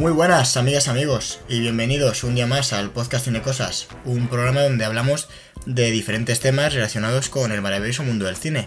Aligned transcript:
Muy 0.00 0.12
buenas 0.12 0.56
amigas, 0.56 0.88
amigos, 0.88 1.40
y 1.46 1.60
bienvenidos 1.60 2.24
un 2.24 2.34
día 2.34 2.46
más 2.46 2.72
al 2.72 2.90
podcast 2.90 3.26
Cine 3.26 3.42
Cosas, 3.42 3.86
un 4.06 4.28
programa 4.28 4.62
donde 4.62 4.86
hablamos 4.86 5.28
de 5.66 5.90
diferentes 5.90 6.40
temas 6.40 6.72
relacionados 6.72 7.28
con 7.28 7.52
el 7.52 7.60
maravilloso 7.60 8.02
mundo 8.02 8.24
del 8.24 8.36
cine. 8.36 8.66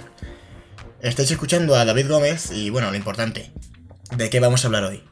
Estáis 1.01 1.31
escuchando 1.31 1.73
a 1.75 1.85
David 1.85 2.07
Gómez 2.07 2.51
y 2.51 2.69
bueno, 2.69 2.91
lo 2.91 2.95
importante, 2.95 3.51
¿de 4.15 4.29
qué 4.29 4.39
vamos 4.39 4.63
a 4.63 4.67
hablar 4.67 4.83
hoy? 4.83 5.03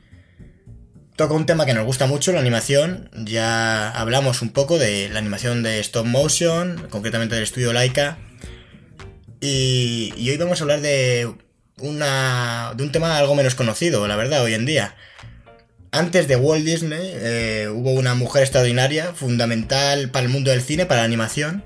Toca 1.16 1.34
un 1.34 1.48
tema 1.48 1.66
que 1.66 1.74
nos 1.74 1.86
gusta 1.86 2.06
mucho, 2.06 2.32
la 2.34 2.40
animación. 2.40 3.10
Ya 3.16 3.90
hablamos 3.90 4.44
un 4.44 4.52
poco 4.52 4.78
de 4.78 5.10
la 5.10 5.18
animación 5.18 5.64
de 5.64 5.80
stop 5.80 6.06
motion, 6.06 6.88
concretamente 6.92 7.34
del 7.34 7.46
estudio 7.46 7.74
Laika. 7.74 8.20
Y, 9.40 10.14
y 10.16 10.30
hoy 10.30 10.38
vamos 10.38 10.62
a 10.62 10.66
hablar 10.66 10.82
de, 10.82 11.34
una, 11.80 12.74
de 12.76 12.84
un 12.84 12.92
tema 12.92 13.18
algo 13.18 13.34
menos 13.34 13.56
conocido, 13.56 14.08
la 14.08 14.16
verdad, 14.18 14.44
hoy 14.44 14.54
en 14.54 14.68
día. 14.68 14.96
Antes 15.94 16.30
de 16.30 16.38
Walt 16.38 16.64
Disney 16.64 17.12
eh, 17.16 17.68
hubo 17.70 17.92
una 17.92 18.16
mujer 18.16 18.44
extraordinaria, 18.44 19.14
fundamental 19.14 20.10
para 20.10 20.26
el 20.26 20.32
mundo 20.32 20.50
del 20.50 20.62
cine, 20.62 20.86
para 20.86 21.02
la 21.02 21.06
animación, 21.06 21.66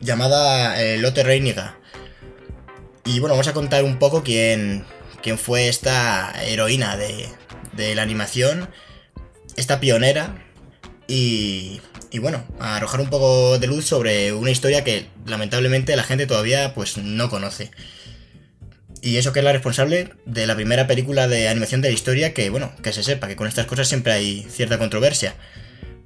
llamada 0.00 0.82
eh, 0.82 0.98
Lotte 0.98 1.22
Reiniga. 1.22 1.78
Y 3.04 3.20
bueno, 3.20 3.34
vamos 3.34 3.46
a 3.46 3.52
contar 3.52 3.84
un 3.84 4.00
poco 4.00 4.24
quién, 4.24 4.84
quién 5.22 5.38
fue 5.38 5.68
esta 5.68 6.32
heroína 6.44 6.96
de, 6.96 7.28
de 7.74 7.94
la 7.94 8.02
animación, 8.02 8.68
esta 9.56 9.78
pionera, 9.78 10.44
y, 11.06 11.80
y 12.10 12.18
bueno, 12.18 12.44
a 12.58 12.76
arrojar 12.76 13.00
un 13.00 13.10
poco 13.10 13.56
de 13.60 13.68
luz 13.68 13.84
sobre 13.84 14.32
una 14.32 14.50
historia 14.50 14.82
que 14.82 15.06
lamentablemente 15.26 15.94
la 15.94 16.02
gente 16.02 16.26
todavía 16.26 16.74
pues 16.74 16.98
no 16.98 17.30
conoce. 17.30 17.70
Y 19.04 19.16
eso 19.16 19.32
que 19.32 19.40
es 19.40 19.44
la 19.44 19.52
responsable 19.52 20.10
de 20.26 20.46
la 20.46 20.54
primera 20.54 20.86
película 20.86 21.26
de 21.26 21.48
animación 21.48 21.80
de 21.80 21.88
la 21.88 21.94
historia, 21.94 22.32
que 22.32 22.50
bueno, 22.50 22.70
que 22.84 22.92
se 22.92 23.02
sepa 23.02 23.26
que 23.26 23.34
con 23.34 23.48
estas 23.48 23.66
cosas 23.66 23.88
siempre 23.88 24.12
hay 24.12 24.46
cierta 24.48 24.78
controversia. 24.78 25.34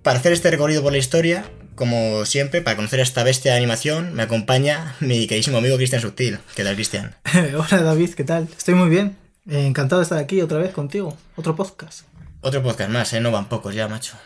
Para 0.02 0.18
hacer 0.18 0.32
este 0.32 0.50
recorrido 0.50 0.82
por 0.82 0.92
la 0.92 0.98
historia, 0.98 1.44
como 1.74 2.24
siempre, 2.24 2.62
para 2.62 2.74
conocer 2.74 3.00
a 3.00 3.02
esta 3.02 3.22
bestia 3.22 3.52
de 3.52 3.58
animación, 3.58 4.14
me 4.14 4.22
acompaña 4.22 4.96
mi 5.00 5.26
queridísimo 5.26 5.58
amigo 5.58 5.76
Cristian 5.76 6.00
Subtil. 6.00 6.38
¿Qué 6.54 6.64
tal, 6.64 6.74
Cristian? 6.74 7.14
Hola 7.34 7.82
David, 7.82 8.14
¿qué 8.14 8.24
tal? 8.24 8.48
Estoy 8.56 8.74
muy 8.74 8.88
bien. 8.88 9.14
Eh, 9.46 9.66
encantado 9.66 10.00
de 10.00 10.04
estar 10.04 10.18
aquí 10.18 10.40
otra 10.40 10.56
vez 10.56 10.72
contigo. 10.72 11.14
Otro 11.36 11.54
podcast. 11.54 12.06
Otro 12.40 12.62
podcast 12.62 12.90
más, 12.90 13.12
¿eh? 13.12 13.20
No 13.20 13.30
van 13.30 13.50
pocos 13.50 13.74
ya, 13.74 13.88
macho. 13.88 14.16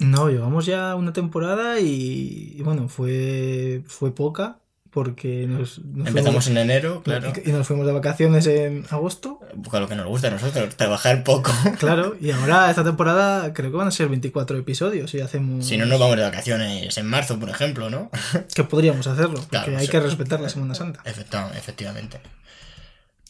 No, 0.00 0.28
llevamos 0.28 0.66
ya 0.66 0.94
una 0.96 1.14
temporada 1.14 1.80
y, 1.80 2.56
y 2.58 2.62
bueno, 2.62 2.90
fue, 2.90 3.82
fue 3.86 4.14
poca 4.14 4.58
porque 4.92 5.46
nos, 5.48 5.78
nos 5.78 6.08
Empezamos 6.08 6.44
fuimos, 6.44 6.46
en 6.48 6.58
enero, 6.58 7.02
claro. 7.02 7.32
y 7.42 7.50
nos 7.50 7.66
fuimos 7.66 7.86
de 7.86 7.92
vacaciones 7.92 8.46
en 8.46 8.84
agosto. 8.90 9.40
Con 9.70 9.80
lo 9.80 9.88
que 9.88 9.94
nos 9.96 10.06
gusta 10.06 10.28
a 10.28 10.32
nosotros, 10.32 10.76
trabajar 10.76 11.24
poco. 11.24 11.50
Claro, 11.78 12.14
y 12.20 12.30
ahora 12.30 12.68
esta 12.68 12.84
temporada 12.84 13.54
creo 13.54 13.70
que 13.70 13.76
van 13.78 13.88
a 13.88 13.90
ser 13.90 14.08
24 14.08 14.58
episodios 14.58 15.14
y 15.14 15.20
hacemos... 15.22 15.66
Si 15.66 15.78
no, 15.78 15.86
nos 15.86 15.98
vamos 15.98 16.16
de 16.18 16.24
vacaciones 16.24 16.98
en 16.98 17.06
marzo, 17.06 17.40
por 17.40 17.48
ejemplo, 17.48 17.88
¿no? 17.88 18.10
Que 18.54 18.64
podríamos 18.64 19.06
hacerlo, 19.06 19.36
porque 19.36 19.48
Claro, 19.48 19.78
hay 19.78 19.86
sí. 19.86 19.90
que 19.90 20.00
respetar 20.00 20.40
la 20.40 20.50
Semana 20.50 20.74
Santa. 20.74 21.00
Efectivamente. 21.06 22.20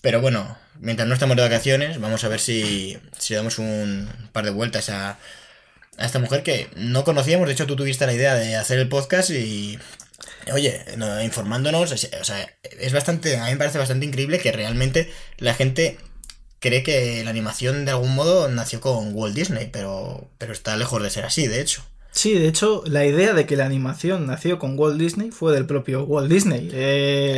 Pero 0.01 0.21
bueno, 0.21 0.57
mientras 0.81 1.07
no 1.07 1.15
estamos 1.15 1.37
de 1.37 1.43
vacaciones, 1.43 2.01
vamos 2.01 2.25
a 2.25 2.29
ver 2.29 2.41
si, 2.41 2.99
si 3.17 3.35
damos 3.35 3.61
un 3.61 4.09
par 4.33 4.45
de 4.45 4.51
vueltas 4.51 4.91
a, 4.91 5.11
a 5.97 6.05
esta 6.05 6.19
mujer 6.19 6.43
que 6.43 6.69
no 6.75 7.05
conocíamos. 7.05 7.47
De 7.47 7.53
hecho, 7.53 7.67
tú 7.69 7.77
tuviste 7.77 8.05
la 8.05 8.13
idea 8.15 8.35
de 8.35 8.57
hacer 8.57 8.81
el 8.81 8.89
podcast 8.89 9.31
y. 9.31 9.79
Oye, 10.53 10.81
no, 10.97 11.23
informándonos, 11.23 11.93
es- 11.93 12.11
o 12.21 12.25
sea, 12.25 12.49
es 12.63 12.93
bastante. 12.93 13.37
A 13.39 13.45
mí 13.47 13.51
me 13.53 13.57
parece 13.57 13.79
bastante 13.79 14.07
increíble 14.07 14.39
que 14.39 14.53
realmente 14.53 15.11
la 15.39 15.55
gente 15.55 15.99
cree 16.59 16.83
que 16.83 17.23
la 17.25 17.31
animación 17.31 17.85
de 17.85 17.91
algún 17.93 18.15
modo 18.15 18.49
nació 18.49 18.81
con 18.81 19.15
Walt 19.15 19.35
Disney, 19.35 19.69
pero, 19.73 20.29
pero 20.39 20.53
está 20.53 20.77
lejos 20.77 21.03
de 21.03 21.11
ser 21.11 21.25
así, 21.25 21.47
de 21.47 21.61
hecho. 21.61 21.83
Sí, 22.15 22.35
de 22.35 22.47
hecho, 22.47 22.83
la 22.87 23.07
idea 23.07 23.33
de 23.33 23.47
que 23.47 23.57
la 23.57 23.65
animación 23.65 24.27
nació 24.27 24.59
con 24.59 24.79
Walt 24.79 24.99
Disney 25.01 25.31
fue 25.31 25.55
del 25.55 25.65
propio 25.65 26.05
Walt 26.05 26.31
Disney. 26.31 26.69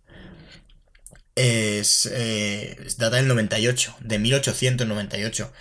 es, 1.35 2.07
eh, 2.11 2.77
es 2.85 2.97
data 2.97 3.17
del 3.17 3.27
98, 3.27 3.95
de 3.99 4.19
1898, 4.19 5.53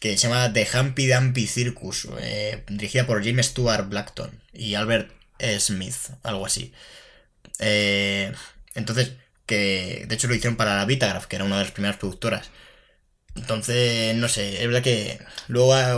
que 0.00 0.16
se 0.16 0.28
llama 0.28 0.52
The 0.52 0.66
Humpy 0.74 1.08
Dumpy 1.08 1.46
Circus, 1.46 2.08
eh, 2.20 2.64
dirigida 2.68 3.06
por 3.06 3.24
James 3.24 3.46
Stuart 3.46 3.88
Blackton 3.88 4.30
y 4.52 4.74
Albert 4.74 5.10
E. 5.38 5.60
Smith, 5.60 5.96
algo 6.22 6.46
así. 6.46 6.72
Eh, 7.58 8.32
entonces, 8.74 9.12
que 9.44 10.04
de 10.08 10.14
hecho 10.14 10.28
lo 10.28 10.34
hicieron 10.34 10.56
para 10.56 10.76
la 10.76 10.84
Vitagraph, 10.84 11.26
que 11.26 11.36
era 11.36 11.44
una 11.44 11.58
de 11.58 11.64
las 11.64 11.72
primeras 11.72 11.96
productoras. 11.96 12.50
Entonces, 13.36 14.14
no 14.16 14.28
sé, 14.28 14.60
es 14.60 14.66
verdad 14.66 14.82
que 14.82 15.18
luego 15.48 15.74
ah, 15.74 15.92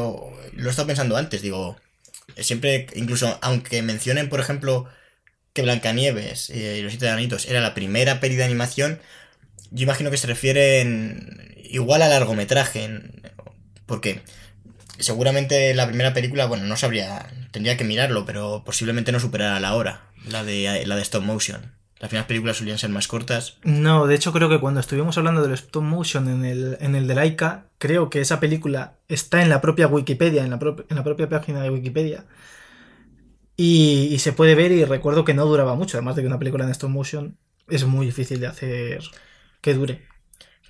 lo 0.52 0.66
he 0.66 0.70
estado 0.70 0.86
pensando 0.86 1.16
antes, 1.16 1.42
digo, 1.42 1.76
siempre, 2.36 2.86
incluso 2.94 3.38
aunque 3.42 3.82
mencionen, 3.82 4.28
por 4.28 4.40
ejemplo, 4.40 4.88
que 5.52 5.62
Blancanieves 5.62 6.50
eh, 6.50 6.78
y 6.78 6.82
los 6.82 6.92
siete 6.92 7.08
Anitos 7.08 7.46
era 7.46 7.60
la 7.60 7.74
primera 7.74 8.20
peli 8.20 8.36
de 8.36 8.44
animación, 8.44 9.00
yo 9.70 9.84
imagino 9.84 10.10
que 10.10 10.16
se 10.16 10.26
refieren 10.26 11.54
igual 11.64 12.02
a 12.02 12.08
largometraje, 12.08 13.02
porque 13.86 14.22
seguramente 14.98 15.74
la 15.74 15.86
primera 15.86 16.12
película, 16.14 16.46
bueno, 16.46 16.64
no 16.64 16.76
sabría, 16.76 17.30
tendría 17.52 17.76
que 17.76 17.84
mirarlo, 17.84 18.24
pero 18.26 18.62
posiblemente 18.64 19.12
no 19.12 19.20
superara 19.20 19.60
la 19.60 19.74
hora, 19.74 20.02
la 20.26 20.44
de, 20.44 20.84
la 20.86 20.96
de 20.96 21.02
stop 21.02 21.22
motion. 21.22 21.79
Las 22.00 22.08
primeras 22.08 22.26
películas 22.26 22.56
solían 22.56 22.78
ser 22.78 22.90
más 22.90 23.06
cortas. 23.06 23.58
No, 23.62 24.06
de 24.06 24.14
hecho 24.14 24.32
creo 24.32 24.48
que 24.48 24.58
cuando 24.58 24.80
estuvimos 24.80 25.18
hablando 25.18 25.42
del 25.42 25.52
stop 25.52 25.82
motion 25.82 26.28
en 26.28 26.44
el, 26.44 26.78
en 26.80 26.94
el 26.94 27.06
de 27.06 27.14
Laika, 27.14 27.66
creo 27.78 28.08
que 28.08 28.20
esa 28.20 28.40
película 28.40 28.98
está 29.06 29.42
en 29.42 29.50
la 29.50 29.60
propia 29.60 29.86
Wikipedia, 29.86 30.42
en 30.44 30.50
la, 30.50 30.58
en 30.88 30.96
la 30.96 31.04
propia 31.04 31.28
página 31.28 31.62
de 31.62 31.70
Wikipedia. 31.70 32.24
Y, 33.56 34.08
y 34.10 34.18
se 34.20 34.32
puede 34.32 34.54
ver 34.54 34.72
y 34.72 34.84
recuerdo 34.84 35.24
que 35.24 35.34
no 35.34 35.44
duraba 35.44 35.74
mucho, 35.74 35.98
además 35.98 36.16
de 36.16 36.22
que 36.22 36.28
una 36.28 36.38
película 36.38 36.64
en 36.64 36.70
stop 36.70 36.88
motion 36.90 37.36
es 37.68 37.84
muy 37.84 38.06
difícil 38.06 38.40
de 38.40 38.46
hacer 38.46 39.02
que 39.60 39.74
dure. 39.74 40.08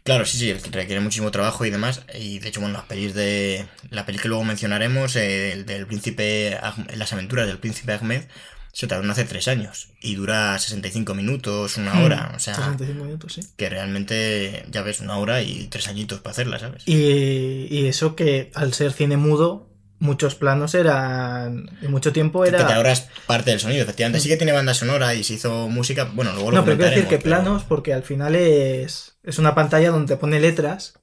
Claro, 0.03 0.25
sí, 0.25 0.38
sí, 0.38 0.53
requiere 0.53 1.00
muchísimo 1.00 1.31
trabajo 1.31 1.65
y 1.65 1.71
demás. 1.71 2.05
Y 2.19 2.41
de 2.41 2.49
hecho, 2.49 2.61
bueno, 2.61 2.73
las 2.73 2.87
pelis 2.87 3.15
de. 3.15 3.67
La 3.91 4.06
peli 4.06 4.19
que 4.19 4.29
luego 4.29 4.43
mencionaremos, 4.44 5.15
eh, 5.15 5.21
del, 5.50 5.67
del 5.67 5.87
príncipe. 5.87 6.59
Ahmed- 6.61 6.94
Las 6.97 7.12
aventuras 7.12 7.47
del 7.47 7.59
príncipe 7.59 7.93
Ahmed, 7.93 8.25
se 8.72 8.87
tardaron 8.87 9.11
hace 9.11 9.25
tres 9.25 9.49
años. 9.49 9.88
Y 10.00 10.14
dura 10.14 10.58
65 10.58 11.14
minutos, 11.14 11.76
una 11.76 11.94
Hmm, 11.94 12.02
hora. 12.05 12.32
O 12.34 12.38
sea, 12.38 12.55
65 12.55 13.05
minutos, 13.05 13.32
sí. 13.34 13.40
que 13.56 13.69
realmente, 13.69 14.64
ya 14.70 14.82
ves, 14.82 15.00
una 15.00 15.19
hora 15.19 15.43
y 15.43 15.67
tres 15.69 15.88
añitos 15.88 16.20
para 16.20 16.32
hacerla, 16.32 16.58
¿sabes? 16.58 16.82
Y, 16.87 17.67
y 17.70 17.87
eso 17.87 18.14
que 18.17 18.50
al 18.55 18.72
ser 18.72 18.93
cine 18.93 19.17
mudo, 19.17 19.69
muchos 19.99 20.34
planos 20.34 20.75
eran. 20.75 21.67
De 21.82 21.88
mucho 21.88 22.12
tiempo 22.12 22.43
Que 22.43 22.50
te 22.50 22.56
era. 22.56 22.76
ahorras 22.76 23.08
parte 23.26 23.50
del 23.50 23.61
sonido, 23.61 23.82
efectivamente. 23.82 24.20
Sí 24.20 24.28
que 24.28 24.37
tiene 24.38 24.52
banda 24.52 24.73
sonora 24.75 25.14
y 25.14 25.25
se 25.25 25.34
hizo 25.34 25.69
música. 25.69 26.05
Bueno, 26.14 26.32
luego 26.32 26.50
lo 26.52 26.56
No, 26.58 26.64
pero 26.64 26.76
quiero 26.78 26.90
decir 26.90 27.05
que 27.08 27.19
pero- 27.19 27.37
planos, 27.37 27.64
porque 27.64 27.93
al 27.93 28.02
final 28.02 28.34
es, 28.34 29.16
es 29.25 29.38
una 29.38 29.55
pantalla 29.55 29.90
donde 29.90 30.14
te 30.14 30.19
pone 30.20 30.40
letras, 30.40 30.94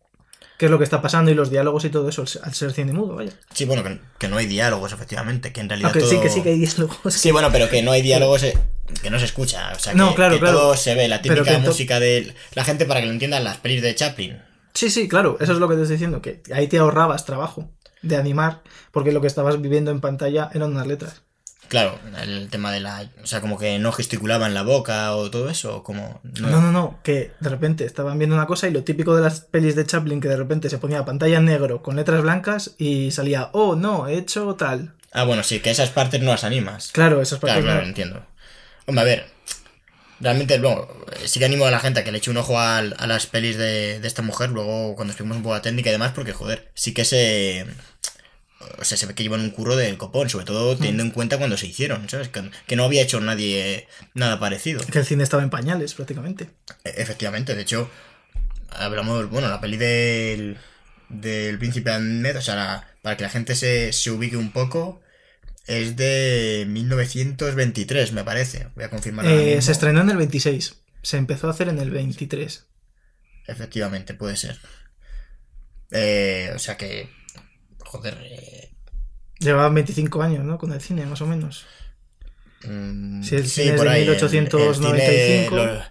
qué 0.57 0.65
es 0.65 0.71
lo 0.71 0.77
que 0.77 0.83
está 0.83 1.01
pasando 1.01 1.30
y 1.31 1.33
los 1.36 1.50
diálogos 1.50 1.86
y 1.86 1.89
todo 1.89 2.09
eso, 2.09 2.21
al 2.21 2.27
ser- 2.27 2.54
ser 2.54 2.71
cine 2.74 2.94
mudo, 2.94 3.15
vaya. 3.15 3.31
Sí, 3.54 3.65
bueno, 3.65 3.83
que, 3.83 4.00
que 4.19 4.27
no 4.27 4.38
hay 4.38 4.45
diálogos, 4.48 4.92
efectivamente. 4.94 5.54
Que 5.54 5.62
en 5.62 5.69
realidad. 5.69 5.92
Aunque 5.94 6.07
sí 6.07 6.19
que 6.19 6.30
sí 6.30 6.42
que 6.42 6.50
hay 6.50 6.59
diálogos. 6.59 7.13
Sí, 7.13 7.31
bueno, 7.31 7.50
pero 7.51 7.69
que 7.69 7.81
no 7.81 7.92
hay 7.92 8.01
diálogos, 8.01 8.44
eh, 8.44 8.57
que 9.01 9.09
no 9.09 9.19
se 9.19 9.25
escucha. 9.25 9.71
O 9.75 9.80
sea, 9.80 9.94
que, 9.94 9.98
No, 10.00 10.15
claro, 10.15 10.33
que 10.36 10.39
claro. 10.39 10.57
todo 10.57 10.75
se 10.75 10.95
ve, 10.95 11.07
la 11.07 11.21
típica 11.21 11.59
música 11.59 12.00
de 12.00 12.33
la 12.56 12.63
gente 12.63 12.86
para 12.86 13.00
que 13.01 13.06
lo 13.06 13.12
entiendan 13.13 13.44
las 13.44 13.57
pelis 13.57 13.81
de 13.81 13.94
Chaplin. 13.95 14.42
Sí, 14.74 14.89
sí, 14.92 15.07
claro, 15.07 15.38
eso 15.39 15.54
es 15.54 15.59
lo 15.59 15.68
que 15.68 15.75
te 15.75 15.81
estoy 15.81 15.95
diciendo, 15.95 16.21
que 16.21 16.42
ahí 16.54 16.68
te 16.68 16.77
ahorrabas 16.77 17.25
trabajo 17.25 17.71
de 18.04 18.15
animar, 18.15 18.62
porque 18.92 19.12
lo 19.12 19.21
que 19.21 19.27
estabas 19.27 19.59
viviendo 19.59 19.89
en 19.92 20.01
pantalla 20.01 20.50
eran 20.54 20.71
unas 20.71 20.86
letras. 20.86 21.24
Claro, 21.67 21.99
el 22.21 22.49
tema 22.49 22.71
de 22.71 22.79
la. 22.79 23.09
O 23.23 23.27
sea, 23.27 23.41
como 23.41 23.57
que 23.57 23.77
no 23.79 23.91
gesticulaban 23.91 24.53
la 24.53 24.61
boca 24.63 25.15
o 25.15 25.29
todo 25.29 25.49
eso, 25.49 25.83
como. 25.83 26.21
No, 26.23 26.49
No, 26.49 26.61
no, 26.61 26.71
no, 26.71 26.99
que 27.03 27.31
de 27.39 27.49
repente 27.49 27.85
estaban 27.85 28.17
viendo 28.17 28.35
una 28.35 28.45
cosa 28.47 28.67
y 28.67 28.71
lo 28.71 28.83
típico 28.83 29.15
de 29.15 29.21
las 29.23 29.41
pelis 29.41 29.75
de 29.75 29.85
Chaplin, 29.85 30.21
que 30.21 30.29
de 30.29 30.37
repente 30.37 30.69
se 30.69 30.77
ponía 30.77 31.03
pantalla 31.05 31.37
en 31.37 31.45
negro 31.45 31.81
con 31.83 31.95
letras 31.95 32.21
blancas 32.21 32.75
y 32.77 33.11
salía, 33.11 33.49
oh, 33.53 33.75
no, 33.75 34.07
he 34.07 34.17
hecho 34.17 34.55
tal. 34.55 34.93
Ah, 35.11 35.23
bueno, 35.23 35.43
sí, 35.43 35.59
que 35.59 35.71
esas 35.71 35.89
partes 35.89 36.21
no 36.21 36.31
las 36.31 36.43
animas. 36.43 36.91
Claro, 36.93 37.21
esas 37.21 37.39
Claro, 37.39 37.55
partes 37.55 37.65
claro, 37.65 37.81
no. 37.81 37.87
entiendo. 37.87 38.25
Hombre, 38.85 39.01
a 39.01 39.05
ver. 39.05 39.25
Realmente, 40.19 40.57
bueno, 40.59 40.87
sí 41.25 41.37
que 41.39 41.45
animo 41.45 41.65
a 41.65 41.71
la 41.71 41.79
gente 41.79 41.99
a 41.99 42.03
que 42.03 42.11
le 42.11 42.17
eche 42.17 42.31
un 42.31 42.37
ojo 42.37 42.59
al- 42.59 42.95
a, 42.97 43.05
las 43.05 43.27
pelis 43.27 43.55
de, 43.57 43.99
de 43.99 44.07
esta 44.07 44.23
mujer, 44.23 44.49
luego 44.49 44.95
cuando 44.95 45.11
expliquemos 45.11 45.37
un 45.37 45.43
poco 45.43 45.55
la 45.55 45.61
técnica 45.61 45.89
y 45.89 45.91
demás, 45.93 46.11
porque, 46.15 46.33
joder, 46.33 46.71
sí 46.73 46.93
que 46.93 47.05
se... 47.05 47.65
O 48.80 48.83
sea, 48.86 48.98
se 48.98 49.06
ve 49.06 49.13
que 49.13 49.24
llevan 49.24 49.42
un 49.42 49.51
curro 49.51 49.75
del 49.75 49.98
copón, 49.98 50.30
sobre 50.30 50.45
todo 50.45 50.75
teniendo 50.75 51.04
en 51.04 51.12
cuenta 51.12 51.38
cuando 51.38 51.57
se 51.57 51.68
hicieron, 51.68 52.09
¿sabes? 52.09 52.30
Que, 52.30 52.50
que 52.65 52.75
no 52.75 52.83
había 52.86 53.04
hecho 53.04 53.19
nadie 53.19 53.88
nada 54.15 54.39
parecido. 54.39 54.83
Que 54.86 54.98
el 55.00 55.06
cine 55.06 55.24
estaba 55.24 55.44
en 55.44 55.50
pañales, 55.51 55.94
prácticamente. 55.94 56.50
E- 56.83 56.94
Efectivamente, 56.98 57.54
de 57.54 57.62
hecho, 57.62 57.89
hablamos, 58.71 59.30
bueno, 59.30 59.48
la 59.48 59.62
peli 59.62 59.77
del, 59.77 60.57
del 61.09 61.59
Príncipe 61.59 61.92
Ahmed, 61.92 62.38
o 62.38 62.42
sea, 62.42 62.56
la- 62.56 62.88
para 63.04 63.15
que 63.15 63.24
la 63.24 63.30
gente 63.30 63.56
se, 63.56 63.94
se 63.94 64.09
ubique 64.12 64.38
un 64.38 64.51
poco, 64.51 65.01
es 65.68 65.95
de 65.95 66.65
1923, 66.68 68.12
me 68.13 68.24
parece. 68.24 68.69
Voy 68.75 68.86
a 68.86 68.89
confirmar 68.89 69.25
Eh, 69.27 69.62
se 69.62 69.71
estrenó 69.71 70.01
en 70.01 70.09
el 70.09 70.18
26, 70.18 70.75
se 71.04 71.18
empezó 71.18 71.48
a 71.48 71.51
hacer 71.51 71.69
en 71.69 71.77
el 71.80 71.92
23. 71.92 72.65
Efectivamente, 73.48 74.13
puede 74.15 74.36
ser. 74.36 74.57
Eh, 75.92 76.51
o 76.56 76.59
sea 76.59 76.75
que, 76.77 77.09
joder, 77.87 78.17
eh, 78.23 78.69
Llevaban 79.39 79.73
25 79.75 80.21
años, 80.23 80.43
¿no? 80.43 80.57
Con 80.57 80.71
el 80.73 80.81
cine, 80.81 81.05
más 81.05 81.21
o 81.21 81.27
menos. 81.27 81.65
mm, 82.63 83.21
Sí, 83.23 83.35
el 83.35 83.47
cine 83.47 83.75
es 83.75 83.81
de 83.81 83.87
el- 83.87 83.93
el 83.95 84.01
1895. 84.01 85.49
cine, 85.49 85.49
lo- 85.51 85.81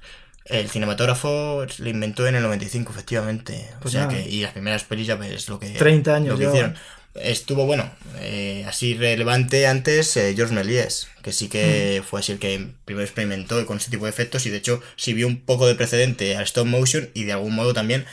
El 0.49 0.71
cinematógrafo 0.71 1.67
lo 1.79 1.89
inventó 1.89 2.25
en 2.29 2.37
el 2.37 2.43
95, 2.43 2.93
efectivamente. 2.93 3.69
Pues 3.83 3.95
o 3.95 3.99
sea 3.99 4.07
nada. 4.07 4.15
que, 4.23 4.29
y 4.31 4.43
las 4.43 4.53
primeras 4.53 4.85
pelis 4.85 5.07
ya 5.09 5.17
ves 5.17 5.49
lo 5.49 5.59
que, 5.59 5.71
30 5.71 6.15
años 6.15 6.35
lo 6.35 6.39
que 6.39 6.45
hicieron. 6.47 6.77
Estuvo, 7.17 7.67
bueno, 7.67 7.91
eh, 8.21 8.65
así 8.69 8.95
relevante 8.95 9.67
antes 9.67 10.17
eh, 10.17 10.35
George 10.37 10.55
Méliès, 10.55 11.09
que 11.23 11.33
sí 11.33 11.47
Mm. 11.47 11.49
que 11.49 12.03
fue 12.09 12.21
así 12.21 12.31
el 12.33 12.39
que 12.39 12.69
primero 12.85 13.05
experimentó 13.05 13.65
con 13.67 13.79
ese 13.79 13.91
tipo 13.91 14.05
de 14.05 14.11
efectos 14.11 14.45
y 14.47 14.51
de 14.51 14.59
hecho 14.59 14.81
sirvió 14.97 15.27
un 15.27 15.41
poco 15.41 15.67
de 15.67 15.75
precedente 15.77 16.37
al 16.37 16.45
stop 16.45 16.67
motion 16.67 17.09
y 17.15 17.25
de 17.25 17.33
algún 17.33 17.55
modo 17.55 17.73
también 17.75 18.05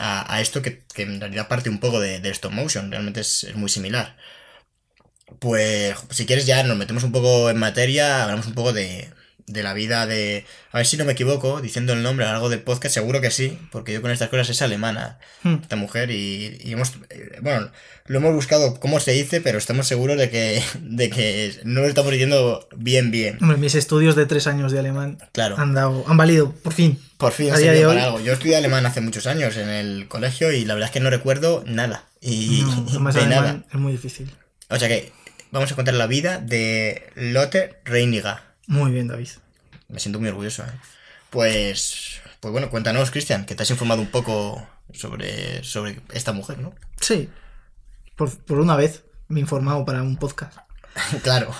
a, 0.00 0.34
a 0.34 0.40
esto 0.40 0.62
que, 0.62 0.82
que 0.94 1.02
en 1.02 1.20
realidad 1.20 1.46
parte 1.48 1.70
un 1.70 1.78
poco 1.78 2.00
de, 2.00 2.18
de 2.20 2.30
stop 2.30 2.52
motion, 2.52 2.90
realmente 2.90 3.20
es, 3.20 3.44
es 3.44 3.54
muy 3.54 3.68
similar. 3.68 4.16
Pues 5.38 5.94
si 6.10 6.26
quieres 6.26 6.46
ya 6.46 6.62
nos 6.64 6.76
metemos 6.76 7.04
un 7.04 7.12
poco 7.12 7.50
en 7.50 7.58
materia, 7.58 8.24
hablamos 8.24 8.46
un 8.46 8.54
poco 8.54 8.72
de, 8.72 9.08
de 9.46 9.62
la 9.62 9.72
vida 9.74 10.06
de... 10.06 10.44
A 10.72 10.78
ver 10.78 10.86
si 10.86 10.96
no 10.96 11.04
me 11.04 11.12
equivoco, 11.12 11.60
diciendo 11.60 11.92
el 11.92 12.02
nombre 12.02 12.24
a 12.24 12.28
lo 12.28 12.32
largo 12.34 12.48
del 12.48 12.62
podcast, 12.62 12.92
seguro 12.94 13.20
que 13.20 13.30
sí, 13.30 13.56
porque 13.70 13.92
yo 13.92 14.02
con 14.02 14.10
estas 14.10 14.28
cosas 14.28 14.50
es 14.50 14.60
alemana 14.62 15.18
Hmm. 15.42 15.56
esta 15.62 15.76
mujer 15.76 16.10
y, 16.10 16.58
y 16.64 16.72
hemos... 16.72 16.92
eh, 17.10 17.38
Bueno, 17.42 17.70
lo 18.06 18.18
hemos 18.18 18.34
buscado 18.34 18.80
cómo 18.80 18.98
se 18.98 19.12
dice, 19.12 19.40
pero 19.40 19.56
estamos 19.58 19.86
seguros 19.86 20.18
de 20.18 20.30
que, 20.30 20.62
de 20.80 21.10
que 21.10 21.60
no 21.64 21.82
lo 21.82 21.86
estamos 21.86 22.10
diciendo 22.10 22.68
bien, 22.76 23.10
bien. 23.12 23.38
Hombre, 23.40 23.56
mis 23.56 23.76
estudios 23.76 24.16
de 24.16 24.26
tres 24.26 24.48
años 24.48 24.72
de 24.72 24.80
alemán 24.80 25.18
Claro. 25.32 25.56
han 25.58 25.74
dado, 25.74 26.04
han 26.08 26.16
valido, 26.16 26.52
por 26.52 26.72
fin. 26.72 26.98
Por 27.20 27.32
fin 27.32 27.46
de 27.46 27.52
para 27.52 27.88
hoy- 27.88 27.98
algo. 27.98 28.20
Yo 28.20 28.32
estudié 28.32 28.56
alemán 28.56 28.84
hace 28.86 29.00
muchos 29.00 29.26
años 29.26 29.56
en 29.56 29.68
el 29.68 30.08
colegio 30.08 30.50
y 30.52 30.64
la 30.64 30.74
verdad 30.74 30.88
es 30.88 30.92
que 30.92 31.00
no 31.00 31.10
recuerdo 31.10 31.62
nada. 31.66 32.06
Y 32.20 32.62
No, 32.62 32.86
además 32.90 33.14
de 33.14 33.26
nada. 33.26 33.62
es 33.70 33.74
muy 33.78 33.92
difícil. 33.92 34.34
O 34.68 34.76
sea 34.78 34.88
que 34.88 35.12
vamos 35.50 35.70
a 35.70 35.76
contar 35.76 35.94
la 35.94 36.06
vida 36.06 36.38
de 36.38 37.10
Lotte 37.14 37.78
Reiniger. 37.84 38.36
Muy 38.66 38.90
bien, 38.90 39.08
David. 39.08 39.28
Me 39.88 40.00
siento 40.00 40.18
muy 40.20 40.28
orgulloso. 40.28 40.62
¿eh? 40.64 40.72
Pues, 41.30 42.20
pues 42.40 42.52
bueno, 42.52 42.70
cuéntanos, 42.70 43.10
Cristian, 43.10 43.44
que 43.46 43.54
te 43.54 43.62
has 43.62 43.70
informado 43.70 44.00
un 44.00 44.08
poco 44.10 44.66
sobre, 44.92 45.62
sobre 45.64 46.00
esta 46.12 46.32
mujer, 46.32 46.58
¿no? 46.58 46.74
Sí. 47.00 47.28
Por, 48.16 48.36
por 48.44 48.60
una 48.60 48.76
vez 48.76 49.02
me 49.28 49.40
he 49.40 49.42
informado 49.42 49.84
para 49.84 50.02
un 50.02 50.16
podcast. 50.16 50.56
claro, 51.22 51.52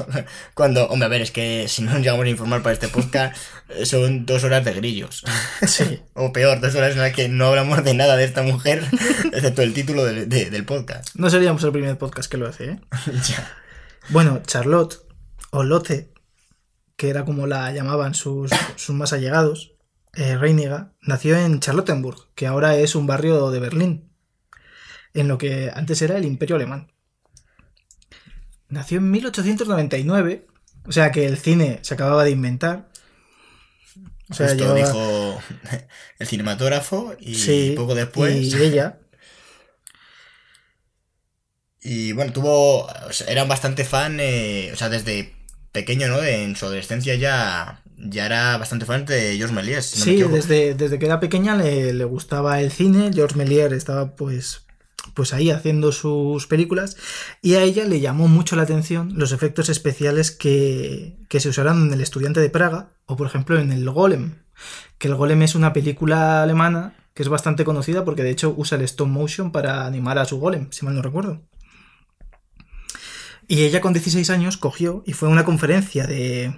cuando, 0.55 0.87
hombre, 0.89 1.07
a 1.07 1.09
ver, 1.09 1.23
es 1.23 1.31
que 1.31 1.67
si 1.69 1.83
no 1.83 1.93
nos 1.93 2.01
llegamos 2.01 2.25
a 2.25 2.29
informar 2.29 2.63
para 2.63 2.73
este 2.73 2.89
podcast, 2.89 3.37
eh, 3.69 3.87
son 3.87 4.27
dos 4.27 4.45
horas 4.45 4.65
de 4.65 4.73
grillos. 4.75 5.25
Sí. 5.67 6.01
o 6.15 6.33
peor, 6.33 6.61
dos 6.61 6.75
horas 6.75 6.93
en 6.95 7.01
las 7.03 7.13
que 7.13 7.29
no 7.29 7.47
hablamos 7.47 7.85
de 7.85 7.95
nada 7.95 8.17
de 8.17 8.25
esta 8.25 8.43
mujer, 8.43 8.85
excepto 9.33 9.63
el 9.63 9.73
título 9.75 10.05
del- 10.05 10.29
de- 10.29 10.51
del 10.51 10.65
podcast. 10.65 11.15
No 11.15 11.31
seríamos 11.31 11.63
el 11.65 11.73
primer 11.73 11.97
podcast 11.99 12.31
que 12.31 12.37
lo 12.39 12.49
hace, 12.49 12.65
¿eh? 12.71 12.81
Ya. 13.29 13.57
Bueno, 14.09 14.43
Charlotte, 14.47 14.97
o 15.51 15.63
Lotte, 15.63 16.13
que 16.97 17.09
era 17.11 17.25
como 17.25 17.47
la 17.47 17.71
llamaban 17.73 18.15
sus, 18.15 18.51
sus 18.77 18.95
más 18.97 19.13
allegados, 19.13 19.75
eh, 20.15 20.37
Reiniger, 20.37 20.87
nació 21.03 21.37
en 21.37 21.61
Charlottenburg, 21.61 22.29
que 22.35 22.47
ahora 22.49 22.75
es 22.77 22.95
un 22.97 23.07
barrio 23.07 23.51
de 23.51 23.61
Berlín, 23.61 24.13
en 25.15 25.29
lo 25.29 25.39
que 25.39 25.71
antes 25.75 26.03
era 26.03 26.17
el 26.17 26.25
Imperio 26.25 26.57
Alemán. 26.57 26.93
Nació 28.71 28.99
en 28.99 29.11
1899, 29.11 30.47
o 30.87 30.93
sea 30.93 31.11
que 31.13 31.27
el 31.27 31.37
cine 31.39 31.79
se 31.83 31.95
acababa 31.95 32.25
de 32.25 32.31
inventar. 32.31 32.89
O 34.31 34.35
sea, 34.35 34.49
Justo 34.49 34.63
llevaba- 34.63 34.79
dijo 34.87 35.41
el 36.19 36.27
cinematógrafo 36.27 37.15
y 37.19 37.35
Sí, 37.35 37.75
poco 37.77 37.95
después. 37.95 38.37
Y 38.37 38.55
ella, 38.63 38.99
Y 41.83 42.13
bueno, 42.13 42.33
tuvo. 42.33 42.85
o 42.87 43.13
sea, 43.13 43.27
era 43.29 43.45
bastante 43.45 43.85
fan, 43.85 44.19
eh, 44.21 44.71
o 44.73 44.77
sea, 44.77 44.89
desde 44.89 45.35
pequeño, 45.73 46.09
¿no? 46.09 46.21
De- 46.21 46.45
en 46.45 46.55
su 46.57 46.67
adolescencia 46.67 47.15
ya, 47.15 47.83
ya 47.97 48.27
era 48.27 48.59
bastante 48.59 48.85
fan 48.85 49.07
de 49.07 49.37
George 49.37 49.55
Méliès. 49.55 49.87
si 49.87 49.99
no 49.99 50.05
sí, 50.05 50.33
desde, 50.35 50.75
desde 50.75 50.99
que 50.99 51.07
era 51.07 51.21
pequeña 51.21 51.57
le, 51.57 51.93
le 51.95 52.05
gustaba 52.05 52.61
el 52.61 52.71
cine. 52.71 53.11
George 53.15 53.37
Méliès 53.37 53.73
estaba 53.73 54.15
pues, 54.15 54.67
pues 55.15 55.33
ahí 55.33 55.51
haciendo 55.51 55.93
sus 55.93 56.47
películas 56.47 56.97
y 57.43 57.55
a 57.55 57.63
ella 57.63 57.85
le 57.85 58.01
llamó 58.01 58.29
mucho 58.29 58.57
la 58.57 58.63
atención 58.63 59.13
los 59.17 59.33
efectos 59.33 59.69
especiales 59.69 60.31
que, 60.31 61.19
que 61.29 61.41
se 61.41 61.49
usaron 61.49 61.87
en 61.87 61.93
El 61.93 62.01
Estudiante 62.01 62.41
de 62.41 62.51
Praga 62.51 62.93
o 63.07 63.17
por 63.17 63.27
ejemplo 63.27 63.59
en 63.59 63.73
El 63.73 63.89
Golem. 63.91 64.43
Que 64.99 65.09
El 65.09 65.15
Golem 65.15 65.43
es 65.43 65.55
una 65.55 65.73
película 65.73 66.43
alemana 66.43 66.97
que 67.15 67.23
es 67.23 67.29
bastante 67.29 67.65
conocida 67.65 68.05
porque 68.05 68.23
de 68.23 68.31
hecho 68.31 68.55
usa 68.57 68.79
el 68.79 68.85
stop 68.85 69.09
motion 69.09 69.53
para 69.53 69.87
animar 69.87 70.19
a 70.19 70.25
su 70.25 70.39
golem, 70.39 70.69
si 70.71 70.85
mal 70.85 70.95
no 70.95 71.03
recuerdo. 71.03 71.43
Y 73.49 73.65
ella 73.65 73.81
con 73.81 73.93
16 73.93 74.31
años 74.31 74.57
cogió 74.57 75.03
y 75.07 75.13
fue 75.13 75.29
a 75.29 75.33
una 75.33 75.45
conferencia 75.45 76.07
de, 76.07 76.55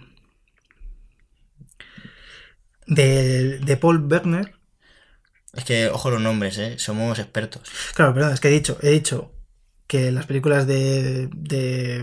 de, 2.86 3.58
de 3.60 3.76
Paul 3.76 4.06
Werner. 4.10 4.54
Es 5.54 5.64
que, 5.64 5.88
ojo 5.88 6.10
los 6.10 6.20
nombres, 6.20 6.56
¿eh? 6.58 6.78
Somos 6.78 7.18
expertos. 7.18 7.62
Claro, 7.94 8.14
perdón, 8.14 8.32
es 8.32 8.40
que 8.40 8.48
he 8.48 8.52
dicho, 8.52 8.78
he 8.82 8.90
dicho 8.90 9.32
que 9.86 10.10
las 10.10 10.26
películas 10.26 10.66
de, 10.66 11.28
de, 11.34 12.02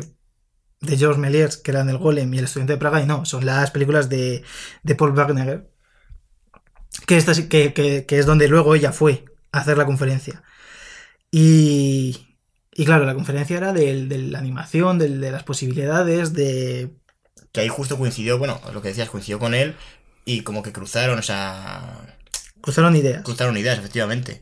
de 0.82 0.98
George 0.98 1.20
Méliès, 1.20 1.58
que 1.58 1.72
eran 1.72 1.90
El 1.90 1.98
Golem 1.98 2.32
y 2.34 2.38
El 2.40 2.46
Estudiante 2.46 2.74
de 2.74 2.80
Praga, 2.80 3.02
y 3.02 3.08
no, 3.08 3.26
son 3.26 3.46
las 3.46 3.72
películas 3.72 4.10
de, 4.10 4.44
de 4.84 4.96
Paul 4.96 5.14
Wagner, 5.14 5.70
que, 7.08 7.18
esta 7.18 7.34
que, 7.48 7.74
que- 7.74 8.06
que 8.06 8.20
es 8.20 8.26
donde 8.26 8.48
luego 8.48 8.76
ella 8.76 8.92
fue 8.92 9.26
a 9.52 9.60
hacer 9.60 9.78
la 9.78 9.86
conferencia. 9.86 10.44
Y, 11.32 12.28
y 12.74 12.86
claro, 12.86 13.06
la 13.06 13.14
conferencia 13.16 13.58
era 13.58 13.74
del- 13.74 14.10
de, 14.10 14.18
la 14.20 14.40
animación, 14.40 15.00
del- 15.00 15.22
de 15.22 15.32
las 15.32 15.44
posibilidades, 15.44 16.34
de... 16.34 16.96
Que 17.52 17.62
ahí 17.62 17.68
justo 17.68 17.98
coincidió, 17.98 18.38
bueno, 18.38 18.62
lo 18.74 18.82
que 18.82 18.90
decías, 18.90 19.10
coincidió 19.10 19.40
con 19.40 19.54
él 19.56 19.76
y 20.26 20.42
como 20.42 20.62
que 20.62 20.72
cruzaron, 20.72 21.18
o 21.20 21.24
sea. 21.24 22.19
Cruzaron 22.62 22.96
ideas. 22.96 23.24
Cruzaron 23.24 23.58
ideas, 23.58 23.78
efectivamente. 23.80 24.42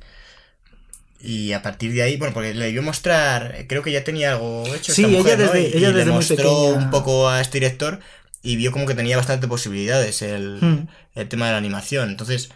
Y 1.19 1.53
a 1.53 1.61
partir 1.63 1.93
de 1.93 2.03
ahí, 2.03 2.17
bueno, 2.17 2.33
porque 2.33 2.53
le 2.53 2.71
vio 2.71 2.83
mostrar, 2.83 3.65
creo 3.67 3.81
que 3.81 3.91
ya 3.91 4.03
tenía 4.03 4.33
algo 4.33 4.63
hecho. 4.75 4.93
Sí, 4.93 5.03
esta 5.03 5.17
ella 5.33 5.35
desde- 5.37 5.61
Y- 5.61 5.65
ella 5.77 5.89
y 5.89 5.91
le 5.91 5.97
desde 5.99 6.05
muy 6.11 6.15
mostró 6.17 6.65
un 6.67 6.89
poco 6.91 7.27
a 7.29 7.41
este 7.41 7.57
director 7.59 7.99
y 8.43 8.55
vio 8.55 8.71
como 8.71 8.85
que 8.85 8.93
tenía 8.93 9.17
bastante 9.17 9.47
posibilidades 9.47 10.21
el, 10.21 10.59
Mm. 10.61 10.87
el 11.15 11.27
tema 11.27 11.47
de 11.47 11.53
la 11.53 11.57
animación. 11.57 12.09
Entonces, 12.09 12.49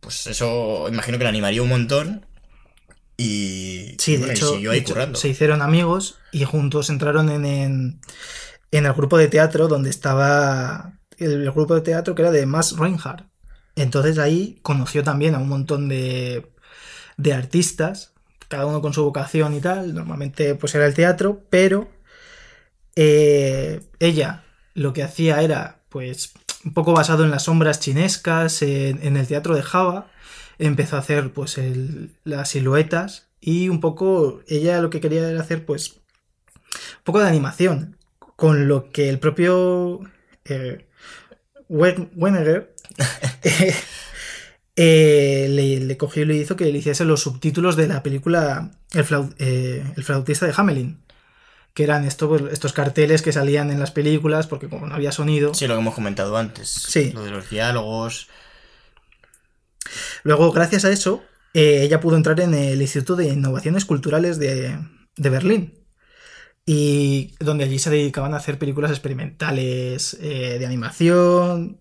pues 0.00 0.26
eso 0.28 0.86
imagino 0.88 1.18
que 1.18 1.24
le 1.24 1.28
animaría 1.30 1.60
un 1.62 1.68
montón. 1.68 2.24
Y, 3.16 3.96
Sí, 3.98 4.12
y 4.12 4.14
de 4.14 4.18
bueno, 4.20 4.32
y 4.32 4.36
hecho, 4.36 4.52
siguió 4.52 4.70
de 4.70 4.76
ahí 4.76 4.80
hecho, 4.82 5.14
se 5.16 5.28
hicieron 5.28 5.60
amigos 5.60 6.18
y 6.30 6.44
juntos 6.44 6.88
entraron 6.88 7.28
en, 7.30 7.44
en, 7.44 8.00
en 8.70 8.86
el 8.86 8.92
grupo 8.92 9.18
de 9.18 9.26
teatro 9.26 9.66
donde 9.66 9.90
estaba 9.90 10.92
el, 11.16 11.32
el 11.42 11.50
grupo 11.50 11.74
de 11.74 11.80
teatro 11.80 12.14
que 12.14 12.22
era 12.22 12.30
de 12.30 12.46
Max 12.46 12.76
Reinhardt. 12.78 13.24
Entonces 13.78 14.18
ahí 14.18 14.58
conoció 14.62 15.04
también 15.04 15.36
a 15.36 15.38
un 15.38 15.48
montón 15.48 15.88
de, 15.88 16.44
artistas, 17.32 18.12
cada 18.48 18.66
uno 18.66 18.82
con 18.82 18.92
su 18.92 19.04
vocación 19.04 19.54
y 19.54 19.60
tal. 19.60 19.94
Normalmente 19.94 20.56
pues 20.56 20.74
era 20.74 20.86
el 20.86 20.94
teatro, 20.94 21.42
pero 21.48 21.88
eh, 22.96 23.82
ella 24.00 24.44
lo 24.74 24.92
que 24.92 25.04
hacía 25.04 25.42
era 25.42 25.80
pues 25.90 26.32
un 26.64 26.74
poco 26.74 26.92
basado 26.92 27.24
en 27.24 27.30
las 27.30 27.44
sombras 27.44 27.78
chinescas, 27.78 28.62
en, 28.62 29.16
el 29.16 29.26
teatro 29.28 29.54
de 29.54 29.62
Java. 29.62 30.10
Empezó 30.58 30.96
a 30.96 31.00
hacer 31.00 31.32
pues 31.32 31.60
las 32.24 32.48
siluetas 32.48 33.28
y 33.40 33.68
un 33.68 33.80
poco 33.80 34.40
ella 34.48 34.80
lo 34.80 34.90
que 34.90 35.00
quería 35.00 35.28
era 35.28 35.40
hacer 35.40 35.64
pues 35.64 36.00
un 36.96 37.04
poco 37.04 37.20
de 37.20 37.28
animación, 37.28 37.96
con 38.34 38.66
lo 38.66 38.90
que 38.90 39.08
el 39.08 39.20
propio 39.20 40.00
eh, 40.46 40.88
eh, 44.76 45.46
le, 45.48 45.80
le 45.80 45.96
cogió 45.96 46.22
y 46.22 46.26
le 46.26 46.36
hizo 46.36 46.56
que 46.56 46.66
le 46.66 46.78
hiciese 46.78 47.04
los 47.04 47.22
subtítulos 47.22 47.76
de 47.76 47.88
la 47.88 48.02
película 48.02 48.70
El, 48.92 49.04
eh, 49.38 49.84
el 49.96 50.04
flautista 50.04 50.46
de 50.46 50.54
Hamelin. 50.56 51.02
Que 51.74 51.84
eran 51.84 52.04
esto, 52.04 52.28
pues, 52.28 52.42
estos 52.52 52.72
carteles 52.72 53.22
que 53.22 53.32
salían 53.32 53.70
en 53.70 53.78
las 53.78 53.92
películas, 53.92 54.46
porque 54.46 54.68
como 54.68 54.86
no 54.86 54.94
había 54.94 55.12
sonido. 55.12 55.54
Sí, 55.54 55.66
lo 55.66 55.74
que 55.74 55.80
hemos 55.80 55.94
comentado 55.94 56.36
antes. 56.36 56.68
Sí. 56.68 57.12
Lo 57.12 57.24
de 57.24 57.30
los 57.30 57.48
diálogos. 57.50 58.28
Luego, 60.24 60.50
gracias 60.52 60.84
a 60.84 60.90
eso, 60.90 61.22
eh, 61.54 61.82
ella 61.82 62.00
pudo 62.00 62.16
entrar 62.16 62.40
en 62.40 62.54
el 62.54 62.80
Instituto 62.80 63.16
de 63.16 63.28
Innovaciones 63.28 63.84
Culturales 63.84 64.38
de, 64.38 64.78
de 65.16 65.30
Berlín. 65.30 65.74
Y 66.66 67.34
donde 67.40 67.64
allí 67.64 67.78
se 67.78 67.90
dedicaban 67.90 68.34
a 68.34 68.36
hacer 68.38 68.58
películas 68.58 68.90
experimentales 68.90 70.18
eh, 70.20 70.58
de 70.58 70.66
animación. 70.66 71.80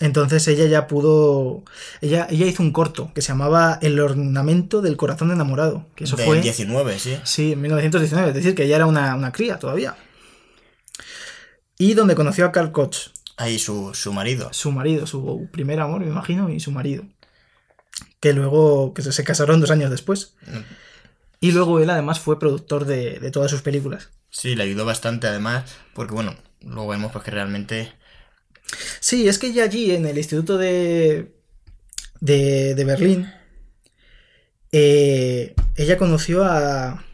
Entonces 0.00 0.46
ella 0.48 0.66
ya 0.66 0.86
pudo. 0.86 1.62
Ella, 2.00 2.26
ella 2.30 2.46
hizo 2.46 2.62
un 2.62 2.72
corto 2.72 3.12
que 3.14 3.22
se 3.22 3.28
llamaba 3.28 3.78
El 3.80 4.00
ornamento 4.00 4.82
del 4.82 4.96
corazón 4.96 5.30
enamorado. 5.30 5.86
Que 5.94 6.04
eso 6.04 6.16
del 6.16 6.26
fue. 6.26 6.40
19, 6.40 6.98
sí. 6.98 7.18
Sí, 7.24 7.52
en 7.52 7.60
1919, 7.62 8.30
es 8.30 8.34
decir, 8.34 8.54
que 8.54 8.64
ella 8.64 8.76
era 8.76 8.86
una, 8.86 9.14
una 9.14 9.32
cría 9.32 9.58
todavía. 9.58 9.96
Y 11.78 11.94
donde 11.94 12.14
conoció 12.14 12.46
a 12.46 12.52
Carl 12.52 12.72
Koch, 12.72 13.10
Ahí 13.36 13.58
su, 13.58 13.92
su 13.94 14.12
marido. 14.12 14.52
su 14.52 14.70
marido, 14.70 15.06
su 15.06 15.48
primer 15.50 15.80
amor, 15.80 16.00
me 16.00 16.06
imagino, 16.06 16.48
y 16.50 16.60
su 16.60 16.70
marido. 16.70 17.04
Que 18.20 18.32
luego 18.32 18.94
que 18.94 19.02
se, 19.02 19.24
casaron 19.24 19.60
dos 19.60 19.70
años 19.70 19.90
después. 19.90 20.36
Y 21.40 21.52
luego 21.52 21.80
él 21.80 21.90
además 21.90 22.20
fue 22.20 22.38
productor 22.38 22.84
de, 22.84 23.18
de 23.18 23.30
todas 23.30 23.50
sus 23.50 23.62
películas. 23.62 24.10
Sí, 24.30 24.54
le 24.54 24.62
ayudó 24.62 24.84
bastante 24.84 25.26
además, 25.26 25.64
porque 25.94 26.14
bueno, 26.14 26.36
luego 26.60 26.88
vemos 26.88 27.12
pues 27.12 27.24
que 27.24 27.30
realmente... 27.30 27.92
Sí, 29.00 29.28
es 29.28 29.38
que 29.38 29.52
ya 29.52 29.64
allí 29.64 29.92
en 29.92 30.06
el 30.06 30.16
Instituto 30.18 30.56
de, 30.58 31.32
de, 32.20 32.74
de 32.74 32.84
Berlín, 32.84 33.32
eh, 34.72 35.54
ella 35.76 35.96
conoció 35.98 36.44
a, 36.44 37.04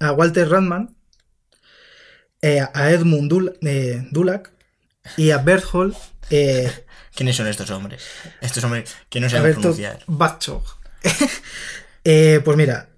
a 0.00 0.12
Walter 0.12 0.48
Radman, 0.48 0.94
eh, 2.42 2.60
a 2.60 2.90
Edmund 2.90 3.30
Dul- 3.30 3.58
eh, 3.62 4.06
Dulac 4.10 4.52
y 5.16 5.30
a 5.30 5.38
Berthold 5.38 5.94
eh, 6.30 6.70
¿Quiénes 7.14 7.36
son 7.36 7.46
estos 7.46 7.68
hombres? 7.70 8.02
Estos 8.40 8.64
hombres 8.64 8.94
que 9.10 9.20
no 9.20 9.28
saben 9.28 9.52
pronunciar. 9.54 10.04
Pues 12.04 12.56
mira, 12.56 12.88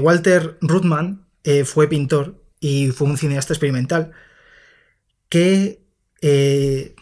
Walter 0.00 0.58
Ruttmann 0.60 1.26
fue 1.64 1.88
pintor 1.88 2.40
y 2.60 2.88
fue 2.88 3.08
un 3.08 3.16
cineasta 3.18 3.52
experimental 3.54 4.12
que 5.32 5.80
eh, 6.20 6.94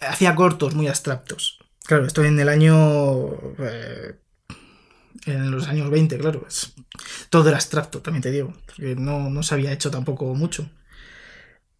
hacía 0.00 0.36
cortos 0.36 0.76
muy 0.76 0.86
abstractos. 0.86 1.58
Claro, 1.84 2.06
esto 2.06 2.24
en 2.24 2.38
el 2.38 2.48
año... 2.48 3.32
eh, 3.58 4.14
en 5.26 5.50
los 5.50 5.66
años 5.66 5.90
20, 5.90 6.18
claro. 6.18 6.46
todo 7.30 7.48
era 7.48 7.56
abstracto, 7.56 8.00
también 8.00 8.22
te 8.22 8.30
digo. 8.30 8.54
Porque 8.66 8.94
no, 8.94 9.28
no 9.28 9.42
se 9.42 9.54
había 9.54 9.72
hecho 9.72 9.90
tampoco 9.90 10.36
mucho. 10.36 10.70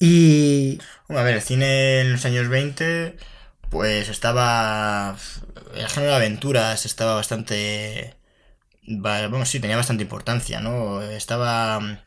Y... 0.01 0.81
Bueno, 1.07 1.21
a 1.21 1.25
ver, 1.25 1.37
el 1.37 1.43
cine 1.43 2.01
en 2.01 2.11
los 2.11 2.25
años 2.25 2.49
20, 2.49 3.17
pues 3.71 4.09
estaba. 4.09 5.17
El 5.77 5.89
género 5.89 6.11
de 6.11 6.17
aventuras 6.17 6.87
estaba 6.87 7.15
bastante. 7.15 8.17
Vamos, 8.83 9.49
sí, 9.49 9.61
tenía 9.61 9.77
bastante 9.77 10.03
importancia, 10.03 10.59
¿no? 10.59 11.03
Estaba. 11.03 12.01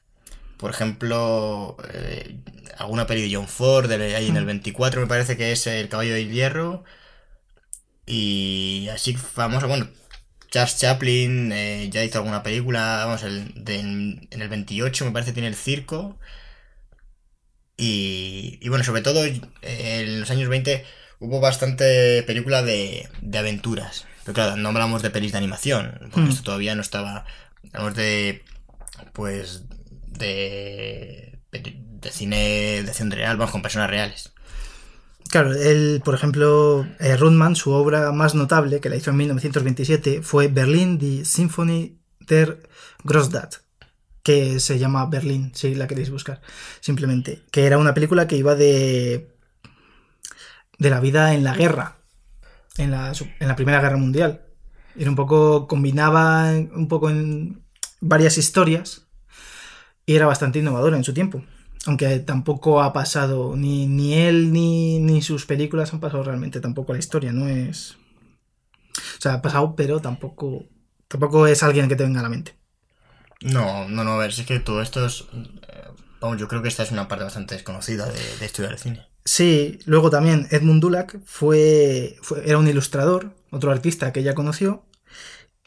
Por 0.57 0.71
ejemplo, 0.71 1.77
eh, 1.93 2.41
alguna 2.77 3.07
peli 3.07 3.27
de 3.29 3.35
John 3.35 3.47
Ford, 3.47 3.87
de- 3.89 4.15
ahí 4.15 4.27
en 4.27 4.37
el 4.37 4.45
24, 4.45 5.01
me 5.01 5.07
parece 5.07 5.37
que 5.37 5.51
es 5.51 5.65
El 5.67 5.89
caballo 5.89 6.13
del 6.13 6.31
hierro. 6.31 6.83
Y 8.05 8.87
así 8.93 9.13
famoso, 9.15 9.67
bueno, 9.67 9.89
Charles 10.49 10.77
Chaplin 10.77 11.51
eh, 11.51 11.89
ya 11.91 12.03
hizo 12.03 12.19
alguna 12.19 12.41
película, 12.43 13.03
vamos, 13.05 13.23
el, 13.23 13.53
de- 13.65 13.79
en 13.79 14.27
el 14.41 14.47
28 14.49 15.05
me 15.05 15.11
parece 15.11 15.33
tiene 15.33 15.49
El 15.49 15.55
Circo. 15.55 16.17
Y, 17.75 18.57
y 18.61 18.69
bueno, 18.69 18.83
sobre 18.83 19.01
todo 19.01 19.23
eh, 19.25 19.41
en 19.61 20.19
los 20.21 20.31
años 20.31 20.49
20 20.49 20.83
hubo 21.19 21.39
bastante 21.39 22.23
película 22.23 22.63
de, 22.63 23.07
de 23.21 23.37
aventuras. 23.37 24.05
Pero 24.23 24.33
claro, 24.33 24.55
no 24.57 24.69
hablamos 24.69 25.01
de 25.03 25.09
pelis 25.09 25.31
de 25.33 25.37
animación, 25.37 25.97
porque 26.11 26.19
Hmm. 26.21 26.29
esto 26.29 26.43
todavía 26.43 26.75
no 26.75 26.81
estaba. 26.81 27.25
Hablamos 27.73 27.95
de. 27.95 28.43
Pues. 29.13 29.63
de. 30.07 31.36
De 31.51 32.11
cine 32.11 32.83
de 32.83 32.89
acción 32.89 33.11
real, 33.11 33.37
vamos, 33.37 33.51
con 33.51 33.61
personas 33.61 33.89
reales. 33.89 34.33
Claro, 35.29 35.53
él, 35.53 36.01
por 36.03 36.15
ejemplo, 36.15 36.87
eh, 36.99 37.17
Rundman, 37.17 37.55
su 37.55 37.71
obra 37.71 38.11
más 38.11 38.33
notable, 38.33 38.79
que 38.79 38.89
la 38.89 38.95
hizo 38.95 39.11
en 39.11 39.17
1927, 39.17 40.21
fue 40.21 40.47
Berlin, 40.47 40.97
die 40.97 41.25
Symphonie 41.25 41.97
der 42.19 42.63
Großstadt, 43.03 43.55
que 44.23 44.59
se 44.59 44.79
llama 44.79 45.05
Berlín, 45.05 45.51
si 45.53 45.75
la 45.75 45.87
queréis 45.87 46.09
buscar, 46.09 46.41
simplemente. 46.79 47.43
Que 47.51 47.65
era 47.65 47.77
una 47.77 47.93
película 47.93 48.27
que 48.27 48.37
iba 48.37 48.55
de. 48.55 49.29
de 50.77 50.89
la 50.89 50.99
vida 50.99 51.33
en 51.33 51.43
la 51.43 51.53
guerra, 51.53 51.97
en 52.77 52.91
la, 52.91 53.11
en 53.39 53.47
la 53.47 53.55
Primera 53.55 53.81
Guerra 53.81 53.97
Mundial. 53.97 54.41
Era 54.95 55.09
un 55.09 55.15
poco. 55.15 55.67
combinaba 55.67 56.51
un 56.51 56.87
poco 56.87 57.09
en 57.09 57.63
varias 57.99 58.37
historias 58.37 59.06
y 60.07 60.15
era 60.15 60.25
bastante 60.27 60.59
innovadora 60.59 60.97
en 60.97 61.05
su 61.05 61.13
tiempo. 61.13 61.43
Aunque 61.85 62.19
tampoco 62.21 62.81
ha 62.81 62.93
pasado, 62.93 63.55
ni, 63.55 63.87
ni 63.87 64.15
él 64.15 64.51
ni, 64.53 64.99
ni 64.99 65.21
sus 65.21 65.45
películas 65.45 65.93
han 65.93 65.99
pasado 66.01 66.23
realmente 66.23 66.61
tampoco 66.61 66.93
a 66.93 66.95
la 66.95 66.99
historia, 66.99 67.33
no 67.33 67.47
es... 67.49 67.97
O 69.17 69.21
sea, 69.21 69.33
ha 69.35 69.41
pasado, 69.41 69.75
pero 69.75 69.99
tampoco, 70.01 70.63
tampoco 71.07 71.47
es 71.47 71.61
alguien 71.63 71.87
que 71.89 71.95
te 71.95 72.03
venga 72.03 72.19
a 72.19 72.23
la 72.23 72.29
mente. 72.29 72.55
No, 73.41 73.87
no, 73.87 74.03
no, 74.03 74.13
a 74.13 74.17
ver, 74.17 74.33
si 74.33 74.41
es 74.41 74.47
que 74.47 74.59
todo 74.59 74.81
esto 74.81 75.05
es. 75.05 75.21
eh, 75.33 75.83
Vamos, 76.19 76.39
yo 76.39 76.47
creo 76.47 76.61
que 76.63 76.67
esta 76.69 76.83
es 76.83 76.91
una 76.91 77.07
parte 77.07 77.23
bastante 77.25 77.53
desconocida 77.55 78.07
de, 78.07 78.37
de 78.37 78.45
estudiar 78.45 78.71
el 78.73 78.79
cine. 78.79 79.05
Sí, 79.25 79.79
luego 79.85 80.09
también 80.09 80.47
Edmund 80.51 80.81
Dulac 80.81 81.19
fue, 81.25 82.15
fue- 82.21 82.47
era 82.49 82.57
un 82.57 82.67
ilustrador, 82.67 83.35
otro 83.51 83.71
artista 83.71 84.13
que 84.13 84.21
ella 84.21 84.33
conoció, 84.35 84.85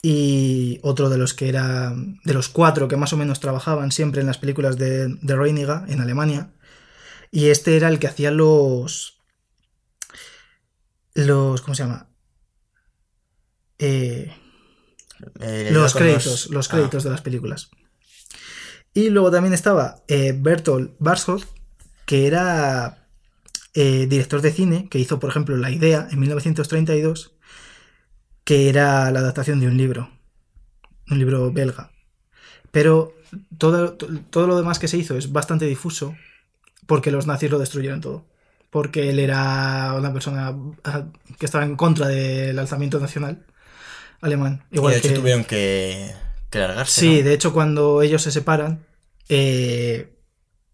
y 0.03 0.81
otro 0.83 1.11
de 1.11 1.19
los 1.19 1.35
que 1.35 1.49
era, 1.49 1.93
de 2.25 2.35
los 2.35 2.49
cuatro 2.49 2.89
que 2.89 2.97
más 2.97 3.13
o 3.13 3.17
menos 3.17 3.41
trabajaban 3.41 3.93
siempre 3.93 4.21
en 4.21 4.27
las 4.27 4.39
películas 4.39 4.79
de, 4.79 5.09
de 5.21 5.37
Reiniger 5.37 5.83
en 5.89 6.01
Alemania, 6.01 6.51
y 7.31 7.49
este 7.49 7.77
era 7.77 7.89
el 7.89 7.99
que 7.99 8.09
hacía 8.09 8.31
los, 8.31 9.19
los, 11.15 11.61
¿cómo 11.63 11.75
se 11.75 11.83
llama? 11.83 12.09
Eh, 13.79 14.33
los 15.71 15.95
créditos, 15.95 16.51
los 16.51 16.69
ah, 16.69 16.71
créditos 16.73 17.05
de 17.05 17.11
las 17.11 17.21
películas. 17.21 17.71
Y 18.93 19.11
luego 19.11 19.31
también 19.31 19.55
estaba 19.55 20.03
eh, 20.09 20.35
Bertolt 20.37 20.95
Barshoff, 20.99 21.47
que 22.07 22.27
era 22.27 23.07
eh, 23.75 24.07
director 24.09 24.41
de 24.43 24.53
cine, 24.53 24.89
que 24.89 24.99
hizo, 24.99 25.21
por 25.21 25.31
ejemplo, 25.31 25.57
La 25.57 25.71
Idea 25.71 26.09
en 26.11 26.19
1932, 26.19 27.33
que 28.51 28.69
era 28.69 29.13
la 29.13 29.21
adaptación 29.21 29.61
de 29.61 29.69
un 29.69 29.77
libro, 29.77 30.11
un 31.09 31.19
libro 31.21 31.53
belga. 31.53 31.93
Pero 32.73 33.15
todo, 33.59 33.93
to- 33.93 34.09
todo 34.31 34.49
lo 34.49 34.57
demás 34.57 34.81
que 34.81 34.89
se 34.89 34.97
hizo 34.97 35.17
es 35.17 35.31
bastante 35.31 35.67
difuso, 35.67 36.17
porque 36.87 37.13
los 37.13 37.29
nazis 37.29 37.49
lo 37.49 37.61
destruyeron 37.61 38.01
todo. 38.01 38.27
Porque 38.71 39.09
él 39.11 39.21
era 39.21 39.95
una 39.97 40.13
persona 40.13 40.53
ah, 40.83 41.05
que 41.39 41.47
estaba 41.47 41.65
en 41.65 41.77
contra 41.77 42.09
del 42.09 42.59
alzamiento 42.59 42.99
nacional 42.99 43.47
alemán. 44.21 44.65
y 44.73 44.81
de 44.81 44.97
hecho 44.97 45.09
que... 45.11 45.15
tuvieron 45.15 45.45
que, 45.45 46.13
que 46.51 46.59
largarse. 46.59 47.01
Sí, 47.03 47.19
¿no? 47.19 47.25
de 47.29 47.35
hecho, 47.35 47.53
cuando 47.53 48.03
ellos 48.03 48.23
se 48.23 48.33
separan, 48.33 48.85
eh, 49.29 50.13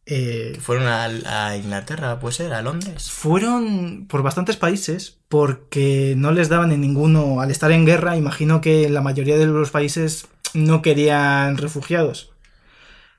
Eh, 0.08 0.56
Fueron 0.60 0.86
a, 0.86 1.04
a 1.48 1.56
Inglaterra, 1.56 2.18
puede 2.20 2.34
ser, 2.36 2.54
a 2.54 2.62
Londres. 2.62 3.10
fueron 3.10 4.06
por 4.06 4.22
bastantes 4.22 4.56
países 4.56 5.15
porque 5.28 6.14
no 6.16 6.32
les 6.32 6.48
daban 6.48 6.72
en 6.72 6.80
ninguno, 6.80 7.40
al 7.40 7.50
estar 7.50 7.72
en 7.72 7.84
guerra, 7.86 8.16
imagino 8.16 8.60
que 8.60 8.88
la 8.88 9.00
mayoría 9.02 9.36
de 9.36 9.46
los 9.46 9.70
países 9.70 10.28
no 10.54 10.82
querían 10.82 11.56
refugiados. 11.58 12.32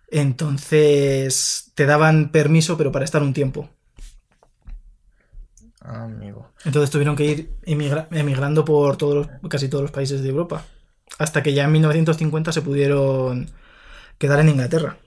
Entonces 0.09 1.71
te 1.75 1.85
daban 1.85 2.29
permiso, 2.31 2.77
pero 2.77 2.91
para 2.91 3.05
estar 3.05 3.21
un 3.21 3.33
tiempo. 3.33 3.69
Ah, 5.81 6.03
amigo. 6.03 6.51
Entonces 6.65 6.89
tuvieron 6.89 7.15
que 7.15 7.25
ir 7.25 7.51
emigra- 7.65 8.07
emigrando 8.11 8.65
por 8.65 8.97
todos 8.97 9.15
los- 9.15 9.49
casi 9.49 9.69
todos 9.69 9.83
los 9.83 9.91
países 9.91 10.21
de 10.21 10.29
Europa. 10.29 10.65
Hasta 11.19 11.43
que 11.43 11.53
ya 11.53 11.63
en 11.63 11.71
1950 11.71 12.51
se 12.51 12.61
pudieron 12.61 13.49
quedar 14.17 14.39
en 14.39 14.49
Inglaterra. 14.49 14.97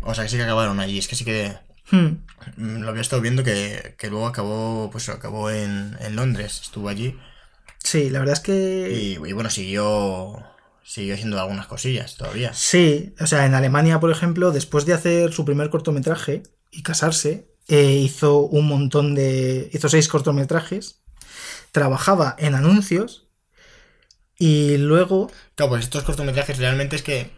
O 0.00 0.14
sea 0.14 0.24
que 0.24 0.30
sí 0.30 0.36
que 0.36 0.42
acabaron 0.44 0.80
allí. 0.80 0.98
Es 0.98 1.08
que 1.08 1.16
sí 1.16 1.24
que 1.24 1.52
Hmm. 1.92 2.24
mm, 2.56 2.80
lo 2.80 2.88
había 2.88 3.02
estado 3.02 3.22
viendo 3.22 3.44
que, 3.44 3.94
que 3.98 4.08
luego 4.08 4.26
acabó, 4.26 4.90
pues 4.90 5.08
acabó 5.10 5.50
en, 5.50 5.96
en 6.00 6.16
Londres. 6.16 6.60
Estuvo 6.62 6.88
allí. 6.88 7.16
Sí, 7.78 8.10
la 8.10 8.20
verdad 8.20 8.34
es 8.34 8.40
que... 8.40 9.18
Y, 9.22 9.28
y 9.28 9.32
bueno, 9.32 9.50
siguió, 9.50 10.42
siguió 10.82 11.14
haciendo 11.14 11.38
algunas 11.38 11.66
cosillas 11.66 12.16
todavía. 12.16 12.54
Sí, 12.54 13.14
o 13.20 13.26
sea, 13.26 13.44
en 13.44 13.54
Alemania, 13.54 14.00
por 14.00 14.10
ejemplo, 14.10 14.52
después 14.52 14.86
de 14.86 14.94
hacer 14.94 15.32
su 15.32 15.44
primer 15.44 15.68
cortometraje 15.68 16.42
y 16.70 16.82
casarse, 16.82 17.48
eh, 17.68 17.92
hizo 17.92 18.38
un 18.38 18.66
montón 18.66 19.14
de... 19.14 19.68
hizo 19.72 19.88
seis 19.88 20.08
cortometrajes, 20.08 21.02
trabajaba 21.72 22.36
en 22.38 22.54
anuncios 22.54 23.28
y 24.38 24.78
luego... 24.78 25.30
Claro, 25.54 25.70
pues 25.70 25.84
estos 25.84 26.04
cortometrajes 26.04 26.58
realmente 26.58 26.96
es 26.96 27.02
que 27.02 27.30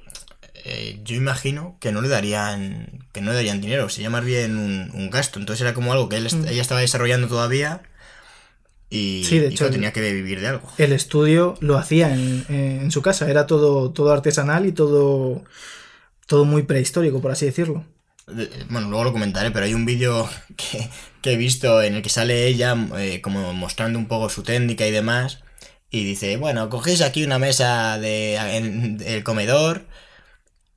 eh, 0.65 1.01
yo 1.05 1.15
imagino 1.17 1.77
que 1.81 1.93
no 1.93 2.01
le 2.01 2.09
darían 2.09 3.07
que 3.13 3.21
no 3.21 3.31
le 3.31 3.37
darían 3.37 3.61
dinero, 3.61 3.89
sería 3.89 4.11
más 4.11 4.25
bien 4.25 4.57
un, 4.57 4.91
un 4.95 5.11
gasto. 5.11 5.39
Entonces 5.39 5.61
era 5.63 5.75
como 5.75 5.93
algo 5.93 6.09
que 6.09 6.17
él, 6.17 6.29
Mm. 6.33 6.49
ella 6.49 6.63
estaba 6.63 6.81
desarrollando 6.81 7.29
todavía 7.29 7.83
y, 8.91 9.25
Sí, 9.25 9.39
de 9.39 9.49
hecho, 9.49 9.71
tenía 9.71 9.93
que 9.93 10.01
vivir 10.13 10.41
de 10.41 10.49
algo. 10.49 10.69
El 10.79 10.93
estudio 10.93 11.55
lo 11.61 11.77
hacía 11.79 12.15
en, 12.15 12.45
en 12.49 12.91
su 12.91 13.03
casa, 13.03 13.29
era 13.31 13.47
todo, 13.47 13.91
todo 13.91 14.13
artesanal 14.13 14.67
y 14.67 14.73
todo, 14.73 15.43
todo 16.27 16.45
muy 16.45 16.63
prehistórico, 16.63 17.21
por 17.21 17.33
así 17.33 17.47
decirlo. 17.47 17.85
De- 18.27 18.49
Bueno, 18.71 18.89
luego 18.89 19.05
lo 19.05 19.13
comentaré, 19.13 19.51
pero 19.51 19.65
hay 19.67 19.75
un 19.75 19.85
vídeo 19.85 20.29
que, 20.57 20.89
que 21.23 21.33
he 21.33 21.37
visto 21.37 21.83
en 21.83 21.95
el 21.95 22.03
que 22.03 22.09
sale 22.09 22.47
ella 22.47 22.77
eh, 22.99 23.21
como 23.21 23.53
mostrando 23.53 23.99
un 23.99 24.07
poco 24.07 24.29
su 24.29 24.43
técnica 24.43 24.87
y 24.87 24.91
demás. 24.93 25.41
Y 25.91 26.05
dice, 26.05 26.37
bueno, 26.37 26.69
cogéis 26.71 27.03
aquí 27.03 27.23
una 27.25 27.39
mesa 27.39 27.99
de, 27.99 28.35
en 28.37 28.99
el 29.07 29.23
comedor 29.25 29.87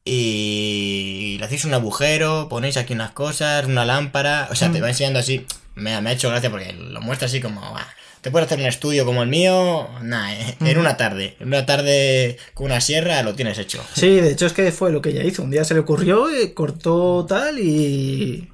y 0.07 1.37
le 1.39 1.45
hacéis 1.45 1.65
un 1.65 1.73
agujero, 1.73 2.47
ponéis 2.49 2.77
aquí 2.77 2.93
unas 2.93 3.11
cosas, 3.11 3.65
una 3.65 3.85
lámpara. 3.85 4.47
O 4.51 4.55
sea, 4.55 4.71
te 4.71 4.79
Mm. 4.79 4.83
va 4.83 4.89
enseñando 4.89 5.19
así. 5.19 5.45
Me, 5.75 5.99
me 6.01 6.09
ha 6.09 6.13
hecho 6.13 6.29
gracia 6.29 6.49
porque 6.49 6.73
lo 6.73 7.01
muestra 7.01 7.27
así 7.27 7.39
como, 7.39 7.61
"Ah, 7.63 7.87
te 8.21 8.31
puedes 8.31 8.47
hacer 8.47 8.59
un 8.59 8.65
estudio 8.65 9.05
como 9.05 9.21
el 9.23 9.29
mío. 9.29 9.87
Nah, 10.01 10.33
eh, 10.33 10.57
en 10.59 10.77
Mm. 10.77 10.79
una 10.79 10.97
tarde. 10.97 11.35
En 11.39 11.47
una 11.49 11.65
tarde 11.65 12.37
con 12.53 12.65
una 12.67 12.81
sierra 12.81 13.21
lo 13.23 13.35
tienes 13.35 13.57
hecho. 13.59 13.83
Sí, 13.93 14.07
de 14.15 14.31
hecho 14.31 14.45
es 14.47 14.53
que 14.53 14.71
fue 14.71 14.91
lo 14.91 15.01
que 15.01 15.09
ella 15.09 15.23
hizo. 15.23 15.43
Un 15.43 15.51
día 15.51 15.63
se 15.63 15.73
le 15.75 15.81
ocurrió, 15.81 16.29
eh, 16.29 16.53
cortó 16.53 17.25
tal 17.27 17.59
y... 17.59 18.49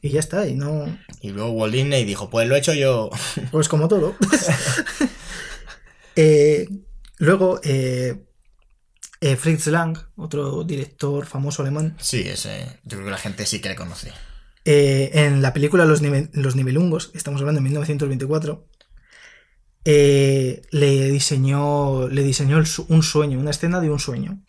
Y 0.00 0.10
ya 0.10 0.20
está, 0.20 0.46
y 0.46 0.54
no... 0.54 0.96
Y 1.22 1.30
luego 1.30 1.50
Walt 1.50 1.74
Disney 1.74 2.04
dijo, 2.04 2.30
pues 2.30 2.46
lo 2.48 2.54
he 2.54 2.58
hecho 2.58 2.72
yo. 2.74 3.10
Pues 3.50 3.68
como 3.68 3.88
todo. 3.88 4.14
Eh, 6.20 6.68
luego, 7.18 7.60
eh, 7.62 8.16
eh, 9.20 9.36
Fritz 9.36 9.66
Lang, 9.68 9.96
otro 10.16 10.62
director 10.64 11.26
famoso 11.26 11.62
alemán, 11.62 11.96
Sí, 12.00 12.20
ese, 12.20 12.80
yo 12.84 12.96
creo 12.98 13.04
que 13.06 13.10
la 13.10 13.18
gente 13.18 13.46
sí 13.46 13.60
que 13.60 13.68
le 13.70 13.76
conoce. 13.76 14.12
eh, 14.64 15.10
en 15.14 15.40
la 15.42 15.52
película 15.52 15.84
Los, 15.86 16.02
Nive- 16.02 16.30
Los 16.32 16.54
Nibelungos, 16.56 17.10
estamos 17.14 17.40
hablando 17.40 17.58
de 17.60 17.64
1924, 17.64 18.66
eh, 19.84 20.62
le 20.70 21.10
diseñó, 21.10 22.08
le 22.08 22.22
diseñó 22.22 22.64
su- 22.66 22.86
un 22.88 23.02
sueño, 23.02 23.38
una 23.38 23.50
escena 23.50 23.80
de 23.80 23.90
un 23.90 23.98
sueño. 23.98 24.42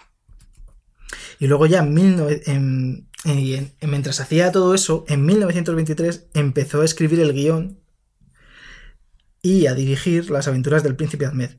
Y 1.39 1.47
luego 1.47 1.65
ya 1.67 1.79
en, 1.79 1.95
19 1.95 2.41
en- 2.47 3.07
en- 3.23 3.73
en- 3.79 3.89
mientras 3.89 4.19
hacía 4.19 4.51
todo 4.51 4.75
eso, 4.75 5.05
en 5.07 5.25
1923 5.25 6.25
empezó 6.33 6.81
a 6.81 6.85
escribir 6.85 7.21
el 7.21 7.33
guion 7.33 7.79
y 9.41 9.67
a 9.67 9.73
dirigir 9.73 10.29
las 10.29 10.47
aventuras 10.49 10.83
del 10.83 10.95
príncipe 10.97 11.25
Ahmed, 11.25 11.51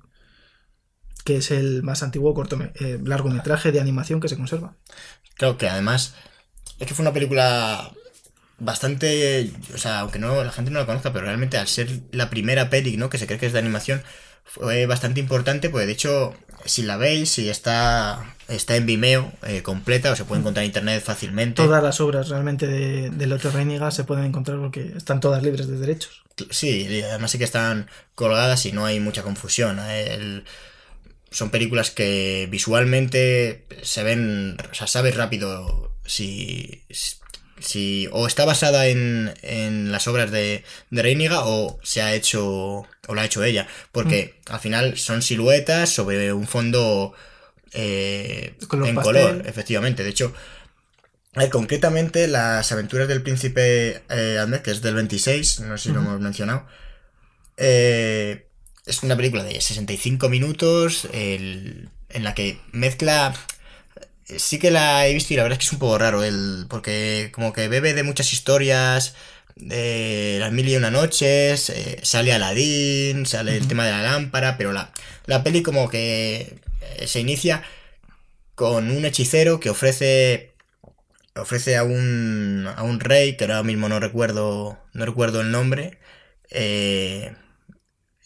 que 1.22 1.36
es 1.36 1.50
el 1.50 1.82
más 1.82 2.02
antiguo 2.02 2.34
cortome- 2.34 2.72
eh, 2.80 2.98
largometraje 3.04 3.72
de 3.72 3.80
animación 3.80 4.20
que 4.20 4.28
se 4.28 4.36
conserva. 4.36 4.74
Creo 5.36 5.56
que 5.58 5.68
además 5.68 6.14
es 6.78 6.86
que 6.86 6.94
fue 6.94 7.02
una 7.02 7.12
película 7.12 7.90
bastante, 8.58 9.50
o 9.74 9.78
sea, 9.78 10.00
aunque 10.00 10.18
no 10.18 10.42
la 10.44 10.52
gente 10.52 10.70
no 10.70 10.78
la 10.80 10.86
conozca, 10.86 11.12
pero 11.12 11.24
realmente 11.26 11.56
al 11.56 11.66
ser 11.68 12.00
la 12.12 12.28
primera 12.30 12.68
peli, 12.70 12.96
¿no? 12.96 13.08
Que 13.08 13.18
se 13.18 13.26
cree 13.26 13.38
que 13.38 13.46
es 13.46 13.52
de 13.52 13.58
animación, 13.58 14.02
fue 14.44 14.86
bastante 14.86 15.20
importante, 15.20 15.70
pues 15.70 15.86
de 15.86 15.92
hecho, 15.92 16.34
si 16.64 16.82
la 16.82 16.96
veis, 16.96 17.30
si 17.30 17.48
está 17.48 18.34
está 18.48 18.74
en 18.76 18.84
Vimeo 18.84 19.32
eh, 19.46 19.62
completa 19.62 20.10
o 20.10 20.16
se 20.16 20.24
puede 20.24 20.40
encontrar 20.40 20.64
en 20.64 20.70
internet 20.70 21.02
fácilmente. 21.04 21.62
Todas 21.62 21.82
las 21.82 22.00
obras 22.00 22.28
realmente 22.28 22.66
de, 22.66 23.10
de 23.10 23.26
Lotte 23.28 23.44
Reiniga 23.52 23.90
se 23.92 24.02
pueden 24.04 24.24
encontrar 24.24 24.58
porque 24.58 24.92
están 24.96 25.20
todas 25.20 25.42
libres 25.42 25.68
de 25.68 25.76
derechos. 25.78 26.22
Sí, 26.50 27.02
además 27.04 27.30
sí 27.30 27.38
que 27.38 27.44
están 27.44 27.88
colgadas 28.16 28.66
y 28.66 28.72
no 28.72 28.84
hay 28.86 28.98
mucha 28.98 29.22
confusión. 29.22 29.78
El- 29.78 30.44
son 31.30 31.50
películas 31.50 31.90
que 31.90 32.48
visualmente 32.50 33.66
se 33.82 34.02
ven, 34.02 34.56
o 34.70 34.74
sea, 34.74 34.86
sabes 34.86 35.16
rápido 35.16 35.96
si, 36.04 36.84
si 37.60 38.08
o 38.12 38.26
está 38.26 38.44
basada 38.44 38.86
en, 38.88 39.32
en 39.42 39.92
las 39.92 40.08
obras 40.08 40.30
de, 40.30 40.64
de 40.90 41.02
Reiniga 41.02 41.44
o 41.44 41.78
se 41.82 42.02
ha 42.02 42.14
hecho 42.14 42.86
o 43.06 43.14
la 43.14 43.22
ha 43.22 43.26
hecho 43.26 43.44
ella, 43.44 43.68
porque 43.92 44.40
al 44.48 44.60
final 44.60 44.98
son 44.98 45.22
siluetas 45.22 45.90
sobre 45.90 46.32
un 46.32 46.46
fondo 46.46 47.14
eh, 47.72 48.54
Color 48.66 48.88
en 48.88 48.94
pastel. 48.96 49.14
color, 49.14 49.42
efectivamente. 49.46 50.02
De 50.02 50.10
hecho, 50.10 50.32
eh, 51.34 51.48
concretamente 51.48 52.26
las 52.26 52.70
aventuras 52.72 53.06
del 53.08 53.22
príncipe 53.22 54.02
eh, 54.08 54.38
Ahmed, 54.40 54.60
que 54.62 54.72
es 54.72 54.82
del 54.82 54.94
26, 54.94 55.60
no 55.60 55.78
sé 55.78 55.88
si 55.88 55.94
lo 55.94 56.00
hemos 56.00 56.20
mencionado, 56.20 56.66
eh, 57.56 58.46
es 58.86 59.02
una 59.02 59.16
película 59.16 59.44
de 59.44 59.60
65 59.60 60.28
minutos 60.28 61.08
el- 61.12 61.88
en 62.08 62.24
la 62.24 62.34
que 62.34 62.58
mezcla... 62.72 63.34
Sí 64.38 64.60
que 64.60 64.70
la 64.70 65.06
he 65.08 65.12
visto 65.14 65.34
y 65.34 65.36
la 65.36 65.42
verdad 65.42 65.58
es 65.60 65.64
que 65.64 65.66
es 65.68 65.72
un 65.72 65.80
poco 65.80 65.98
raro, 65.98 66.22
el, 66.22 66.66
porque 66.68 67.30
como 67.34 67.52
que 67.52 67.66
bebe 67.66 67.94
de 67.94 68.04
muchas 68.04 68.32
historias, 68.32 69.14
de 69.56 70.36
las 70.38 70.52
mil 70.52 70.68
y 70.68 70.76
una 70.76 70.90
noches, 70.92 71.68
eh, 71.70 71.98
sale 72.02 72.32
Aladdin, 72.32 73.26
sale 73.26 73.56
el 73.56 73.66
tema 73.66 73.84
de 73.84 73.90
la 73.90 74.02
lámpara, 74.02 74.56
pero 74.56 74.72
la, 74.72 74.92
la 75.26 75.42
peli 75.42 75.62
como 75.62 75.88
que 75.88 76.58
eh, 76.96 77.06
se 77.08 77.18
inicia 77.20 77.64
con 78.54 78.90
un 78.90 79.04
hechicero 79.04 79.60
que 79.60 79.70
ofrece 79.70 80.52
ofrece 81.36 81.76
a 81.76 81.84
un 81.84 82.68
a 82.76 82.82
un 82.82 83.00
rey 83.00 83.36
que 83.36 83.44
ahora 83.44 83.62
mismo 83.62 83.88
no 83.88 84.00
recuerdo 84.00 84.78
no 84.92 85.06
recuerdo 85.06 85.40
el 85.40 85.50
nombre 85.52 85.98
eh, 86.50 87.34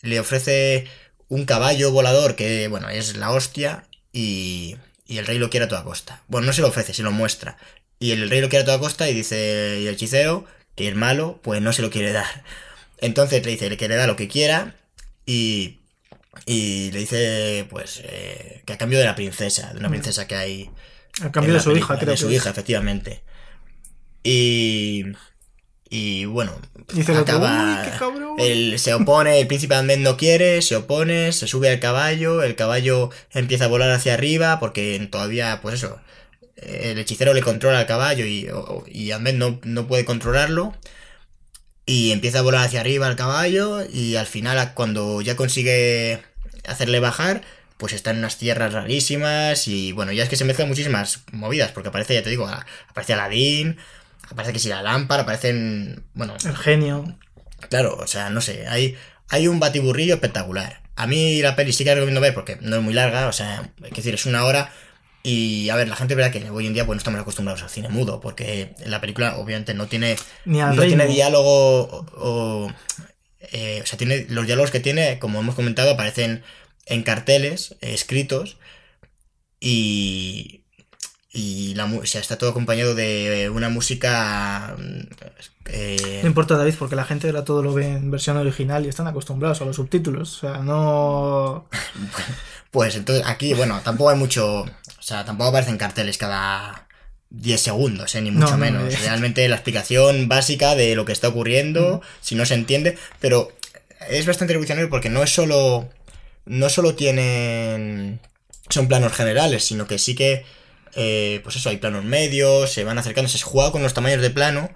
le 0.05 0.21
ofrece 0.21 0.87
un 1.29 1.45
caballo 1.47 1.91
volador 1.93 2.37
que 2.37 2.69
bueno 2.69 2.89
es 2.91 3.17
la 3.17 3.31
hostia 3.33 3.85
y, 4.13 4.77
y 5.07 5.19
el 5.19 5.27
rey 5.27 5.39
lo 5.39 5.51
quiere 5.51 5.67
a 5.67 5.69
toda 5.69 5.85
costa 5.85 6.23
bueno 6.29 6.47
no 6.47 6.53
se 6.53 6.61
lo 6.63 6.69
ofrece 6.69 6.95
se 6.95 7.03
lo 7.03 7.11
muestra 7.13 7.57
y 7.99 8.13
el 8.13 8.29
rey 8.31 8.41
lo 8.41 8.49
quiere 8.49 8.63
a 8.63 8.67
toda 8.67 8.79
costa 8.81 9.09
y 9.09 9.15
dice 9.15 9.79
y 9.83 9.87
el 9.87 9.95
hechicero 9.95 10.45
que 10.77 10.89
es 10.89 10.95
malo 10.97 11.41
pues 11.43 11.61
no 11.63 11.73
se 11.73 11.83
lo 11.83 11.91
quiere 11.91 12.13
dar 12.13 12.45
entonces 12.99 13.45
le 13.45 13.53
dice 13.53 13.77
que 13.77 13.89
le 13.89 13.97
da 13.97 14.07
lo 14.07 14.17
que 14.17 14.29
quiera 14.29 14.75
y 15.27 15.79
y 16.47 16.91
le 16.91 16.99
dice, 16.99 17.65
pues, 17.71 18.01
eh, 18.05 18.63
que 18.67 18.73
a 18.73 18.77
cambio 18.79 18.99
de 18.99 19.05
la 19.05 19.15
princesa, 19.15 19.73
de 19.73 19.79
una 19.79 19.89
Mm. 19.89 19.93
princesa 19.93 20.27
que 20.27 20.35
hay. 20.35 20.71
A 21.23 21.31
cambio 21.31 21.55
de 21.55 21.61
su 21.61 21.71
película, 21.71 21.95
hija, 21.95 21.99
creo 22.01 22.11
De 22.13 22.17
su 22.17 22.27
que 22.29 22.35
es. 22.35 22.43
hija, 22.43 22.51
efectivamente. 22.51 23.23
Y. 24.23 25.05
Y 25.89 26.25
bueno, 26.25 26.53
el 26.95 27.03
otro, 27.03 27.19
acaba. 27.19 27.83
"Uy, 27.85 27.91
qué 27.91 27.99
cabrón". 27.99 28.37
él 28.39 28.79
se 28.79 28.95
opone, 28.95 29.41
el 29.41 29.47
príncipe 29.47 29.75
Ahmed 29.75 29.99
no 29.99 30.17
quiere, 30.17 30.61
se 30.63 30.77
opone, 30.77 31.33
se 31.33 31.47
sube 31.47 31.71
al 31.71 31.81
caballo, 31.81 32.43
el 32.43 32.57
caballo 32.57 33.11
empieza 33.33 33.67
a 33.67 33.69
volar 33.69 33.91
hacia 33.91 34.15
arriba 34.15 34.59
porque 34.61 35.07
todavía, 35.11 35.61
pues 35.63 35.77
eso, 35.77 36.01
el 36.57 36.99
hechicero 36.99 37.35
le 37.35 37.43
controla 37.43 37.81
al 37.81 37.87
caballo 37.87 38.27
y, 38.27 38.49
y 38.91 39.11
Ahmed 39.13 39.35
no, 39.35 39.61
no 39.63 39.87
puede 39.87 40.05
controlarlo. 40.05 40.75
Y 41.87 42.13
empieza 42.13 42.39
a 42.39 42.43
volar 42.43 42.65
hacia 42.65 42.81
arriba 42.81 43.09
el 43.09 43.17
caballo 43.17 43.85
y 43.85 44.17
al 44.17 44.27
final 44.27 44.73
cuando 44.73 45.21
ya 45.21 45.37
consigue 45.37 46.23
hacerle 46.67 46.99
bajar, 46.99 47.43
pues 47.77 47.93
está 47.93 48.11
en 48.11 48.19
unas 48.19 48.39
tierras 48.39 48.73
rarísimas 48.73 49.69
y 49.69 49.93
bueno, 49.93 50.11
ya 50.13 50.23
es 50.23 50.31
que 50.31 50.37
se 50.37 50.47
mezclan 50.47 50.69
muchísimas 50.69 51.21
movidas 51.33 51.73
porque 51.73 51.91
aparece, 51.91 52.15
ya 52.15 52.23
te 52.23 52.31
digo, 52.31 52.49
aparece 52.89 53.13
Aladdin, 53.13 53.77
aparece 54.35 54.53
que 54.53 54.59
si 54.59 54.69
la 54.69 54.83
lámpara, 54.83 55.23
aparecen, 55.23 56.05
bueno, 56.13 56.35
El 56.45 56.57
genio. 56.57 57.17
Claro, 57.71 57.97
o 57.97 58.07
sea, 58.07 58.31
no 58.31 58.41
sé, 58.41 58.67
hay, 58.69 58.97
hay 59.29 59.49
un 59.49 59.61
batiburrillo 59.61 60.15
espectacular. 60.15 60.83
A 60.97 61.07
mí 61.07 61.41
la 61.41 61.57
peli 61.57 61.73
sí 61.73 61.85
que 61.85 61.95
recomiendo 61.95 62.21
ver 62.21 62.35
porque 62.35 62.59
no 62.61 62.77
es 62.77 62.83
muy 62.83 62.95
larga, 62.95 63.27
o 63.29 63.33
sea, 63.33 63.71
que 63.83 63.95
decir, 63.95 64.15
es 64.15 64.27
una 64.27 64.45
hora, 64.45 64.73
Y 65.23 65.71
a 65.71 65.77
ver, 65.77 65.89
la 65.89 65.97
gente 65.97 66.15
verá 66.15 66.31
que 66.31 66.51
hoy 66.51 66.67
en 66.67 66.75
día 66.75 66.85
pues, 66.85 66.97
no 66.97 66.99
estamos 66.99 67.21
acostumbrados 67.21 67.63
al 67.63 67.71
cine 67.71 67.89
mudo, 67.89 68.21
porque 68.21 68.75
la 68.85 69.01
película 69.01 69.39
obviamente 69.39 69.73
no 69.73 69.87
tiene, 69.87 70.17
Ni 70.45 70.61
al 70.61 70.77
no 70.77 70.83
tiene 70.83 71.07
diálogo 71.07 71.85
o... 71.85 72.67
o, 72.67 72.73
eh, 73.53 73.81
o 73.83 73.87
sea, 73.87 73.97
tiene, 73.97 74.27
los 74.29 74.47
diálogos 74.47 74.71
que 74.71 74.81
tiene, 74.81 75.19
como 75.19 75.41
hemos 75.41 75.55
comentado, 75.55 75.93
aparecen 75.93 76.43
en 76.87 77.03
carteles 77.03 77.77
eh, 77.81 77.95
escritos 77.95 78.59
y, 79.61 80.64
y 81.35 81.75
la, 81.75 81.87
o 81.87 82.07
sea, 82.07 82.21
está 82.21 82.39
todo 82.39 82.51
acompañado 82.51 82.95
de 82.95 83.51
una 83.53 83.69
música... 83.69 84.77
mm, 84.79 85.01
eh, 85.67 86.21
No 86.23 86.29
importa, 86.29 86.57
David, 86.57 86.77
porque 86.79 86.95
la 86.95 87.05
gente 87.05 87.27
ahora 87.27 87.45
todo 87.45 87.63
lo 87.63 87.75
ve 87.75 87.89
en 87.89 88.11
versión 88.11 88.37
original 88.37 88.87
y 88.87 88.89
están 88.89 89.09
acostumbrados 89.09 89.61
a 89.61 89.65
los 89.65 89.77
subtítulos. 89.77 90.37
O 90.37 90.41
sea, 90.41 90.59
no. 90.63 91.69
Pues 92.71 92.97
entonces 92.97 93.25
aquí, 93.27 93.55
bueno, 93.55 93.81
tampoco 93.85 94.11
hay 94.11 94.17
mucho. 94.17 94.63
O 94.63 95.03
sea, 95.03 95.25
tampoco 95.25 95.51
aparecen 95.51 95.79
carteles 95.79 96.19
cada 96.19 96.89
10 97.31 97.61
segundos, 97.61 98.15
¿eh? 98.17 98.21
ni 98.21 98.33
mucho 98.33 98.47
No, 98.47 98.53
no, 98.53 98.59
menos. 98.59 99.01
Realmente 99.01 99.49
la 99.49 99.55
explicación 99.55 100.27
básica 100.29 100.75
de 100.75 100.97
lo 100.97 101.05
que 101.05 101.13
está 101.13 101.29
ocurriendo, 101.29 102.03
si 102.21 102.35
no 102.35 102.45
se 102.47 102.55
entiende, 102.55 102.99
pero 103.21 103.53
es 104.09 104.27
bastante 104.27 104.55
revolucionario 104.55 104.91
porque 104.91 105.09
no 105.09 105.23
es 105.23 105.33
solo. 105.33 105.89
No 106.47 106.69
solo 106.69 106.95
tienen. 106.97 108.19
Son 108.71 108.89
planos 108.89 109.13
generales, 109.13 109.65
sino 109.65 109.87
que 109.87 109.99
sí 109.99 110.15
que. 110.17 110.45
Eh, 110.97 111.41
pues 111.43 111.57
eso, 111.57 111.69
hay 111.69 111.79
planos 111.79 112.05
medios, 112.05 112.73
se 112.73 112.85
van 112.85 112.99
acercando, 112.99 113.29
se 113.29 113.39
juega 113.41 113.73
con 113.73 113.83
los 113.83 113.95
tamaños 113.95 114.23
de 114.23 114.31
plano 114.31 114.71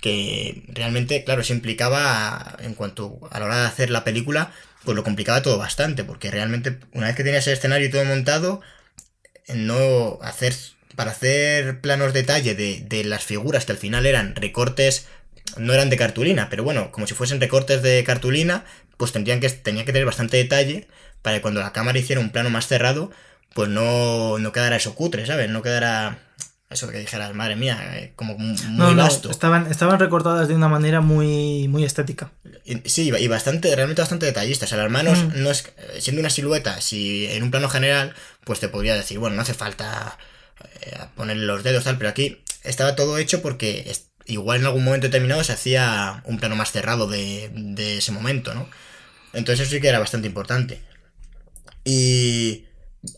que 0.00 0.64
realmente, 0.68 1.24
claro, 1.24 1.40
eso 1.40 1.54
implicaba, 1.54 2.56
en 2.60 2.74
cuanto 2.74 3.20
a 3.30 3.38
la 3.38 3.46
hora 3.46 3.60
de 3.62 3.66
hacer 3.66 3.88
la 3.88 4.04
película, 4.04 4.52
pues 4.84 4.94
lo 4.94 5.02
complicaba 5.02 5.40
todo 5.40 5.56
bastante, 5.56 6.04
porque 6.04 6.30
realmente 6.30 6.78
una 6.92 7.06
vez 7.06 7.16
que 7.16 7.24
tenías 7.24 7.46
el 7.46 7.54
escenario 7.54 7.90
todo 7.90 8.04
montado, 8.04 8.60
no 9.48 10.18
hacer, 10.20 10.54
para 10.94 11.12
hacer 11.12 11.80
planos 11.80 12.12
detalle 12.12 12.54
de, 12.54 12.82
de 12.86 13.04
las 13.04 13.24
figuras 13.24 13.64
que 13.64 13.72
al 13.72 13.78
final 13.78 14.04
eran 14.04 14.36
recortes, 14.36 15.06
no 15.56 15.72
eran 15.72 15.88
de 15.88 15.96
cartulina, 15.96 16.48
pero 16.50 16.64
bueno, 16.64 16.92
como 16.92 17.06
si 17.06 17.14
fuesen 17.14 17.40
recortes 17.40 17.80
de 17.80 18.04
cartulina, 18.04 18.66
pues 18.98 19.12
tendrían 19.12 19.40
que, 19.40 19.48
tenía 19.48 19.86
que 19.86 19.92
tener 19.92 20.06
bastante 20.06 20.36
detalle 20.36 20.86
para 21.22 21.36
que 21.36 21.42
cuando 21.42 21.60
la 21.60 21.72
cámara 21.72 21.98
hiciera 21.98 22.20
un 22.20 22.30
plano 22.30 22.50
más 22.50 22.66
cerrado, 22.66 23.10
pues 23.54 23.68
no, 23.70 24.38
no 24.38 24.52
quedara 24.52 24.76
eso 24.76 24.94
cutre, 24.94 25.26
¿sabes? 25.26 25.48
No 25.50 25.62
quedara 25.62 26.18
eso 26.70 26.88
que 26.88 26.98
dijeras, 26.98 27.32
madre 27.34 27.54
mía, 27.56 27.78
eh, 27.98 28.12
como 28.16 28.36
muy 28.36 28.56
No, 28.70 28.92
no, 28.94 29.02
vasto. 29.04 29.30
estaban, 29.30 29.70
estaban 29.70 30.00
recortadas 30.00 30.48
de 30.48 30.54
una 30.56 30.66
manera 30.68 31.00
muy, 31.00 31.68
muy 31.68 31.84
estética. 31.84 32.32
Y- 32.64 32.80
Sí, 32.88 33.12
y 33.16 33.28
bastante, 33.28 33.74
realmente 33.76 34.02
bastante 34.02 34.26
detallista. 34.26 34.64
O 34.64 34.68
sea, 34.68 34.78
las 34.78 34.90
manos 34.90 35.18
Mm. 35.22 35.42
no 35.42 35.50
es. 35.50 35.70
Siendo 36.00 36.20
una 36.20 36.30
silueta, 36.30 36.80
si 36.80 37.26
en 37.26 37.42
un 37.44 37.50
plano 37.52 37.68
general, 37.68 38.14
pues 38.44 38.58
te 38.58 38.68
podría 38.68 38.94
decir, 38.96 39.18
bueno, 39.18 39.36
no 39.36 39.42
hace 39.42 39.54
falta 39.54 40.18
eh, 40.82 40.96
ponerle 41.16 41.46
los 41.46 41.62
dedos, 41.62 41.84
tal, 41.84 41.96
pero 41.98 42.10
aquí 42.10 42.42
estaba 42.64 42.96
todo 42.96 43.18
hecho 43.18 43.40
porque 43.42 43.84
es- 43.88 44.08
igual 44.26 44.60
en 44.60 44.66
algún 44.66 44.84
momento 44.84 45.06
determinado 45.06 45.44
se 45.44 45.52
hacía 45.52 46.22
un 46.24 46.38
plano 46.38 46.56
más 46.56 46.72
cerrado 46.72 47.06
de, 47.06 47.50
de 47.54 47.98
ese 47.98 48.10
momento, 48.12 48.54
¿no? 48.54 48.68
Entonces 49.32 49.66
eso 49.66 49.70
sí 49.76 49.80
que 49.80 49.88
era 49.88 49.98
bastante 49.98 50.26
importante. 50.26 50.80
Y 51.84 52.64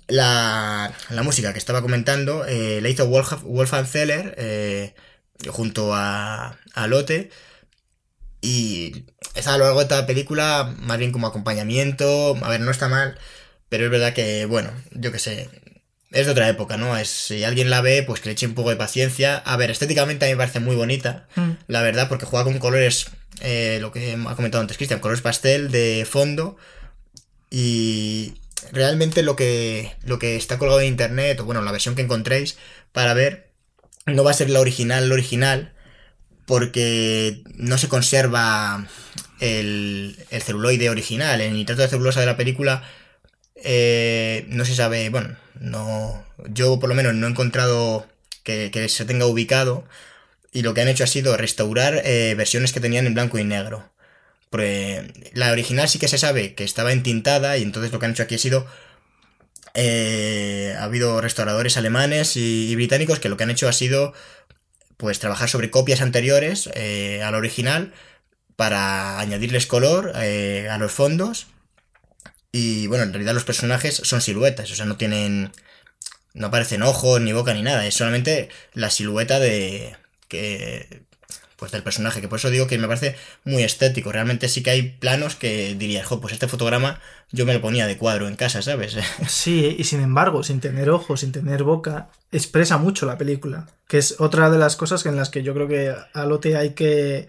la, 0.09 0.93
la 1.11 1.23
música 1.23 1.53
que 1.53 1.59
estaba 1.59 1.83
comentando 1.83 2.45
eh, 2.47 2.81
la 2.83 2.89
hizo 2.89 3.07
Wolf, 3.07 3.43
Wolfgang 3.43 3.87
Zeller 3.87 4.35
eh, 4.39 4.95
junto 5.49 5.95
a, 5.95 6.59
a 6.75 6.87
Lotte. 6.87 7.31
Y 8.41 9.05
está 9.35 9.55
a 9.55 9.59
lo 9.59 9.65
largo 9.65 9.81
de 9.81 9.87
toda 9.87 10.03
la 10.03 10.07
película, 10.07 10.75
más 10.79 10.99
bien 10.99 11.11
como 11.13 11.27
acompañamiento. 11.27 12.37
A 12.43 12.49
ver, 12.49 12.61
no 12.61 12.71
está 12.71 12.89
mal, 12.89 13.19
pero 13.69 13.85
es 13.87 13.91
verdad 13.91 14.13
que, 14.13 14.45
bueno, 14.45 14.71
yo 14.93 15.11
qué 15.11 15.19
sé. 15.19 15.49
Es 16.13 16.27
de 16.27 16.33
otra 16.33 16.49
época, 16.49 16.77
¿no? 16.77 16.97
Es, 16.97 17.09
si 17.09 17.43
alguien 17.43 17.69
la 17.71 17.81
ve, 17.81 18.05
pues 18.05 18.21
que 18.21 18.29
le 18.29 18.33
eche 18.35 18.47
un 18.47 18.55
poco 18.55 18.71
de 18.71 18.77
paciencia. 18.77 19.37
A 19.39 19.57
ver, 19.57 19.71
estéticamente 19.71 20.25
a 20.25 20.29
mí 20.29 20.35
me 20.35 20.39
parece 20.39 20.61
muy 20.61 20.77
bonita, 20.77 21.27
Mm. 21.35 21.53
la 21.67 21.83
verdad, 21.83 22.09
porque 22.09 22.27
juega 22.27 22.45
con 22.45 22.59
colores, 22.59 23.07
eh, 23.41 23.79
lo 23.81 23.91
que 23.91 24.13
ha 24.13 24.37
comentado 24.37 24.61
antes 24.63 24.77
Cristian, 24.77 25.01
colores 25.01 25.23
pastel 25.23 25.71
de 25.73 26.07
fondo. 26.09 26.57
Y 27.51 28.35
realmente 28.73 29.23
lo 29.23 29.37
que, 29.37 29.95
lo 30.05 30.19
que 30.19 30.37
está 30.37 30.59
colgado 30.59 30.81
en 30.81 30.89
internet, 30.89 31.41
o 31.41 31.45
bueno, 31.45 31.63
la 31.63 31.73
versión 31.73 31.95
que 31.95 32.03
encontréis 32.03 32.57
para 32.93 33.15
ver, 33.15 33.51
no 34.07 34.25
va 34.25 34.31
a 34.31 34.35
ser 34.35 34.51
la 34.51 34.61
original, 34.61 35.09
la 35.09 35.15
original, 35.15 35.75
porque 36.47 37.43
no 37.55 37.79
se 37.79 37.89
conserva 37.89 38.87
el, 39.41 40.17
el 40.31 40.43
celuloide 40.43 40.91
original. 40.91 41.41
El 41.41 41.55
nitrato 41.55 41.83
de 41.83 41.89
celulosa 41.89 42.21
de 42.21 42.27
la 42.27 42.37
película 42.37 42.85
eh, 43.57 44.47
no 44.49 44.65
se 44.65 44.75
sabe, 44.75 45.09
bueno, 45.11 45.37
no 45.61 46.25
yo 46.49 46.79
por 46.79 46.89
lo 46.89 46.95
menos 46.95 47.15
no 47.15 47.27
he 47.27 47.31
encontrado 47.31 48.07
que, 48.43 48.71
que 48.71 48.89
se 48.89 49.05
tenga 49.05 49.27
ubicado 49.27 49.85
y 50.53 50.63
lo 50.63 50.75
que 50.75 50.83
han 50.83 50.89
hecho 50.89 51.05
ha 51.05 51.09
sido 51.09 51.37
restaurar 51.37 52.03
eh, 52.05 52.35
versiones 52.37 52.73
que 52.73 52.81
tenían 52.81 53.07
en 53.07 53.15
blanco 53.15 53.39
y 53.39 53.45
negro. 53.45 53.91
La 54.51 55.53
original 55.53 55.89
sí 55.89 55.99
que 55.99 56.09
se 56.09 56.19
sabe 56.19 56.55
que 56.55 56.65
estaba 56.65 56.93
entintada 56.93 57.59
y 57.59 57.63
entonces 57.63 57.93
lo 57.93 57.99
que 57.99 58.07
han 58.07 58.13
hecho 58.13 58.23
aquí 58.23 58.37
ha 58.37 58.39
sido... 58.39 58.67
eh, 59.75 60.75
ha 60.79 60.85
habido 60.85 61.21
restauradores 61.21 61.77
alemanes 61.77 62.37
y, 62.37 62.75
británicos 62.75 63.21
que 63.21 63.29
lo 63.29 63.37
que 63.37 63.45
han 63.45 63.51
hecho 63.51 63.69
ha 63.69 63.73
sido 63.73 64.15
pues 64.97 65.19
trabajar 65.19 65.49
sobre 65.49 65.71
copias 65.71 66.01
anteriores 66.01 66.71
eh, 66.75 67.23
a 67.23 67.31
la 67.31 67.39
original 67.39 67.93
para 68.57 69.21
añadirles 69.21 69.67
color 69.67 70.13
eh, 70.17 70.69
a 70.71 70.79
los 70.79 70.93
fondos. 70.93 71.49
Y 72.53 72.87
bueno, 72.87 73.05
en 73.05 73.13
realidad 73.13 73.35
los 73.35 73.45
personajes 73.45 73.97
son 73.97 74.23
siluetas, 74.23 74.71
o 74.71 74.75
sea, 74.75 74.87
no 74.87 74.97
tienen 74.97 75.53
no 76.35 76.49
aparecen 76.49 76.83
ojos 76.83 77.21
ni 77.21 77.33
boca 77.33 77.55
ni 77.55 77.63
nada, 77.63 77.87
es 77.87 77.95
solamente 77.95 78.51
la 78.75 78.91
silueta 78.91 79.39
de 79.41 79.97
que 80.29 81.03
pues 81.57 81.73
del 81.73 81.83
personaje, 81.83 82.21
que 82.21 82.29
por 82.29 82.39
eso 82.39 82.51
digo 82.51 82.67
que 82.67 82.79
me 82.79 82.87
parece 82.87 83.17
muy 83.45 83.63
estético. 83.63 84.13
Realmente 84.13 84.49
sí 84.49 84.63
que 84.63 84.71
hay 84.71 84.83
planos 84.83 85.37
que 85.37 85.75
dirías, 85.75 86.07
jo, 86.07 86.21
pues 86.21 86.35
este 86.35 86.49
fotograma 86.49 87.01
yo 87.33 87.47
me 87.47 87.55
lo 87.55 87.61
ponía 87.61 87.87
de 87.87 87.97
cuadro 87.97 88.29
en 88.29 88.37
casa, 88.37 88.63
¿sabes? 88.63 88.97
Sí, 89.29 89.75
y 89.79 89.85
sin 89.85 90.01
embargo, 90.01 90.43
sin 90.43 90.61
tener 90.61 90.91
ojos, 90.91 91.21
sin 91.21 91.33
tener 91.33 91.63
boca, 91.63 92.09
expresa 92.31 92.77
mucho 92.79 93.07
la 93.07 93.19
película. 93.19 93.67
Que 93.89 93.99
es 93.99 94.21
otra 94.21 94.51
de 94.51 94.59
las 94.59 94.77
cosas 94.77 95.05
en 95.07 95.17
las 95.17 95.31
que 95.31 95.43
yo 95.43 95.55
creo 95.55 95.69
que 95.69 95.95
a 96.13 96.27
Lotte 96.27 96.57
hay 96.57 96.71
que. 96.71 97.29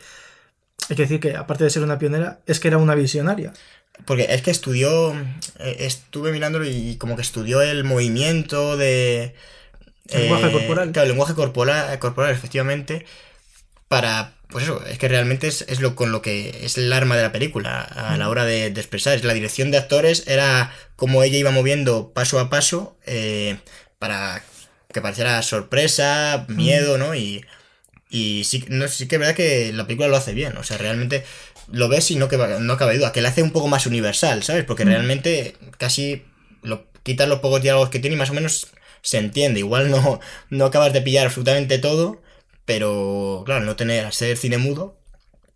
Hay 0.90 0.96
que 0.96 1.02
decir 1.04 1.20
que, 1.20 1.36
aparte 1.36 1.64
de 1.64 1.70
ser 1.70 1.84
una 1.84 2.00
pionera, 2.00 2.40
es 2.46 2.60
que 2.60 2.68
era 2.68 2.78
una 2.78 2.96
visionaria. 2.96 3.54
Porque 4.06 4.28
es 4.30 4.42
que 4.42 4.52
estudió, 4.52 5.14
eh, 5.60 5.78
estuve 5.80 6.32
mirándolo 6.32 6.66
y 6.66 6.96
como 6.98 7.16
que 7.16 7.24
estudió 7.24 7.62
el 7.62 7.84
movimiento 7.84 8.78
de... 8.78 9.34
El 10.10 10.22
lenguaje 10.22 10.52
corporal. 10.52 10.92
Claro, 10.92 11.06
el 11.06 11.10
lenguaje 11.10 11.34
corporal, 11.34 12.00
corporal, 12.00 12.32
efectivamente, 12.32 13.06
para... 13.88 14.34
Pues 14.50 14.64
eso, 14.64 14.82
es 14.86 14.98
que 14.98 15.10
realmente 15.10 15.48
es, 15.48 15.64
es 15.68 15.82
lo 15.82 15.94
con 15.96 16.14
lo 16.14 16.22
que 16.22 16.62
es 16.64 16.78
el 16.78 16.94
arma 16.94 17.18
de 17.18 17.22
la 17.22 17.34
película 17.34 17.82
a 17.82 18.16
la 18.16 18.30
hora 18.30 18.46
de, 18.46 18.70
de 18.70 18.80
expresar. 18.80 19.14
Es 19.14 19.26
la 19.26 19.34
dirección 19.34 19.72
de 19.72 19.78
actores 19.78 20.24
era 20.26 20.74
como 20.96 21.22
ella 21.22 21.38
iba 21.38 21.52
moviendo 21.52 22.14
paso 22.14 22.40
a 22.40 22.50
paso 22.50 22.98
eh, 23.06 23.58
para 24.00 24.42
que 24.94 25.02
pareciera 25.02 25.42
sorpresa, 25.42 26.46
miedo, 26.48 26.98
¿no? 26.98 27.14
Y, 27.14 27.44
y 28.10 28.44
sí, 28.46 28.64
no, 28.70 28.88
sí 28.88 29.08
que 29.08 29.16
es 29.16 29.20
verdad 29.20 29.36
que 29.36 29.72
la 29.74 29.86
película 29.86 30.08
lo 30.08 30.18
hace 30.18 30.34
bien. 30.34 30.56
O 30.58 30.64
sea, 30.64 30.78
realmente 30.78 31.26
lo 31.72 31.90
ves 31.90 32.10
y 32.12 32.16
no, 32.16 32.28
que, 32.30 32.38
no 32.38 32.78
cabe 32.78 32.98
duda. 32.98 33.12
Que 33.12 33.22
le 33.22 33.28
hace 33.28 33.44
un 33.44 33.52
poco 33.52 33.68
más 33.68 33.86
universal, 33.86 34.44
¿sabes? 34.44 34.64
Porque 34.64 34.86
realmente 34.86 35.56
casi 35.78 36.24
lo, 36.64 36.86
quitas 37.04 37.28
los 37.28 37.40
pocos 37.40 37.62
diálogos 37.62 37.90
que 37.90 38.00
tiene 38.00 38.16
y 38.16 38.20
más 38.20 38.30
o 38.30 38.34
menos 38.34 38.68
se 39.02 39.18
entiende. 39.18 39.60
Igual 39.60 39.92
no, 39.92 40.20
no 40.50 40.66
acabas 40.66 40.94
de 40.94 41.02
pillar 41.02 41.28
absolutamente 41.28 41.80
todo, 41.80 42.22
pero 42.68 43.44
claro, 43.46 43.64
no 43.64 43.78
tener, 43.78 44.06
al 44.06 44.12
ser 44.12 44.36
cine 44.36 44.58
mudo, 44.58 45.00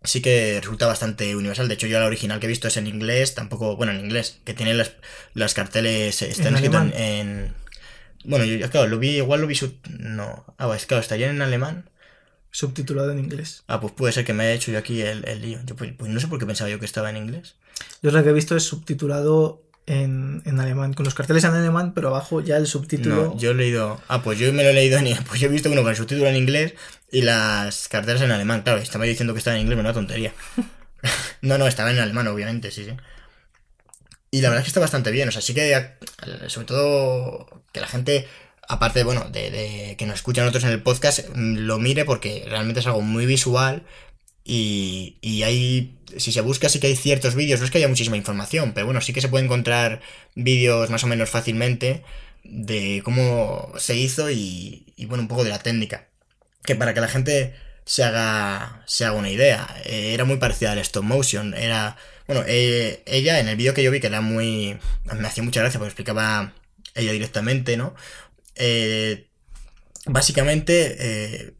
sí 0.02 0.22
que 0.22 0.58
resulta 0.62 0.86
bastante 0.86 1.36
universal. 1.36 1.68
De 1.68 1.74
hecho, 1.74 1.86
yo 1.86 2.00
la 2.00 2.06
original 2.06 2.40
que 2.40 2.46
he 2.46 2.48
visto 2.48 2.68
es 2.68 2.78
en 2.78 2.86
inglés, 2.86 3.34
tampoco, 3.34 3.76
bueno, 3.76 3.92
en 3.92 4.00
inglés, 4.00 4.38
que 4.46 4.54
tiene 4.54 4.72
las, 4.72 4.92
las 5.34 5.52
carteles, 5.52 6.22
están 6.22 6.46
En 6.46 6.54
escritos 6.54 6.82
en, 6.94 7.54
Bueno, 8.24 8.46
yo, 8.46 8.70
claro, 8.70 8.88
lo 8.88 8.98
vi, 8.98 9.18
igual 9.18 9.42
lo 9.42 9.46
vi 9.46 9.54
sub... 9.54 9.74
No, 9.90 10.46
ah, 10.56 10.68
pues 10.68 10.86
claro, 10.86 11.02
estarían 11.02 11.36
en 11.36 11.42
alemán. 11.42 11.90
Subtitulado 12.50 13.12
en 13.12 13.18
inglés. 13.18 13.62
Ah, 13.66 13.78
pues 13.78 13.92
puede 13.92 14.14
ser 14.14 14.24
que 14.24 14.32
me 14.32 14.44
haya 14.44 14.54
hecho 14.54 14.72
yo 14.72 14.78
aquí 14.78 15.02
el, 15.02 15.28
el 15.28 15.42
lío. 15.42 15.58
Yo, 15.66 15.76
pues, 15.76 15.92
pues 15.92 16.10
no 16.10 16.18
sé 16.18 16.28
por 16.28 16.38
qué 16.38 16.46
pensaba 16.46 16.70
yo 16.70 16.78
que 16.78 16.86
estaba 16.86 17.10
en 17.10 17.18
inglés. 17.18 17.56
Yo 18.02 18.10
lo 18.10 18.22
que 18.22 18.30
he 18.30 18.32
visto 18.32 18.56
es 18.56 18.62
subtitulado 18.62 19.62
en, 19.84 20.42
en 20.46 20.60
alemán, 20.60 20.94
con 20.94 21.04
los 21.04 21.14
carteles 21.14 21.44
en 21.44 21.52
alemán, 21.52 21.92
pero 21.94 22.08
abajo 22.08 22.40
ya 22.40 22.56
el 22.56 22.66
subtítulo. 22.66 23.16
No, 23.16 23.38
yo 23.38 23.50
he 23.50 23.54
leído. 23.54 24.00
Ah, 24.08 24.22
pues 24.22 24.38
yo 24.38 24.50
me 24.54 24.62
lo 24.62 24.70
he 24.70 24.74
leído 24.74 24.98
en. 24.98 25.14
Pues 25.28 25.40
yo 25.40 25.48
he 25.48 25.50
visto 25.50 25.70
uno 25.70 25.82
con 25.82 25.90
el 25.90 25.96
subtítulo 25.96 26.28
en 26.28 26.36
inglés 26.36 26.74
y 27.12 27.22
las 27.22 27.88
carteras 27.88 28.22
en 28.22 28.32
alemán. 28.32 28.62
Claro, 28.62 28.80
estaba 28.80 29.04
diciendo 29.04 29.34
que 29.34 29.38
estaba 29.38 29.56
en 29.56 29.62
inglés, 29.62 29.76
pero 29.76 29.88
una 29.88 29.94
tontería. 29.94 30.34
no, 31.42 31.58
no, 31.58 31.66
estaba 31.68 31.90
en 31.92 31.98
alemán, 32.00 32.26
obviamente, 32.28 32.70
sí, 32.72 32.84
sí. 32.84 32.92
Y 34.30 34.40
la 34.40 34.48
verdad 34.48 34.60
es 34.60 34.64
que 34.64 34.70
está 34.70 34.80
bastante 34.80 35.10
bien. 35.10 35.28
O 35.28 35.32
sea, 35.32 35.42
sí 35.42 35.54
que. 35.54 35.72
eh, 35.72 35.96
Sobre 36.48 36.66
todo. 36.66 37.64
Que 37.72 37.80
la 37.80 37.86
gente. 37.88 38.28
Aparte, 38.68 39.04
bueno, 39.04 39.28
de, 39.30 39.50
de 39.50 39.96
que 39.98 40.06
nos 40.06 40.16
escuchan 40.16 40.46
otros 40.48 40.64
en 40.64 40.70
el 40.70 40.82
podcast, 40.82 41.20
mm, 41.34 41.56
lo 41.66 41.78
mire 41.78 42.04
porque 42.04 42.44
realmente 42.48 42.80
es 42.80 42.86
algo 42.86 43.02
muy 43.02 43.26
visual. 43.26 43.84
Y, 44.44 45.18
y 45.22 45.42
hay. 45.44 45.98
Si 46.18 46.32
se 46.32 46.40
busca, 46.42 46.68
sí 46.68 46.80
que 46.80 46.88
hay 46.88 46.96
ciertos 46.96 47.34
vídeos. 47.34 47.60
No 47.60 47.66
es 47.66 47.72
que 47.72 47.78
haya 47.78 47.88
muchísima 47.88 48.16
información, 48.16 48.72
pero 48.74 48.86
bueno, 48.86 49.00
sí 49.00 49.12
que 49.12 49.20
se 49.20 49.28
puede 49.28 49.44
encontrar 49.44 50.00
vídeos 50.34 50.90
más 50.90 51.04
o 51.04 51.06
menos 51.06 51.30
fácilmente 51.30 52.04
de 52.44 53.02
cómo 53.04 53.72
se 53.78 53.96
hizo 53.96 54.30
y, 54.30 54.92
y, 54.96 55.06
bueno, 55.06 55.22
un 55.22 55.28
poco 55.28 55.44
de 55.44 55.50
la 55.50 55.60
técnica. 55.60 56.08
Que 56.64 56.76
para 56.76 56.94
que 56.94 57.00
la 57.00 57.08
gente 57.08 57.54
se 57.84 58.04
haga, 58.04 58.82
se 58.86 59.04
haga 59.04 59.16
una 59.16 59.30
idea, 59.30 59.68
eh, 59.84 60.14
era 60.14 60.24
muy 60.24 60.36
parecida 60.36 60.72
al 60.72 60.78
stop 60.78 61.04
motion. 61.04 61.54
Era, 61.54 61.96
bueno, 62.26 62.44
eh, 62.46 63.02
ella 63.06 63.40
en 63.40 63.48
el 63.48 63.56
vídeo 63.56 63.74
que 63.74 63.82
yo 63.82 63.90
vi, 63.90 64.00
que 64.00 64.06
era 64.06 64.20
muy. 64.20 64.78
me 65.04 65.26
hacía 65.28 65.42
mucha 65.42 65.60
gracia 65.60 65.78
porque 65.78 65.90
explicaba 65.90 66.54
ella 66.94 67.12
directamente, 67.12 67.76
¿no? 67.76 67.94
Eh, 68.56 69.28
básicamente, 70.06 71.54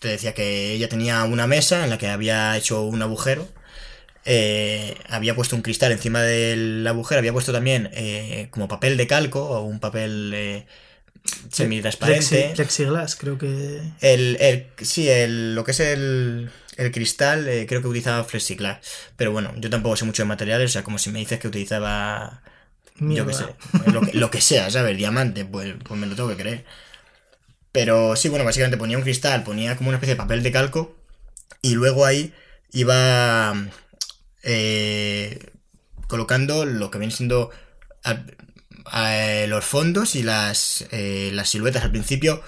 te 0.00 0.08
decía 0.08 0.34
que 0.34 0.72
ella 0.72 0.88
tenía 0.88 1.24
una 1.24 1.46
mesa 1.46 1.84
en 1.84 1.90
la 1.90 1.98
que 1.98 2.08
había 2.08 2.56
hecho 2.56 2.82
un 2.82 3.02
agujero. 3.02 3.48
había 5.08 5.34
puesto 5.34 5.56
un 5.56 5.62
cristal 5.62 5.92
encima 5.92 6.22
del 6.22 6.86
agujero, 6.86 7.18
había 7.18 7.32
puesto 7.32 7.52
también 7.52 7.90
como 8.50 8.68
papel 8.68 8.96
de 8.96 9.06
calco 9.06 9.44
o 9.44 9.62
un 9.62 9.80
papel 9.80 10.66
semitransparente. 11.50 12.52
Plexiglas, 12.54 13.16
creo 13.16 13.38
que. 13.38 13.80
El, 14.00 14.36
el, 14.40 14.66
sí, 14.82 15.08
el, 15.08 15.54
lo 15.54 15.64
que 15.64 15.70
es 15.72 15.80
el, 15.80 16.50
el 16.76 16.92
cristal, 16.92 17.48
eh, 17.48 17.66
creo 17.66 17.82
que 17.82 17.88
utilizaba 17.88 18.24
flexiglas. 18.24 18.78
Pero 19.16 19.32
bueno, 19.32 19.52
yo 19.56 19.70
tampoco 19.70 19.96
sé 19.96 20.04
mucho 20.04 20.22
de 20.22 20.28
materiales, 20.28 20.70
o 20.70 20.72
sea, 20.72 20.84
como 20.84 20.98
si 20.98 21.10
me 21.10 21.18
dices 21.18 21.38
que 21.38 21.48
utilizaba. 21.48 22.42
Yo 22.98 23.26
qué 23.26 23.34
sé, 23.34 23.44
lo 23.92 24.00
que, 24.00 24.12
lo 24.14 24.30
que 24.30 24.40
sea, 24.40 24.70
¿sabes? 24.70 24.96
Diamante, 24.96 25.44
pues, 25.44 25.74
pues 25.84 26.00
me 26.00 26.06
lo 26.06 26.16
tengo 26.16 26.30
que 26.30 26.42
creer. 26.42 26.64
Pero 27.70 28.16
sí, 28.16 28.30
bueno, 28.30 28.46
básicamente 28.46 28.78
ponía 28.78 28.96
un 28.96 29.02
cristal, 29.02 29.44
ponía 29.44 29.76
como 29.76 29.90
una 29.90 29.98
especie 29.98 30.14
de 30.14 30.18
papel 30.18 30.42
de 30.42 30.50
calco 30.50 30.96
y 31.60 31.74
luego 31.74 32.06
ahí 32.06 32.32
iba 32.72 33.54
eh, 34.42 35.50
colocando 36.08 36.64
lo 36.64 36.90
que 36.90 36.98
viene 36.98 37.12
siendo 37.12 37.50
eh, 38.94 39.46
los 39.48 39.64
fondos 39.64 40.14
y 40.14 40.22
las, 40.22 40.86
eh, 40.90 41.30
las 41.32 41.50
siluetas 41.50 41.84
al 41.84 41.90
principio, 41.90 42.42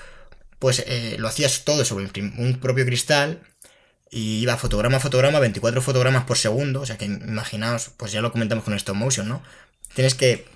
pues 0.58 0.84
eh, 0.86 1.16
lo 1.18 1.28
hacías 1.28 1.64
todo 1.64 1.84
sobre 1.84 2.10
un 2.38 2.58
propio 2.60 2.84
cristal 2.84 3.42
y 4.10 4.38
iba 4.40 4.56
fotograma 4.56 4.96
a 4.96 5.00
fotograma, 5.00 5.38
24 5.38 5.82
fotogramas 5.82 6.24
por 6.24 6.38
segundo, 6.38 6.80
o 6.80 6.86
sea 6.86 6.98
que 6.98 7.04
imaginaos, 7.04 7.90
pues 7.96 8.12
ya 8.12 8.20
lo 8.20 8.32
comentamos 8.32 8.64
con 8.64 8.74
stop 8.74 8.96
motion, 8.96 9.28
¿no? 9.28 9.42
Tienes 9.94 10.14
que 10.14 10.46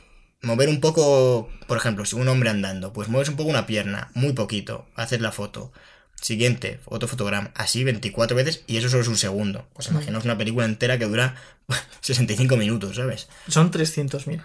mover 0.42 0.68
un 0.68 0.80
poco, 0.80 1.50
por 1.66 1.76
ejemplo, 1.76 2.04
si 2.04 2.16
un 2.16 2.28
hombre 2.28 2.50
andando, 2.50 2.92
pues 2.92 3.08
mueves 3.08 3.28
un 3.28 3.36
poco 3.36 3.50
una 3.50 3.66
pierna, 3.66 4.10
muy 4.14 4.32
poquito, 4.32 4.86
haces 4.94 5.20
la 5.20 5.32
foto. 5.32 5.72
Siguiente, 6.20 6.78
otro 6.84 7.08
fotograma, 7.08 7.50
así 7.56 7.82
24 7.82 8.36
veces 8.36 8.62
y 8.68 8.76
eso 8.76 8.88
solo 8.88 9.02
es 9.02 9.08
un 9.08 9.16
segundo. 9.16 9.66
Pues 9.72 9.90
mm. 9.90 9.94
imaginaos 9.94 10.24
una 10.24 10.38
película 10.38 10.64
entera 10.64 10.96
que 10.96 11.06
dura 11.06 11.34
65 12.00 12.56
minutos, 12.56 12.96
¿sabes? 12.96 13.28
Son 13.48 13.72
300.000. 13.72 14.40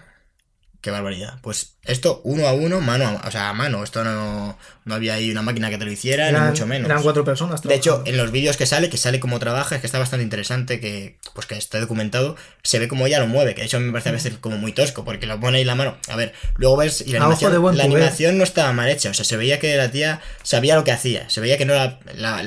Qué 0.80 0.92
barbaridad. 0.92 1.38
Pues 1.42 1.74
esto 1.82 2.20
uno 2.22 2.46
a 2.46 2.52
uno, 2.52 2.80
mano 2.80 3.08
a, 3.08 3.26
o 3.26 3.30
sea, 3.32 3.48
a 3.48 3.52
mano. 3.52 3.82
Esto 3.82 4.04
no, 4.04 4.56
no 4.84 4.94
había 4.94 5.14
ahí 5.14 5.30
una 5.30 5.42
máquina 5.42 5.70
que 5.70 5.78
te 5.78 5.84
lo 5.84 5.90
hiciera, 5.90 6.30
ni 6.30 6.38
mucho 6.38 6.66
menos. 6.66 6.88
Eran 6.88 7.02
cuatro 7.02 7.24
personas. 7.24 7.62
De 7.62 7.74
hecho, 7.74 8.04
en 8.06 8.16
los 8.16 8.30
vídeos 8.30 8.56
que 8.56 8.64
sale, 8.64 8.88
que 8.88 8.96
sale 8.96 9.18
como 9.18 9.40
trabaja, 9.40 9.74
es 9.74 9.80
que 9.80 9.88
está 9.88 9.98
bastante 9.98 10.22
interesante, 10.22 10.78
que 10.78 11.18
pues 11.34 11.46
que 11.46 11.56
está 11.56 11.80
documentado, 11.80 12.36
se 12.62 12.78
ve 12.78 12.86
como 12.86 13.06
ella 13.06 13.18
lo 13.18 13.26
mueve, 13.26 13.54
que 13.54 13.62
de 13.62 13.66
hecho 13.66 13.80
me 13.80 13.90
parece 13.90 14.10
a 14.10 14.12
veces 14.12 14.34
como 14.40 14.56
muy 14.56 14.70
tosco, 14.70 15.04
porque 15.04 15.26
lo 15.26 15.40
pone 15.40 15.58
ahí 15.58 15.64
la 15.64 15.74
mano. 15.74 15.96
A 16.08 16.14
ver, 16.14 16.32
luego 16.56 16.76
ves, 16.76 17.02
y 17.04 17.10
la 17.10 17.24
animación, 17.24 17.76
la 17.76 17.84
animación 17.84 18.38
no 18.38 18.44
estaba 18.44 18.72
mal 18.72 18.88
hecha, 18.88 19.10
o 19.10 19.14
sea, 19.14 19.24
se 19.24 19.36
veía 19.36 19.58
que 19.58 19.76
la 19.76 19.90
tía 19.90 20.20
sabía 20.44 20.76
lo 20.76 20.84
que 20.84 20.92
hacía, 20.92 21.28
se 21.28 21.40
veía 21.40 21.58
que 21.58 21.64
no 21.64 21.74
era, 21.74 21.98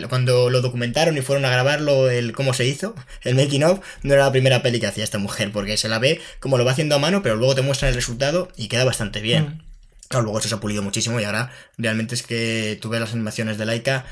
cuando 0.08 0.50
lo 0.50 0.62
documentaron 0.62 1.18
y 1.18 1.22
fueron 1.22 1.44
a 1.44 1.50
grabarlo, 1.50 2.10
el 2.10 2.32
cómo 2.32 2.54
se 2.54 2.66
hizo, 2.66 2.96
el 3.24 3.36
making 3.36 3.64
of, 3.64 3.80
no 4.04 4.14
era 4.14 4.26
la 4.26 4.32
primera 4.32 4.62
peli 4.62 4.80
que 4.80 4.88
hacía 4.88 5.04
esta 5.04 5.18
mujer, 5.18 5.52
porque 5.52 5.76
se 5.76 5.90
la 5.90 6.00
ve 6.00 6.22
como 6.40 6.58
lo 6.58 6.64
va 6.64 6.72
haciendo 6.72 6.96
a 6.96 7.00
mano, 7.00 7.22
pero 7.24 7.36
luego 7.36 7.56
te 7.56 7.62
muestran 7.62 7.90
el 7.90 7.96
resultado 7.96 8.21
y 8.56 8.68
queda 8.68 8.86
bastante 8.86 9.22
bien. 9.22 9.46
Mm 9.46 9.72
luego 10.20 10.40
eso 10.40 10.50
se 10.50 10.56
ha 10.56 10.60
pulido 10.60 10.82
muchísimo 10.82 11.20
y 11.22 11.24
ahora 11.24 11.52
realmente 11.78 12.16
es 12.16 12.24
que 12.24 12.78
tú 12.82 12.90
ves 12.90 13.00
las 13.00 13.14
animaciones 13.14 13.58
de 13.58 13.66
Laika, 13.66 14.06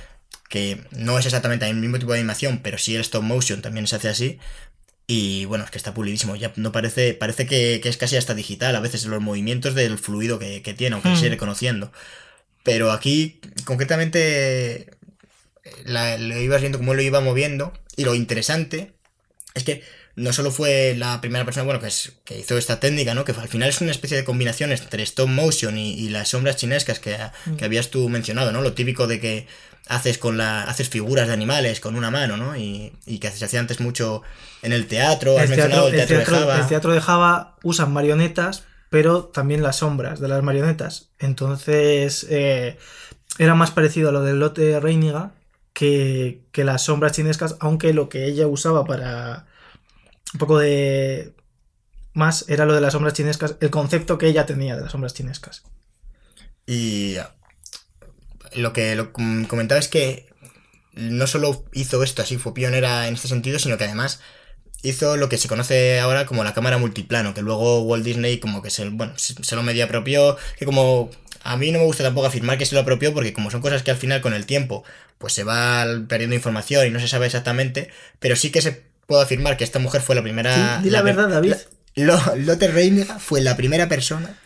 que 0.47 0.81
no 0.91 1.19
es 1.19 1.25
exactamente 1.25 1.67
el 1.67 1.75
mismo 1.75 1.99
tipo 1.99 2.13
de 2.13 2.19
animación, 2.19 2.61
pero 2.63 2.77
sí 2.77 2.95
el 2.95 3.01
stop 3.01 3.23
motion 3.23 3.61
también 3.61 3.87
se 3.87 3.97
hace 3.97 4.07
así. 4.07 4.39
Y 5.07 5.45
bueno, 5.45 5.65
es 5.65 5.71
que 5.71 5.77
está 5.79 5.93
pulidísimo. 5.93 6.35
Ya 6.35 6.53
no 6.55 6.71
parece, 6.71 7.15
parece 7.15 7.47
que, 7.47 7.81
es 7.83 7.97
casi 7.97 8.15
hasta 8.15 8.35
digital, 8.35 8.75
a 8.75 8.79
veces 8.79 9.05
los 9.05 9.21
movimientos 9.21 9.73
del 9.73 9.97
fluido 9.97 10.37
que, 10.39 10.61
tiene, 10.77 10.93
aunque 10.93 11.09
se 11.09 11.15
hmm. 11.15 11.17
sigue 11.17 11.29
reconociendo. 11.31 11.91
Pero 12.63 12.91
aquí, 12.91 13.39
concretamente, 13.65 14.91
la, 15.83 16.17
lo 16.17 16.39
ibas 16.39 16.61
viendo 16.61 16.77
cómo 16.77 16.93
lo 16.93 17.01
iba 17.01 17.21
moviendo. 17.21 17.73
Y 17.95 18.05
lo 18.05 18.15
interesante 18.15 18.93
es 19.55 19.63
que 19.63 19.83
no 20.19 20.33
solo 20.33 20.51
fue 20.51 20.95
la 20.97 21.21
primera 21.21 21.45
persona, 21.45 21.63
bueno, 21.63 21.79
que, 21.79 21.87
es, 21.87 22.11
que 22.25 22.39
hizo 22.39 22.57
esta 22.57 22.79
técnica, 22.79 23.13
¿no? 23.13 23.23
Que 23.23 23.31
al 23.31 23.47
final 23.47 23.69
es 23.69 23.79
una 23.79 23.91
especie 23.91 24.17
de 24.17 24.25
combinación 24.25 24.71
entre 24.71 25.01
stop 25.03 25.29
motion 25.29 25.77
y, 25.77 26.09
las 26.09 26.29
sombras 26.29 26.57
chinescas 26.57 26.99
que, 26.99 27.17
mm. 27.45 27.55
que, 27.55 27.65
habías 27.65 27.89
tú 27.89 28.09
mencionado, 28.09 28.51
¿no? 28.51 28.61
Lo 28.61 28.73
típico 28.73 29.07
de 29.07 29.19
que 29.19 29.47
haces 29.87 30.17
con 30.17 30.37
la 30.37 30.63
haces 30.63 30.89
figuras 30.89 31.27
de 31.27 31.33
animales 31.33 31.79
con 31.79 31.95
una 31.95 32.11
mano, 32.11 32.35
¿no? 32.35 32.55
Y, 32.57 32.91
que 33.19 33.31
se 33.31 33.45
hacía 33.45 33.61
antes 33.61 33.79
mucho 33.79 34.21
en 34.61 34.73
el 34.73 34.87
teatro, 34.87 35.37
has 35.39 35.49
mencionado 35.49 35.87
el 35.87 35.95
teatro, 35.95 36.17
de 36.19 36.25
Java. 36.25 36.59
El 36.59 36.67
teatro 36.67 36.93
de 36.93 37.01
Java 37.01 37.55
usan 37.63 37.93
marionetas, 37.93 38.65
pero 38.89 39.25
también 39.25 39.63
las 39.63 39.77
sombras 39.77 40.19
de 40.19 40.27
las 40.27 40.43
marionetas. 40.43 41.09
Entonces, 41.17 42.27
eh, 42.29 42.77
era 43.37 43.55
más 43.55 43.71
parecido 43.71 44.09
a 44.09 44.11
lo 44.11 44.21
del 44.21 44.39
lote 44.39 44.79
Reiniga 44.81 45.31
que, 45.71 46.41
que 46.51 46.65
las 46.65 46.83
sombras 46.83 47.13
chinescas, 47.13 47.55
aunque 47.61 47.93
lo 47.93 48.09
que 48.09 48.25
ella 48.25 48.47
usaba 48.47 48.83
para 48.83 49.47
un 50.33 50.39
poco 50.39 50.59
de 50.59 51.33
más 52.13 52.45
era 52.47 52.65
lo 52.65 52.75
de 52.75 52.81
las 52.81 52.93
sombras 52.93 53.13
chinescas, 53.13 53.55
el 53.59 53.69
concepto 53.69 54.17
que 54.17 54.27
ella 54.27 54.45
tenía 54.45 54.75
de 54.75 54.81
las 54.81 54.91
sombras 54.91 55.13
chinescas. 55.13 55.63
Y 56.65 57.15
lo 58.55 58.73
que 58.73 59.09
comentaba 59.13 59.79
es 59.79 59.87
que 59.87 60.29
no 60.93 61.27
solo 61.27 61.65
hizo 61.73 62.03
esto 62.03 62.21
así, 62.21 62.37
fue 62.37 62.53
pionera 62.53 63.07
en 63.07 63.13
este 63.13 63.27
sentido, 63.27 63.59
sino 63.59 63.77
que 63.77 63.85
además 63.85 64.19
hizo 64.81 65.17
lo 65.17 65.29
que 65.29 65.37
se 65.37 65.47
conoce 65.47 65.99
ahora 65.99 66.25
como 66.25 66.43
la 66.43 66.53
cámara 66.53 66.77
multiplano, 66.77 67.33
que 67.33 67.41
luego 67.41 67.81
Walt 67.81 68.03
Disney 68.03 68.39
como 68.39 68.61
que 68.61 68.69
se, 68.69 68.87
bueno, 68.89 69.13
se 69.17 69.55
lo 69.55 69.63
medio 69.63 69.85
apropió, 69.85 70.37
que 70.57 70.65
como 70.65 71.09
a 71.43 71.57
mí 71.57 71.71
no 71.71 71.79
me 71.79 71.85
gusta 71.85 72.03
tampoco 72.03 72.27
afirmar 72.27 72.57
que 72.57 72.65
se 72.65 72.75
lo 72.75 72.81
apropió 72.81 73.13
porque 73.13 73.33
como 73.33 73.51
son 73.51 73.61
cosas 73.61 73.83
que 73.83 73.91
al 73.91 73.97
final 73.97 74.21
con 74.21 74.33
el 74.33 74.45
tiempo 74.45 74.83
pues 75.17 75.33
se 75.33 75.43
va 75.43 75.85
perdiendo 76.07 76.35
información 76.35 76.87
y 76.87 76.89
no 76.89 76.99
se 76.99 77.07
sabe 77.07 77.25
exactamente, 77.25 77.89
pero 78.19 78.35
sí 78.35 78.51
que 78.51 78.61
se 78.61 78.88
puedo 79.09 79.21
afirmar 79.21 79.57
que 79.57 79.63
esta 79.63 79.79
mujer 79.79 80.01
fue 80.01 80.13
la 80.13 80.21
primera. 80.21 80.79
di 80.83 80.91
la, 80.91 81.01
verdad, 81.01 81.27
David. 81.27 81.55
Lotte 81.95 82.67
Reiniga 82.67 83.17
fue 83.17 83.41
la 83.41 83.57
primera 83.57 83.89
persona 83.89 84.37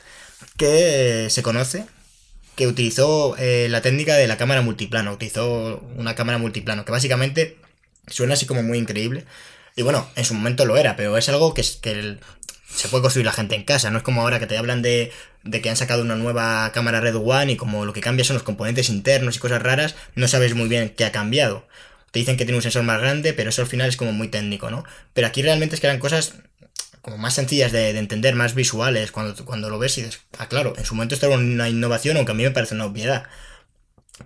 que 0.57 1.27
se 1.29 1.43
conoce 1.43 1.85
que 2.55 2.65
utilizó 2.65 3.35
eh, 3.37 3.67
la 3.69 3.81
técnica 3.81 4.15
de 4.15 4.25
la 4.25 4.37
cámara 4.37 4.61
multiplano. 4.61 5.11
Utilizó 5.11 5.83
una 5.97 6.15
cámara 6.15 6.37
multiplano, 6.37 6.85
que 6.85 6.93
básicamente 6.93 7.57
suena 8.07 8.35
así 8.35 8.45
como 8.45 8.63
muy 8.63 8.77
increíble. 8.77 9.25
Y 9.75 9.81
bueno, 9.81 10.07
en 10.15 10.23
su 10.23 10.33
momento 10.33 10.65
lo 10.65 10.77
era, 10.77 10.95
pero 10.95 11.17
es 11.17 11.27
algo 11.27 11.53
que, 11.53 11.63
que 11.81 12.17
se 12.73 12.87
puede 12.87 13.01
construir 13.01 13.25
la 13.25 13.33
gente 13.33 13.55
en 13.55 13.65
casa. 13.65 13.91
No 13.91 13.97
es 13.97 14.03
como 14.03 14.21
ahora 14.21 14.39
que 14.39 14.47
te 14.47 14.57
hablan 14.57 14.81
de, 14.81 15.11
de, 15.43 15.61
que 15.61 15.69
han 15.69 15.75
sacado 15.75 16.03
una 16.03 16.15
nueva 16.15 16.71
cámara 16.71 17.01
Red 17.01 17.17
One 17.17 17.51
y 17.51 17.57
como 17.57 17.85
lo 17.85 17.91
que 17.91 17.99
cambia 17.99 18.23
son 18.23 18.35
los 18.35 18.43
componentes 18.43 18.87
internos 18.87 19.35
y 19.35 19.39
cosas 19.39 19.61
raras, 19.61 19.95
no 20.15 20.29
sabes 20.29 20.55
muy 20.55 20.69
bien 20.69 20.93
qué 20.95 21.03
ha 21.03 21.11
cambiado 21.11 21.67
te 22.13 22.19
dicen 22.19 22.37
que 22.37 22.45
tiene 22.45 22.57
un 22.57 22.61
sensor 22.61 22.83
más 22.83 23.01
grande, 23.01 23.33
pero 23.33 23.49
eso 23.49 23.63
al 23.63 23.67
final 23.67 23.89
es 23.89 23.97
como 23.97 24.13
muy 24.13 24.27
técnico, 24.27 24.69
¿no? 24.69 24.83
Pero 25.13 25.25
aquí 25.25 25.41
realmente 25.41 25.73
es 25.73 25.81
que 25.81 25.87
eran 25.87 25.97
cosas 25.97 26.35
como 27.01 27.17
más 27.17 27.33
sencillas 27.33 27.71
de, 27.71 27.89
entender, 27.97 28.35
más 28.35 28.53
visuales, 28.53 29.11
cuando, 29.11 29.43
cuando 29.45 29.67
lo 29.71 29.79
ves 29.79 29.97
y 29.97 30.03
dices, 30.03 30.21
ah, 30.37 30.47
claro, 30.47 30.75
en 30.77 30.85
su 30.85 30.93
momento 30.93 31.15
esto 31.15 31.25
era 31.25 31.37
una 31.37 31.69
innovación, 31.69 32.15
aunque 32.17 32.31
a 32.31 32.35
mí 32.35 32.43
me 32.43 32.51
parece 32.51 32.75
una 32.75 32.85
obviedad. 32.85 33.23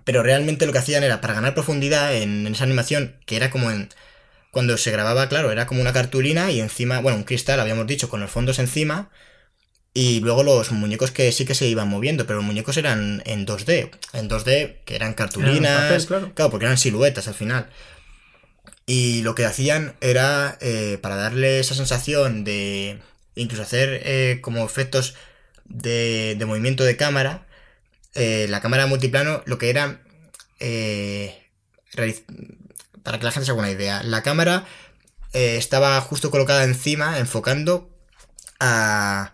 Pero 0.04 0.22
realmente 0.22 0.66
lo 0.66 0.72
que 0.72 0.80
hacían 0.80 1.02
era, 1.02 1.22
para 1.22 1.32
ganar 1.32 1.54
profundidad 1.54 2.14
en, 2.14 2.46
esa 2.46 2.64
animación, 2.64 3.16
que 3.24 3.36
era 3.36 3.50
como 3.50 3.70
en... 3.70 3.88
Cuando 4.50 4.76
se 4.76 4.90
grababa, 4.90 5.30
claro, 5.30 5.50
era 5.50 5.66
como 5.66 5.80
una 5.80 5.94
cartulina 5.94 6.50
y 6.50 6.60
encima, 6.60 7.00
bueno, 7.00 7.16
un 7.16 7.24
cristal, 7.24 7.58
habíamos 7.58 7.86
dicho, 7.86 8.10
con 8.10 8.20
los 8.20 8.30
fondos 8.30 8.58
encima, 8.58 9.08
y 9.94 10.20
luego 10.20 10.42
los 10.42 10.70
muñecos 10.72 11.10
que 11.10 11.32
sí 11.32 11.44
que 11.44 11.54
se 11.54 11.66
iban 11.66 11.88
moviendo, 11.88 12.26
pero 12.26 12.36
los 12.36 12.44
muñecos 12.44 12.76
eran 12.76 13.22
en 13.26 13.46
2D. 13.46 13.90
En 14.12 14.28
2D, 14.28 14.76
que 14.84 14.94
eran 14.94 15.14
cartulinas. 15.14 16.06
claro. 16.06 16.32
porque 16.50 16.66
eran 16.66 16.78
siluetas 16.78 17.26
al 17.28 17.34
final. 17.34 17.68
Y 18.86 19.22
lo 19.22 19.34
que 19.34 19.44
hacían 19.44 19.96
era, 20.00 20.56
eh, 20.60 20.98
para 21.02 21.16
darle 21.16 21.58
esa 21.60 21.74
sensación 21.74 22.44
de 22.44 23.00
incluso 23.34 23.62
hacer 23.62 24.00
eh, 24.04 24.38
como 24.40 24.64
efectos 24.64 25.14
de, 25.64 26.36
de, 26.38 26.46
movimiento 26.46 26.84
de 26.84 26.96
cámara, 26.96 27.46
eh, 28.14 28.46
la 28.48 28.60
cámara 28.60 28.86
multiplano, 28.86 29.42
lo 29.46 29.58
que 29.58 29.70
era, 29.70 30.00
para 33.02 33.18
que 33.18 33.24
la 33.24 33.32
gente 33.32 33.44
se 33.44 33.50
haga 33.50 33.60
una 33.60 33.70
idea, 33.70 34.02
la 34.02 34.22
cámara 34.22 34.64
estaba 35.32 36.00
justo 36.00 36.30
colocada 36.30 36.64
encima, 36.64 37.18
enfocando 37.18 37.90
a 38.60 39.32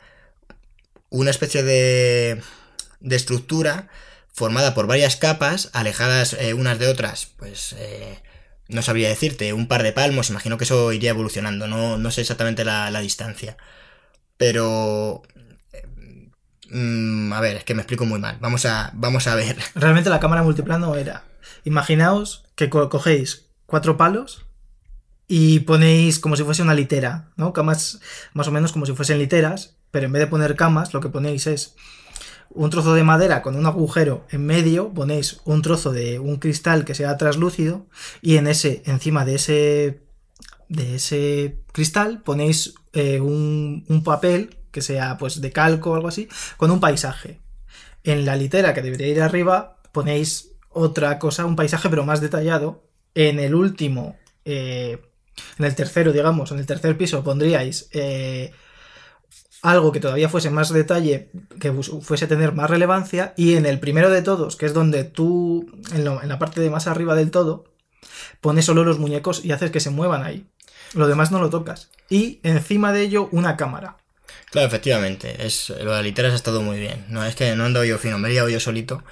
una 1.14 1.30
especie 1.30 1.62
de, 1.62 2.42
de 3.00 3.16
estructura 3.16 3.88
formada 4.32 4.74
por 4.74 4.86
varias 4.88 5.16
capas, 5.16 5.70
alejadas 5.72 6.32
eh, 6.34 6.54
unas 6.54 6.78
de 6.80 6.88
otras, 6.88 7.26
pues 7.36 7.74
eh, 7.78 8.20
no 8.68 8.82
sabría 8.82 9.08
decirte, 9.08 9.52
un 9.52 9.68
par 9.68 9.82
de 9.84 9.92
palmos, 9.92 10.30
imagino 10.30 10.58
que 10.58 10.64
eso 10.64 10.92
iría 10.92 11.10
evolucionando, 11.10 11.68
no, 11.68 11.98
no 11.98 12.10
sé 12.10 12.22
exactamente 12.22 12.64
la, 12.64 12.90
distancia. 13.00 13.56
Pero 14.36 15.22
eh, 15.72 15.86
Mm, 16.70 17.32
a 17.32 17.40
ver, 17.40 17.58
es 17.58 17.64
que 17.64 17.74
me 17.74 17.82
explico 17.82 18.06
muy 18.06 18.18
mal. 18.18 18.38
Vamos 18.40 18.64
a, 18.64 18.90
vamos 18.94 19.26
a 19.26 19.34
ver. 19.36 19.56
Realmente 19.74 20.10
la 20.10 20.18
cámara 20.18 20.42
multiplano 20.42 20.96
era. 20.96 21.22
Imaginaos 21.64 22.44
que 22.56 22.70
co- 22.70 22.88
cogéis 22.88 23.46
cuatro 23.66 23.96
palos 23.96 24.46
y 25.28 25.60
ponéis 25.60 26.18
como 26.18 26.36
si 26.36 26.42
fuese 26.42 26.62
una 26.62 26.74
litera, 26.74 27.28
¿no? 27.36 27.52
Camas 27.52 28.00
más 28.32 28.48
o 28.48 28.50
menos 28.50 28.72
como 28.72 28.86
si 28.86 28.94
fuesen 28.94 29.18
literas, 29.18 29.76
pero 29.94 30.06
en 30.06 30.12
vez 30.12 30.18
de 30.18 30.26
poner 30.26 30.56
camas, 30.56 30.92
lo 30.92 31.00
que 31.00 31.08
ponéis 31.08 31.46
es 31.46 31.76
un 32.50 32.68
trozo 32.68 32.94
de 32.94 33.04
madera 33.04 33.42
con 33.42 33.54
un 33.54 33.64
agujero 33.64 34.26
en 34.28 34.44
medio, 34.44 34.92
ponéis 34.92 35.40
un 35.44 35.62
trozo 35.62 35.92
de 35.92 36.18
un 36.18 36.38
cristal 36.38 36.84
que 36.84 36.96
sea 36.96 37.16
translúcido 37.16 37.86
y 38.20 38.36
en 38.36 38.48
ese, 38.48 38.82
encima 38.86 39.24
de 39.24 39.36
ese 39.36 40.02
de 40.68 40.96
ese 40.96 41.60
cristal 41.70 42.22
ponéis 42.22 42.74
eh, 42.92 43.20
un, 43.20 43.84
un 43.88 44.02
papel 44.02 44.58
que 44.72 44.82
sea 44.82 45.16
pues 45.16 45.40
de 45.40 45.52
calco 45.52 45.92
o 45.92 45.94
algo 45.94 46.08
así, 46.08 46.26
con 46.56 46.72
un 46.72 46.80
paisaje. 46.80 47.38
En 48.02 48.24
la 48.24 48.34
litera 48.34 48.74
que 48.74 48.82
debería 48.82 49.06
ir 49.06 49.22
arriba 49.22 49.76
ponéis 49.92 50.56
otra 50.70 51.20
cosa, 51.20 51.44
un 51.46 51.54
paisaje 51.54 51.88
pero 51.88 52.04
más 52.04 52.20
detallado. 52.20 52.82
En 53.14 53.38
el 53.38 53.54
último, 53.54 54.16
eh, 54.44 54.98
en 55.56 55.64
el 55.64 55.76
tercero, 55.76 56.12
digamos, 56.12 56.50
en 56.50 56.58
el 56.58 56.66
tercer 56.66 56.98
piso 56.98 57.22
pondríais 57.22 57.88
eh, 57.92 58.50
algo 59.64 59.92
que 59.92 60.00
todavía 60.00 60.28
fuese 60.28 60.50
más 60.50 60.70
detalle, 60.70 61.30
que 61.58 61.72
fuese 61.72 62.26
tener 62.26 62.52
más 62.52 62.68
relevancia. 62.68 63.32
Y 63.34 63.54
en 63.54 63.64
el 63.64 63.80
primero 63.80 64.10
de 64.10 64.20
todos, 64.20 64.56
que 64.56 64.66
es 64.66 64.74
donde 64.74 65.04
tú, 65.04 65.66
en, 65.94 66.04
la 66.04 66.38
parte 66.38 66.60
de 66.60 66.68
más 66.68 66.86
arriba 66.86 67.14
del 67.14 67.30
todo, 67.30 67.64
pones 68.42 68.66
solo 68.66 68.84
los 68.84 68.98
muñecos 68.98 69.42
y 69.42 69.52
haces 69.52 69.70
que 69.70 69.80
se 69.80 69.88
muevan 69.88 70.22
ahí. 70.22 70.44
Lo 70.92 71.08
demás 71.08 71.32
no 71.32 71.40
lo 71.40 71.48
tocas. 71.48 71.90
Y 72.10 72.40
encima 72.42 72.92
de 72.92 73.02
ello, 73.02 73.30
una 73.32 73.56
cámara. 73.56 73.96
Claro, 74.50 74.68
efectivamente. 74.68 75.46
Es, 75.46 75.70
lo 75.70 75.94
de 75.94 76.02
literas 76.02 76.34
ha 76.34 76.36
estado 76.36 76.60
muy 76.60 76.78
bien. 76.78 77.06
No, 77.08 77.24
es 77.24 77.34
que 77.34 77.56
no 77.56 77.64
ando 77.64 77.82
yo 77.84 77.96
fino, 77.96 78.18
me 78.18 78.28
he 78.28 78.32
liado 78.32 78.50
yo 78.50 78.60
solito. 78.60 79.02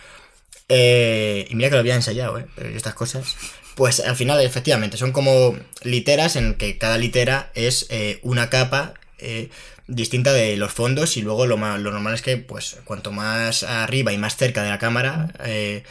Eh, 0.68 1.46
y 1.48 1.54
mira 1.54 1.70
que 1.70 1.76
lo 1.76 1.80
había 1.80 1.94
ensayado, 1.94 2.38
¿eh? 2.38 2.46
Pero 2.54 2.68
estas 2.68 2.94
cosas. 2.94 3.36
Pues 3.74 4.00
al 4.00 4.16
final, 4.16 4.38
efectivamente, 4.42 4.98
son 4.98 5.12
como 5.12 5.56
literas 5.82 6.36
en 6.36 6.56
que 6.56 6.76
cada 6.76 6.98
litera 6.98 7.50
es 7.54 7.86
eh, 7.88 8.20
una 8.22 8.50
capa 8.50 8.92
eh, 9.22 9.50
distinta 9.94 10.32
de 10.32 10.56
los 10.56 10.72
fondos 10.72 11.16
y 11.16 11.22
luego 11.22 11.46
lo, 11.46 11.56
lo 11.56 11.90
normal 11.90 12.14
es 12.14 12.22
que, 12.22 12.38
pues, 12.38 12.78
cuanto 12.84 13.12
más 13.12 13.62
arriba 13.62 14.12
y 14.12 14.18
más 14.18 14.36
cerca 14.36 14.62
de 14.62 14.70
la 14.70 14.78
cámara 14.78 15.32
eh, 15.44 15.84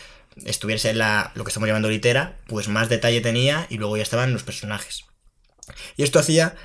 estuviese 0.46 0.94
la, 0.94 1.32
lo 1.36 1.44
que 1.44 1.50
estamos 1.50 1.68
llamando 1.68 1.90
litera, 1.90 2.38
pues 2.48 2.68
más 2.68 2.90
detalle 2.90 3.22
tenía 3.22 3.68
y 3.70 3.78
luego 3.78 3.98
ya 3.98 4.04
estaban 4.04 4.34
los 4.34 4.44
personajes. 4.44 5.06
Y 5.98 6.04
esto 6.04 6.20
hacía 6.20 6.56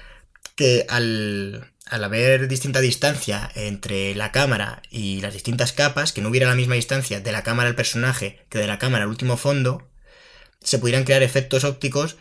que 0.57 0.87
al, 0.89 1.73
al 1.87 2.05
haber 2.05 2.49
distinta 2.49 2.81
distancia 2.81 3.51
entre 3.55 4.15
la 4.15 4.33
cámara 4.33 4.83
y 4.91 5.21
las 5.21 5.35
distintas 5.35 5.73
capas, 5.73 6.13
que 6.13 6.23
no 6.23 6.31
hubiera 6.31 6.49
la 6.49 6.55
misma 6.55 6.75
distancia 6.75 7.21
de 7.21 7.33
la 7.33 7.43
cámara 7.43 7.69
al 7.69 7.77
personaje 7.77 8.45
que 8.49 8.59
de 8.59 8.67
la 8.67 8.79
cámara 8.79 9.05
al 9.05 9.11
último 9.11 9.37
fondo, 9.37 9.89
se 10.61 10.79
pudieran 10.79 11.05
crear 11.05 11.23
efectos 11.23 11.65
ópticos 11.65 12.17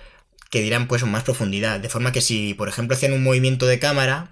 que 0.52 0.62
dieran 0.62 0.88
pues 0.88 1.04
más 1.04 1.24
profundidad. 1.24 1.80
De 1.80 1.90
forma 1.90 2.12
que 2.12 2.22
si, 2.22 2.54
por 2.54 2.70
ejemplo, 2.70 2.96
hacían 2.96 3.14
un 3.14 3.24
movimiento 3.24 3.66
de 3.66 3.80
cámara, 3.80 4.30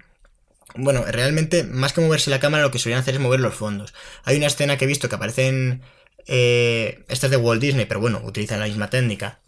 bueno, 0.74 1.04
realmente 1.06 1.62
más 1.64 1.92
que 1.92 2.00
moverse 2.00 2.30
la 2.30 2.40
cámara 2.40 2.62
lo 2.62 2.70
que 2.70 2.78
solían 2.78 3.00
hacer 3.00 3.14
es 3.14 3.20
mover 3.20 3.40
los 3.40 3.54
fondos. 3.54 3.94
Hay 4.24 4.36
una 4.36 4.46
escena 4.46 4.76
que 4.76 4.84
he 4.84 4.88
visto 4.88 5.08
que 5.08 5.16
aparecen... 5.16 5.82
Eh, 6.26 7.04
esta 7.08 7.26
es 7.26 7.30
de 7.30 7.36
Walt 7.36 7.60
Disney, 7.60 7.84
pero 7.84 8.00
bueno, 8.00 8.22
utilizan 8.24 8.58
la 8.58 8.66
misma 8.66 8.90
técnica. 8.90 9.40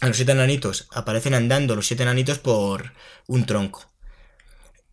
A 0.00 0.08
los 0.08 0.16
siete 0.16 0.32
enanitos 0.32 0.88
aparecen 0.92 1.34
andando 1.34 1.76
los 1.76 1.86
siete 1.86 2.02
enanitos 2.02 2.38
por 2.38 2.92
un 3.26 3.46
tronco. 3.46 3.92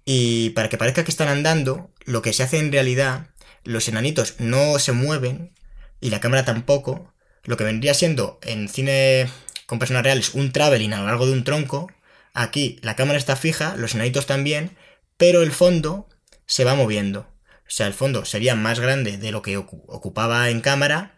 Y 0.05 0.51
para 0.51 0.69
que 0.69 0.77
parezca 0.77 1.03
que 1.03 1.11
están 1.11 1.27
andando, 1.27 1.91
lo 2.05 2.21
que 2.21 2.33
se 2.33 2.43
hace 2.43 2.59
en 2.59 2.71
realidad, 2.71 3.27
los 3.63 3.87
enanitos 3.87 4.35
no 4.39 4.77
se 4.79 4.91
mueven 4.91 5.53
y 6.01 6.09
la 6.09 6.19
cámara 6.19 6.45
tampoco. 6.45 7.13
Lo 7.43 7.57
que 7.57 7.63
vendría 7.63 7.93
siendo 7.93 8.39
en 8.43 8.69
cine 8.69 9.29
con 9.65 9.79
personas 9.79 10.03
reales 10.03 10.33
un 10.33 10.51
traveling 10.51 10.93
a 10.93 10.99
lo 10.99 11.05
largo 11.05 11.25
de 11.25 11.33
un 11.33 11.43
tronco. 11.43 11.91
Aquí 12.33 12.79
la 12.81 12.95
cámara 12.95 13.17
está 13.17 13.35
fija, 13.35 13.75
los 13.75 13.95
enanitos 13.95 14.25
también, 14.25 14.77
pero 15.19 15.43
el 15.43 15.51
fondo 15.53 16.09
se 16.47 16.63
va 16.65 16.73
moviendo. 16.75 17.21
O 17.21 17.71
sea, 17.71 17.85
el 17.85 17.93
fondo 17.93 18.25
sería 18.25 18.55
más 18.55 18.79
grande 18.79 19.19
de 19.19 19.31
lo 19.31 19.43
que 19.43 19.59
ocu- 19.59 19.83
ocupaba 19.87 20.49
en 20.49 20.61
cámara 20.61 21.15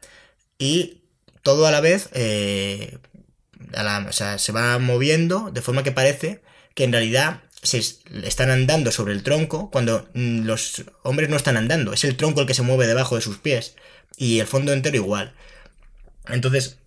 y 0.60 1.04
todo 1.44 1.68
a 1.68 1.72
la 1.72 1.82
vez 1.82 2.10
eh, 2.14 2.98
o 4.08 4.12
sea, 4.12 4.38
se 4.38 4.52
va 4.52 4.78
moviendo 4.80 5.52
de 5.52 5.62
forma 5.62 5.84
que 5.84 5.92
parece 5.94 6.42
que 6.76 6.84
en 6.84 6.92
realidad 6.92 7.42
se 7.62 7.78
es- 7.78 8.02
están 8.24 8.50
andando 8.52 8.92
sobre 8.92 9.14
el 9.14 9.24
tronco 9.24 9.70
cuando 9.72 10.10
mm, 10.14 10.42
los 10.46 10.84
hombres 11.04 11.30
no 11.30 11.38
están 11.38 11.58
andando. 11.58 11.94
Es 11.94 12.04
el 12.04 12.18
tronco 12.18 12.42
el 12.42 12.48
que 12.48 12.54
se 12.54 12.64
mueve 12.64 12.88
debajo 12.88 13.16
de 13.16 13.22
sus 13.22 13.38
pies 13.38 13.76
y 14.18 14.40
el 14.40 14.48
fondo 14.48 14.74
entero 14.74 14.98
igual. 14.98 15.34
Entonces, 16.28 16.78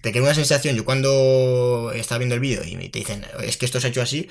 te 0.00 0.12
queda 0.12 0.24
una 0.24 0.34
sensación. 0.34 0.76
Yo 0.76 0.84
cuando 0.84 1.92
estaba 1.94 2.18
viendo 2.18 2.34
el 2.34 2.40
vídeo 2.40 2.62
y 2.64 2.88
te 2.88 2.98
dicen, 2.98 3.24
es 3.42 3.56
que 3.56 3.66
esto 3.66 3.80
se 3.80 3.88
ha 3.88 3.90
hecho 3.90 4.02
así, 4.02 4.28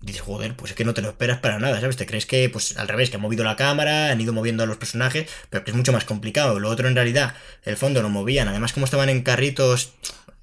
dices, 0.00 0.22
joder, 0.22 0.56
pues 0.56 0.72
es 0.72 0.76
que 0.76 0.84
no 0.84 0.94
te 0.94 1.02
lo 1.02 1.10
esperas 1.10 1.38
para 1.38 1.58
nada, 1.58 1.80
¿sabes? 1.80 1.96
Te 1.96 2.06
crees 2.06 2.26
que, 2.26 2.48
pues 2.48 2.76
al 2.76 2.88
revés, 2.88 3.10
que 3.10 3.16
han 3.16 3.22
movido 3.22 3.44
la 3.44 3.56
cámara, 3.56 4.10
han 4.10 4.20
ido 4.20 4.32
moviendo 4.32 4.62
a 4.62 4.66
los 4.66 4.76
personajes, 4.76 5.28
pero 5.50 5.64
que 5.64 5.70
es 5.70 5.76
mucho 5.76 5.92
más 5.92 6.04
complicado. 6.04 6.58
Lo 6.58 6.70
otro, 6.70 6.88
en 6.88 6.94
realidad, 6.94 7.34
el 7.64 7.76
fondo 7.76 8.02
lo 8.02 8.08
movían. 8.08 8.48
Además, 8.48 8.72
como 8.72 8.84
estaban 8.84 9.08
en 9.08 9.22
carritos, 9.22 9.92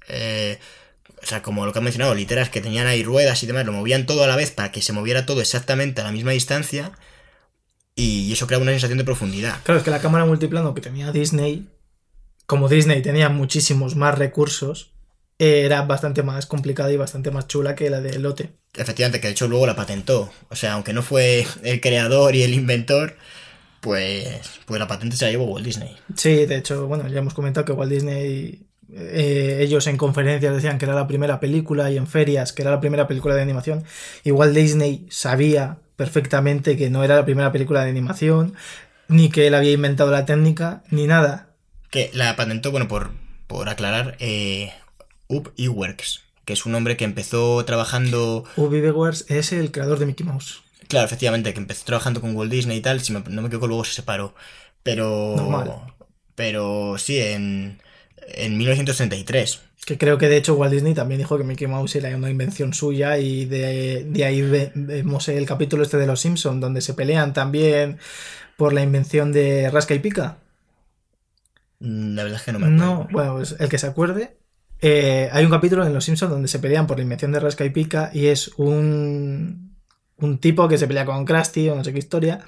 eh, 0.08 0.58
o 1.22 1.26
sea, 1.26 1.42
como 1.42 1.66
lo 1.66 1.72
que 1.72 1.78
han 1.78 1.84
mencionado, 1.84 2.14
literas 2.14 2.48
que 2.48 2.60
tenían 2.60 2.86
ahí 2.86 3.02
ruedas 3.02 3.42
y 3.42 3.46
demás, 3.46 3.66
lo 3.66 3.72
movían 3.72 4.06
todo 4.06 4.24
a 4.24 4.26
la 4.26 4.36
vez 4.36 4.50
para 4.50 4.72
que 4.72 4.82
se 4.82 4.92
moviera 4.92 5.26
todo 5.26 5.40
exactamente 5.40 6.00
a 6.00 6.04
la 6.04 6.12
misma 6.12 6.32
distancia. 6.32 6.92
Y 7.94 8.32
eso 8.32 8.46
crea 8.46 8.58
una 8.58 8.70
sensación 8.70 8.98
de 8.98 9.04
profundidad. 9.04 9.58
Claro, 9.64 9.78
es 9.78 9.84
que 9.84 9.90
la 9.90 10.00
cámara 10.00 10.24
multiplano 10.24 10.74
que 10.74 10.80
tenía 10.80 11.12
Disney, 11.12 11.68
como 12.50 12.68
Disney 12.68 13.00
tenía 13.00 13.28
muchísimos 13.28 13.94
más 13.94 14.18
recursos, 14.18 14.90
era 15.38 15.82
bastante 15.82 16.24
más 16.24 16.46
complicada 16.46 16.90
y 16.90 16.96
bastante 16.96 17.30
más 17.30 17.46
chula 17.46 17.76
que 17.76 17.88
la 17.90 18.00
de 18.00 18.18
Lotte. 18.18 18.50
Efectivamente, 18.74 19.20
que 19.20 19.28
de 19.28 19.34
hecho 19.34 19.46
luego 19.46 19.68
la 19.68 19.76
patentó. 19.76 20.32
O 20.48 20.56
sea, 20.56 20.72
aunque 20.72 20.92
no 20.92 21.02
fue 21.02 21.46
el 21.62 21.80
creador 21.80 22.34
y 22.34 22.42
el 22.42 22.52
inventor, 22.52 23.14
pues, 23.80 24.26
pues 24.66 24.80
la 24.80 24.88
patente 24.88 25.16
se 25.16 25.26
la 25.26 25.30
llevó 25.30 25.44
Walt 25.44 25.64
Disney. 25.64 25.94
Sí, 26.16 26.44
de 26.44 26.56
hecho, 26.56 26.88
bueno, 26.88 27.06
ya 27.06 27.20
hemos 27.20 27.34
comentado 27.34 27.64
que 27.64 27.70
Walt 27.70 27.92
Disney, 27.92 28.66
eh, 28.92 29.58
ellos 29.60 29.86
en 29.86 29.96
conferencias 29.96 30.52
decían 30.52 30.78
que 30.78 30.86
era 30.86 30.96
la 30.96 31.06
primera 31.06 31.38
película 31.38 31.88
y 31.92 31.98
en 31.98 32.08
ferias 32.08 32.52
que 32.52 32.62
era 32.62 32.72
la 32.72 32.80
primera 32.80 33.06
película 33.06 33.36
de 33.36 33.42
animación. 33.42 33.84
Y 34.24 34.32
Walt 34.32 34.56
Disney 34.56 35.06
sabía 35.08 35.78
perfectamente 35.94 36.76
que 36.76 36.90
no 36.90 37.04
era 37.04 37.14
la 37.14 37.24
primera 37.24 37.52
película 37.52 37.84
de 37.84 37.90
animación, 37.90 38.54
ni 39.06 39.30
que 39.30 39.46
él 39.46 39.54
había 39.54 39.70
inventado 39.70 40.10
la 40.10 40.26
técnica, 40.26 40.82
ni 40.90 41.06
nada. 41.06 41.49
Que 41.90 42.10
la 42.14 42.36
patentó, 42.36 42.70
bueno, 42.70 42.86
por, 42.88 43.10
por 43.46 43.68
aclarar, 43.68 44.16
eh, 44.20 44.72
Up 45.28 45.52
Works, 45.58 46.22
que 46.44 46.52
es 46.52 46.64
un 46.66 46.74
hombre 46.74 46.96
que 46.96 47.04
empezó 47.04 47.64
trabajando. 47.64 48.44
Ubi 48.56 48.80
Bewers 48.80 49.24
es 49.28 49.52
el 49.52 49.72
creador 49.72 49.98
de 49.98 50.06
Mickey 50.06 50.24
Mouse. 50.26 50.62
Claro, 50.88 51.06
efectivamente, 51.06 51.52
que 51.52 51.60
empezó 51.60 51.84
trabajando 51.84 52.20
con 52.20 52.34
Walt 52.36 52.50
Disney 52.50 52.78
y 52.78 52.80
tal, 52.80 53.00
si 53.00 53.12
me- 53.12 53.22
no 53.28 53.42
me 53.42 53.48
equivoco, 53.48 53.66
luego 53.68 53.84
se 53.84 53.94
separó. 53.94 54.34
Pero. 54.82 55.34
Normal. 55.36 55.72
Pero 56.34 56.96
sí, 56.98 57.18
en, 57.20 57.80
en 58.34 58.56
1933. 58.56 59.60
Que 59.84 59.98
creo 59.98 60.18
que 60.18 60.28
de 60.28 60.36
hecho 60.36 60.54
Walt 60.54 60.72
Disney 60.72 60.94
también 60.94 61.18
dijo 61.18 61.36
que 61.38 61.44
Mickey 61.44 61.66
Mouse 61.66 61.96
era 61.96 62.14
una 62.16 62.30
invención 62.30 62.72
suya 62.74 63.18
y 63.18 63.46
de, 63.46 64.04
de 64.04 64.24
ahí 64.24 64.42
ve- 64.42 64.72
vemos 64.74 65.28
el 65.28 65.46
capítulo 65.46 65.82
este 65.82 65.96
de 65.96 66.06
Los 66.06 66.20
Simpson 66.20 66.60
donde 66.60 66.80
se 66.82 66.94
pelean 66.94 67.32
también 67.32 67.98
por 68.56 68.72
la 68.72 68.82
invención 68.82 69.32
de 69.32 69.70
Rasca 69.70 69.94
y 69.94 69.98
Pica. 70.00 70.36
Mm, 71.80 72.14
La 72.16 72.22
verdad 72.24 72.38
es 72.40 72.44
que 72.44 72.52
no 72.52 72.58
me 72.60 72.66
acuerdo. 72.68 72.96
No, 72.96 73.08
bueno, 73.10 73.34
pues 73.36 73.56
el 73.58 73.68
que 73.68 73.78
se 73.78 73.86
acuerde. 73.86 74.38
eh, 74.80 75.28
hay 75.32 75.44
un 75.44 75.50
capítulo 75.50 75.84
en 75.86 75.92
Los 75.94 76.04
Simpsons 76.04 76.30
donde 76.30 76.48
se 76.48 76.58
pelean 76.58 76.86
por 76.86 76.96
la 76.98 77.02
invención 77.02 77.32
de 77.32 77.40
Rasca 77.40 77.64
y 77.64 77.70
Pica 77.70 78.10
y 78.14 78.26
es 78.26 78.48
un, 78.56 79.76
un 80.16 80.38
tipo 80.38 80.68
que 80.68 80.78
se 80.78 80.86
pelea 80.86 81.04
con 81.06 81.24
Krusty 81.24 81.68
o 81.68 81.74
no 81.76 81.84
sé 81.84 81.92
qué 81.92 81.98
historia. 81.98 82.44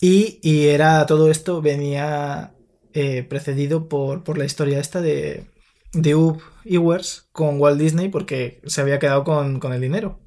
Y, 0.00 0.38
y 0.42 0.66
era 0.68 1.06
todo 1.06 1.30
esto 1.30 1.62
venía 1.62 2.54
eh, 2.92 3.22
precedido 3.24 3.88
por, 3.88 4.24
por 4.24 4.38
la 4.38 4.44
historia 4.44 4.80
esta 4.80 5.00
de, 5.00 5.46
de 5.92 6.14
Up 6.14 6.42
Ewers 6.64 7.28
con 7.32 7.60
Walt 7.60 7.80
Disney 7.80 8.08
porque 8.08 8.60
se 8.66 8.80
había 8.80 8.98
quedado 8.98 9.24
con, 9.24 9.60
con 9.60 9.72
el 9.72 9.80
dinero. 9.80 10.20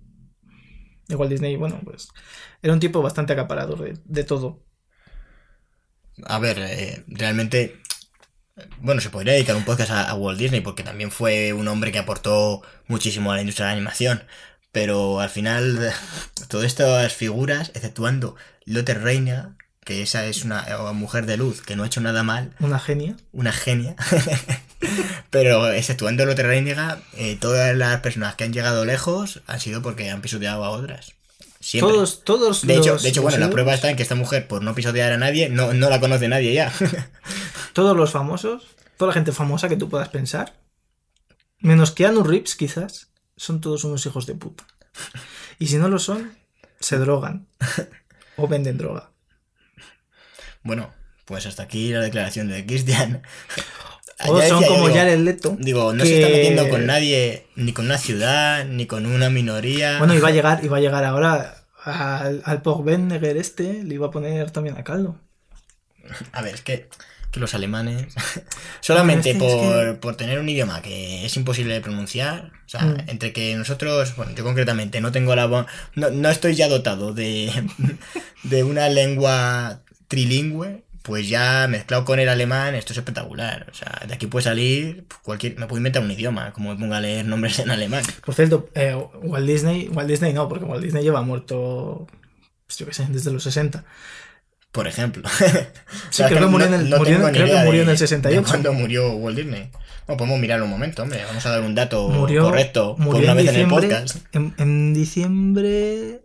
De 1.08 1.16
Walt 1.16 1.32
Disney, 1.32 1.56
bueno, 1.56 1.80
pues 1.84 2.10
era 2.62 2.74
un 2.74 2.80
tipo 2.80 3.02
bastante 3.02 3.34
acaparador 3.34 3.80
de, 3.82 3.98
de 4.06 4.24
todo. 4.24 4.64
A 6.36 6.38
ver, 6.40 6.58
eh, 6.60 7.04
realmente. 7.08 7.82
Bueno, 8.80 9.02
se 9.02 9.10
podría 9.10 9.34
dedicar 9.34 9.56
un 9.56 9.66
podcast 9.66 9.92
a, 9.92 10.10
a 10.10 10.16
Walt 10.16 10.40
Disney 10.40 10.62
porque 10.62 10.84
también 10.84 11.12
fue 11.12 11.54
un 11.54 11.68
hombre 11.68 11.92
que 11.92 12.00
aportó 12.00 12.62
muchísimo 12.88 13.32
a 13.32 13.36
la 13.36 13.42
industria 13.42 13.68
de 13.68 13.72
la 13.74 13.78
animación. 13.78 14.24
Pero 14.72 15.20
al 15.22 15.30
final, 15.30 15.94
todas 16.48 16.66
estas 16.68 17.14
figuras, 17.14 17.72
exceptuando 17.76 18.36
Lotte 18.66 18.94
Reina, 18.96 19.56
que 19.84 20.02
esa 20.02 20.26
es 20.26 20.44
una 20.44 20.66
eh, 20.68 20.94
mujer 20.94 21.26
de 21.26 21.38
luz 21.38 21.62
que 21.62 21.76
no 21.76 21.84
ha 21.84 21.88
hecho 21.88 22.02
nada 22.02 22.24
mal, 22.24 22.54
Una 22.60 22.80
genia. 22.80 23.16
una 23.32 23.52
genia. 23.52 23.96
Pero 25.30 25.72
exceptuando 25.72 26.26
Lotte 26.26 26.44
Reiniga, 26.44 27.00
eh, 27.16 27.38
todas 27.40 27.76
las 27.76 28.00
personas 28.02 28.36
que 28.36 28.44
han 28.44 28.54
llegado 28.54 28.86
lejos 28.86 29.42
han 29.48 29.60
sido 29.60 29.82
porque 29.82 30.10
han 30.10 30.22
pisoteado 30.22 30.64
a 30.64 30.70
otras. 30.70 31.14
Siempre. 31.60 31.92
Todos, 31.94 32.24
todos 32.24 32.66
de 32.68 32.76
hecho, 32.76 32.94
los- 32.94 33.04
de 33.04 33.10
hecho 33.10 33.22
bueno, 33.24 33.38
la 33.40 33.50
prueba 33.50 33.74
está 33.74 33.90
en 33.90 33.96
que 33.98 34.04
esta 34.04 34.16
mujer, 34.16 34.48
por 34.48 34.62
no 34.62 34.76
pisotear 34.76 35.12
a 35.12 35.18
nadie, 35.18 35.50
no, 35.50 35.74
no 35.74 35.90
la 35.90 36.00
conoce 36.00 36.28
nadie 36.28 36.54
ya. 36.54 36.72
Todos 37.78 37.96
los 37.96 38.10
famosos, 38.10 38.76
toda 38.98 39.10
la 39.10 39.14
gente 39.14 39.32
famosa 39.32 39.70
que 39.70 39.78
tú 39.78 39.88
puedas 39.88 40.10
pensar, 40.10 40.56
menos 41.60 41.92
Keanu 41.92 42.24
Reeves 42.24 42.56
quizás, 42.56 43.12
son 43.36 43.62
todos 43.62 43.84
unos 43.84 44.04
hijos 44.08 44.26
de 44.26 44.34
puta. 44.34 44.66
Y 45.60 45.68
si 45.68 45.78
no 45.78 45.88
lo 45.88 46.00
son, 46.00 46.36
se 46.80 46.98
drogan 46.98 47.46
o 48.36 48.48
venden 48.48 48.80
droga. 48.80 49.12
bueno, 50.64 50.92
pues 51.26 51.46
hasta 51.46 51.62
aquí 51.62 51.90
la 51.92 52.00
declaración 52.02 52.48
de 52.50 52.66
Christian. 52.66 53.22
O 54.28 54.40
Ya 54.40 54.48
son 54.48 54.62
decía 54.62 54.74
como 54.76 54.88
digo, 54.88 54.98
Jared 55.00 55.20
Leto. 55.20 55.56
Digo, 55.60 55.94
no 55.94 56.02
que- 56.02 56.10
se 56.10 56.16
está 56.20 56.34
metiendo 56.36 56.68
con 56.70 56.88
nadie, 56.88 57.46
ni 57.56 57.72
con 57.74 57.86
una 57.86 58.00
ciudad, 58.00 58.66
ni 58.66 58.88
con 58.88 59.06
una 59.06 59.30
minoría. 59.30 60.00
Bueno, 60.00 60.16
iba 60.16 60.30
a 60.30 60.32
llegar, 60.38 60.66
iba 60.66 60.78
a 60.78 60.80
llegar 60.80 61.04
ahora 61.04 61.66
al, 61.84 62.42
al 62.44 62.62
Pogbenneger 62.64 63.38
este, 63.38 63.84
le 63.84 63.94
iba 63.94 64.08
a 64.08 64.12
poner 64.12 64.50
también 64.50 64.76
a 64.76 64.84
caldo. 64.84 65.20
A 66.32 66.42
ver, 66.42 66.56
es 66.56 66.62
que, 66.64 66.90
que 67.32 67.40
los 67.40 67.54
alemanes, 67.54 68.14
solamente 68.82 69.32
es 69.32 69.38
que- 69.38 69.48
es 69.48 69.54
por, 69.54 70.00
por 70.00 70.16
tener 70.16 70.40
un 70.40 70.48
idioma 70.50 70.82
que 70.82 71.26
es 71.26 71.36
imposible 71.38 71.74
de 71.74 71.82
pronunciar, 71.82 72.52
o 72.66 72.70
sea, 72.70 72.82
Mm. 72.82 72.98
entre 73.08 73.34
que 73.34 73.56
nosotros, 73.56 74.16
bueno, 74.16 74.34
yo 74.36 74.44
concretamente 74.44 75.02
no 75.02 75.12
tengo 75.12 75.36
la... 75.36 75.48
No, 75.96 76.10
no 76.10 76.30
estoy 76.30 76.56
ya 76.56 76.68
dotado 76.70 77.14
de, 77.14 77.52
de 78.44 78.64
una 78.64 78.90
lengua 78.90 79.82
trilingüe, 80.08 80.84
pues 81.02 81.30
ya 81.30 81.68
mezclado 81.70 82.04
con 82.04 82.20
el 82.20 82.28
alemán, 82.28 82.76
esto 82.76 82.92
es 82.92 82.98
espectacular. 83.00 83.68
O 83.72 83.74
sea, 83.74 84.02
de 84.06 84.14
aquí 84.14 84.28
puede 84.28 84.44
salir 84.44 85.06
cualquier... 85.24 85.58
Me 85.58 85.66
puedo 85.66 85.78
inventar 85.78 86.04
un 86.04 86.12
idioma, 86.12 86.52
como 86.52 86.74
me 86.74 86.80
ponga 86.80 86.98
a 86.98 87.02
leer 87.02 87.26
nombres 87.26 87.60
en 87.60 87.72
alemán. 87.72 88.04
Por 88.26 88.36
cierto, 88.36 88.70
eh, 88.76 88.94
Walt 89.22 89.48
Disney, 89.48 89.88
Walt 89.90 90.10
Disney 90.10 90.34
no, 90.34 90.50
porque 90.50 90.66
Walt 90.66 90.84
Disney 90.84 91.04
lleva 91.04 91.22
muerto, 91.22 92.08
pues 92.66 92.78
yo 92.80 92.86
qué 92.86 92.94
sé, 92.94 93.06
desde 93.10 93.32
los 93.32 93.44
60. 93.44 93.86
Por 94.72 94.88
ejemplo. 94.88 95.24
Sí, 96.10 96.24
creo 96.24 96.40
que 96.42 96.46
murió 96.48 96.68
en 96.68 96.74
el- 96.74 96.86
murió 96.90 97.16
tengo 97.18 97.28
ni 97.32 97.38
creo 97.38 97.48
que 97.60 97.66
murió 97.66 97.82
en 97.82 97.88
de- 97.88 97.92
el 97.94 97.98
68. 97.98 98.42
de 98.42 98.48
¿Cuándo 98.48 98.74
murió 98.74 99.12
Walt 99.14 99.38
Disney? 99.38 99.70
Bueno, 100.06 100.18
podemos 100.18 100.40
mirarlo 100.40 100.66
un 100.66 100.72
momento, 100.72 101.04
hombre. 101.04 101.24
Vamos 101.26 101.46
a 101.46 101.50
dar 101.50 101.62
un 101.62 101.76
dato 101.76 102.08
Murió, 102.10 102.44
correcto 102.44 102.96
por 102.96 103.06
murió 103.06 103.24
una 103.24 103.32
en, 103.32 103.38
vez 103.46 103.56
en 103.56 103.62
el 103.62 103.68
podcast. 103.68 104.18
en, 104.34 104.54
en 104.58 104.94
diciembre. 104.94 106.22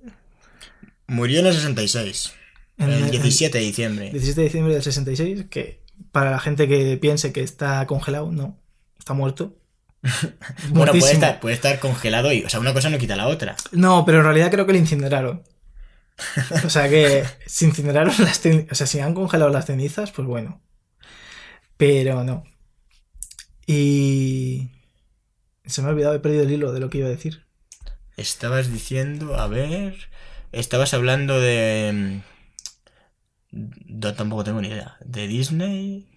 Murió 1.09 1.41
en 1.41 1.47
el 1.47 1.53
66. 1.55 2.33
En 2.79 2.91
el 2.91 3.05
el- 3.05 3.11
17 3.11 3.59
de 3.59 3.65
diciembre. 3.65 4.11
17 4.11 4.41
de 4.41 4.45
diciembre 4.45 4.75
del 4.75 4.83
66, 4.83 5.45
que 5.51 5.81
para 6.13 6.31
la 6.31 6.39
gente 6.39 6.69
que 6.69 6.97
piense 6.97 7.33
que 7.33 7.43
está 7.43 7.85
congelado, 7.87 8.31
no, 8.33 8.59
está 8.99 9.15
muerto. 9.15 9.57
Bueno, 10.71 10.93
puede 10.93 11.13
estar, 11.13 11.41
puede 11.41 11.55
estar 11.55 11.79
congelado 11.79 12.33
y, 12.33 12.45
o 12.45 12.49
sea, 12.49 12.61
una 12.61 12.73
cosa 12.75 12.89
no 12.91 12.99
quita 12.99 13.15
la 13.17 13.29
otra. 13.29 13.57
No, 13.73 14.05
pero 14.05 14.19
en 14.19 14.25
realidad 14.25 14.51
creo 14.51 14.67
que 14.67 14.73
le 14.73 14.79
incineraron. 14.79 15.43
O 16.65 16.71
sea 16.71 16.89
que 16.89 17.25
se 17.47 17.65
incineraron 17.67 18.15
las 18.19 18.41
cenizas. 18.41 18.73
O 18.73 18.75
sea, 18.75 18.87
si 18.87 19.01
han 19.01 19.15
congelado 19.15 19.51
las 19.51 19.67
cenizas, 19.67 20.13
pues 20.13 20.27
bueno. 20.29 20.61
Pero 21.77 22.25
no. 22.25 22.45
Y. 23.67 24.71
Se 25.65 25.81
me 25.83 25.89
ha 25.89 25.91
olvidado, 25.93 26.15
he 26.15 26.21
perdido 26.21 26.43
el 26.43 26.51
hilo 26.51 26.73
de 26.73 26.81
lo 26.81 26.91
que 26.91 26.99
iba 26.99 27.07
a 27.07 27.11
decir. 27.11 27.45
Estabas 28.17 28.73
diciendo, 28.73 29.37
a 29.37 29.47
ver. 29.49 29.97
Estabas 30.53 30.95
hablando 30.95 31.41
de. 31.41 32.23
mm, 33.53 33.61
Yo 34.01 34.15
tampoco 34.15 34.45
tengo 34.45 34.61
ni 34.61 34.69
idea. 34.69 34.97
¿De 35.05 35.27
Disney? 35.27 36.09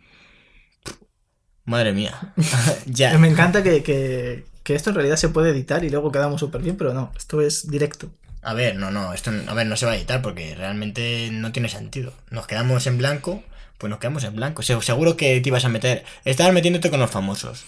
Madre 1.66 1.94
mía. 1.94 2.34
ya. 2.86 3.18
Me 3.18 3.28
encanta 3.28 3.64
que, 3.64 3.84
que- 3.84 4.46
que 4.64 4.74
esto 4.74 4.90
en 4.90 4.96
realidad 4.96 5.18
se 5.18 5.30
puede 5.30 5.52
editar 5.52 5.84
y 5.84 5.92
luego 5.92 6.12
quedamos 6.12 6.40
súper 6.40 6.62
bien, 6.64 6.76
pero 6.76 6.92
no, 6.92 7.12
esto 7.16 7.40
es 7.40 7.70
directo. 7.70 8.10
A 8.46 8.54
ver, 8.54 8.76
no, 8.76 8.92
no, 8.92 9.12
esto 9.14 9.32
a 9.48 9.54
ver, 9.56 9.66
no 9.66 9.76
se 9.76 9.86
va 9.88 9.94
a 9.94 9.98
editar 9.98 10.22
porque 10.22 10.54
realmente 10.56 11.30
no 11.32 11.52
tiene 11.52 11.68
sentido. 11.68 12.14
Nos 12.30 12.46
quedamos 12.46 12.86
en 12.86 12.98
blanco, 13.00 13.44
pues 13.80 13.90
nos 13.90 13.98
quedamos 14.00 14.24
en 14.24 14.36
blanco. 14.36 14.62
Se- 14.62 14.80
Seguro 14.82 15.18
que 15.18 15.42
te 15.42 15.50
ibas 15.50 15.66
a 15.66 15.70
meter. 15.70 16.04
Estabas 16.26 16.54
metiéndote 16.54 16.90
con 16.92 17.00
los 17.00 17.10
famosos. 17.10 17.66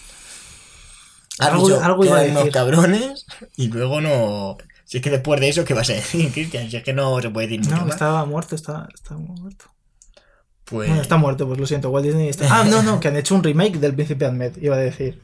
Has 1.40 1.50
Algo- 1.50 1.68
dicho 1.68 1.84
algo 1.84 2.06
iba 2.06 2.20
a 2.20 2.24
unos 2.24 2.36
decir. 2.36 2.52
cabrones 2.52 3.26
y 3.56 3.68
luego 3.68 4.02
no. 4.02 4.58
Si 4.86 4.98
es 4.98 5.04
que 5.04 5.10
después 5.10 5.40
de 5.42 5.50
eso, 5.50 5.66
¿qué 5.66 5.74
vas 5.74 5.90
a 5.90 5.94
decir, 5.94 6.32
Cristian? 6.34 6.70
Si 6.70 6.78
es 6.78 6.84
que 6.84 6.94
no 6.94 7.20
se 7.22 7.30
puede 7.30 7.48
decir 7.48 7.62
mucho 7.62 7.76
No, 7.76 7.82
más. 7.86 7.94
estaba 7.96 8.26
muerto, 8.26 8.56
está, 8.56 8.88
está 8.94 9.16
muerto. 9.16 9.66
Pues. 10.66 10.90
Bueno, 10.90 11.02
está 11.02 11.18
muerto, 11.18 11.48
pues 11.48 11.60
lo 11.60 11.66
siento, 11.66 11.90
Walt 11.90 12.06
Disney 12.06 12.30
está... 12.30 12.46
Ah, 12.52 12.64
no, 12.66 12.84
no, 12.84 13.00
que 13.00 13.08
han 13.08 13.16
hecho 13.18 13.36
un 13.36 13.44
remake 13.44 13.78
del 13.80 13.94
Príncipe 13.96 14.26
Ahmed, 14.26 14.58
iba 14.62 14.76
a 14.76 14.80
decir. 14.80 15.22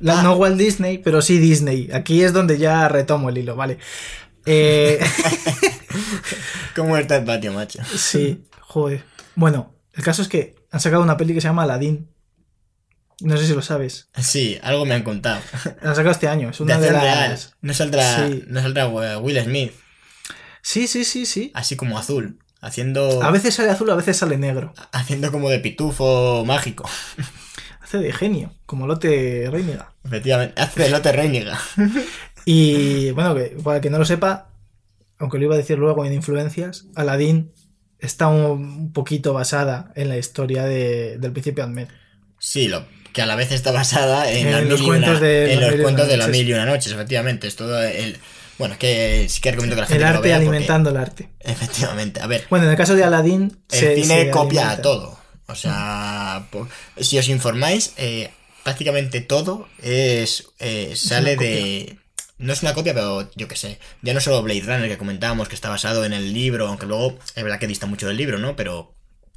La- 0.00 0.20
Ah. 0.20 0.22
No 0.22 0.34
Walt 0.34 0.56
Disney, 0.56 0.98
pero 0.98 1.22
sí 1.22 1.38
Disney. 1.38 1.88
Aquí 1.92 2.22
es 2.22 2.32
donde 2.32 2.58
ya 2.58 2.86
retomo 2.88 3.28
el 3.30 3.38
hilo, 3.38 3.56
vale. 3.56 3.78
Eh, 4.50 4.98
¿Cómo 6.76 6.96
está 6.96 7.16
el 7.16 7.24
patio, 7.24 7.52
macho? 7.52 7.80
sí, 7.96 8.44
joder. 8.60 9.04
Bueno, 9.34 9.74
el 9.92 10.02
caso 10.04 10.22
es 10.22 10.28
que 10.28 10.54
han 10.70 10.80
sacado 10.80 11.02
una 11.02 11.16
peli 11.16 11.34
que 11.34 11.40
se 11.40 11.48
llama 11.48 11.62
Aladdin. 11.64 12.08
No 13.20 13.36
sé 13.36 13.46
si 13.46 13.54
lo 13.54 13.62
sabes. 13.62 14.08
Sí, 14.16 14.58
algo 14.62 14.86
me 14.86 14.94
han 14.94 15.02
contado. 15.02 15.40
La 15.82 15.90
han 15.90 15.96
sacado 15.96 16.12
este 16.12 16.28
año. 16.28 16.50
Es 16.50 16.58
De 16.58 16.64
una 16.64 16.78
de, 16.78 16.88
acción 16.88 17.04
las... 17.30 17.54
No 17.60 17.74
saldrá, 17.74 18.28
Sí. 18.28 18.44
no 18.46 18.60
saldrá 18.62 18.86
Will 19.18 19.42
Smith, 19.42 19.72
Sí, 20.62 20.86
sí, 20.86 21.04
sí, 21.04 21.26
sí. 21.26 21.50
así 21.54 21.76
como 21.76 21.98
azul. 21.98 22.38
Haciendo. 22.60 23.22
A 23.22 23.30
veces 23.30 23.54
sale 23.54 23.70
azul, 23.70 23.90
a 23.90 23.94
veces 23.94 24.16
sale 24.16 24.36
negro. 24.38 24.72
Haciendo 24.92 25.30
como 25.32 25.48
de 25.50 25.58
pitufo 25.60 26.44
mágico. 26.44 26.88
Hace 27.80 27.98
de 27.98 28.12
genio, 28.12 28.52
como 28.66 28.86
Lotte 28.86 29.48
Reiniga. 29.50 29.94
Efectivamente. 30.04 30.60
Hace 30.60 30.82
de 30.84 30.88
Lotte 30.90 31.12
Reiniga. 31.12 31.58
Y 32.50 33.10
bueno, 33.10 33.34
que 33.34 33.56
para 33.62 33.82
que 33.82 33.90
no 33.90 33.98
lo 33.98 34.06
sepa, 34.06 34.48
aunque 35.18 35.36
lo 35.38 35.44
iba 35.44 35.54
a 35.54 35.58
decir 35.58 35.76
luego 35.78 36.06
en 36.06 36.14
influencias, 36.14 36.86
Aladdin 36.94 37.52
está 37.98 38.28
un, 38.28 38.90
poquito 38.94 39.34
basada 39.34 39.92
en 39.96 40.08
la 40.08 40.16
historia 40.16 40.64
de- 40.64 41.18
del 41.18 41.32
príncipe 41.32 41.60
Ahmed. 41.60 41.88
Sí, 42.38 42.68
lo, 42.68 42.86
que 43.12 43.20
a 43.20 43.26
la 43.26 43.36
vez 43.36 43.52
está 43.52 43.70
basada 43.70 44.30
en, 44.32 44.46
En 44.48 44.68
los 44.70 44.80
y 44.80 44.84
una- 44.84 44.88
cuentos 44.88 45.20
de 45.20 45.52
en 45.52 45.60
los 45.60 45.70
mil 45.72 45.80
y 45.80 45.82
cuentos 45.82 46.04
una 46.04 46.10
de 46.12 46.16
la 46.16 46.26
noches. 46.26 46.38
mil 46.40 46.48
y 46.48 46.52
una 46.54 46.64
noches, 46.64 46.92
efectivamente. 46.92 47.48
Es 47.48 47.56
todo 47.56 47.82
el. 47.82 48.16
Bueno, 48.58 48.74
es 48.74 48.80
que 48.80 49.26
sí 49.28 49.40
que 49.42 49.50
recomiendo 49.50 49.76
que 49.76 49.82
la 49.82 49.86
gente 49.88 50.02
El 50.02 50.06
que 50.08 50.12
lo 50.12 50.16
arte 50.18 50.28
vea 50.28 50.36
porque- 50.38 50.48
alimentando 50.48 50.90
el 50.90 50.96
arte. 50.96 51.28
efectivamente. 51.40 52.20
A 52.22 52.26
ver, 52.26 52.46
Bueno, 52.48 52.64
en 52.64 52.70
el 52.70 52.76
caso 52.78 52.94
de 52.94 53.04
Aladdin, 53.04 53.58
el 53.70 53.78
se, 53.78 53.94
cine 54.02 54.24
se 54.24 54.30
copia 54.30 54.60
alimenta. 54.62 54.82
todo. 54.82 55.18
O 55.48 55.54
sea, 55.54 56.46
po- 56.50 56.66
si 56.98 57.18
os 57.18 57.28
informáis, 57.28 57.92
eh, 57.98 58.30
prácticamente 58.64 59.20
todo 59.20 59.68
es 59.82 60.46
eh, 60.60 60.94
sale 60.96 61.34
una 61.34 61.42
de. 61.42 61.98
No 62.38 62.52
es 62.52 62.62
una 62.62 62.72
copia, 62.72 62.94
pero 62.94 63.28
yo 63.34 63.48
qué 63.48 63.56
sé. 63.56 63.78
Ya 64.02 64.14
no 64.14 64.20
solo 64.20 64.42
Blade 64.42 64.60
Runner 64.60 64.88
que 64.88 64.98
comentábamos 64.98 65.48
que 65.48 65.56
está 65.56 65.68
basado 65.68 66.04
en 66.04 66.12
el 66.12 66.32
libro, 66.32 66.68
aunque 66.68 66.86
luego 66.86 67.18
es 67.34 67.42
verdad 67.42 67.58
que 67.58 67.66
dista 67.66 67.86
mucho 67.86 68.06
del 68.06 68.16
libro, 68.16 68.38
¿no? 68.38 68.54
Pero 68.54 68.94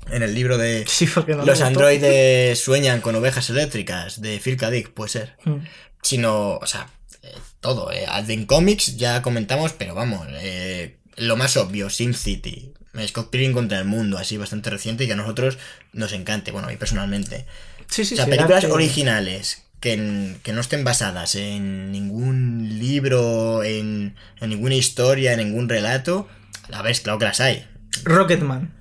en 0.09 0.23
el 0.23 0.33
libro 0.33 0.57
de 0.57 0.85
Sí, 0.87 1.09
no 1.27 1.45
Los 1.45 1.61
androides 1.61 2.59
sueñan 2.59 3.01
con 3.01 3.15
ovejas 3.15 3.49
eléctricas 3.49 4.21
de 4.21 4.39
Phil 4.39 4.57
K. 4.57 4.69
Dick, 4.69 4.89
puede 4.91 5.09
ser. 5.09 5.35
Mm. 5.45 5.57
Sino, 6.03 6.57
o 6.57 6.65
sea, 6.67 6.89
eh, 7.23 7.33
todo. 7.59 7.91
Eh. 7.91 8.05
En 8.27 8.45
cómics 8.45 8.97
ya 8.97 9.21
comentamos, 9.21 9.73
pero 9.73 9.95
vamos, 9.95 10.27
eh, 10.33 10.97
lo 11.17 11.37
más 11.37 11.57
obvio, 11.57 11.89
SimCity. 11.89 12.73
Scott 13.07 13.29
Pilgrim 13.29 13.53
contra 13.53 13.79
el 13.79 13.85
mundo, 13.85 14.17
así 14.17 14.37
bastante 14.37 14.69
reciente 14.69 15.05
y 15.05 15.07
que 15.07 15.13
a 15.13 15.15
nosotros 15.15 15.57
nos 15.93 16.11
encante, 16.11 16.51
bueno, 16.51 16.67
a 16.67 16.71
mí 16.71 16.77
personalmente. 16.77 17.45
Sí, 17.87 18.03
sí, 18.03 18.15
o 18.15 18.17
sea, 18.17 18.25
sí, 18.25 18.31
películas 18.31 18.65
originales 18.65 19.63
que, 19.81 19.93
en- 19.93 20.39
que 20.43 20.53
no 20.53 20.61
estén 20.61 20.85
basadas 20.85 21.35
en 21.35 21.91
ningún 21.91 22.79
libro, 22.79 23.63
en, 23.63 24.15
en 24.39 24.49
ninguna 24.49 24.75
historia, 24.75 25.33
en 25.33 25.39
ningún 25.39 25.67
relato, 25.67 26.29
a 26.71 26.81
ver, 26.81 26.97
claro 27.01 27.19
que 27.19 27.25
las 27.25 27.41
hay. 27.41 27.67
Rocketman. 28.05 28.73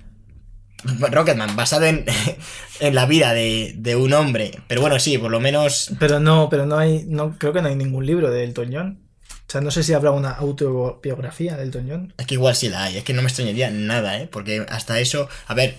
Rocketman, 0.83 1.55
basado 1.55 1.85
en, 1.85 2.05
en 2.79 2.95
la 2.95 3.05
vida 3.05 3.33
de, 3.33 3.73
de 3.77 3.95
un 3.95 4.13
hombre. 4.13 4.51
Pero 4.67 4.81
bueno, 4.81 4.97
sí, 4.99 5.17
por 5.17 5.29
lo 5.29 5.39
menos. 5.39 5.91
Pero 5.99 6.19
no, 6.19 6.47
pero 6.49 6.65
no 6.65 6.77
hay, 6.77 7.03
no, 7.07 7.37
creo 7.37 7.53
que 7.53 7.61
no 7.61 7.67
hay 7.67 7.75
ningún 7.75 8.05
libro 8.05 8.31
de 8.31 8.43
Elton 8.43 8.69
John. 8.73 8.99
O 9.47 9.51
sea, 9.51 9.61
no 9.61 9.69
sé 9.69 9.83
si 9.83 9.93
habrá 9.93 10.11
una 10.11 10.31
autobiografía 10.31 11.57
de 11.57 11.63
Elton 11.63 11.85
John. 11.89 12.13
Es 12.17 12.25
que 12.25 12.35
igual 12.35 12.55
sí 12.55 12.69
la 12.69 12.85
hay. 12.85 12.97
Es 12.97 13.03
que 13.03 13.13
no 13.13 13.21
me 13.21 13.27
extrañaría 13.27 13.69
nada, 13.69 14.19
¿eh? 14.19 14.27
Porque 14.31 14.65
hasta 14.69 14.99
eso. 14.99 15.27
A 15.45 15.53
ver, 15.53 15.75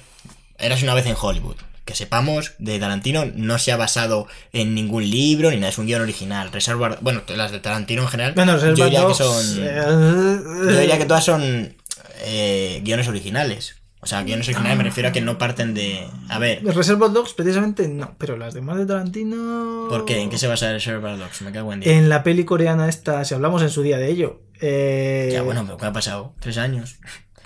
eras 0.59 0.83
una 0.83 0.95
vez 0.95 1.07
en 1.07 1.17
Hollywood. 1.21 1.57
Que 1.85 1.95
sepamos, 1.97 2.55
de 2.59 2.79
Tarantino 2.79 3.25
no 3.35 3.59
se 3.59 3.73
ha 3.73 3.77
basado 3.77 4.29
en 4.53 4.75
ningún 4.75 5.09
libro 5.11 5.51
ni 5.51 5.57
nada, 5.57 5.69
es 5.71 5.79
un 5.79 5.87
guion 5.87 6.01
original. 6.03 6.53
Reservoir. 6.53 6.99
Bueno, 7.01 7.23
las 7.35 7.51
de 7.51 7.59
Tarantino 7.59 8.03
en 8.03 8.09
general. 8.09 8.35
Bueno, 8.35 8.57
yo 8.59 8.85
diría 8.85 9.05
que 9.07 9.15
son. 9.15 9.45
eh, 9.59 10.41
Yo 10.67 10.79
diría 10.81 10.99
que 10.99 11.05
todas 11.07 11.25
son 11.25 11.75
eh, 12.21 12.81
guiones 12.85 13.09
originales. 13.09 13.77
O 14.05 14.07
sea, 14.07 14.23
guiones 14.25 14.49
originales 14.49 14.77
me 14.79 14.85
refiero 14.85 15.09
a 15.09 15.13
que 15.13 15.21
no 15.21 15.39
parten 15.39 15.75
de. 15.75 16.07
A 16.29 16.39
ver, 16.41 16.65
Reservoir 16.65 17.13
Dogs 17.13 17.35
precisamente 17.35 17.87
no, 17.87 18.17
pero 18.19 18.37
las 18.37 18.53
demás 18.53 18.77
de 18.79 18.87
Tarantino... 18.87 19.87
¿por 19.89 20.05
qué? 20.05 20.21
¿En 20.21 20.29
qué 20.29 20.39
se 20.39 20.49
basa 20.49 20.73
Reservoir 20.73 21.19
Dogs? 21.19 21.43
Me 21.43 21.53
cago 21.53 21.73
en 21.73 21.81
Dios. 21.81 21.95
En 21.95 22.09
la 22.09 22.25
peli 22.25 22.45
coreana 22.45 22.89
esta, 22.89 23.25
si 23.25 23.35
hablamos 23.35 23.63
en 23.63 23.71
su 23.71 23.83
día 23.83 23.99
de 23.99 24.09
ello. 24.09 24.41
eh, 24.61 25.31
Ya, 25.33 25.43
bueno, 25.43 25.63
pero 25.65 25.79
¿qué 25.79 25.87
ha 25.87 25.93
pasado? 25.93 26.35
¿Tres 26.41 26.59
años? 26.59 26.97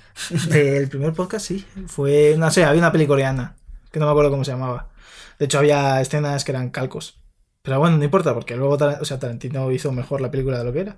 El 0.51 0.89
primer 0.89 1.13
podcast 1.13 1.47
sí. 1.47 1.65
Fue, 1.89 2.37
no 2.39 2.51
sé, 2.51 2.65
había 2.65 2.79
una 2.81 2.93
peli 2.93 3.07
coreana, 3.07 3.57
que 3.97 4.01
no 4.01 4.05
me 4.05 4.11
acuerdo 4.11 4.31
cómo 4.31 4.45
se 4.45 4.51
llamaba. 4.51 4.91
De 5.39 5.47
hecho, 5.47 5.59
había 5.59 6.03
escenas 6.03 6.45
que 6.45 6.53
eran 6.53 6.69
calcos. 6.69 7.19
Pero 7.63 7.79
bueno, 7.79 7.97
no 7.97 8.05
importa, 8.05 8.35
porque 8.35 8.55
luego 8.55 8.75
o 8.75 9.05
sea, 9.07 9.19
Tarantino 9.19 9.73
hizo 9.73 9.91
mejor 9.91 10.21
la 10.21 10.31
película 10.31 10.59
de 10.59 10.65
lo 10.65 10.73
que 10.75 10.81
era. 10.81 10.97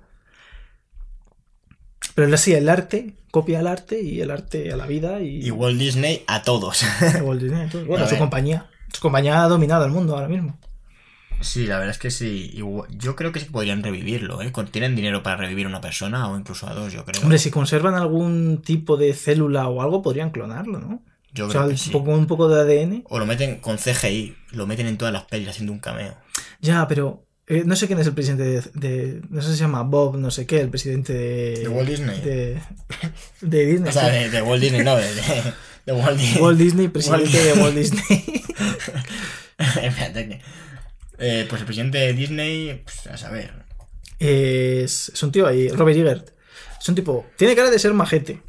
Pero 2.13 2.35
sí, 2.35 2.53
el 2.53 2.67
arte 2.67 3.15
copia 3.31 3.59
al 3.59 3.67
arte 3.67 4.01
y 4.01 4.19
el 4.19 4.31
arte 4.31 4.73
a 4.73 4.75
la 4.75 4.85
vida 4.85 5.21
y, 5.21 5.47
Y 5.47 5.49
Walt 5.49 5.79
Disney 5.79 6.25
a 6.27 6.43
todos. 6.43 6.83
a 6.83 7.23
Walt 7.23 7.41
Disney, 7.41 7.61
entonces, 7.61 7.87
bueno, 7.87 8.03
A 8.03 8.07
su 8.09 8.17
compañía. 8.17 8.69
Su 8.91 8.99
compañía 8.99 9.43
ha 9.43 9.47
dominado 9.47 9.85
el 9.85 9.91
mundo 9.91 10.15
ahora 10.15 10.27
mismo. 10.27 10.59
Sí, 11.39 11.67
la 11.67 11.77
verdad 11.77 11.91
es 11.91 11.99
que 11.99 12.11
sí. 12.11 12.51
Yo 12.89 13.15
creo 13.15 13.31
que 13.31 13.39
sí 13.39 13.45
podrían 13.45 13.81
revivirlo, 13.81 14.41
¿eh? 14.41 14.51
Tienen 14.71 14.97
dinero 14.97 15.23
para 15.23 15.37
revivir 15.37 15.67
a 15.67 15.69
una 15.69 15.79
persona 15.79 16.27
o 16.29 16.37
incluso 16.37 16.67
a 16.67 16.73
dos, 16.73 16.91
yo 16.91 17.05
creo. 17.05 17.21
Hombre, 17.21 17.37
si 17.37 17.49
conservan 17.49 17.95
algún 17.95 18.61
tipo 18.61 18.97
de 18.97 19.13
célula 19.13 19.69
o 19.69 19.81
algo, 19.81 20.01
podrían 20.01 20.31
clonarlo, 20.31 20.79
¿no? 20.79 21.01
Yo 21.33 21.45
O 21.45 21.49
creo 21.49 21.61
sea, 21.61 21.67
que 21.67 21.73
un, 21.73 21.77
sí. 21.77 21.89
poco, 21.91 22.11
un 22.11 22.27
poco 22.27 22.47
de 22.49 22.61
ADN. 22.61 23.03
O 23.09 23.19
lo 23.19 23.25
meten 23.25 23.59
con 23.59 23.77
CGI, 23.77 24.35
lo 24.51 24.65
meten 24.67 24.87
en 24.87 24.97
todas 24.97 25.13
las 25.13 25.23
pelis 25.25 25.47
haciendo 25.49 25.71
un 25.73 25.79
cameo. 25.79 26.15
Ya, 26.61 26.87
pero 26.87 27.25
eh, 27.47 27.63
no 27.65 27.75
sé 27.75 27.87
quién 27.87 27.99
es 27.99 28.07
el 28.07 28.13
presidente 28.13 28.43
de, 28.43 28.61
de- 28.73 29.21
No 29.29 29.41
sé 29.41 29.49
si 29.51 29.55
se 29.55 29.61
llama 29.61 29.83
Bob, 29.83 30.17
no 30.17 30.31
sé 30.31 30.45
qué, 30.45 30.59
el 30.59 30.69
presidente 30.69 31.13
de. 31.13 31.59
¿De 31.61 31.67
Walt 31.69 31.89
Disney? 31.89 32.21
De, 32.21 32.59
de 33.41 33.65
Disney. 33.65 33.89
O 33.89 33.91
sea, 33.91 34.09
de, 34.09 34.29
de 34.29 34.41
Walt 34.41 34.61
Disney, 34.61 34.83
no, 34.83 34.95
de, 34.95 35.03
de- 35.85 35.91
Walt 35.93 36.17
Disney. 36.19 36.41
Walt 36.41 36.57
Disney, 36.59 36.87
presidente 36.89 37.25
Walt- 37.37 37.55
de 37.55 37.61
Walt 37.61 37.75
Disney. 37.75 38.43
Espérate 39.83 40.27
que- 40.29 40.41
Eh, 41.21 41.45
pues 41.49 41.59
el 41.61 41.65
presidente 41.65 41.97
de 41.97 42.13
Disney, 42.13 42.81
pues, 42.83 43.07
a 43.07 43.17
saber. 43.17 43.51
es, 44.19 45.09
es 45.13 45.23
un 45.23 45.31
tío 45.33 45.47
ahí, 45.47 45.67
Robert 45.69 45.97
Eggert. 45.97 46.29
Es 46.79 46.87
un 46.87 46.95
tipo. 46.95 47.25
Tiene 47.37 47.55
cara 47.57 47.69
de 47.69 47.77
ser 47.79 47.93
majete. 47.93 48.41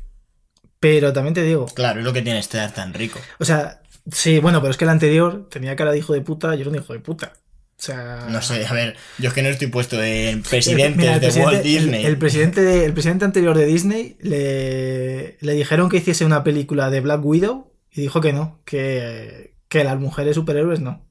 Pero 0.80 1.12
también 1.12 1.34
te 1.34 1.42
digo. 1.42 1.66
Claro, 1.66 2.00
es 2.00 2.04
lo 2.06 2.12
que 2.12 2.22
tiene 2.22 2.38
estar 2.38 2.72
tan 2.72 2.94
rico. 2.94 3.20
O 3.38 3.44
sea, 3.44 3.82
sí, 4.10 4.38
bueno, 4.40 4.60
pero 4.60 4.70
es 4.70 4.76
que 4.78 4.84
el 4.84 4.90
anterior 4.90 5.46
tenía 5.50 5.76
cara 5.76 5.92
de 5.92 5.98
hijo 5.98 6.14
de 6.14 6.22
puta 6.22 6.56
y 6.56 6.60
era 6.62 6.70
un 6.70 6.76
hijo 6.76 6.92
de 6.94 7.00
puta. 7.00 7.34
O 7.78 7.82
sea. 7.82 8.26
No 8.30 8.40
sé, 8.42 8.66
a 8.66 8.72
ver, 8.72 8.96
yo 9.18 9.28
es 9.28 9.34
que 9.34 9.42
no 9.42 9.48
estoy 9.50 9.68
puesto 9.68 10.02
en 10.02 10.42
presidentes 10.42 10.96
Mira, 10.96 11.14
el 11.14 11.20
de 11.20 11.26
presidente- 11.26 11.54
Walt 11.54 11.62
Disney. 11.64 12.00
El, 12.04 12.10
el 12.12 12.18
presidente 12.18 12.62
de- 12.62 12.84
el 12.86 12.92
presidente 12.94 13.24
anterior 13.26 13.56
de 13.56 13.66
Disney 13.66 14.16
le, 14.20 15.36
le 15.40 15.52
dijeron 15.54 15.88
que 15.90 15.98
hiciese 15.98 16.24
una 16.24 16.42
película 16.44 16.90
de 16.90 17.00
Black 17.00 17.24
Widow 17.24 17.72
y 17.92 18.00
dijo 18.00 18.20
que 18.20 18.32
no, 18.32 18.60
que, 18.64 19.54
que 19.68 19.84
las 19.84 19.98
mujeres 19.98 20.34
superhéroes 20.34 20.80
no. 20.80 21.06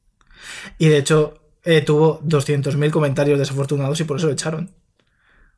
Y 0.79 0.87
de 0.87 0.97
hecho 0.97 1.41
eh, 1.63 1.81
tuvo 1.81 2.21
200.000 2.21 2.89
comentarios 2.91 3.37
desafortunados 3.37 3.99
y 3.99 4.03
por 4.05 4.17
eso 4.17 4.27
lo 4.27 4.33
echaron. 4.33 4.71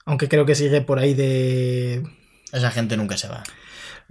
Aunque 0.05 0.27
creo 0.27 0.45
que 0.45 0.55
sigue 0.55 0.81
por 0.81 0.97
ahí 0.99 1.13
de... 1.13 2.03
Esa 2.51 2.71
gente 2.71 2.97
nunca 2.97 3.17
se 3.17 3.27
va. 3.27 3.43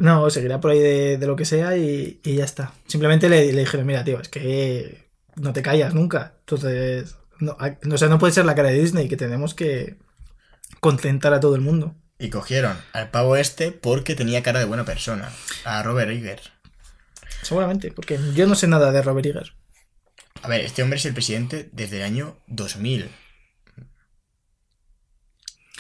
No, 0.01 0.31
seguirá 0.31 0.61
por 0.61 0.71
ahí 0.71 0.79
de, 0.79 1.19
de 1.19 1.27
lo 1.27 1.37
que 1.37 1.45
sea 1.45 1.77
y, 1.77 2.21
y 2.25 2.37
ya 2.37 2.45
está. 2.45 2.73
Simplemente 2.87 3.29
le, 3.29 3.53
le 3.53 3.61
dijeron, 3.61 3.87
mira, 3.87 4.03
tío, 4.03 4.19
es 4.19 4.31
que 4.31 5.11
no 5.37 5.53
te 5.53 5.61
callas 5.61 5.93
nunca. 5.93 6.37
Entonces, 6.41 7.17
no, 7.39 7.57
o 7.93 7.99
sea, 7.99 8.09
no 8.09 8.19
puede 8.19 8.33
ser 8.33 8.47
la 8.47 8.55
cara 8.55 8.71
de 8.71 8.81
Disney, 8.81 9.09
que 9.11 9.19
tenemos 9.19 9.53
que 9.55 9.99
contentar 10.81 11.35
a 11.35 11.41
todo 11.41 11.55
el 11.55 11.61
mundo. 11.61 11.97
Y 12.19 12.31
cogieron 12.31 12.79
al 12.95 13.11
pavo 13.11 13.37
este 13.37 13.73
porque 13.73 14.15
tenía 14.15 14.43
cara 14.43 14.59
de 14.59 14.65
buena 14.65 14.87
persona. 14.87 15.31
A 15.65 15.83
Robert 15.83 16.11
Eggers. 16.11 16.51
Seguramente, 17.43 17.93
porque 17.93 18.19
yo 18.35 18.47
no 18.47 18.55
sé 18.55 18.69
nada 18.69 18.93
de 18.93 19.03
Robert 19.03 19.27
Eggers. 19.27 19.53
A 20.41 20.49
ver, 20.49 20.63
este 20.63 20.83
hombre 20.83 20.99
es 20.99 21.05
el 21.05 21.13
presidente 21.13 21.69
desde 21.73 21.99
el 21.99 22.05
año 22.05 22.39
2000. 22.47 23.11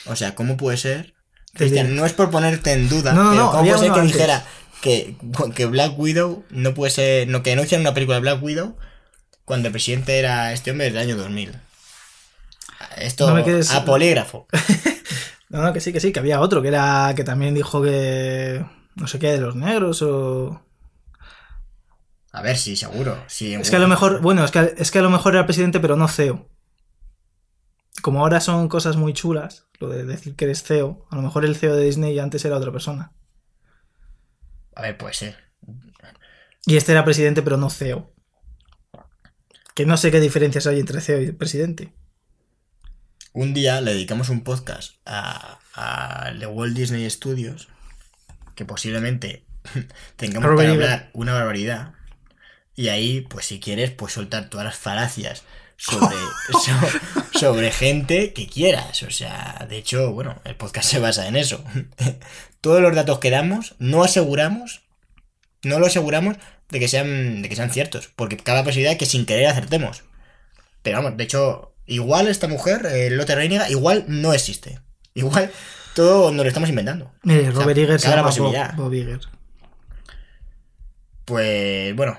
O 0.04 0.14
sea, 0.14 0.34
¿cómo 0.34 0.58
puede 0.58 0.76
ser? 0.76 1.14
Cristian, 1.54 1.94
no 1.96 2.06
es 2.06 2.12
por 2.12 2.30
ponerte 2.30 2.72
en 2.72 2.88
duda, 2.88 3.12
No, 3.12 3.24
no, 3.24 3.30
pero 3.30 3.42
no, 3.44 3.50
¿cómo 3.50 3.62
puede 3.64 3.78
ser 3.78 3.92
que 3.92 4.00
antes. 4.00 4.12
dijera 4.14 4.44
que, 4.82 5.16
que 5.54 5.66
Black 5.66 5.98
Widow 5.98 6.44
no 6.50 6.74
puede 6.74 6.90
ser. 6.90 7.28
No, 7.28 7.42
que 7.42 7.52
anuncian 7.52 7.80
una 7.82 7.92
película 7.94 8.16
de 8.16 8.20
Black 8.22 8.42
Widow 8.42 8.76
cuando 9.44 9.68
el 9.68 9.72
presidente 9.72 10.18
era 10.18 10.52
este 10.52 10.70
hombre 10.70 10.86
desde 10.86 11.00
el 11.02 11.08
año 11.08 11.16
2000? 11.16 11.52
Esto 12.98 13.28
No 13.28 13.34
me 13.34 13.44
quedes- 13.44 13.70
a 13.72 13.84
polígrafo. 13.84 14.46
No, 15.52 15.62
no, 15.62 15.72
que 15.72 15.80
sí, 15.80 15.92
que 15.92 15.98
sí, 15.98 16.12
que 16.12 16.20
había 16.20 16.38
otro 16.40 16.62
que 16.62 16.68
era 16.68 17.12
que 17.16 17.24
también 17.24 17.54
dijo 17.54 17.82
que 17.82 18.64
no 18.94 19.08
sé 19.08 19.18
qué 19.18 19.32
de 19.32 19.40
los 19.40 19.56
negros 19.56 20.00
o 20.00 20.62
A 22.30 22.40
ver, 22.40 22.56
sí, 22.56 22.76
seguro. 22.76 23.20
Sí, 23.26 23.54
es 23.54 23.68
que 23.68 23.74
a 23.74 23.80
lo 23.80 23.88
mejor, 23.88 24.20
bueno, 24.20 24.44
es 24.44 24.52
que, 24.52 24.74
es 24.78 24.92
que 24.92 25.00
a 25.00 25.02
lo 25.02 25.10
mejor 25.10 25.34
era 25.34 25.46
presidente 25.46 25.80
pero 25.80 25.96
no 25.96 26.06
CEO. 26.06 26.46
Como 28.02 28.20
ahora 28.20 28.40
son 28.40 28.68
cosas 28.68 28.96
muy 28.96 29.12
chulas, 29.12 29.66
lo 29.78 29.88
de 29.88 30.04
decir 30.04 30.36
que 30.36 30.44
eres 30.44 30.62
CEO, 30.62 31.06
a 31.10 31.16
lo 31.16 31.22
mejor 31.22 31.44
el 31.44 31.56
CEO 31.56 31.76
de 31.76 31.84
Disney 31.84 32.18
antes 32.18 32.44
era 32.44 32.56
otra 32.56 32.72
persona. 32.72 33.12
A 34.74 34.82
ver, 34.82 34.96
puede 34.96 35.14
ser. 35.14 35.36
Y 36.66 36.76
este 36.76 36.92
era 36.92 37.04
presidente 37.04 37.42
pero 37.42 37.56
no 37.56 37.70
CEO. 37.70 38.12
Que 39.74 39.86
no 39.86 39.96
sé 39.96 40.10
qué 40.10 40.20
diferencias 40.20 40.66
hay 40.66 40.80
entre 40.80 41.00
CEO 41.00 41.20
y 41.20 41.32
presidente. 41.32 41.92
Un 43.32 43.54
día 43.54 43.80
le 43.80 43.92
dedicamos 43.92 44.28
un 44.28 44.42
podcast 44.42 44.96
a, 45.06 45.60
a 45.74 46.32
The 46.38 46.46
Walt 46.46 46.76
Disney 46.76 47.08
Studios, 47.08 47.68
que 48.54 48.64
posiblemente 48.64 49.44
tengamos 50.16 50.48
Robert 50.48 50.70
Eggers. 50.70 50.84
hablar 50.84 51.10
una 51.12 51.34
barbaridad. 51.34 51.94
Y 52.74 52.88
ahí, 52.88 53.20
pues 53.22 53.46
si 53.46 53.60
quieres, 53.60 53.90
pues 53.90 54.12
soltar 54.12 54.48
todas 54.48 54.64
las 54.64 54.76
falacias 54.76 55.44
sobre, 55.80 56.16
so- 57.32 57.38
sobre 57.38 57.70
gente 57.72 58.32
que 58.32 58.46
quieras. 58.46 59.02
O 59.02 59.10
sea, 59.10 59.66
de 59.68 59.78
hecho, 59.78 60.12
bueno, 60.12 60.40
el 60.44 60.54
podcast 60.56 60.88
se 60.90 60.98
basa 60.98 61.26
en 61.26 61.36
eso. 61.36 61.64
Todos 62.60 62.82
los 62.82 62.94
datos 62.94 63.18
que 63.18 63.30
damos, 63.30 63.74
no 63.78 64.04
aseguramos, 64.04 64.82
no 65.62 65.78
lo 65.78 65.86
aseguramos 65.86 66.36
de 66.68 66.78
que 66.78 66.88
sean, 66.88 67.42
de 67.42 67.48
que 67.48 67.56
sean 67.56 67.70
ciertos, 67.70 68.08
porque 68.14 68.36
cabe 68.36 68.58
la 68.58 68.64
posibilidad 68.64 68.92
de 68.92 68.98
que 68.98 69.06
sin 69.06 69.24
querer 69.26 69.46
acertemos. 69.46 70.02
Pero 70.82 70.98
vamos, 70.98 71.16
de 71.16 71.24
hecho, 71.24 71.74
igual 71.86 72.28
esta 72.28 72.46
mujer, 72.48 72.86
eh, 72.86 73.10
Lotte 73.10 73.34
Reiniga, 73.34 73.68
igual 73.70 74.04
no 74.08 74.32
existe. 74.34 74.78
Igual 75.14 75.50
todo 75.94 76.30
nos 76.30 76.44
lo 76.44 76.48
estamos 76.48 76.68
inventando. 76.68 77.12
Mire, 77.22 77.48
O 77.48 77.52
sea, 77.52 77.62
Robert 77.64 77.98
se 78.00 78.08
llama 78.08 78.22
Bob, 78.22 78.28
posibilidad. 78.30 78.74
Bob 78.74 78.92
Iger. 78.94 79.20
Pues 81.24 81.94
bueno, 81.96 82.18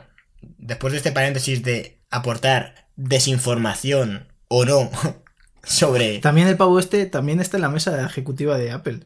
después 0.58 0.92
de 0.92 0.98
este 0.98 1.12
paréntesis 1.12 1.64
de 1.64 2.02
aportar 2.10 2.81
desinformación 2.96 4.28
o 4.48 4.66
no 4.66 4.90
sobre... 5.64 6.20
También 6.20 6.48
el 6.48 6.58
pavo 6.58 6.80
este 6.80 7.06
también 7.06 7.40
está 7.40 7.58
en 7.58 7.62
la 7.62 7.70
mesa 7.70 8.06
ejecutiva 8.06 8.58
de 8.58 8.72
Apple. 8.72 9.02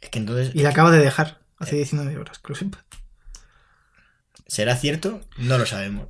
Es 0.00 0.08
que 0.10 0.18
entonces, 0.18 0.50
Y 0.54 0.62
la 0.62 0.70
acaba 0.70 0.90
de 0.90 0.98
dejar 0.98 1.40
hace 1.58 1.76
19 1.76 2.16
horas, 2.18 2.38
que 2.38 2.48
lo 2.48 2.54
sepa. 2.54 2.84
¿será 4.46 4.76
cierto? 4.76 5.20
No 5.38 5.58
lo 5.58 5.66
sabemos. 5.66 6.08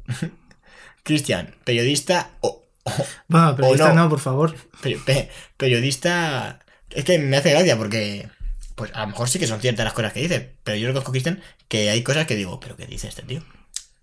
Cristian, 1.05 1.55
periodista 1.65 2.31
o... 2.41 2.69
o- 2.85 3.07
Bueno, 3.29 3.55
pero 3.57 3.73
esta 3.75 3.93
no. 3.93 4.05
no, 4.05 4.09
por 4.11 4.21
favor. 4.21 4.55
pe- 4.83 4.99
pe- 5.05 5.31
periodista... 5.57 6.61
Es 6.91 7.05
que 7.05 7.19
me 7.19 7.37
hace 7.37 7.51
gracia 7.51 7.77
porque... 7.77 8.29
Pues 8.75 8.91
a 8.95 9.01
lo 9.03 9.09
mejor 9.09 9.29
sí 9.29 9.39
que 9.39 9.47
son 9.47 9.61
ciertas 9.61 9.85
las 9.85 9.93
cosas 9.93 10.13
que 10.15 10.21
dice, 10.21 10.57
pero 10.65 10.77
yo 10.79 10.87
reconozco, 10.89 11.13
Cristian, 11.13 11.43
que 11.69 11.91
hay 11.91 12.03
cosas 12.03 12.27
que 12.27 12.37
digo, 12.37 12.59
¿pero 12.59 12.75
qué 12.77 12.87
dice 12.87 13.07
este 13.09 13.23
tío? 13.23 13.43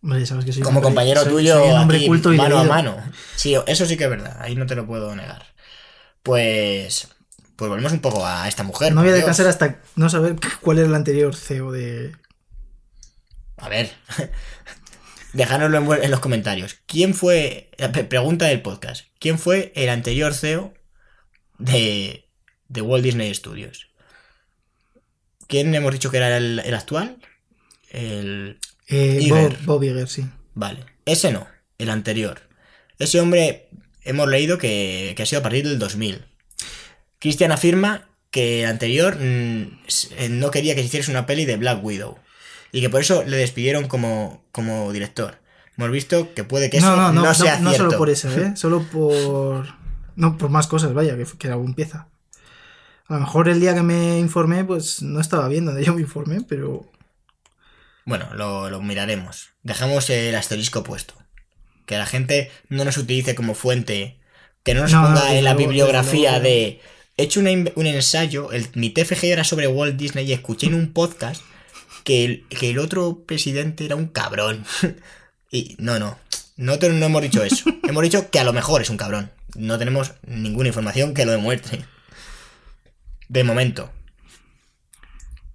Hombre, 0.01 0.25
sabes 0.25 0.45
que 0.45 0.53
soy 0.53 0.61
Como 0.61 0.79
hombre- 0.79 0.87
compañero 0.89 1.21
soy- 1.23 1.31
tuyo, 1.33 1.59
soy 1.59 1.69
un 1.71 1.77
hombre 1.77 1.97
aquí, 1.97 2.07
culto 2.07 2.33
y 2.33 2.37
mano 2.37 2.59
a 2.59 2.63
mano. 2.63 2.97
Sí, 3.35 3.55
eso 3.67 3.85
sí 3.85 3.97
que 3.97 4.05
es 4.05 4.09
verdad, 4.09 4.37
ahí 4.41 4.55
no 4.55 4.65
te 4.65 4.75
lo 4.75 4.85
puedo 4.87 5.15
negar. 5.15 5.45
Pues, 6.23 7.07
pues 7.55 7.69
volvemos 7.69 7.91
un 7.91 7.99
poco 7.99 8.25
a 8.25 8.47
esta 8.47 8.63
mujer. 8.63 8.93
No 8.93 9.01
voy 9.01 9.09
a 9.09 9.13
descansar 9.13 9.47
hasta 9.47 9.81
no 9.95 10.09
saber 10.09 10.35
cuál 10.61 10.79
era 10.79 10.87
el 10.87 10.95
anterior 10.95 11.35
CEO 11.35 11.71
de. 11.71 12.15
A 13.57 13.67
ver, 13.67 13.91
dejárnoslo 15.33 15.95
en, 15.95 16.11
los 16.11 16.19
comentarios. 16.21 16.77
¿Quién 16.85 17.13
fue, 17.13 17.69
pregunta 18.09 18.45
del 18.45 18.61
podcast, 18.61 19.05
quién 19.19 19.37
fue 19.37 19.71
el 19.75 19.89
anterior 19.89 20.33
CEO 20.33 20.73
de, 21.57 22.29
de 22.69 22.81
Walt 22.81 23.03
Disney 23.03 23.33
Studios? 23.33 23.87
¿Quién 25.47 25.73
hemos 25.75 25.91
dicho 25.91 26.11
que 26.11 26.17
era 26.17 26.37
el, 26.37 26.59
el 26.59 26.73
actual? 26.73 27.17
El... 27.89 28.59
Eh, 28.89 29.19
Iger. 29.21 29.57
Bob, 29.59 29.65
Bob 29.65 29.83
Iger, 29.83 30.07
sí. 30.09 30.25
Vale, 30.55 30.85
ese 31.05 31.31
no, 31.31 31.47
el 31.77 31.89
anterior. 31.89 32.41
Ese 32.97 33.21
hombre 33.21 33.69
hemos 34.03 34.27
leído 34.27 34.57
que, 34.57 35.13
que 35.15 35.23
ha 35.23 35.25
sido 35.25 35.39
a 35.39 35.43
partir 35.43 35.67
del 35.67 35.79
2000. 35.79 36.25
Cristian 37.19 37.51
afirma 37.51 38.09
que 38.31 38.63
el 38.63 38.69
anterior 38.69 39.17
mm, 39.19 39.79
no 40.31 40.51
quería 40.51 40.75
que 40.75 40.81
se 40.81 40.87
hiciese 40.87 41.11
una 41.11 41.25
peli 41.25 41.45
de 41.45 41.57
Black 41.57 41.83
Widow. 41.83 42.17
Y 42.71 42.81
que 42.81 42.89
por 42.89 43.01
eso 43.01 43.23
le 43.25 43.37
despidieron 43.37 43.87
como, 43.87 44.43
como 44.51 44.91
director. 44.91 45.39
Hemos 45.77 45.91
visto 45.91 46.33
que 46.33 46.43
puede 46.43 46.69
que 46.69 46.77
eso 46.77 46.87
No, 46.87 46.95
no, 46.97 47.13
no, 47.13 47.23
no, 47.23 47.33
sea 47.33 47.57
no, 47.57 47.63
no 47.63 47.69
cierto. 47.69 47.85
solo 47.85 47.97
por 47.97 48.09
eso, 48.09 48.29
¿eh? 48.37 48.53
Solo 48.55 48.83
por. 48.91 49.65
No, 50.15 50.37
por 50.37 50.49
más 50.49 50.67
cosas, 50.67 50.93
vaya, 50.93 51.15
que, 51.15 51.25
que 51.37 51.47
algún 51.47 51.73
pieza. 51.73 52.09
A 53.07 53.13
lo 53.15 53.21
mejor 53.21 53.47
el 53.49 53.59
día 53.59 53.73
que 53.73 53.81
me 53.81 54.19
informé, 54.19 54.65
pues 54.65 55.01
no 55.01 55.19
estaba 55.19 55.47
bien 55.47 55.65
donde 55.65 55.83
yo 55.83 55.93
me 55.95 56.01
informé, 56.01 56.41
pero. 56.47 56.91
Bueno, 58.05 58.33
lo, 58.33 58.69
lo 58.69 58.81
miraremos. 58.81 59.49
Dejamos 59.63 60.09
el 60.09 60.35
asterisco 60.35 60.83
puesto. 60.83 61.13
Que 61.85 61.97
la 61.97 62.05
gente 62.05 62.51
no 62.69 62.85
nos 62.85 62.97
utilice 62.97 63.35
como 63.35 63.55
fuente. 63.55 64.19
Que 64.63 64.73
no 64.73 64.81
nos 64.81 64.91
No, 64.91 65.01
no, 65.01 65.07
ponga 65.07 65.35
en 65.35 65.43
la 65.43 65.53
luego, 65.53 65.69
bibliografía 65.69 66.39
de. 66.39 66.81
He 67.17 67.23
hecho 67.23 67.39
una 67.39 67.51
un 67.51 67.85
ensayo, 67.85 68.51
el, 68.51 68.67
mi 68.75 68.91
TFG 68.91 69.25
era 69.25 69.43
sobre 69.43 69.67
Walt 69.67 69.97
Disney 69.97 70.25
y 70.25 70.33
escuché 70.33 70.67
en 70.67 70.73
un 70.73 70.93
podcast 70.93 71.41
que 72.03 72.25
el, 72.25 72.47
que 72.47 72.69
el 72.69 72.79
otro 72.79 73.23
presidente 73.25 73.85
era 73.85 73.95
un 73.95 74.07
cabrón. 74.07 74.65
y 75.51 75.75
no, 75.79 75.99
no. 75.99 76.17
Nosotros 76.57 76.93
no 76.93 77.05
hemos 77.05 77.21
dicho 77.21 77.43
eso. 77.43 77.65
hemos 77.83 78.03
dicho 78.03 78.29
que 78.29 78.39
a 78.39 78.43
lo 78.43 78.53
mejor 78.53 78.81
es 78.81 78.89
un 78.89 78.97
cabrón. 78.97 79.31
No 79.55 79.77
tenemos 79.77 80.13
ninguna 80.25 80.69
información 80.69 81.13
que 81.13 81.25
lo 81.25 81.31
demuestre. 81.31 81.85
De 83.27 83.43
momento. 83.43 83.91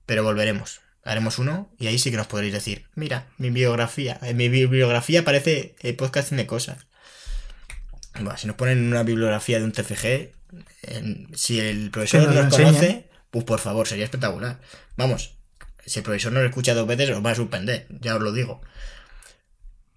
pero 0.07 0.23
volveremos. 0.23 0.81
Haremos 1.05 1.39
uno 1.39 1.71
y 1.79 1.87
ahí 1.87 1.99
sí 1.99 2.11
que 2.11 2.17
nos 2.17 2.27
podréis 2.27 2.53
decir, 2.55 2.87
mira, 2.95 3.27
mi 3.37 3.51
biografía, 3.51 4.19
en 4.23 4.37
mi 4.37 4.49
bibliografía 4.49 5.21
aparece 5.21 5.77
el 5.81 5.97
podcast 5.97 6.31
de 6.33 6.47
cosas. 6.47 6.87
Bueno, 8.15 8.37
si 8.37 8.47
nos 8.47 8.57
ponen 8.57 8.87
una 8.87 9.03
bibliografía 9.03 9.59
de 9.59 9.65
un 9.65 9.73
TFG, 9.73 10.33
en- 10.83 11.29
si 11.37 11.61
el 11.61 11.91
profesor 11.91 12.23
nos 12.23 12.35
nos, 12.35 12.59
lo 12.59 12.65
conoce, 12.67 13.09
pues 13.31 13.45
por 13.45 13.59
favor, 13.61 13.87
sería 13.89 14.05
espectacular. 14.05 14.61
Vamos, 14.97 15.37
si 15.85 15.99
el 15.99 16.05
profesor 16.05 16.33
nos 16.33 16.45
escucha 16.45 16.75
dos 16.75 16.87
veces, 16.87 17.11
os 17.11 17.25
va 17.25 17.33
a 17.33 17.35
suspender, 17.35 17.87
ya 18.01 18.15
os 18.17 18.23
lo 18.23 18.33
digo. 18.33 18.61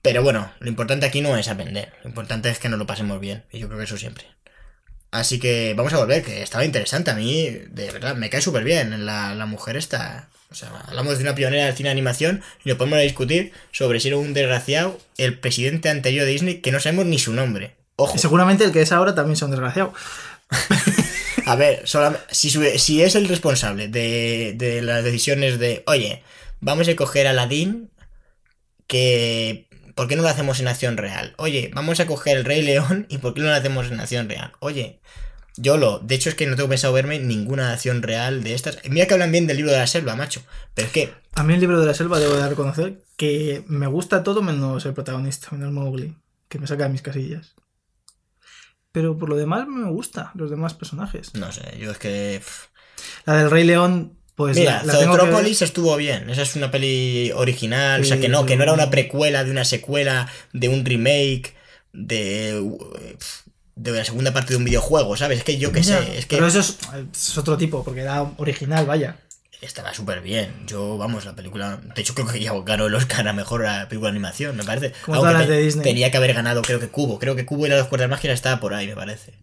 Pero 0.01 0.23
bueno, 0.23 0.51
lo 0.59 0.67
importante 0.69 1.05
aquí 1.05 1.21
no 1.21 1.37
es 1.37 1.47
aprender, 1.47 1.93
lo 2.03 2.09
importante 2.09 2.49
es 2.49 2.59
que 2.59 2.69
nos 2.69 2.79
lo 2.79 2.87
pasemos 2.87 3.19
bien, 3.19 3.45
y 3.51 3.59
yo 3.59 3.67
creo 3.67 3.77
que 3.79 3.85
eso 3.85 3.97
siempre. 3.97 4.25
Así 5.11 5.39
que 5.39 5.73
vamos 5.75 5.93
a 5.93 5.97
volver, 5.97 6.23
que 6.23 6.41
estaba 6.43 6.65
interesante 6.65 7.11
a 7.11 7.15
mí, 7.15 7.49
de 7.69 7.91
verdad, 7.91 8.15
me 8.15 8.29
cae 8.29 8.41
súper 8.41 8.63
bien 8.63 9.05
la, 9.05 9.33
la 9.35 9.45
mujer 9.45 9.77
esta. 9.77 10.29
O 10.49 10.55
sea, 10.55 10.69
hablamos 10.87 11.17
de 11.17 11.23
una 11.23 11.35
pionera 11.35 11.65
del 11.65 11.75
cine 11.75 11.89
de 11.89 11.93
animación 11.93 12.41
y 12.63 12.69
nos 12.69 12.77
podemos 12.77 12.99
a 12.99 13.01
discutir 13.01 13.51
sobre 13.71 13.99
si 13.99 14.07
era 14.07 14.17
un 14.17 14.33
desgraciado 14.33 14.97
el 15.17 15.37
presidente 15.37 15.89
anterior 15.89 16.25
de 16.25 16.31
Disney 16.31 16.61
que 16.61 16.71
no 16.71 16.79
sabemos 16.79 17.05
ni 17.05 17.19
su 17.19 17.33
nombre. 17.33 17.75
Ojo, 17.97 18.15
Y 18.15 18.19
seguramente 18.19 18.63
el 18.63 18.71
que 18.71 18.81
es 18.81 18.91
ahora 18.91 19.15
también 19.15 19.35
sea 19.35 19.47
un 19.47 19.51
desgraciado. 19.51 19.93
a 21.45 21.55
ver, 21.55 21.83
si, 22.31 23.01
es 23.01 23.15
el 23.15 23.27
responsable 23.27 23.87
de, 23.87 24.53
de 24.55 24.81
las 24.81 25.03
decisiones 25.03 25.59
de, 25.59 25.83
oye, 25.87 26.23
vamos 26.59 26.87
a 26.87 26.95
coger 26.95 27.27
a 27.27 27.31
Aladdin, 27.31 27.89
que... 28.87 29.65
¿Por 29.95 30.07
qué 30.07 30.15
no 30.15 30.21
lo 30.21 30.29
hacemos 30.29 30.59
en 30.59 30.67
acción 30.67 30.95
real? 30.95 31.33
Oye, 31.37 31.71
vamos 31.73 31.99
a 31.99 32.05
coger 32.05 32.37
el 32.37 32.45
Rey 32.45 32.61
León 32.61 33.07
y 33.09 33.17
¿por 33.17 33.33
qué 33.33 33.41
no 33.41 33.47
lo 33.47 33.55
hacemos 33.55 33.87
en 33.87 33.99
acción 33.99 34.29
real? 34.29 34.51
Oye, 34.59 34.99
yo 35.57 35.77
lo... 35.77 35.99
De 35.99 36.15
hecho 36.15 36.29
es 36.29 36.35
que 36.35 36.47
no 36.47 36.55
tengo 36.55 36.69
pensado 36.69 36.93
verme 36.93 37.19
ninguna 37.19 37.73
acción 37.73 38.01
real 38.01 38.43
de 38.43 38.53
estas. 38.53 38.79
Mira 38.89 39.07
que 39.07 39.13
hablan 39.13 39.31
bien 39.31 39.47
del 39.47 39.57
libro 39.57 39.71
de 39.71 39.79
la 39.79 39.87
selva, 39.87 40.15
macho. 40.15 40.41
Pero 40.73 40.87
es 40.87 40.93
que... 40.93 41.13
A 41.35 41.43
mí 41.43 41.53
el 41.53 41.59
libro 41.59 41.79
de 41.79 41.85
la 41.85 41.93
selva 41.93 42.19
debo 42.19 42.35
de 42.35 42.47
reconocer 42.47 42.99
que 43.15 43.63
me 43.67 43.87
gusta 43.87 44.23
todo 44.23 44.41
menos 44.41 44.85
el 44.85 44.93
protagonista, 44.93 45.49
menos 45.51 45.71
Mowgli, 45.71 46.15
que 46.47 46.59
me 46.59 46.67
saca 46.67 46.83
de 46.83 46.89
mis 46.89 47.01
casillas. 47.01 47.55
Pero 48.91 49.17
por 49.17 49.29
lo 49.29 49.35
demás 49.35 49.67
me 49.67 49.89
gusta 49.89 50.31
los 50.35 50.49
demás 50.49 50.73
personajes. 50.73 51.33
No 51.35 51.51
sé, 51.51 51.77
yo 51.79 51.91
es 51.91 51.97
que... 51.97 52.41
La 53.25 53.37
del 53.37 53.51
Rey 53.51 53.63
León, 53.63 54.17
pues 54.35 54.55
Mira, 54.55 54.83
la, 54.83 54.93
la 54.93 55.41
que 55.43 55.51
estuvo 55.51 55.95
bien. 55.97 56.29
Esa 56.29 56.43
es 56.43 56.55
una 56.55 56.69
peli 56.69 57.31
original. 57.33 58.01
o 58.01 58.03
sea 58.03 58.19
que 58.19 58.29
no, 58.29 58.45
que 58.45 58.55
no 58.55 58.63
era 58.63 58.73
una 58.73 58.89
precuela 58.89 59.43
de 59.43 59.51
una 59.51 59.65
secuela, 59.65 60.31
de 60.53 60.69
un 60.69 60.85
remake, 60.85 61.55
de. 61.91 62.63
De 63.77 63.91
la 63.91 64.03
segunda 64.05 64.33
parte 64.33 64.53
de 64.53 64.57
un 64.57 64.63
videojuego, 64.65 65.15
¿sabes? 65.15 65.39
Es 65.39 65.43
que 65.43 65.57
yo 65.57 65.71
qué 65.71 65.81
Ya, 65.83 65.99
sé. 66.03 66.17
Es 66.17 66.25
que 66.25 66.35
Pero 66.37 66.47
eso 66.47 66.59
es, 66.59 66.77
es 67.13 67.37
otro 67.37 67.57
tipo, 67.57 67.83
porque 67.83 68.01
era 68.01 68.21
original, 68.37 68.85
vaya. 68.85 69.17
estaba 69.61 69.93
súper 69.93 70.21
bien. 70.21 70.51
Yo, 70.67 70.97
vamos, 70.97 71.25
la 71.25 71.35
película. 71.35 71.79
De 71.95 72.01
hecho, 72.01 72.13
creo 72.15 72.27
que 72.27 72.39
ya 72.39 72.53
ganó 72.65 72.87
el 72.87 72.95
Oscar 72.95 73.27
a 73.27 73.33
mejor 73.33 73.65
a 73.65 73.87
película 73.87 74.09
de 74.11 74.17
animación, 74.17 74.55
me 74.57 74.63
parece. 74.63 74.93
Como 75.05 75.19
todas 75.19 75.33
las 75.33 75.47
de 75.47 75.59
Disney. 75.61 75.83
Tenía 75.83 76.11
que 76.11 76.17
haber 76.17 76.33
ganado, 76.33 76.61
creo 76.63 76.79
que 76.79 76.89
Cubo. 76.89 77.19
Creo 77.19 77.35
que 77.35 77.45
Cubo 77.45 77.65
y 77.65 77.69
las 77.69 77.79
dos 77.79 77.87
cuerdas 77.87 78.09
mágicas 78.09 78.35
estaba 78.35 78.59
por 78.59 78.73
ahí, 78.73 78.87
me 78.87 78.95
parece. 78.95 79.33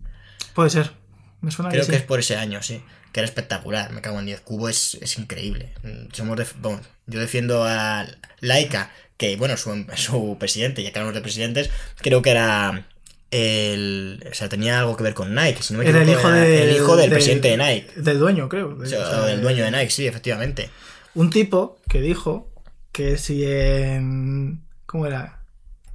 Puede 0.54 0.70
ser. 0.70 0.92
Me 1.40 1.50
suena 1.50 1.70
Creo 1.70 1.82
que, 1.82 1.86
que 1.90 1.96
sí. 1.96 2.00
es 2.02 2.06
por 2.06 2.18
ese 2.20 2.36
año, 2.36 2.62
sí. 2.62 2.82
Que 3.12 3.20
era 3.20 3.26
espectacular. 3.26 3.92
Me 3.92 4.00
cago 4.00 4.18
en 4.18 4.26
10. 4.26 4.40
Cubo 4.40 4.68
es, 4.68 4.96
es 5.00 5.18
increíble. 5.18 5.74
Somos 6.12 6.36
def- 6.36 6.54
vamos, 6.60 6.80
yo 7.06 7.20
defiendo 7.20 7.64
a 7.64 8.06
Laika, 8.40 8.90
que 9.16 9.36
bueno, 9.36 9.56
su, 9.56 9.86
su 9.96 10.36
presidente, 10.40 10.82
ya 10.82 10.90
que 10.92 10.98
hablamos 10.98 11.14
de 11.14 11.20
presidentes, 11.22 11.70
creo 11.98 12.22
que 12.22 12.30
era 12.30 12.86
el. 13.34 14.24
O 14.30 14.34
sea, 14.34 14.48
tenía 14.48 14.78
algo 14.78 14.96
que 14.96 15.02
ver 15.02 15.14
con 15.14 15.34
Nike. 15.34 15.62
Si 15.62 15.72
no 15.74 15.80
me 15.80 15.88
Era 15.88 16.02
el 16.02 16.08
hijo, 16.08 16.28
era 16.28 16.36
del, 16.38 16.68
el 16.68 16.76
hijo 16.76 16.96
del, 16.96 17.10
del- 17.10 17.10
presidente 17.18 17.48
de 17.48 17.56
Nike. 17.56 17.90
Del 17.96 18.18
dueño, 18.18 18.48
creo. 18.48 18.76
O 18.80 18.86
sea, 18.86 19.00
O 19.00 19.10
sea, 19.10 19.20
o 19.22 19.24
del 19.26 19.42
dueño 19.42 19.64
de 19.64 19.70
Nike, 19.70 19.90
sí, 19.90 20.06
efectivamente. 20.06 20.70
Un 21.14 21.30
tipo 21.30 21.78
que 21.88 22.00
dijo 22.00 22.48
que 22.92 23.18
si 23.18 23.44
en. 23.44 24.62
¿Cómo 24.86 25.06
era? 25.06 25.40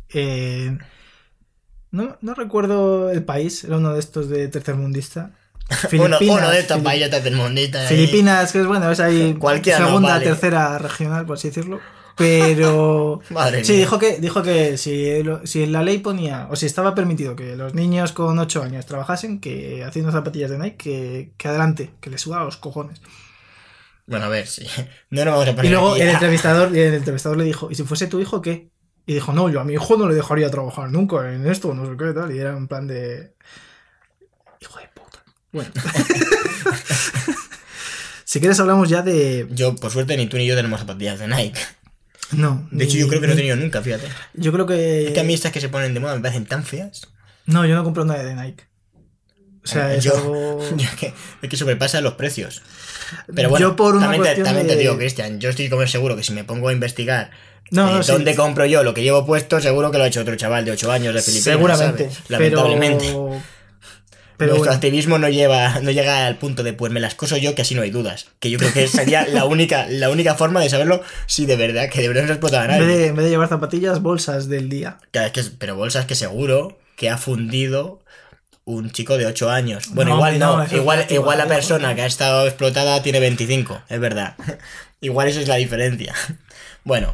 En- 0.09 0.79
no, 1.91 2.17
no 2.21 2.33
recuerdo 2.35 3.09
el 3.09 3.23
país, 3.23 3.63
era 3.63 3.77
uno 3.77 3.93
de 3.93 3.99
estos 3.99 4.29
de 4.29 4.47
tercermundista. 4.47 5.31
Uno, 5.93 6.17
Filipinas, 6.17 6.39
uno 6.39 6.49
de 6.49 6.59
estos 6.61 6.79
países 6.81 7.11
ahí. 7.13 7.87
Filipinas, 7.87 8.51
que 8.51 8.59
es 8.61 8.65
bueno, 8.65 8.91
es 8.91 8.99
ahí 8.99 9.35
Cualquiera 9.37 9.85
segunda, 9.85 10.09
vale. 10.09 10.25
tercera 10.25 10.79
regional, 10.79 11.27
por 11.27 11.37
así 11.37 11.49
decirlo. 11.49 11.79
Pero 12.19 13.21
Madre 13.31 13.63
sí, 13.63 13.71
mía. 13.71 13.79
dijo 13.81 13.97
que, 13.97 14.19
dijo 14.19 14.43
que 14.43 14.77
si, 14.77 15.23
lo- 15.23 15.45
si 15.47 15.63
en 15.63 15.71
la 15.71 15.81
ley 15.83 15.97
ponía, 15.99 16.47
o 16.51 16.55
si 16.55 16.65
estaba 16.67 16.93
permitido 16.93 17.35
que 17.35 17.55
los 17.55 17.73
niños 17.73 18.11
con 18.11 18.37
8 18.37 18.61
años 18.61 18.85
trabajasen, 18.85 19.39
que 19.39 19.83
haciendo 19.83 20.11
zapatillas 20.11 20.51
de 20.51 20.59
Nike, 20.59 20.77
que, 20.77 21.31
que 21.37 21.47
adelante, 21.47 21.91
que 22.01 22.09
les 22.09 22.21
suba 22.21 22.41
a 22.41 22.43
los 22.43 22.57
cojones. 22.57 23.01
Bueno, 24.05 24.25
a 24.25 24.29
ver, 24.29 24.45
sí. 24.47 24.67
No 25.09 25.23
nos 25.25 25.33
vamos 25.33 25.47
a 25.47 25.51
Y 25.51 25.55
poner 25.55 25.71
luego 25.71 25.93
aquí 25.93 26.01
el 26.01 26.09
entrevistador, 26.09 26.69
y 26.75 26.79
el 26.79 26.93
entrevistador 26.93 27.37
le 27.37 27.45
dijo, 27.45 27.69
¿y 27.71 27.75
si 27.75 27.83
fuese 27.83 28.07
tu 28.07 28.19
hijo 28.19 28.41
qué? 28.41 28.69
Y 29.05 29.13
dijo, 29.15 29.33
no, 29.33 29.49
yo 29.49 29.59
a 29.59 29.63
mi 29.63 29.73
hijo 29.73 29.97
no 29.97 30.07
le 30.07 30.13
dejaría 30.13 30.51
trabajar 30.51 30.91
nunca 30.91 31.33
en 31.33 31.47
esto, 31.47 31.73
no 31.73 31.85
sé 31.89 31.97
qué 31.97 32.13
tal. 32.13 32.35
Y 32.35 32.37
era 32.37 32.55
en 32.55 32.67
plan 32.67 32.85
de. 32.85 33.33
Hijo 34.59 34.77
de 34.77 34.87
puta. 34.93 35.23
Bueno. 35.51 35.71
si 38.23 38.39
quieres 38.39 38.59
hablamos 38.59 38.87
ya 38.89 39.01
de. 39.01 39.47
Yo, 39.51 39.75
por 39.75 39.89
suerte, 39.89 40.15
ni 40.15 40.27
tú 40.27 40.37
ni 40.37 40.45
yo 40.45 40.55
tenemos 40.55 40.79
zapatillas 40.79 41.17
de 41.19 41.27
Nike. 41.27 41.59
No. 42.31 42.67
De 42.71 42.85
hecho, 42.85 42.95
ni- 42.95 42.99
yo 43.01 43.07
creo 43.07 43.21
que 43.21 43.27
no 43.27 43.33
he 43.33 43.35
ni- 43.35 43.41
tenido 43.41 43.55
nunca, 43.57 43.81
fíjate. 43.81 44.07
Yo 44.33 44.51
creo 44.51 44.65
que. 44.65 45.07
Es 45.07 45.11
que 45.13 45.19
a 45.19 45.23
mí 45.23 45.33
estas 45.33 45.51
que 45.51 45.61
se 45.61 45.69
ponen 45.69 45.93
de 45.93 45.99
moda 45.99 46.15
me 46.15 46.21
parecen 46.21 46.45
tan 46.45 46.63
feas. 46.63 47.07
No, 47.45 47.65
yo 47.65 47.75
no 47.75 47.83
compro 47.83 48.05
nada 48.05 48.23
de 48.23 48.35
Nike. 48.35 48.63
O 49.63 49.67
sea, 49.67 49.93
es 49.93 50.03
Yo- 50.03 50.15
algo. 50.15 50.59
Yo 50.77 50.85
es 50.85 50.95
que, 50.95 51.13
es 51.41 51.49
que 51.49 51.57
sobrepasa 51.57 52.01
los 52.01 52.13
precios. 52.13 52.61
Pero 53.35 53.49
bueno, 53.49 53.69
Yo 53.69 53.75
por 53.75 53.95
una 53.95 54.11
también, 54.11 54.35
te, 54.35 54.43
también 54.43 54.67
te 54.67 54.75
de- 54.75 54.81
digo, 54.81 54.97
Cristian, 54.97 55.39
yo 55.39 55.49
estoy 55.49 55.67
como 55.69 55.85
seguro 55.87 56.15
que 56.15 56.23
si 56.23 56.31
me 56.31 56.43
pongo 56.43 56.69
a 56.69 56.73
investigar 56.73 57.31
No, 57.71 57.89
eh, 57.89 57.93
no, 57.95 58.03
sí. 58.03 58.11
dónde 58.11 58.35
compro 58.35 58.65
yo 58.67 58.83
lo 58.83 58.93
que 58.93 59.01
llevo 59.01 59.25
puesto, 59.25 59.59
seguro 59.59 59.89
que 59.91 59.97
lo 59.97 60.03
ha 60.03 60.07
hecho 60.07 60.21
otro 60.21 60.35
chaval 60.35 60.63
de 60.65 60.71
8 60.71 60.91
años 60.91 61.13
de 61.15 61.21
Filipinas. 61.21 61.43
Seguramente. 61.43 62.03
¿sabes? 62.11 62.29
Lamentablemente. 62.29 63.05
Pero. 63.05 63.41
Pero 64.39 64.51
Nuestro 64.51 64.67
bueno. 64.69 64.75
activismo 64.75 65.17
no 65.17 65.27
lleva 65.27 65.81
no 65.81 65.91
llega 65.91 66.25
al 66.25 66.37
punto 66.37 66.63
de 66.63 66.71
pues 66.71 66.93
me 66.93 67.01
las 67.01 67.13
coso 67.13 67.35
yo 67.35 67.55
que 67.55 67.63
así 67.63 67.75
no 67.75 67.81
hay 67.81 67.91
dudas. 67.91 68.27
Que 68.39 68.49
yo 68.49 68.57
creo 68.57 68.71
que 68.71 68.87
sería 68.87 69.27
la 69.27 69.43
única, 69.43 69.85
la 69.89 70.09
única 70.09 70.33
forma 70.35 70.61
de 70.61 70.69
saberlo 70.69 71.03
si 71.25 71.45
de 71.45 71.57
verdad 71.57 71.89
que 71.89 72.01
de 72.01 72.07
verdad 72.07 72.23
no 72.23 72.47
En 72.47 72.67
nadie. 72.67 72.85
vez, 72.85 72.97
de, 72.97 73.07
en 73.07 73.15
vez 73.17 73.25
de 73.25 73.31
llevar 73.31 73.49
zapatillas, 73.49 74.01
bolsas 74.01 74.47
del 74.47 74.69
día. 74.69 74.97
Claro, 75.11 75.33
que 75.33 75.43
pero 75.57 75.75
bolsas 75.75 76.05
que 76.05 76.15
seguro 76.15 76.79
que 76.95 77.09
ha 77.09 77.17
fundido 77.17 78.01
un 78.63 78.91
chico 78.91 79.17
de 79.17 79.25
8 79.25 79.49
años. 79.49 79.89
Bueno, 79.93 80.11
No, 80.11 80.15
igual 80.15 80.39
no, 80.39 80.65
igual, 80.73 81.05
igual 81.09 81.37
la 81.37 81.47
persona 81.47 81.93
que 81.95 82.03
ha 82.03 82.05
estado 82.05 82.47
explotada 82.47 83.01
tiene 83.03 83.19
25, 83.19 83.81
es 83.89 83.99
verdad. 83.99 84.35
igual 85.01 85.27
esa 85.27 85.41
es 85.41 85.49
la 85.49 85.55
diferencia. 85.55 86.15
Bueno, 86.85 87.13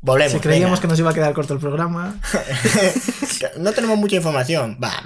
volvemos. 0.00 0.34
Si 0.34 0.38
creíamos 0.38 0.78
que 0.78 0.86
nos 0.86 0.98
iba 1.00 1.10
a 1.10 1.14
quedar 1.14 1.32
corto 1.34 1.54
el 1.54 1.58
programa. 1.60 2.20
no 3.58 3.72
tenemos 3.72 3.98
mucha 3.98 4.14
información, 4.14 4.78
va. 4.80 5.02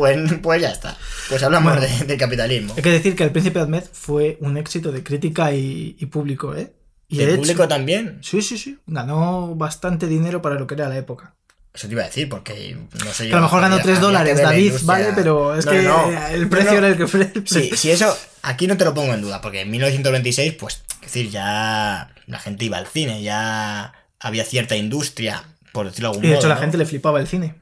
Pues, 0.00 0.18
pues 0.42 0.62
ya 0.62 0.70
está. 0.70 0.96
Pues 1.28 1.42
hablamos 1.42 1.74
Bueno. 1.78 1.86
de- 1.98 2.04
del 2.06 2.18
capitalismo. 2.18 2.72
Hay 2.74 2.82
que 2.82 2.90
decir 2.90 3.14
que 3.14 3.24
El 3.24 3.32
Príncipe 3.32 3.60
Ahmed 3.60 3.84
fue 3.92 4.38
un 4.40 4.56
éxito 4.56 4.90
de 4.92 5.02
crítica 5.02 5.52
y, 5.52 5.94
y 5.98 6.06
público, 6.06 6.54
¿eh? 6.56 6.72
Y 7.08 7.20
¿El 7.20 7.26
de 7.32 7.36
público 7.36 7.62
hecho, 7.64 7.68
también? 7.68 8.18
sí, 8.22 8.40
sí, 8.40 8.56
sí. 8.56 8.78
Ganó 8.86 9.54
bastante 9.56 10.06
dinero 10.06 10.40
para 10.40 10.54
lo 10.54 10.66
que 10.66 10.74
era 10.74 10.88
la 10.88 10.96
época. 10.96 11.34
Eso 11.74 11.86
te 11.86 11.92
iba 11.92 12.02
a 12.02 12.06
decir, 12.06 12.28
porque 12.30 12.76
no 13.04 13.12
sé 13.12 13.24
Que 13.24 13.28
yo. 13.30 13.36
a 13.36 13.40
lo 13.40 13.44
mejor 13.46 13.60
ganó 13.60 13.74
había- 13.74 13.82
3 13.84 13.98
había 13.98 14.00
que 14.00 14.06
dólares, 14.06 14.42
David. 14.42 14.72
¿vale? 14.84 15.12
Pero 15.14 15.54
es 15.54 15.66
No, 15.66 15.72
que 15.72 15.82
no. 15.82 16.10
el 16.30 16.48
precio 16.48 16.72
no. 16.72 16.78
era 16.78 16.88
el 16.88 16.96
que 16.96 17.06
fue. 17.06 17.32
Sí, 17.44 17.70
si 17.76 17.90
eso, 17.90 18.16
aquí 18.42 18.66
no 18.66 18.76
te 18.76 18.84
lo 18.86 18.94
pongo 18.94 19.12
en 19.12 19.20
duda, 19.20 19.40
porque 19.42 19.60
en 19.60 19.70
1926, 19.70 20.54
pues, 20.54 20.82
es 20.94 21.00
decir, 21.02 21.30
ya 21.30 22.10
la 22.26 22.38
gente 22.38 22.64
iba 22.64 22.78
al 22.78 22.86
cine, 22.86 23.22
ya 23.22 23.92
había 24.18 24.44
cierta 24.44 24.76
industria, 24.76 25.44
por 25.72 25.86
decirlo 25.86 26.08
de 26.08 26.12
algún 26.14 26.24
Y 26.24 26.28
de 26.28 26.34
modo. 26.34 26.40
hecho 26.40 26.48
la 26.48 26.56
gente 26.56 26.78
le 26.78 26.86
flipaba 26.86 27.20
el 27.20 27.26
cine. 27.28 27.54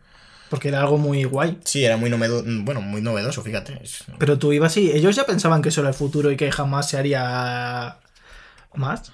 Porque 0.50 0.68
era 0.68 0.80
algo 0.80 0.96
muy 0.98 1.24
guay. 1.24 1.58
Sí, 1.64 1.84
era 1.84 1.96
muy 1.96 2.08
novedoso, 2.10 2.44
bueno, 2.46 2.80
muy 2.80 3.00
novedoso, 3.02 3.42
fíjate. 3.42 3.80
Pero 4.18 4.38
tú 4.38 4.52
ibas 4.52 4.76
y 4.76 4.90
ellos 4.92 5.14
ya 5.16 5.24
pensaban 5.26 5.60
que 5.62 5.68
eso 5.68 5.80
era 5.82 5.90
el 5.90 5.94
futuro 5.94 6.30
y 6.32 6.36
que 6.36 6.50
jamás 6.50 6.88
se 6.88 6.96
haría 6.96 7.98
más. 8.74 9.12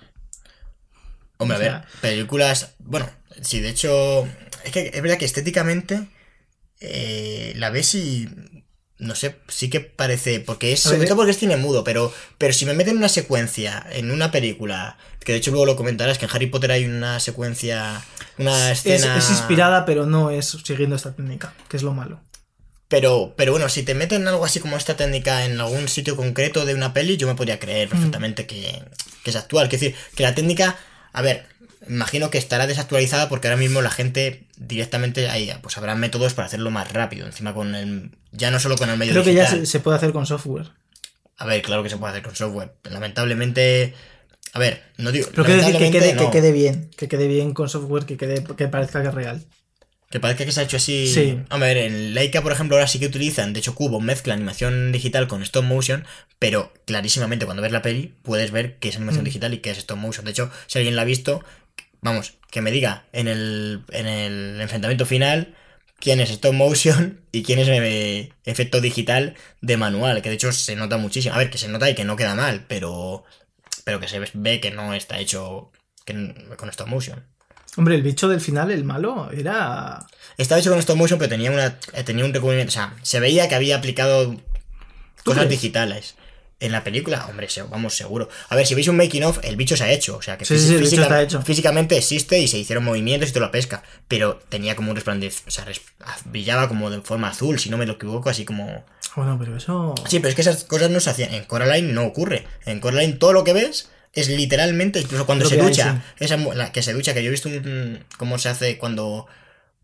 Hombre, 1.39 1.57
O 1.57 1.59
a 1.59 1.61
ver, 1.61 1.70
sea- 1.70 1.85
películas, 2.01 2.74
bueno, 2.78 3.09
sí, 3.43 3.61
de 3.61 3.70
hecho, 3.70 4.26
es 4.64 4.72
que 4.72 4.91
es 4.95 5.03
verdad 5.03 5.18
que 5.18 5.24
estéticamente 5.24 6.09
eh, 6.80 7.53
la 7.57 7.70
ves 7.70 7.95
y, 7.97 8.28
no 8.99 9.14
sé, 9.16 9.37
sí 9.49 9.68
que 9.70 9.80
parece, 9.80 10.39
porque 10.41 10.72
es, 10.72 10.80
sobre 10.80 11.07
todo 11.07 11.16
porque 11.16 11.32
es 11.32 11.39
cine 11.39 11.57
mudo, 11.57 11.82
pero, 11.82 12.12
pero 12.39 12.53
si 12.53 12.64
me 12.66 12.74
meten 12.74 12.97
una 12.97 13.09
secuencia 13.09 13.85
en 13.91 14.11
una 14.12 14.30
película, 14.30 14.97
que 15.24 15.32
de 15.32 15.39
hecho 15.39 15.51
luego 15.51 15.66
lo 15.66 15.76
comentarás, 15.76 16.18
que 16.18 16.26
en 16.26 16.30
Harry 16.32 16.47
Potter 16.47 16.70
hay 16.70 16.85
una 16.85 17.18
secuencia, 17.18 18.05
una 18.39 18.70
Es, 18.70 18.85
escena... 18.87 19.16
es 19.16 19.30
inspirada, 19.30 19.85
pero 19.85 20.07
no 20.07 20.30
es 20.30 20.57
siguiendo 20.64 20.97
esta 20.97 21.14
técnica, 21.14 21.55
que 21.68 21.76
es 21.76 21.82
lo 21.82 21.93
malo. 21.93 22.20
Pero, 22.89 23.35
pero 23.37 23.53
bueno, 23.53 23.68
si 23.68 23.82
te 23.82 23.95
meten 23.95 24.28
algo 24.28 24.45
así 24.45 24.61
como 24.61 24.76
esta 24.76 24.97
técnica 24.97 25.45
en 25.47 25.61
algún 25.61 25.89
sitio 25.89 26.16
concreto 26.16 26.64
de 26.64 26.74
una 26.74 26.93
peli, 26.93 27.16
yo 27.16 27.26
me 27.26 27.35
podría 27.35 27.59
creer 27.59 27.89
perfectamente 27.89 28.47
que, 28.47 28.82
que 29.22 29.30
es 29.30 29.37
actual. 29.37 29.64
Es 29.66 29.72
decir, 29.72 29.95
que 30.14 30.22
la 30.22 30.35
técnica, 30.35 30.76
a 31.12 31.22
ver, 31.22 31.47
imagino 31.89 32.30
que 32.30 32.39
estará 32.39 32.66
desactualizada 32.66 33.28
porque 33.28 33.49
ahora 33.49 33.59
mismo 33.59 33.82
la 33.82 33.91
gente 33.91 34.47
directamente 34.57 35.28
ahí, 35.28 35.53
pues 35.62 35.76
habrá 35.78 35.95
métodos 35.95 36.35
para 36.35 36.47
hacerlo 36.47 36.70
más 36.70 36.93
rápido. 36.93 37.26
Encima 37.26 37.55
con 37.55 37.74
el. 37.74 38.11
Ya 38.32 38.51
no 38.51 38.61
solo 38.61 38.76
con 38.76 38.91
el 38.91 38.99
medio 38.99 39.12
Creo 39.12 39.24
que 39.24 39.35
ya 39.35 39.66
se 39.66 39.80
puede 39.80 39.97
hacer 39.97 40.12
con 40.12 40.26
software. 40.26 40.70
A 41.37 41.47
ver, 41.47 41.62
claro 41.62 41.82
que 41.82 41.91
se 41.91 41.97
puede 41.97 42.12
hacer 42.12 42.22
con 42.22 42.37
software. 42.37 42.74
Lamentablemente. 42.85 43.95
A 44.55 44.59
ver, 44.59 44.82
no 44.96 45.12
digo. 45.12 45.28
Pero 45.32 45.44
quiero 45.44 45.61
decir 45.61 45.76
que 45.76 45.90
quede, 45.90 46.14
lamentablemente, 46.14 46.18
que 46.18 46.24
no. 46.24 46.30
quede 46.30 46.52
bien, 46.52 46.90
que 46.96 47.09
quede 47.09 47.28
bien 47.28 47.52
con 47.52 47.68
software, 47.68 48.07
que 48.07 48.16
quede, 48.16 48.42
que 48.57 48.68
parezca 48.68 49.02
que 49.02 49.09
es 49.09 49.14
real. 49.14 49.44
Que 50.11 50.20
parezca 50.20 50.44
que 50.44 50.52
se 50.52 50.61
ha 50.61 50.62
hecho 50.62 50.76
así. 50.76 51.09
Sí. 51.12 51.40
A 51.50 51.59
ver, 51.59 51.76
en 51.76 52.14
Leica, 52.14 52.40
por 52.40 52.52
ejemplo, 52.52 52.76
ahora 52.76 52.86
sí 52.86 53.00
que 53.00 53.07
utilizan, 53.07 53.52
de 53.52 53.59
hecho, 53.59 53.74
Cubo 53.74 54.00
mezcla 54.00 54.32
animación 54.32 54.92
digital 54.92 55.26
con 55.26 55.42
stop 55.42 55.64
motion, 55.64 56.07
pero 56.38 56.72
clarísimamente 56.86 57.46
cuando 57.46 57.62
ves 57.62 57.72
la 57.72 57.82
peli 57.82 58.14
puedes 58.22 58.52
ver 58.52 58.76
que 58.78 58.88
es 58.90 58.96
animación 58.96 59.24
Mm. 59.24 59.26
digital 59.26 59.55
y 59.55 59.59
que 59.59 59.70
es 59.72 59.78
stop 59.78 59.98
motion. 59.98 60.24
De 60.24 60.30
hecho, 60.30 60.50
si 60.68 60.78
alguien 60.78 60.94
la 60.94 61.02
ha 61.02 61.07
visto, 61.07 61.44
vamos, 62.00 62.34
que 62.52 62.61
me 62.61 62.70
diga 62.70 63.07
en 63.12 63.26
el, 63.26 63.82
en 63.90 64.07
el 64.07 64.61
enfrentamiento 64.61 65.05
final 65.05 65.57
quién 65.98 66.20
es 66.20 66.30
stop 66.30 66.52
motion 66.55 67.20
y 67.32 67.42
quién 67.42 67.59
es 67.59 67.66
eh, 67.68 68.30
efecto 68.44 68.80
digital 68.80 69.34
de 69.62 69.76
manual, 69.76 70.22
que 70.22 70.28
de 70.28 70.36
hecho 70.36 70.52
se 70.52 70.76
nota 70.76 70.96
muchísimo. 70.96 71.34
A 71.34 71.38
ver, 71.38 71.50
que 71.50 71.59
se 71.59 71.66
nota 71.66 71.90
y 71.90 71.96
que 71.96 72.05
no 72.05 72.14
queda 72.14 72.36
mal, 72.36 72.66
pero, 72.68 73.24
pero 73.85 74.01
que 74.01 74.09
se 74.09 74.20
ve 74.35 74.61
que 74.61 74.70
no 74.70 74.95
está 74.95 75.18
hecho 75.18 75.70
que- 76.05 76.35
con 76.57 76.68
stop 76.70 76.89
motion. 76.89 77.24
Hombre, 77.76 77.97
el 77.97 78.03
bicho 78.03 78.28
del 78.28 78.41
final, 78.41 78.70
el 78.70 78.85
malo, 78.85 79.30
era. 79.32 80.07
Estaba 80.39 80.61
hecho 80.61 80.70
con 80.70 80.78
stop 80.78 80.97
motion, 80.97 81.18
pero 81.18 81.28
tenía, 81.28 81.51
una, 81.51 81.78
eh, 81.93 82.05
tenía 82.05 82.24
un 82.24 82.32
recubrimiento. 82.32 82.70
O 82.70 82.72
sea, 82.74 82.95
se 83.03 83.18
veía 83.20 83.49
que 83.49 83.55
había 83.57 83.76
aplicado 83.76 84.37
cosas 85.24 85.49
digitales. 85.49 86.14
En 86.61 86.70
la 86.70 86.85
película, 86.85 87.26
hombre, 87.26 87.49
vamos, 87.68 87.95
seguro. 87.95 88.28
A 88.49 88.55
ver, 88.57 88.64
si 88.66 88.74
veis 88.76 88.87
un 88.89 88.97
making 88.97 89.24
of, 89.24 89.41
el 89.43 89.57
bicho 89.57 89.76
se 89.76 89.85
ha 89.85 89.93
hecho. 89.93 90.16
O 90.16 90.22
sea, 90.22 90.39
que 90.39 90.45
Sí, 90.45 90.57
sí, 90.59 90.78
física- 90.78 91.03
está 91.03 91.20
hecho. 91.22 91.43
físicamente 91.43 91.99
existe 91.99 92.39
y 92.39 92.47
se 92.49 92.59
hicieron 92.59 92.85
movimientos 92.85 93.28
y 93.28 93.32
toda 93.32 93.47
la 93.47 93.53
pesca. 93.53 93.82
Pero 94.09 94.41
tenía 94.49 94.76
como 94.76 94.91
un 94.91 94.95
resplandor. 94.97 95.30
O 95.47 95.51
sea, 95.51 95.66
brillaba 96.26 96.68
como 96.68 96.91
de 96.91 97.01
forma 97.03 97.28
azul, 97.28 97.59
si 97.59 97.70
no 97.70 97.76
me 97.76 97.87
lo 97.87 97.95
equivoco, 97.95 98.30
así 98.30 98.45
como. 98.45 98.87
Bueno, 99.17 99.37
pero 99.39 99.57
eso. 99.57 99.95
Sí, 100.09 100.19
pero 100.19 100.31
es 100.31 100.35
que 100.35 100.41
esas 100.43 100.65
cosas 100.65 100.91
no 100.91 101.01
se 101.01 101.11
hacían. 101.11 101.33
En 101.35 101.45
Coraline 101.45 101.93
no 101.93 102.05
ocurre. 102.05 102.47
En 102.67 102.81
Coraline 102.81 103.15
todo 103.15 103.33
lo 103.33 103.45
que 103.45 103.53
ves 103.53 103.91
es 104.12 104.29
literalmente, 104.29 105.01
incluso 105.01 105.27
cuando 105.27 105.45
Lo 105.45 105.51
se 105.51 105.57
hay, 105.57 105.62
ducha. 105.62 106.03
sí. 106.19 106.25
Esa, 106.25 106.37
la 106.37 106.73
que 106.73 106.83
se 106.83 106.93
ducha, 106.93 107.15
que 107.15 107.23
yo 107.23 107.29
he 107.29 107.31
visto 107.31 107.49
un- 107.49 108.05
cómo 108.17 108.39
se 108.39 108.49
hace 108.49 108.79
cuando, 108.79 109.27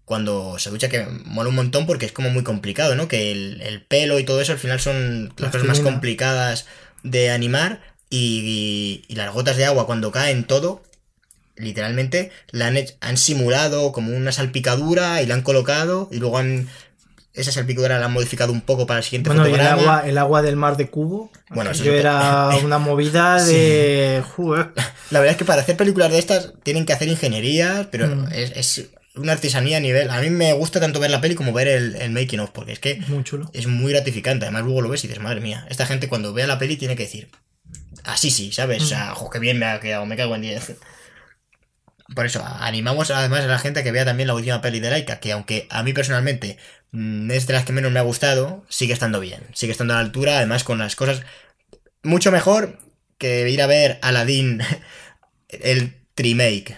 cuando 0.05 0.59
se 0.59 0.71
ducha, 0.71 0.89
que 0.89 1.05
mola 1.25 1.49
un 1.49 1.55
montón 1.57 1.87
porque 1.87 2.07
es 2.07 2.13
como 2.13 2.31
muy 2.31 2.43
complicado, 2.45 2.95
¿no? 2.97 3.09
Que 3.09 3.31
el, 3.33 3.61
el 3.63 3.83
pelo 3.83 4.19
y 4.19 4.25
todo 4.25 4.41
eso 4.41 4.53
al 4.53 4.59
final 4.59 4.81
son 4.81 5.33
las 5.37 5.51
cosas 5.53 5.67
más 5.67 5.81
complicadas 5.81 6.67
de 7.03 7.31
animar 7.31 7.81
y, 8.09 9.05
y 9.09 9.15
las 9.15 9.33
gotas 9.33 9.57
de 9.57 9.65
agua 9.65 9.87
cuando 9.87 10.11
caen 10.13 10.45
todo. 10.45 10.83
Literalmente 11.57 12.31
la 12.53 12.69
han, 12.69 12.79
han 13.01 13.17
simulado 13.17 13.93
como 13.93 14.17
una 14.17 14.33
salpicadura 14.33 15.23
y 15.23 15.27
la 15.27 15.35
han 15.35 15.43
colocado 15.43 16.09
y 16.11 16.17
luego 16.17 16.39
han 16.39 16.69
esa 17.33 17.53
salpicadura 17.53 17.99
la 17.99 18.07
han 18.07 18.13
modificado 18.13 18.53
un 18.53 18.61
poco 18.61 18.87
para 18.87 18.99
el 18.99 19.05
siguiente 19.05 19.31
Bueno, 19.31 19.47
y 19.47 19.53
el 19.53 19.57
fotograma. 19.61 19.83
agua, 19.99 20.09
el 20.09 20.19
agua 20.19 20.43
del 20.43 20.57
mar 20.57 20.77
de 20.77 20.89
Cubo. 20.91 21.31
Bueno, 21.51 21.71
eso 21.71 21.85
yo 21.85 21.93
era 21.95 22.49
una 22.65 22.79
movida 22.79 23.43
de. 23.45 24.23
La 25.11 25.21
verdad 25.21 25.33
es 25.33 25.37
que 25.37 25.45
para 25.45 25.63
hacer 25.63 25.77
películas 25.77 26.11
de 26.11 26.19
estas 26.19 26.53
tienen 26.63 26.87
que 26.87 26.93
hacer 26.93 27.09
ingeniería, 27.09 27.89
pero 27.91 28.07
Mm. 28.09 28.29
es, 28.33 28.53
es 28.57 28.89
una 29.17 29.33
artesanía 29.33 29.77
a 29.77 29.81
nivel. 29.81 30.11
A 30.11 30.21
mí 30.21 30.31
me 30.31 30.53
gusta 30.55 30.81
tanto 30.81 30.99
ver 31.01 31.11
la 31.11 31.21
peli 31.21 31.35
como 31.35 31.53
ver 31.53 31.69
el, 31.69 31.97
el 31.97 32.11
making 32.11 32.41
of, 32.41 32.51
porque 32.51 32.73
es 32.73 32.79
que 32.79 32.97
Muy 33.09 33.23
chulo. 33.25 33.51
es 33.53 33.67
muy 33.67 33.93
gratificante. 33.93 34.45
Además, 34.47 34.63
luego 34.65 34.83
lo 34.83 34.89
ves 34.89 35.05
y 35.05 35.09
dices, 35.09 35.23
madre 35.23 35.41
mía, 35.41 35.67
esta 35.71 35.87
gente 35.87 36.09
cuando 36.09 36.33
vea 36.33 36.47
la 36.47 36.59
peli 36.59 36.77
tiene 36.77 36.97
que 36.97 37.05
decir, 37.05 37.31
así 38.05 38.31
sí, 38.31 38.51
¿sabes? 38.53 38.83
O 38.83 38.87
sea, 38.87 39.15
jo, 39.15 39.29
qué 39.31 39.39
bien 39.39 39.59
me 39.59 39.67
ha 39.67 39.79
quedado, 39.81 40.07
me 40.07 40.17
cago 40.17 40.35
en 40.35 40.43
10. 40.43 40.77
Por 42.15 42.27
eso, 42.27 42.45
animamos 42.45 43.11
además 43.13 43.45
a 43.45 43.47
la 43.47 43.59
gente 43.59 43.81
a 43.81 43.83
que 43.85 43.93
vea 43.93 44.05
también 44.05 44.27
la 44.27 44.35
última 44.35 44.61
peli 44.61 44.81
de 44.81 44.91
Laika, 44.91 45.21
que 45.21 45.31
aunque 45.33 45.67
a 45.71 45.83
mí 45.85 45.93
personalmente 45.93 46.57
mm, 46.57 46.80
es 46.93 47.47
de 47.47 47.53
las 47.53 47.65
que 47.65 47.73
menos 47.73 47.93
me 47.93 47.99
ha 48.01 48.03
gustado, 48.03 48.65
sigue 48.69 48.93
estando 48.93 49.21
bien, 49.21 49.43
sigue 49.53 49.73
estando 49.73 49.95
a 49.95 49.97
la 49.99 50.03
altura, 50.03 50.39
además 50.39 50.65
con 50.65 50.79
las 50.79 50.97
cosas 50.97 51.23
mucho 52.03 52.33
mejor 52.33 52.79
que 53.19 53.49
ir 53.49 53.63
a 53.63 53.67
ver 53.67 53.99
Aladdin, 54.03 54.63
el 55.49 55.95
remake. 56.17 56.77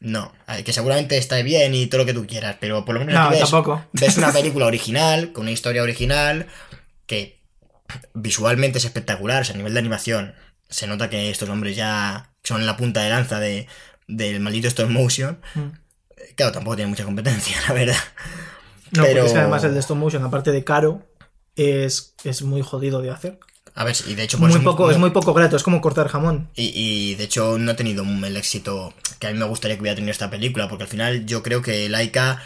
No, 0.00 0.32
que 0.64 0.72
seguramente 0.72 1.18
está 1.18 1.42
bien 1.42 1.74
y 1.74 1.86
todo 1.86 2.02
lo 2.02 2.06
que 2.06 2.14
tú 2.14 2.24
quieras, 2.26 2.56
pero 2.60 2.84
por 2.84 2.94
lo 2.94 3.00
menos 3.00 3.14
No, 3.14 3.22
aquí 3.22 3.40
ves, 3.40 3.50
tampoco. 3.50 3.84
ves 3.92 4.16
una 4.16 4.32
película 4.32 4.66
original, 4.66 5.32
con 5.32 5.42
una 5.42 5.50
historia 5.50 5.82
original, 5.82 6.46
que 7.06 7.42
visualmente 8.14 8.78
es 8.78 8.84
espectacular, 8.84 9.42
o 9.42 9.44
sea, 9.44 9.54
a 9.54 9.58
nivel 9.58 9.74
de 9.74 9.80
animación, 9.80 10.34
se 10.68 10.86
nota 10.86 11.10
que 11.10 11.30
estos 11.30 11.48
hombres 11.48 11.74
ya 11.74 12.30
son 12.44 12.64
la 12.64 12.76
punta 12.76 13.02
de 13.02 13.10
lanza 13.10 13.40
de, 13.40 13.66
del 14.06 14.38
maldito 14.40 14.68
stop 14.68 14.88
motion. 14.88 15.40
Mm. 15.54 15.68
Claro, 16.36 16.52
tampoco 16.52 16.76
tiene 16.76 16.90
mucha 16.90 17.04
competencia, 17.04 17.56
la 17.68 17.74
verdad. 17.74 17.96
No, 18.92 19.02
Pero- 19.02 19.14
porque 19.14 19.26
es 19.26 19.32
que 19.32 19.38
además 19.38 19.64
el 19.64 19.74
de 19.74 19.80
stop 19.80 19.96
motion, 19.96 20.24
aparte 20.24 20.52
de 20.52 20.64
caro, 20.64 21.02
es, 21.56 22.14
es 22.24 22.42
muy 22.42 22.62
jodido 22.62 23.02
de 23.02 23.10
hacer. 23.10 23.38
A 23.74 23.84
ver, 23.84 23.94
y 24.08 24.14
de 24.14 24.24
hecho... 24.24 24.38
por 24.38 24.48
Muy 24.48 24.56
eso 24.56 24.64
poco, 24.64 24.90
es 24.90 24.98
muy 24.98 25.10
poco 25.10 25.34
grato, 25.34 25.56
es 25.56 25.62
como 25.62 25.80
cortar 25.80 26.08
jamón. 26.08 26.50
Y, 26.56 26.72
y, 26.74 27.14
de 27.14 27.24
hecho 27.24 27.58
no 27.58 27.70
ha 27.70 27.76
tenido 27.76 28.02
el 28.02 28.36
éxito 28.36 28.92
que 29.20 29.28
a 29.28 29.32
mí 29.32 29.38
me 29.38 29.44
gustaría 29.44 29.76
que 29.76 29.82
hubiera 29.82 29.94
tenido 29.94 30.10
esta 30.10 30.30
película, 30.30 30.68
porque 30.68 30.84
al 30.84 30.88
final 30.90 31.26
yo 31.26 31.44
creo 31.44 31.62
que 31.62 31.88
Laika, 31.88 32.42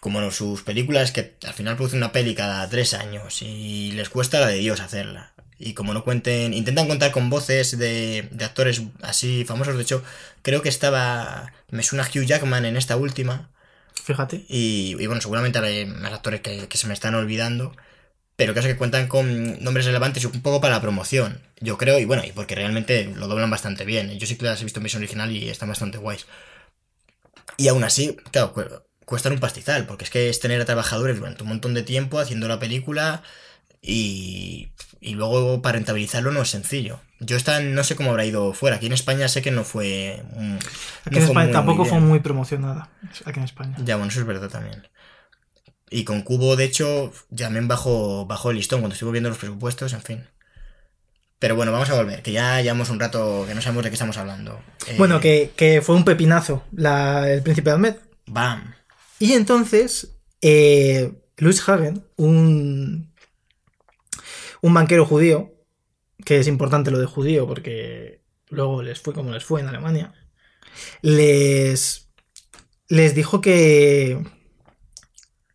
como 0.00 0.30
sus 0.30 0.62
películas, 0.62 1.12
que 1.12 1.34
al 1.46 1.52
final 1.52 1.76
producen 1.76 1.98
una 1.98 2.12
peli 2.12 2.34
cada 2.34 2.66
tres 2.70 2.94
años 2.94 3.42
y 3.42 3.92
les 3.92 4.08
cuesta 4.08 4.40
la 4.40 4.46
de 4.46 4.56
Dios 4.56 4.80
hacerla. 4.80 5.34
Y 5.58 5.74
como 5.74 5.92
no 5.92 6.02
cuenten, 6.02 6.54
intentan 6.54 6.88
contar 6.88 7.12
con 7.12 7.28
voces 7.30 7.78
de, 7.78 8.28
de 8.32 8.44
actores 8.44 8.82
así 9.02 9.44
famosos, 9.44 9.76
de 9.76 9.82
hecho 9.82 10.02
creo 10.42 10.62
que 10.62 10.68
estaba, 10.70 11.52
me 11.70 11.82
suena 11.82 12.04
Hugh 12.04 12.24
Jackman 12.24 12.64
en 12.64 12.76
esta 12.78 12.96
última, 12.96 13.50
Fíjate. 13.94 14.44
y, 14.48 14.94
bueno, 15.06 15.20
seguramente 15.20 15.58
hay 15.58 15.86
más 15.86 16.12
actores 16.12 16.40
que, 16.40 16.68
que 16.68 16.78
se 16.78 16.86
me 16.86 16.94
están 16.94 17.14
olvidando. 17.14 17.74
Pero 18.36 18.54
caso 18.54 18.68
que 18.68 18.76
cuentan 18.78 19.08
con 19.08 19.62
nombres 19.64 19.86
relevantes 19.86 20.24
un 20.26 20.42
poco 20.42 20.60
para 20.60 20.74
la 20.76 20.82
promoción. 20.82 21.42
Yo 21.60 21.78
creo, 21.78 21.98
y 22.00 22.06
bueno, 22.06 22.24
y 22.24 22.32
porque 22.32 22.54
realmente 22.56 23.06
lo 23.16 23.28
doblan 23.28 23.50
bastante 23.50 23.84
bien. 23.84 24.18
Yo 24.18 24.26
sí 24.26 24.36
que 24.36 24.46
las 24.46 24.60
he 24.60 24.64
visto 24.64 24.80
en 24.80 24.84
versión 24.84 25.02
original 25.02 25.32
y 25.32 25.48
están 25.50 25.68
bastante 25.70 25.98
guays. 25.98 26.26
Y 27.56 27.68
aún 27.68 27.84
así, 27.84 28.16
claro, 28.32 28.52
cu- 28.52 28.64
cuestan 29.04 29.32
un 29.32 29.40
pastizal, 29.40 29.86
porque 29.86 30.04
es 30.04 30.10
que 30.10 30.28
es 30.30 30.40
tener 30.40 30.60
a 30.60 30.64
trabajadores 30.64 31.18
durante 31.18 31.42
un 31.42 31.48
montón 31.50 31.74
de 31.74 31.82
tiempo 31.82 32.18
haciendo 32.18 32.48
la 32.48 32.58
película 32.58 33.22
y, 33.82 34.70
y 35.04 35.14
luego 35.14 35.60
para 35.62 35.74
rentabilizarlo 35.74 36.32
no 36.32 36.42
es 36.42 36.48
sencillo. 36.50 37.00
Yo 37.20 37.36
esta 37.36 37.60
no 37.60 37.84
sé 37.84 37.94
cómo 37.96 38.10
habrá 38.10 38.24
ido 38.24 38.52
fuera. 38.54 38.76
Aquí 38.76 38.86
en 38.86 38.92
España 38.92 39.28
sé 39.28 39.42
que 39.42 39.50
no 39.50 39.62
fue. 39.64 40.22
mm, 40.36 40.56
Aquí 41.04 41.16
en 41.18 41.22
fue 41.22 41.22
España 41.24 41.44
muy, 41.44 41.52
tampoco 41.52 41.78
muy 41.82 41.88
fue 41.88 42.00
muy 42.00 42.18
promocionada. 42.20 42.90
Aquí 43.24 43.38
en 43.38 43.44
España. 43.44 43.76
Ya, 43.84 43.96
bueno, 43.96 44.10
eso 44.10 44.20
es 44.20 44.26
verdad 44.26 44.48
también. 44.48 44.88
Y 45.90 46.04
con 46.04 46.22
Cubo, 46.22 46.56
de 46.56 46.64
hecho, 46.64 47.12
también 47.36 47.68
bajó, 47.68 48.26
bajó 48.26 48.50
el 48.50 48.56
listón 48.56 48.80
cuando 48.80 48.94
estuve 48.94 49.12
viendo 49.12 49.28
los 49.28 49.38
presupuestos, 49.38 49.92
en 49.92 50.02
fin. 50.02 50.24
Pero 51.38 51.56
bueno, 51.56 51.72
vamos 51.72 51.90
a 51.90 51.94
volver, 51.94 52.22
que 52.22 52.32
ya 52.32 52.60
llevamos 52.62 52.88
un 52.90 52.98
rato 52.98 53.44
que 53.46 53.54
no 53.54 53.60
sabemos 53.60 53.84
de 53.84 53.90
qué 53.90 53.94
estamos 53.94 54.16
hablando. 54.16 54.60
Eh, 54.88 54.94
Bueno, 54.96 55.20
que, 55.20 55.52
que 55.56 55.82
fue 55.82 55.94
un 55.94 56.04
pepinazo 56.04 56.64
la- 56.72 57.30
el 57.30 57.42
príncipe 57.42 57.70
de 57.70 57.74
Ahmed. 57.76 57.96
Bam. 58.26 58.74
Y 59.18 59.34
entonces, 59.34 60.08
eh, 60.40 61.12
Louis 61.36 61.68
Hagen, 61.68 62.04
un, 62.16 63.12
un 64.64 64.72
banquero 64.72 65.04
judío, 65.04 65.52
que 66.24 66.38
es 66.38 66.48
importante 66.48 66.90
lo 66.90 66.98
de 66.98 67.04
judío 67.04 67.46
porque 67.46 68.22
luego 68.48 68.82
les 68.82 68.98
fue 68.98 69.12
como 69.12 69.30
les 69.30 69.44
fue 69.44 69.60
en 69.60 69.68
Alemania, 69.68 70.14
les, 71.02 72.08
les 72.88 73.14
dijo 73.14 73.42
que, 73.42 74.24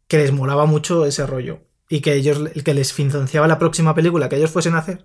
que 0.07 0.17
les 0.19 0.31
molaba 0.31 0.67
mucho 0.67 1.07
ese 1.07 1.25
rollo 1.25 1.61
y 1.89 2.01
que 2.01 2.13
ellos 2.13 2.51
que 2.63 2.75
les 2.75 2.93
financiaba 2.93 3.47
la 3.47 3.57
próxima 3.57 3.95
película 3.95 4.29
que 4.29 4.35
ellos 4.35 4.51
fuesen 4.51 4.75
a 4.75 4.79
hacer, 4.79 5.03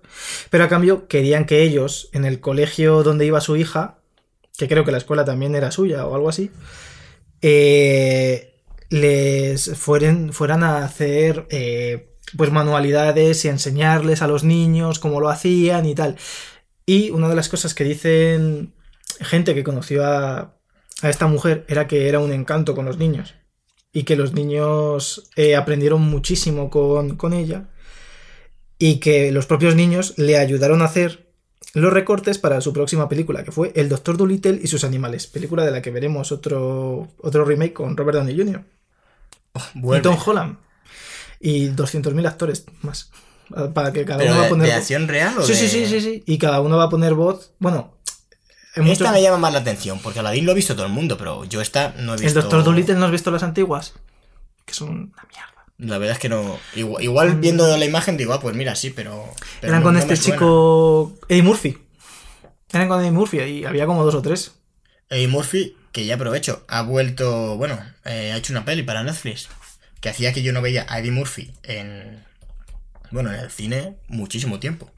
pero 0.51 0.65
a 0.65 0.69
cambio 0.69 1.07
querían 1.07 1.45
que 1.45 1.63
ellos 1.63 2.09
en 2.13 2.25
el 2.25 2.39
colegio 2.39 3.01
donde 3.01 3.25
iba 3.25 3.41
su 3.41 3.55
hija, 3.55 4.03
que 4.55 4.67
creo 4.67 4.85
que 4.85 4.91
la 4.91 4.99
escuela 4.99 5.25
también 5.25 5.55
era 5.55 5.71
suya 5.71 6.05
o 6.05 6.13
algo 6.13 6.29
así, 6.29 6.51
eh, 7.41 8.61
les 8.91 9.75
fueren, 9.75 10.31
fueran 10.31 10.61
a 10.61 10.85
hacer 10.85 11.47
eh, 11.49 12.14
pues 12.37 12.51
manualidades 12.51 13.45
y 13.45 13.49
enseñarles 13.49 14.21
a 14.21 14.27
los 14.27 14.43
niños 14.43 14.99
cómo 14.99 15.19
lo 15.19 15.29
hacían 15.29 15.85
y 15.85 15.95
tal. 15.95 16.17
Y 16.85 17.11
una 17.11 17.29
de 17.29 17.35
las 17.35 17.49
cosas 17.49 17.73
que 17.73 17.83
dicen 17.83 18.73
gente 19.19 19.55
que 19.55 19.63
conoció 19.63 20.05
a, 20.05 20.55
a 21.01 21.09
esta 21.09 21.27
mujer 21.27 21.65
era 21.67 21.87
que 21.87 22.07
era 22.09 22.19
un 22.19 22.31
encanto 22.31 22.75
con 22.75 22.85
los 22.85 22.97
niños 22.97 23.35
y 23.91 24.03
que 24.03 24.15
los 24.15 24.33
niños 24.33 25.29
eh, 25.35 25.55
aprendieron 25.55 26.01
muchísimo 26.01 26.69
con, 26.69 27.15
con 27.15 27.33
ella 27.33 27.69
y 28.77 28.99
que 28.99 29.31
los 29.31 29.45
propios 29.45 29.75
niños 29.75 30.13
le 30.17 30.37
ayudaron 30.37 30.81
a 30.81 30.85
hacer 30.85 31.25
los 31.73 31.93
recortes 31.93 32.37
para 32.37 32.61
su 32.61 32.73
próxima 32.73 33.09
película, 33.09 33.43
que 33.43 33.51
fue 33.51 33.71
El 33.75 33.89
Doctor 33.89 34.17
Dolittle 34.17 34.59
y 34.61 34.67
sus 34.67 34.83
animales, 34.83 35.27
película 35.27 35.63
de 35.65 35.71
la 35.71 35.81
que 35.81 35.91
veremos 35.91 36.31
otro, 36.31 37.09
otro 37.21 37.45
remake 37.45 37.73
con 37.73 37.97
Robert 37.97 38.17
Downey 38.17 38.37
Jr. 38.37 38.63
y 39.75 39.79
Vuelve. 39.79 40.03
Tom 40.03 40.17
Holland. 40.25 40.57
Y 41.39 41.69
200.000 41.69 42.27
actores 42.27 42.65
más. 42.81 43.11
Para 43.73 43.91
que 43.93 44.05
cada 44.05 44.17
¿Pero 44.17 44.31
uno 44.31 44.39
va 44.41 44.45
a 44.47 44.49
poner 44.49 44.67
de 44.67 44.73
voz. 44.73 44.81
acción 44.81 45.07
real 45.07 45.37
o 45.37 45.43
Sí, 45.43 45.53
de- 45.53 45.59
sí, 45.59 45.69
sí, 45.69 45.85
sí, 45.87 46.01
sí. 46.01 46.23
Y 46.25 46.37
cada 46.39 46.61
uno 46.61 46.77
va 46.77 46.85
a 46.85 46.89
poner 46.89 47.13
voz. 47.13 47.51
Bueno, 47.59 47.95
en 48.75 48.83
muchos- 48.83 49.01
Esta 49.01 49.11
me 49.11 49.21
llama 49.21 49.37
más 49.37 49.53
la 49.53 49.59
atención, 49.59 49.99
porque 50.01 50.19
Aladdin 50.19 50.45
lo 50.45 50.51
ha 50.51 50.55
visto 50.55 50.75
todo 50.75 50.85
el 50.87 50.91
mundo, 50.91 51.17
pero 51.17 51.43
yo 51.45 51.61
esta 51.61 51.93
no 51.99 52.13
he 52.15 52.17
visto... 52.17 52.27
el 52.27 52.33
Doctor 52.43 52.63
Dolittle 52.63 52.95
no 52.95 53.05
has 53.05 53.11
visto 53.11 53.29
las 53.31 53.43
antiguas. 53.43 53.93
Que 54.65 54.73
son 54.73 54.89
una 54.89 55.27
mierda. 55.29 55.51
La 55.77 55.97
verdad 55.99 56.13
es 56.13 56.19
que 56.19 56.29
no. 56.29 56.57
Igual, 56.75 57.03
igual 57.03 57.35
viendo 57.35 57.77
la 57.77 57.85
imagen 57.85 58.17
digo, 58.17 58.33
ah, 58.33 58.39
pues 58.39 58.55
mira, 58.55 58.75
sí, 58.75 58.89
pero. 58.89 59.25
pero 59.61 59.71
Eran 59.73 59.81
no- 59.81 59.83
con 59.85 59.93
no 59.93 59.99
este 59.99 60.17
chico 60.17 61.13
Eddie 61.27 61.43
Murphy. 61.43 61.77
Eran 62.73 62.87
con 62.87 62.99
Eddie 63.01 63.11
Murphy 63.11 63.39
y 63.41 63.65
había 63.65 63.85
como 63.85 64.03
dos 64.03 64.15
o 64.15 64.21
tres. 64.23 64.53
Eddie 65.09 65.27
Murphy, 65.27 65.77
que 65.91 66.05
ya 66.05 66.15
aprovecho, 66.15 66.63
ha 66.67 66.81
vuelto. 66.81 67.57
Bueno, 67.57 67.77
eh, 68.05 68.31
ha 68.33 68.37
hecho 68.37 68.53
una 68.53 68.65
peli 68.65 68.81
para 68.83 69.03
Netflix. 69.03 69.49
Que 70.01 70.09
hacía 70.09 70.33
que 70.33 70.43
yo 70.43 70.53
no 70.53 70.61
veía 70.61 70.85
a 70.89 70.99
Eddie 70.99 71.11
Murphy 71.11 71.53
en. 71.63 72.23
Bueno, 73.11 73.33
en 73.33 73.39
el 73.39 73.51
cine 73.51 73.97
muchísimo 74.07 74.59
tiempo. 74.59 74.91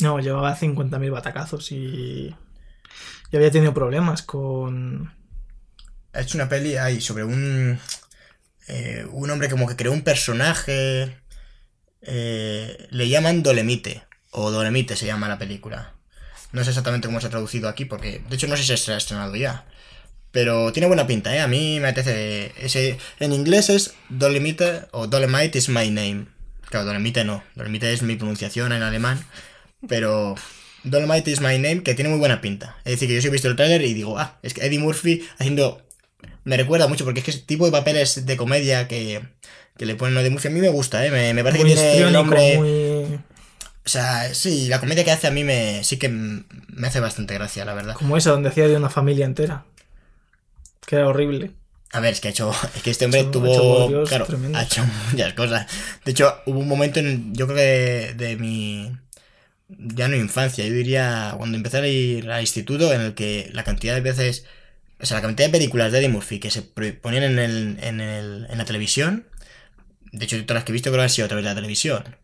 No, 0.00 0.18
llevaba 0.20 0.56
50.000 0.56 1.10
batacazos 1.10 1.72
y. 1.72 2.34
Y 3.32 3.36
había 3.36 3.50
tenido 3.50 3.74
problemas 3.74 4.22
con. 4.22 5.12
Ha 6.12 6.20
hecho 6.22 6.38
una 6.38 6.48
peli 6.48 6.76
ahí 6.76 7.00
sobre 7.00 7.24
un. 7.24 7.78
eh, 8.68 9.06
un 9.10 9.30
hombre 9.30 9.48
como 9.50 9.66
que 9.68 9.76
creó 9.76 9.92
un 9.92 10.02
personaje. 10.02 11.16
eh, 12.02 12.88
le 12.90 13.08
llaman 13.08 13.42
Dolemite. 13.42 14.04
O 14.30 14.50
Dolemite 14.50 14.96
se 14.96 15.06
llama 15.06 15.28
la 15.28 15.38
película. 15.38 15.94
No 16.52 16.64
sé 16.64 16.70
exactamente 16.70 17.08
cómo 17.08 17.20
se 17.20 17.28
ha 17.28 17.30
traducido 17.30 17.68
aquí, 17.68 17.84
porque 17.84 18.24
de 18.28 18.36
hecho 18.36 18.46
no 18.48 18.56
sé 18.56 18.64
si 18.64 18.76
se 18.76 18.92
ha 18.92 18.96
estrenado 18.96 19.36
ya. 19.36 19.66
Pero 20.32 20.72
tiene 20.72 20.86
buena 20.86 21.06
pinta, 21.06 21.34
¿eh? 21.34 21.40
A 21.40 21.48
mí 21.48 21.80
me 21.80 21.88
apetece. 21.88 22.52
Ese, 22.58 22.98
en 23.18 23.32
inglés 23.32 23.68
es 23.68 23.94
Dolemite 24.08 24.82
o 24.92 25.06
Dolemite 25.06 25.58
is 25.58 25.68
my 25.68 25.90
name. 25.90 26.26
Claro, 26.68 26.86
Dolemite 26.86 27.24
no. 27.24 27.42
Dolemite 27.56 27.92
es 27.92 28.02
mi 28.02 28.16
pronunciación 28.16 28.72
en 28.72 28.82
alemán. 28.82 29.24
Pero 29.88 30.36
Dolemite 30.84 31.30
is 31.30 31.40
my 31.40 31.58
name, 31.58 31.82
que 31.82 31.94
tiene 31.94 32.10
muy 32.10 32.18
buena 32.18 32.40
pinta. 32.40 32.76
Es 32.84 32.92
decir, 32.92 33.08
que 33.08 33.14
yo 33.16 33.22
sí 33.22 33.28
he 33.28 33.30
visto 33.30 33.48
el 33.48 33.56
tráiler 33.56 33.82
y 33.82 33.92
digo, 33.92 34.18
ah, 34.18 34.38
es 34.42 34.54
que 34.54 34.64
Eddie 34.64 34.78
Murphy 34.78 35.26
haciendo. 35.38 35.82
Me 36.44 36.56
recuerda 36.56 36.86
mucho, 36.86 37.04
porque 37.04 37.20
es 37.20 37.24
que 37.24 37.30
ese 37.32 37.40
tipo 37.40 37.66
de 37.66 37.72
papeles 37.72 38.24
de 38.24 38.36
comedia 38.36 38.88
que, 38.88 39.22
que 39.76 39.86
le 39.86 39.94
ponen 39.96 40.16
a 40.16 40.20
Eddie 40.20 40.30
Murphy 40.30 40.48
a 40.48 40.52
mí 40.52 40.60
me 40.60 40.68
gusta, 40.68 41.04
¿eh? 41.04 41.10
Me, 41.10 41.34
me 41.34 41.42
parece 41.42 41.62
muy 41.62 41.74
que 41.74 41.76
tiene 41.76 42.06
el 42.06 42.12
nombre. 42.12 42.56
muy. 42.56 43.20
O 43.84 43.88
sea, 43.88 44.32
sí, 44.34 44.68
la 44.68 44.78
comedia 44.78 45.04
que 45.04 45.10
hace 45.10 45.26
a 45.26 45.30
mí 45.30 45.42
me 45.42 45.82
sí 45.82 45.96
que 45.96 46.08
me 46.08 46.86
hace 46.86 47.00
bastante 47.00 47.34
gracia, 47.34 47.64
la 47.64 47.74
verdad. 47.74 47.94
Como 47.94 48.16
esa, 48.16 48.30
donde 48.30 48.50
hacía 48.50 48.68
de 48.68 48.76
una 48.76 48.90
familia 48.90 49.24
entera. 49.26 49.64
Que 50.90 50.96
era 50.96 51.08
horrible. 51.08 51.52
A 51.92 52.00
ver, 52.00 52.12
es 52.12 52.20
que 52.20 52.28
ha 52.28 52.30
hecho. 52.30 52.52
Es 52.76 52.82
que 52.82 52.90
este 52.90 53.04
hombre 53.06 53.20
ha 53.20 53.30
tuvo. 53.30 54.02
hecho 54.02 54.04
claro, 54.04 54.26
ha 54.54 54.62
hecho 54.62 54.84
muchas 55.12 55.34
cosas. 55.34 55.66
De 56.04 56.12
hecho, 56.12 56.34
hubo 56.46 56.60
un 56.60 56.68
momento 56.68 57.00
en. 57.00 57.34
Yo 57.34 57.46
creo 57.46 57.56
que 57.56 57.62
de, 57.62 58.14
de 58.14 58.36
mi. 58.36 58.92
Ya 59.68 60.08
no 60.08 60.16
infancia, 60.16 60.66
yo 60.66 60.72
diría 60.74 61.34
cuando 61.38 61.56
empecé 61.56 61.78
a 61.78 61.86
ir 61.86 62.30
al 62.30 62.40
instituto, 62.40 62.92
en 62.92 63.00
el 63.02 63.14
que 63.14 63.50
la 63.52 63.64
cantidad 63.64 63.94
de 63.94 64.00
veces. 64.00 64.46
O 65.00 65.06
sea, 65.06 65.18
la 65.18 65.22
cantidad 65.22 65.48
de 65.48 65.52
películas 65.52 65.92
de 65.92 65.98
Eddie 65.98 66.08
Murphy 66.10 66.40
que 66.40 66.50
se 66.50 66.62
ponían 66.62 67.22
en, 67.24 67.38
el, 67.38 67.78
en, 67.82 68.00
el, 68.00 68.46
en 68.50 68.58
la 68.58 68.64
televisión. 68.66 69.26
De 70.12 70.24
hecho, 70.26 70.36
todas 70.44 70.56
las 70.60 70.64
que 70.64 70.72
he 70.72 70.74
visto 70.74 70.90
creo 70.90 71.00
que 71.00 71.04
han 71.04 71.10
sido 71.10 71.26
a 71.26 71.28
través 71.28 71.44
de 71.44 71.50
la 71.50 71.54
televisión. 71.56 72.16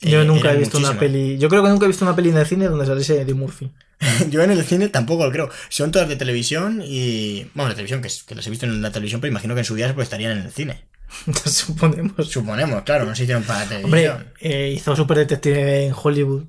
Yo 0.00 0.22
Eh, 0.22 0.24
nunca 0.24 0.52
he 0.52 0.56
visto 0.56 0.78
una 0.78 0.98
peli. 0.98 1.38
Yo 1.38 1.48
creo 1.48 1.62
que 1.62 1.70
nunca 1.70 1.84
he 1.86 1.88
visto 1.88 2.04
una 2.04 2.14
peli 2.16 2.28
en 2.30 2.36
el 2.36 2.46
cine 2.46 2.66
donde 2.68 2.84
saliese 2.86 3.20
Eddie 3.20 3.34
Murphy. 3.34 3.70
Yo 4.30 4.42
en 4.42 4.50
el 4.50 4.62
cine 4.64 4.88
tampoco 4.88 5.24
lo 5.24 5.32
creo. 5.32 5.48
Son 5.70 5.90
todas 5.90 6.08
de 6.08 6.16
televisión 6.16 6.82
y. 6.84 7.50
Bueno, 7.54 7.70
de 7.70 7.76
televisión, 7.76 8.02
que, 8.02 8.34
las 8.34 8.46
he 8.46 8.50
visto 8.50 8.66
en 8.66 8.82
la 8.82 8.90
televisión, 8.92 9.20
pero 9.20 9.30
imagino 9.30 9.54
que 9.54 9.60
en 9.60 9.64
su 9.64 9.74
día 9.74 9.94
pues, 9.94 10.06
estarían 10.06 10.32
en 10.32 10.44
el 10.44 10.50
cine. 10.52 10.84
Suponemos. 11.46 12.28
Suponemos, 12.30 12.82
claro, 12.82 13.06
no 13.06 13.14
se 13.14 13.22
hicieron 13.22 13.42
para 13.44 13.62
Hombre, 13.62 13.78
televisión. 14.02 14.32
eh, 14.40 14.72
hizo 14.76 14.94
Super 14.96 15.16
Detective 15.18 15.86
en 15.86 15.94
Hollywood. 15.96 16.44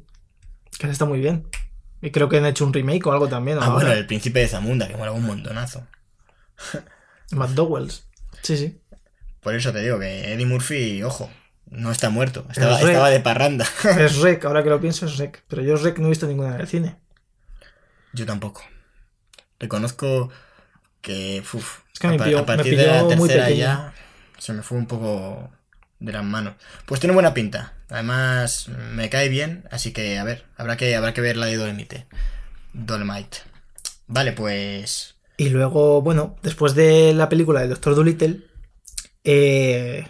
Que 0.78 0.89
está 0.89 1.06
muy 1.06 1.20
bien. 1.20 1.48
Y 2.02 2.12
creo 2.12 2.28
que 2.30 2.38
han 2.38 2.45
hecho 2.45 2.66
un 2.66 2.74
remake 2.74 3.06
o 3.08 3.12
algo 3.14 3.28
también. 3.28 3.58
ah, 3.62 3.70
bueno, 3.70 3.91
el 3.93 4.06
príncipe 4.06 4.39
de 4.39 4.48
Zamunda, 4.48 4.88
que 4.88 4.98
mola 4.98 5.12
un 5.12 5.24
montonazo. 5.24 5.88
McDowell's. 7.32 8.08
Sí, 8.43 8.58
sí. 8.58 8.80
Por 9.41 9.56
eso 9.56 9.72
te 9.72 9.82
digo 9.82 10.00
que 10.00 10.34
Eddie 10.34 10.45
Murphy, 10.45 11.02
ojo, 11.04 11.30
no 11.70 11.91
está 11.91 12.09
muerto. 12.09 12.45
Estaba, 12.49 12.80
Es 12.80 12.86
estaba 12.86 13.09
de 13.09 13.20
parranda. 13.20 13.65
Es 13.99 14.18
Rec, 14.18 14.43
ahora 14.45 14.63
que 14.63 14.70
lo 14.70 14.80
pienso 14.82 15.05
es 15.05 15.18
Rec. 15.18 15.43
Pero 15.47 15.61
yo 15.61 15.76
Rec 15.78 15.97
no 15.99 16.07
he 16.07 16.09
visto 16.09 16.28
ninguna 16.28 16.55
en 16.55 16.61
el 16.61 16.68
cine. 16.68 16.95
Yo 18.13 18.26
tampoco. 18.26 18.63
Reconozco 19.59 20.30
que. 21.01 21.43
uf, 21.53 21.80
Es 21.93 21.99
que 21.99 22.07
me 22.07 22.15
a, 22.15 22.18
pa- 22.18 22.26
pilló- 22.26 22.38
a 22.38 22.41
me 22.41 22.47
partir 22.47 22.78
de 22.78 22.86
la 22.88 23.07
tercera 23.07 23.49
ya 23.49 23.93
se 24.38 24.53
me 24.53 24.61
fue 24.61 24.78
un 24.78 24.86
poco 24.88 25.49
de 25.99 26.11
las 26.13 26.24
manos. 26.24 26.55
Pues 26.86 26.99
tiene 26.99 27.13
buena 27.13 27.34
pinta. 27.34 27.74
Además, 27.89 28.68
me 28.93 29.09
cae 29.09 29.30
bien, 29.30 29.63
así 29.72 29.93
que 29.93 30.20
a 30.20 30.24
ver, 30.24 30.45
habrá 30.57 30.78
que, 30.78 30.95
habrá 30.95 31.13
que 31.13 31.22
ver 31.22 31.38
la 31.38 31.45
de 31.47 31.55
Dolemite. 31.55 32.07
Dolemite. 32.74 33.39
Vale, 34.07 34.34
pues. 34.34 35.15
Y 35.38 35.49
luego, 35.49 36.01
bueno, 36.01 36.36
después 36.43 36.76
de 36.76 37.13
la 37.13 37.30
película 37.30 37.61
de 37.61 37.68
Doctor 37.70 37.95
Dolittle, 37.95 38.41
eh, 39.24 40.07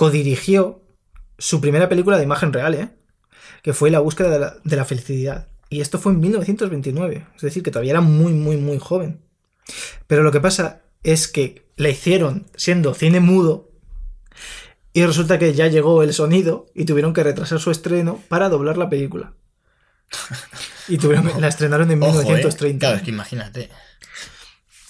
codirigió 0.00 0.80
su 1.36 1.60
primera 1.60 1.90
película 1.90 2.16
de 2.16 2.24
imagen 2.24 2.54
real, 2.54 2.72
¿eh? 2.74 2.88
que 3.62 3.74
fue 3.74 3.90
La 3.90 3.98
búsqueda 4.00 4.30
de 4.30 4.38
la, 4.38 4.56
de 4.64 4.76
la 4.76 4.86
felicidad. 4.86 5.48
Y 5.68 5.82
esto 5.82 5.98
fue 5.98 6.12
en 6.12 6.20
1929, 6.20 7.26
es 7.36 7.42
decir, 7.42 7.62
que 7.62 7.70
todavía 7.70 7.90
era 7.90 8.00
muy, 8.00 8.32
muy, 8.32 8.56
muy 8.56 8.78
joven. 8.78 9.20
Pero 10.06 10.22
lo 10.22 10.32
que 10.32 10.40
pasa 10.40 10.80
es 11.02 11.28
que 11.28 11.66
la 11.76 11.90
hicieron 11.90 12.46
siendo 12.56 12.94
cine 12.94 13.20
mudo 13.20 13.72
y 14.94 15.04
resulta 15.04 15.38
que 15.38 15.52
ya 15.52 15.66
llegó 15.66 16.02
el 16.02 16.14
sonido 16.14 16.64
y 16.74 16.86
tuvieron 16.86 17.12
que 17.12 17.22
retrasar 17.22 17.60
su 17.60 17.70
estreno 17.70 18.22
para 18.28 18.48
doblar 18.48 18.78
la 18.78 18.88
película. 18.88 19.34
Y 20.88 20.96
tuvieron, 20.96 21.40
la 21.40 21.46
estrenaron 21.46 21.88
en 21.90 22.02
Ojo, 22.02 22.22
¿eh? 22.22 22.24
1930. 22.24 22.78
Claro, 22.80 22.96
es 22.96 23.02
que 23.02 23.10
imagínate. 23.10 23.70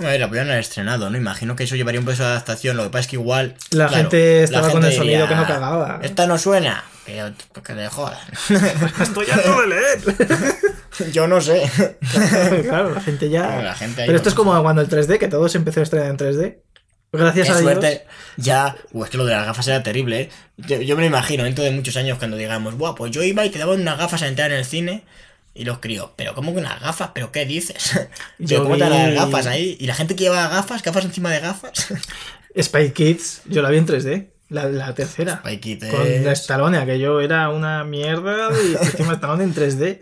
A 0.00 0.04
ver, 0.04 0.20
la 0.20 0.26
podrían 0.28 0.48
haber 0.48 0.60
estrenado, 0.60 1.10
¿no? 1.10 1.16
Imagino 1.16 1.54
que 1.56 1.64
eso 1.64 1.76
llevaría 1.76 2.00
un 2.00 2.06
peso 2.06 2.22
de 2.22 2.30
adaptación. 2.30 2.76
Lo 2.76 2.84
que 2.84 2.90
pasa 2.90 3.00
es 3.00 3.06
que 3.08 3.16
igual. 3.16 3.54
La 3.70 3.86
claro, 3.88 4.02
gente 4.02 4.42
estaba 4.42 4.66
la 4.66 4.72
con 4.72 4.84
el 4.84 4.92
sonido 4.92 5.20
diría, 5.20 5.28
que 5.28 5.34
no 5.34 5.46
cagaba. 5.46 6.00
Esta 6.02 6.26
no 6.26 6.38
suena. 6.38 6.84
Que, 7.04 7.32
que 7.64 7.74
le 7.74 7.88
jodan. 7.88 8.18
Estoy 9.00 9.26
harto 9.30 9.60
de 9.60 9.66
leer. 9.68 10.00
Yo 11.12 11.26
no 11.26 11.40
sé. 11.40 11.70
claro, 12.68 12.94
la 12.94 13.00
gente 13.00 13.28
ya. 13.30 13.62
La 13.62 13.74
gente 13.74 14.02
Pero 14.06 14.16
esto 14.16 14.28
es 14.28 14.34
como 14.34 14.60
cuando 14.62 14.82
el 14.82 14.88
3D, 14.88 15.18
que 15.18 15.28
todo 15.28 15.48
se 15.48 15.58
empezó 15.58 15.80
a 15.80 15.82
estrenar 15.82 16.10
en 16.10 16.16
3D. 16.18 16.58
Gracias 17.12 17.46
Qué 17.48 17.52
a 17.52 17.56
Dios. 17.56 17.64
suerte. 17.64 18.06
Ya. 18.36 18.76
Uh, 18.92 19.04
es 19.04 19.10
que 19.10 19.18
lo 19.18 19.24
de 19.24 19.32
las 19.32 19.44
gafas 19.46 19.66
era 19.66 19.82
terrible, 19.82 20.20
¿eh? 20.20 20.30
Yo, 20.58 20.80
yo 20.80 20.94
me 20.96 21.02
lo 21.02 21.08
imagino 21.08 21.44
dentro 21.44 21.64
de 21.64 21.72
muchos 21.72 21.96
años 21.96 22.18
cuando 22.18 22.36
digamos, 22.36 22.76
Buah, 22.76 22.94
pues 22.94 23.10
yo 23.10 23.22
iba 23.22 23.44
y 23.44 23.50
te 23.50 23.58
daban 23.58 23.80
unas 23.80 23.98
gafas 23.98 24.22
a 24.22 24.28
entrar 24.28 24.52
en 24.52 24.58
el 24.58 24.64
cine. 24.64 25.02
Y 25.54 25.64
los 25.64 25.78
críos, 25.78 26.10
¿pero 26.16 26.34
cómo 26.34 26.52
que 26.54 26.60
unas 26.60 26.80
gafas? 26.80 27.10
¿Pero 27.14 27.32
qué 27.32 27.44
dices? 27.44 27.92
Yo 28.38 28.58
Yo 28.58 28.62
¿Cómo 28.64 28.76
te 28.76 28.84
vi- 28.84 28.90
las 28.90 29.14
gafas 29.14 29.46
ahí? 29.46 29.76
¿Y 29.80 29.86
la 29.86 29.94
gente 29.94 30.14
que 30.16 30.24
lleva 30.24 30.48
gafas? 30.48 30.82
¿Gafas 30.82 31.04
encima 31.04 31.30
de 31.30 31.40
gafas? 31.40 31.88
Spy 32.60 32.90
Kids, 32.90 33.42
yo 33.46 33.62
la 33.62 33.70
vi 33.70 33.78
en 33.78 33.86
3D. 33.86 34.28
La, 34.48 34.64
la 34.64 34.92
tercera. 34.94 35.36
Spy 35.44 35.58
Kids 35.58 35.86
Con 35.86 36.04
es- 36.06 36.26
Stallone, 36.40 36.78
aquello 36.78 37.20
era 37.20 37.48
una 37.50 37.84
mierda. 37.84 38.48
Y 38.52 38.74
encima 38.84 39.14
Stallone 39.14 39.44
en 39.44 39.54
3D. 39.54 40.00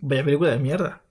Vaya 0.00 0.24
película 0.24 0.50
de 0.50 0.58
mierda. 0.58 1.02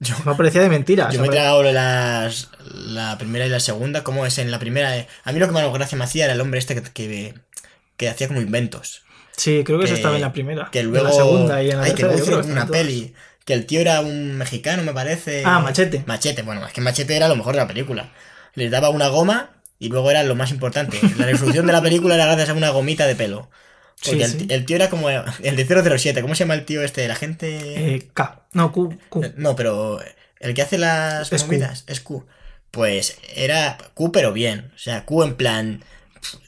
Yo- 0.00 0.14
Me 0.26 0.34
parecía 0.34 0.60
de 0.60 0.68
mentira. 0.68 1.10
Yo 1.10 1.20
me 1.22 1.28
he 1.28 1.30
tragado 1.30 1.62
las, 1.62 2.50
la 2.64 3.16
primera 3.16 3.46
y 3.46 3.48
la 3.48 3.60
segunda, 3.60 4.04
como 4.04 4.26
es 4.26 4.36
en 4.38 4.50
la 4.50 4.58
primera. 4.58 5.06
A 5.24 5.32
mí 5.32 5.38
lo 5.38 5.46
que 5.46 5.52
más 5.52 5.72
gracia 5.72 5.96
me 5.96 6.04
hacía 6.04 6.24
era 6.24 6.34
el 6.34 6.40
hombre 6.42 6.58
este 6.58 6.74
que, 6.74 6.82
que, 6.92 7.34
que 7.96 8.08
hacía 8.10 8.28
como 8.28 8.42
inventos. 8.42 9.04
Sí, 9.36 9.62
creo 9.64 9.78
que, 9.78 9.84
eso 9.84 9.94
que- 9.94 10.00
estaba 10.00 10.16
en 10.16 10.22
la 10.22 10.32
primera. 10.32 10.68
Que 10.72 10.80
En 10.80 10.86
luego. 10.86 11.06
la 11.06 11.12
segunda 11.12 11.62
y 11.62 11.70
en 11.70 11.76
la 11.78 11.82
Ay, 11.84 11.90
que 11.90 11.96
tercera. 12.02 12.12
luego 12.12 12.26
creo 12.26 12.40
que 12.40 12.46
una 12.52 12.60
están 12.62 12.66
todas. 12.68 12.82
peli. 12.82 13.14
Que 13.44 13.52
el 13.54 13.66
tío 13.66 13.80
era 13.80 14.00
un 14.00 14.36
mexicano, 14.38 14.82
me 14.82 14.92
parece. 14.92 15.42
Ah, 15.44 15.60
Machete. 15.60 16.02
Machete, 16.06 16.42
bueno, 16.42 16.66
es 16.66 16.72
que 16.72 16.80
Machete 16.80 17.16
era 17.16 17.28
lo 17.28 17.36
mejor 17.36 17.54
de 17.54 17.60
la 17.60 17.68
película. 17.68 18.12
Les 18.54 18.70
daba 18.70 18.88
una 18.88 19.08
goma 19.08 19.50
y 19.78 19.88
luego 19.88 20.10
era 20.10 20.22
lo 20.24 20.34
más 20.34 20.50
importante. 20.50 20.98
La 21.18 21.26
resolución 21.26 21.66
de 21.66 21.72
la 21.72 21.82
película 21.82 22.14
era 22.16 22.26
gracias 22.26 22.48
a 22.48 22.54
una 22.54 22.70
gomita 22.70 23.06
de 23.06 23.14
pelo. 23.14 23.48
Porque 24.04 24.26
Sí, 24.26 24.34
el, 24.34 24.40
sí. 24.40 24.46
el 24.50 24.64
tío 24.66 24.76
era 24.76 24.90
como 24.90 25.08
el 25.10 25.56
de 25.56 25.64
007. 25.64 26.22
¿Cómo 26.22 26.34
se 26.34 26.40
llama 26.44 26.54
el 26.54 26.64
tío 26.64 26.82
este? 26.82 27.06
La 27.08 27.14
gente. 27.14 27.94
Eh, 27.94 28.08
K. 28.12 28.46
No, 28.52 28.72
Q. 28.72 28.98
Q. 29.10 29.22
Eh, 29.24 29.32
No, 29.36 29.54
pero 29.54 30.00
el 30.40 30.54
que 30.54 30.62
hace 30.62 30.76
las 30.78 31.32
Es 31.32 31.42
Q. 31.42 31.46
movidas 31.48 31.84
es 31.86 32.00
Q. 32.00 32.26
Pues 32.72 33.16
era 33.34 33.78
Q, 33.94 34.10
pero 34.12 34.32
bien. 34.32 34.72
O 34.74 34.78
sea, 34.78 35.04
Q 35.04 35.22
en 35.22 35.34
plan. 35.36 35.84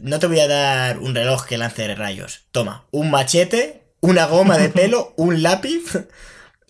No 0.00 0.18
te 0.18 0.26
voy 0.26 0.40
a 0.40 0.48
dar 0.48 0.98
un 0.98 1.14
reloj 1.14 1.46
que 1.46 1.58
lance 1.58 1.94
rayos. 1.94 2.46
Toma, 2.50 2.86
un 2.90 3.10
machete, 3.10 3.84
una 4.00 4.26
goma 4.26 4.58
de 4.58 4.68
pelo, 4.68 5.14
un 5.16 5.42
lápiz. 5.42 6.06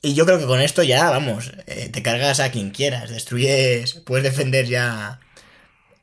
Y 0.00 0.14
yo 0.14 0.26
creo 0.26 0.38
que 0.38 0.46
con 0.46 0.60
esto 0.60 0.82
ya, 0.82 1.10
vamos, 1.10 1.52
eh, 1.66 1.88
te 1.92 2.02
cargas 2.02 2.40
a 2.40 2.50
quien 2.50 2.70
quieras, 2.70 3.10
destruyes, 3.10 3.94
puedes 4.06 4.24
defender 4.24 4.66
ya 4.66 5.20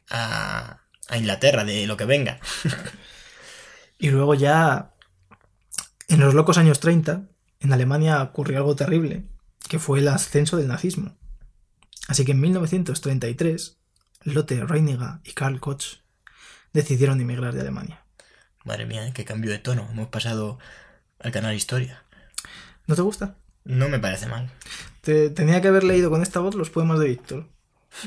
a, 0.10 0.82
a 1.08 1.18
Inglaterra 1.18 1.64
de 1.64 1.88
lo 1.88 1.98
que 1.98 2.06
venga. 2.06 2.40
Y 3.98 4.10
luego 4.10 4.36
ya, 4.36 4.94
en 6.08 6.20
los 6.20 6.34
locos 6.34 6.58
años 6.58 6.80
30, 6.80 7.30
en 7.62 7.74
Alemania 7.74 8.22
ocurrió 8.22 8.58
algo 8.58 8.76
terrible, 8.76 9.24
que 9.70 9.80
fue 9.80 10.00
el 10.00 10.08
ascenso 10.08 10.58
del 10.58 10.68
nazismo. 10.68 11.18
Así 12.08 12.26
que 12.26 12.34
en 12.34 12.42
1933, 12.42 13.78
Lotte 14.24 14.64
Reiniger 14.68 15.20
y 15.24 15.32
Karl 15.32 15.60
Koch 15.60 16.02
decidieron 16.76 17.20
emigrar 17.20 17.54
de 17.54 17.62
Alemania. 17.62 18.04
Madre 18.64 18.86
mía, 18.86 19.12
qué 19.14 19.26
cambio 19.26 19.52
de 19.52 19.60
tono. 19.60 19.88
Hemos 19.92 20.10
pasado 20.10 20.60
al 21.20 21.32
canal 21.32 21.56
Historia. 21.56 22.04
¿No 22.88 22.96
te 22.96 23.02
gusta? 23.02 23.36
No 23.64 23.90
me 23.90 24.00
parece 24.00 24.28
mal. 24.28 24.52
Te- 25.02 25.30
tenía 25.32 25.62
que 25.62 25.70
haber 25.70 25.84
leído 25.84 26.10
con 26.10 26.22
esta 26.22 26.40
voz 26.40 26.56
los 26.56 26.70
poemas 26.70 27.00
de 27.00 27.08
Víctor. 27.08 27.48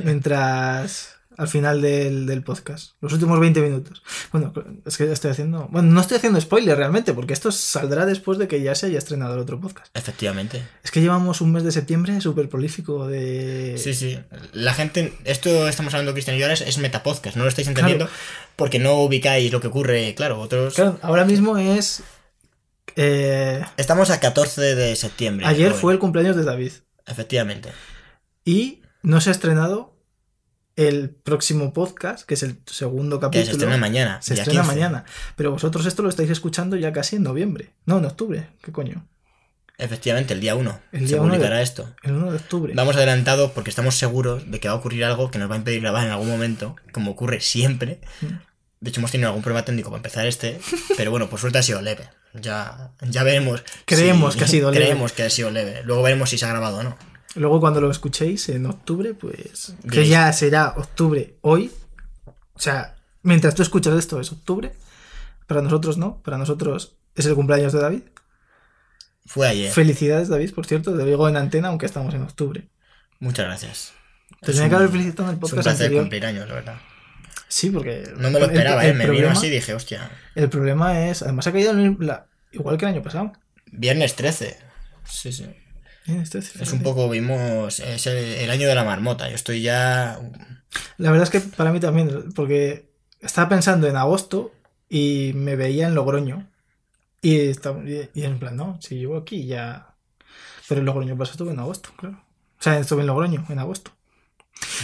Mientras 0.04 1.17
al 1.38 1.48
final 1.48 1.80
del, 1.80 2.26
del 2.26 2.42
podcast. 2.42 2.92
Los 3.00 3.12
últimos 3.14 3.40
20 3.40 3.60
minutos. 3.62 4.02
Bueno, 4.32 4.52
es 4.84 4.96
que 4.98 5.10
estoy 5.10 5.30
haciendo. 5.30 5.68
Bueno, 5.70 5.90
no 5.90 6.00
estoy 6.00 6.18
haciendo 6.18 6.40
spoiler 6.40 6.76
realmente, 6.76 7.14
porque 7.14 7.32
esto 7.32 7.50
saldrá 7.52 8.04
después 8.04 8.38
de 8.38 8.46
que 8.48 8.60
ya 8.60 8.74
se 8.74 8.86
haya 8.86 8.98
estrenado 8.98 9.34
el 9.34 9.40
otro 9.40 9.60
podcast. 9.60 9.88
Efectivamente. 9.96 10.62
Es 10.84 10.90
que 10.90 11.00
llevamos 11.00 11.40
un 11.40 11.52
mes 11.52 11.62
de 11.64 11.72
septiembre 11.72 12.20
súper 12.20 12.48
prolífico 12.50 13.06
de. 13.06 13.76
Sí, 13.78 13.94
sí. 13.94 14.18
La 14.52 14.74
gente, 14.74 15.14
esto 15.24 15.66
estamos 15.68 15.94
hablando 15.94 16.12
Cristian 16.12 16.36
y 16.36 16.40
yo 16.40 16.44
ahora 16.44 16.54
es, 16.54 16.60
es 16.60 16.78
metapodcast, 16.78 17.36
no 17.36 17.44
lo 17.44 17.48
estáis 17.48 17.68
entendiendo 17.68 18.08
porque 18.56 18.78
no 18.80 18.94
ubicáis 19.02 19.52
lo 19.52 19.60
que 19.60 19.68
ocurre, 19.68 20.14
claro, 20.16 20.40
otros... 20.40 20.74
Claro, 20.74 20.98
ahora 21.02 21.24
mismo 21.24 21.56
es... 21.58 22.02
eh, 22.96 23.62
Estamos 23.76 24.10
a 24.10 24.18
14 24.20 24.74
de 24.74 24.96
septiembre. 24.96 25.46
ayer 25.46 25.72
fue 25.72 25.92
el 25.92 25.98
cumpleaños 26.00 26.34
de 26.36 26.42
David. 26.44 26.72
Efectivamente. 27.06 27.70
Y 28.44 28.82
no 29.02 29.20
se 29.20 29.30
ha 29.30 29.32
estrenado 29.32 29.96
el 30.78 31.10
próximo 31.10 31.72
podcast, 31.72 32.24
que 32.26 32.34
es 32.34 32.42
el 32.42 32.58
segundo 32.66 33.18
capítulo. 33.20 33.44
se 33.46 33.52
estrena 33.52 33.76
mañana. 33.76 34.22
Se 34.22 34.34
estrena 34.34 34.62
15. 34.62 34.74
mañana. 34.76 35.04
Pero 35.36 35.50
vosotros 35.50 35.84
esto 35.86 36.02
lo 36.02 36.08
estáis 36.08 36.30
escuchando 36.30 36.76
ya 36.76 36.92
casi 36.92 37.16
en 37.16 37.24
noviembre. 37.24 37.70
No, 37.84 37.98
en 37.98 38.04
octubre. 38.06 38.46
¿Qué 38.62 38.72
coño? 38.72 39.06
Efectivamente, 39.76 40.34
el 40.34 40.40
día 40.40 40.54
1. 40.56 40.80
El 40.92 41.00
se 41.00 41.06
día 41.06 41.16
de- 41.16 41.22
publicará 41.22 41.62
esto. 41.62 41.94
El 42.02 42.12
1 42.14 42.30
de 42.30 42.36
octubre. 42.36 42.72
Vamos 42.74 42.96
adelantados 42.96 43.50
porque 43.52 43.70
estamos 43.70 43.94
seguros 43.96 44.50
de 44.50 44.58
que 44.60 44.68
va 44.68 44.74
a 44.74 44.76
ocurrir 44.76 45.04
algo 45.04 45.30
que 45.30 45.38
nos 45.38 45.50
va 45.50 45.54
a 45.54 45.58
impedir 45.58 45.80
grabar 45.80 46.04
en 46.06 46.12
algún 46.12 46.28
momento, 46.28 46.74
como 46.92 47.12
ocurre 47.12 47.40
siempre. 47.40 48.00
Mm. 48.20 48.26
De 48.80 48.90
hecho, 48.90 49.00
hemos 49.00 49.10
tenido 49.10 49.28
algún 49.28 49.42
problema 49.42 49.64
técnico 49.64 49.90
para 49.90 49.98
empezar 49.98 50.26
este, 50.26 50.60
pero 50.96 51.10
bueno, 51.10 51.28
por 51.28 51.40
suerte 51.40 51.58
ha 51.58 51.62
sido 51.62 51.80
leve. 51.82 52.08
Ya, 52.34 52.92
ya 53.08 53.22
veremos. 53.24 53.64
Creemos 53.84 54.34
si- 54.34 54.38
que 54.38 54.44
ha 54.44 54.48
sido 54.48 54.70
leve. 54.72 54.84
Creemos 54.84 55.12
que 55.12 55.22
ha 55.24 55.30
sido 55.30 55.50
leve. 55.50 55.82
Luego 55.84 56.02
veremos 56.02 56.30
si 56.30 56.38
se 56.38 56.46
ha 56.46 56.48
grabado 56.50 56.78
o 56.78 56.82
no. 56.84 56.96
Luego 57.34 57.60
cuando 57.60 57.80
lo 57.80 57.90
escuchéis 57.90 58.48
en 58.48 58.66
octubre, 58.66 59.14
pues... 59.14 59.74
Que 59.90 60.06
ya 60.08 60.32
será 60.32 60.74
octubre 60.76 61.36
hoy. 61.42 61.70
O 62.54 62.60
sea, 62.60 62.96
mientras 63.22 63.54
tú 63.54 63.62
escuchas 63.62 63.94
esto 63.96 64.20
es 64.20 64.32
octubre. 64.32 64.72
Para 65.46 65.62
nosotros 65.62 65.98
no. 65.98 66.22
Para 66.22 66.38
nosotros 66.38 66.96
es 67.14 67.26
el 67.26 67.34
cumpleaños 67.34 67.72
de 67.72 67.80
David. 67.80 68.02
Fue 69.26 69.46
ayer. 69.46 69.70
Felicidades, 69.70 70.28
David, 70.28 70.54
por 70.54 70.66
cierto. 70.66 70.96
Te 70.96 71.04
digo 71.04 71.28
en 71.28 71.36
antena, 71.36 71.68
aunque 71.68 71.86
estamos 71.86 72.14
en 72.14 72.22
octubre. 72.22 72.68
Muchas 73.20 73.44
gracias. 73.46 73.92
Te 74.40 74.52
tenía 74.52 74.68
que 74.70 74.74
haber 74.76 74.88
felicitado 74.88 75.28
en 75.30 75.34
el 75.34 75.34
Es 75.34 75.36
un 75.36 75.40
podcast 75.40 75.62
placer 75.64 75.84
anterior. 75.86 76.02
cumplir 76.04 76.26
años, 76.26 76.48
la 76.48 76.54
verdad. 76.54 76.76
Sí, 77.48 77.70
porque... 77.70 78.10
No 78.16 78.30
me 78.30 78.38
lo 78.40 78.46
esperaba, 78.46 78.84
el 78.84 78.90
¿eh? 78.90 78.94
Me 78.94 79.10
vino 79.10 79.30
así 79.30 79.46
y 79.46 79.50
dije, 79.50 79.74
hostia. 79.74 80.10
El 80.34 80.48
problema 80.48 81.08
es... 81.08 81.22
Además 81.22 81.46
ha 81.46 81.52
caído 81.52 81.72
el- 81.72 81.96
la- 82.00 82.26
igual 82.52 82.76
que 82.78 82.84
el 82.86 82.92
año 82.92 83.02
pasado. 83.02 83.32
Viernes 83.72 84.14
13. 84.16 84.58
Sí, 85.04 85.32
sí. 85.32 85.46
Es- 86.08 86.72
un 86.72 86.82
poco, 86.82 87.08
vimos, 87.08 87.80
es 87.80 88.06
el, 88.06 88.16
el 88.16 88.50
año 88.50 88.66
de 88.68 88.74
la 88.74 88.84
marmota. 88.84 89.28
Yo 89.28 89.34
estoy 89.34 89.62
ya... 89.62 90.18
La 90.98 91.10
verdad 91.10 91.24
es 91.24 91.30
que 91.30 91.40
para 91.40 91.72
mí 91.72 91.80
también, 91.80 92.32
porque 92.34 92.88
estaba 93.20 93.48
pensando 93.48 93.86
en 93.88 93.96
agosto 93.96 94.52
y 94.88 95.32
me 95.34 95.56
veía 95.56 95.86
en 95.86 95.94
Logroño. 95.94 96.48
Y, 97.22 97.38
estaba, 97.40 97.82
y, 97.84 98.08
y 98.14 98.22
en 98.24 98.38
plan, 98.38 98.56
no, 98.56 98.78
si 98.80 98.96
llevo 98.96 99.16
aquí 99.16 99.46
ya... 99.46 99.94
Pero 100.68 100.80
en 100.80 100.86
Logroño 100.86 101.16
pasado 101.16 101.32
estuve 101.32 101.52
en 101.52 101.58
agosto, 101.60 101.90
claro. 101.96 102.22
O 102.58 102.62
sea, 102.62 102.78
estuve 102.78 103.00
en 103.00 103.06
Logroño 103.06 103.44
en 103.48 103.58
agosto. 103.58 103.92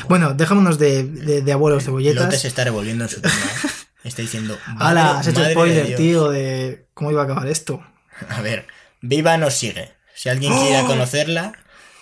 Bueno, 0.09 0.35
dejémonos 0.35 0.79
de, 0.79 1.05
de, 1.05 1.43
de 1.43 1.53
abuelos 1.53 1.85
Lote 1.87 2.03
se 2.07 2.12
cebolletas. 2.14 2.45
está 2.45 2.64
revolviendo 2.64 3.05
en 3.05 3.11
su 3.11 3.20
tumba. 3.20 3.37
¿eh? 3.37 3.68
Está 4.05 4.20
diciendo... 4.22 4.59
¡Hala! 4.79 5.05
"Madre- 5.05 5.18
Has 5.20 5.27
hecho 5.29 5.41
de 5.43 5.51
spoiler, 5.53 5.87
Dios". 5.87 5.99
tío, 5.99 6.29
de 6.31 6.87
cómo 6.93 7.11
iba 7.11 7.22
a 7.22 7.25
acabar 7.25 7.47
esto. 7.49 7.83
A 8.29 8.43
ver, 8.43 8.66
Viva 9.01 9.37
nos 9.39 9.55
sigue. 9.55 9.93
Si 10.15 10.29
alguien 10.29 10.53
¡Oh! 10.53 10.61
quiere 10.67 10.83
conocerla, 10.87 11.53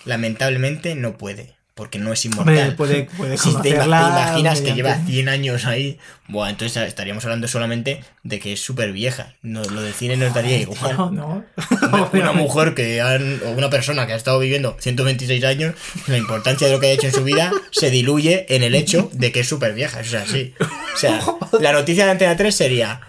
lamentablemente 0.05 0.95
no 0.95 1.17
puede, 1.17 1.55
porque 1.75 1.97
no 1.97 2.13
es 2.13 2.23
Hombre, 2.25 2.53
inmortal. 2.55 2.75
puede, 2.75 3.03
puede 3.17 3.37
Si 3.37 3.53
te, 3.61 3.69
imaginas 3.69 4.61
que 4.61 4.73
lleva 4.73 4.89
mediante- 4.91 5.11
100 5.11 5.29
años 5.29 5.65
ahí, 5.65 5.97
buah, 6.27 6.49
entonces 6.51 6.83
estaríamos 6.87 7.23
hablando 7.25 7.47
solamente 7.47 8.03
de 8.23 8.39
que 8.39 8.53
es 8.53 8.61
súper 8.61 8.91
vieja. 8.91 9.33
No, 9.41 9.63
lo 9.63 9.81
del 9.81 9.93
cine 9.93 10.15
nos 10.17 10.33
daría 10.33 10.57
igual. 10.57 10.95
No, 10.97 11.09
no. 11.11 11.45
Una, 11.81 12.09
una 12.13 12.33
mujer 12.33 12.75
que 12.75 13.01
han, 13.01 13.41
o 13.45 13.51
una 13.51 13.69
persona 13.69 14.05
que 14.05 14.13
ha 14.13 14.17
estado 14.17 14.39
viviendo 14.39 14.77
126 14.79 15.43
años, 15.45 15.73
la 16.07 16.17
importancia 16.17 16.67
de 16.67 16.73
lo 16.73 16.79
que 16.79 16.87
ha 16.87 16.91
hecho 16.91 17.07
en 17.07 17.13
su 17.13 17.23
vida 17.23 17.51
se 17.71 17.89
diluye 17.89 18.45
en 18.49 18.61
el 18.63 18.75
hecho 18.75 19.09
de 19.13 19.31
que 19.31 19.39
es 19.41 19.47
súper 19.47 19.73
vieja. 19.73 19.99
Eso 20.01 20.17
es 20.17 20.23
así. 20.29 20.53
O 20.59 20.97
sea, 20.97 21.19
la 21.59 21.71
noticia 21.71 22.05
de 22.05 22.11
Antena 22.11 22.35
3 22.37 22.55
sería: 22.55 23.01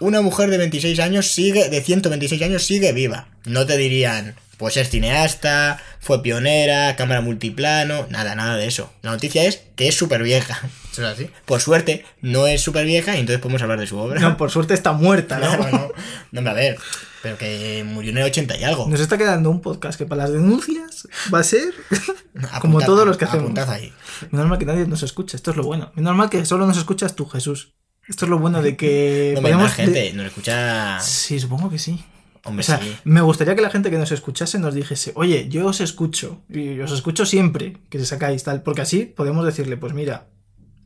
una 0.00 0.20
mujer 0.20 0.50
de 0.50 0.58
26 0.58 0.98
años 1.00 1.26
sigue, 1.28 1.68
de 1.68 1.80
126 1.82 2.42
años 2.42 2.64
sigue 2.64 2.92
viva. 2.92 3.28
No 3.44 3.66
te 3.66 3.76
dirían, 3.76 4.34
pues 4.58 4.76
es 4.76 4.90
cineasta, 4.90 5.80
fue 6.00 6.22
pionera, 6.22 6.96
cámara 6.96 7.20
multiplano, 7.20 8.06
nada, 8.10 8.34
nada 8.34 8.56
de 8.56 8.66
eso. 8.66 8.92
La 9.02 9.10
noticia 9.10 9.44
es 9.44 9.62
que 9.76 9.88
es 9.88 9.96
súper 9.96 10.22
vieja. 10.22 10.60
Es 10.90 10.98
así. 10.98 11.30
Por 11.46 11.60
suerte, 11.60 12.04
no 12.20 12.48
es 12.48 12.62
súper 12.62 12.84
vieja 12.84 13.14
y 13.16 13.20
entonces 13.20 13.40
podemos 13.40 13.62
hablar 13.62 13.78
de 13.78 13.86
su 13.86 13.96
obra. 13.96 14.20
No, 14.20 14.36
por 14.36 14.50
suerte 14.50 14.74
está 14.74 14.90
muerta, 14.90 15.38
¿no? 15.38 15.56
No, 15.56 15.62
no, 15.62 15.70
no. 15.70 15.92
No, 16.32 16.38
hombre, 16.40 16.50
a 16.50 16.54
ver. 16.54 16.78
Pero 17.22 17.38
que 17.38 17.84
murió 17.86 18.10
en 18.10 18.18
el 18.18 18.24
80 18.24 18.56
y 18.56 18.64
algo. 18.64 18.88
Nos 18.88 18.98
está 18.98 19.16
quedando 19.16 19.50
un 19.50 19.60
podcast 19.60 19.96
que 19.96 20.04
para 20.04 20.24
las 20.24 20.32
denuncias 20.32 21.06
va 21.32 21.38
a 21.38 21.44
ser 21.44 21.72
como 22.60 22.80
todos 22.80 23.06
los 23.06 23.16
que 23.16 23.24
hacemos. 23.24 23.44
apuntad 23.44 23.70
ahí. 23.70 23.92
Menos 24.32 24.48
mal 24.48 24.58
que 24.58 24.66
nadie 24.66 24.84
nos 24.86 25.04
escucha, 25.04 25.36
esto 25.36 25.52
es 25.52 25.56
lo 25.56 25.62
bueno. 25.62 25.92
Menos 25.94 26.16
mal 26.16 26.28
que 26.28 26.44
solo 26.44 26.66
nos 26.66 26.76
escuchas 26.76 27.14
tú, 27.14 27.24
Jesús. 27.26 27.72
Esto 28.10 28.26
es 28.26 28.28
lo 28.30 28.38
bueno 28.38 28.60
de 28.60 28.76
que 28.76 29.32
No, 29.36 29.40
podemos... 29.40 29.72
gente, 29.72 30.12
nos 30.12 30.26
escucha. 30.26 31.00
Sí, 31.00 31.40
supongo 31.40 31.70
que 31.70 31.78
sí. 31.78 32.04
Hombre, 32.44 32.62
O 32.62 32.66
sea, 32.66 32.78
sí. 32.78 32.94
me 33.04 33.20
gustaría 33.20 33.54
que 33.54 33.62
la 33.62 33.70
gente 33.70 33.90
que 33.90 33.98
nos 33.98 34.12
escuchase 34.12 34.58
nos 34.58 34.74
dijese, 34.74 35.12
oye, 35.14 35.48
yo 35.48 35.66
os 35.66 35.80
escucho, 35.80 36.40
y 36.48 36.80
os 36.80 36.90
escucho 36.90 37.24
siempre 37.26 37.76
que 37.88 37.98
se 37.98 38.06
sacáis 38.06 38.42
tal, 38.44 38.62
porque 38.62 38.80
así 38.80 39.04
podemos 39.04 39.44
decirle, 39.44 39.76
pues 39.76 39.92
mira, 39.92 40.26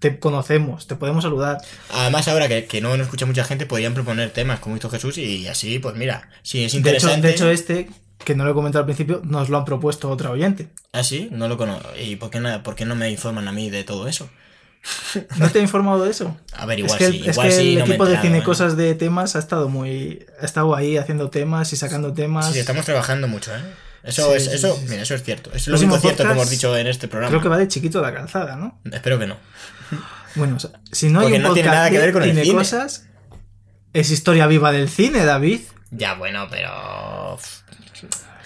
te 0.00 0.18
conocemos, 0.18 0.86
te 0.88 0.96
podemos 0.96 1.22
saludar. 1.22 1.58
Además, 1.92 2.26
ahora 2.28 2.48
que, 2.48 2.66
que 2.66 2.80
no 2.80 2.90
nos 2.96 3.06
escucha 3.06 3.24
mucha 3.24 3.44
gente, 3.44 3.66
podrían 3.66 3.94
proponer 3.94 4.30
temas 4.30 4.58
como 4.60 4.76
hizo 4.76 4.90
Jesús 4.90 5.16
y 5.16 5.46
así, 5.48 5.78
pues 5.78 5.94
mira, 5.96 6.28
si 6.42 6.64
es 6.64 6.72
De 6.72 6.78
hecho, 6.78 6.88
interesante. 6.88 7.28
de 7.28 7.32
hecho, 7.34 7.48
este, 7.50 7.88
que 8.24 8.34
no 8.34 8.44
lo 8.44 8.50
he 8.50 8.54
comentado 8.54 8.80
al 8.80 8.86
principio, 8.86 9.22
nos 9.24 9.48
lo 9.48 9.56
han 9.56 9.64
propuesto 9.64 10.10
otra 10.10 10.30
oyente. 10.30 10.68
Ah, 10.92 11.04
sí, 11.04 11.28
no 11.30 11.46
lo 11.48 11.56
conozco. 11.56 11.88
¿Y 11.98 12.16
por 12.16 12.30
qué, 12.30 12.40
no, 12.40 12.62
por 12.64 12.74
qué 12.74 12.84
no 12.84 12.96
me 12.96 13.10
informan 13.10 13.46
a 13.48 13.52
mí 13.52 13.70
de 13.70 13.84
todo 13.84 14.08
eso? 14.08 14.28
¿No 15.36 15.48
te 15.50 15.58
he 15.58 15.62
informado 15.62 16.04
de 16.04 16.10
eso? 16.10 16.36
A 16.52 16.66
ver, 16.66 16.78
Es 16.80 16.84
igual 16.84 16.98
que, 16.98 17.08
sí, 17.10 17.16
el- 17.22 17.28
es 17.30 17.38
que 17.38 17.50
sí. 17.50 17.72
el 17.72 17.78
no 17.78 17.84
equipo 17.86 18.06
de 18.06 18.20
Cine 18.20 18.38
¿eh? 18.38 18.42
Cosas 18.42 18.76
de 18.76 18.94
temas 18.94 19.36
ha 19.36 19.38
estado 19.38 19.68
muy. 19.68 20.26
Ha 20.40 20.44
estado 20.44 20.74
ahí 20.76 20.96
haciendo 20.96 21.30
temas 21.30 21.72
y 21.72 21.76
sacando 21.76 22.12
temas. 22.12 22.52
Sí, 22.52 22.58
estamos 22.58 22.84
trabajando 22.84 23.26
mucho, 23.28 23.54
¿eh? 23.54 23.60
Eso 24.02 24.30
Sí, 24.32 24.36
es, 24.36 24.46
eso, 24.48 24.78
mira, 24.88 25.02
eso 25.02 25.14
es 25.14 25.22
cierto. 25.22 25.50
Es 25.54 25.66
lo 25.66 25.78
único 25.78 25.98
cierto 25.98 26.24
que 26.24 26.30
hemos 26.32 26.50
dicho 26.50 26.76
en 26.76 26.86
este 26.86 27.08
programa. 27.08 27.30
Creo 27.30 27.40
que 27.40 27.48
va 27.48 27.56
de 27.56 27.68
chiquito 27.68 28.00
de 28.02 28.06
la 28.08 28.14
calzada, 28.14 28.56
¿no? 28.56 28.78
Espero 28.92 29.18
que 29.18 29.26
no. 29.26 29.36
Bueno, 30.36 30.56
o 30.56 30.58
sea, 30.58 30.70
si 30.90 31.10
no 31.10 31.20
hay 31.20 31.32
un 31.34 31.42
no 31.42 31.54
tiene 31.54 31.68
nada 31.70 31.88
que 31.90 31.98
ver 31.98 32.12
con 32.12 32.22
el 32.24 32.30
Cine 32.30 32.42
cine. 32.42 32.56
Cosas, 32.58 33.06
es 33.92 34.10
historia 34.10 34.48
viva 34.48 34.72
del 34.72 34.88
cine, 34.88 35.24
David. 35.24 35.60
Ya, 35.92 36.14
bueno, 36.14 36.48
pero. 36.50 37.38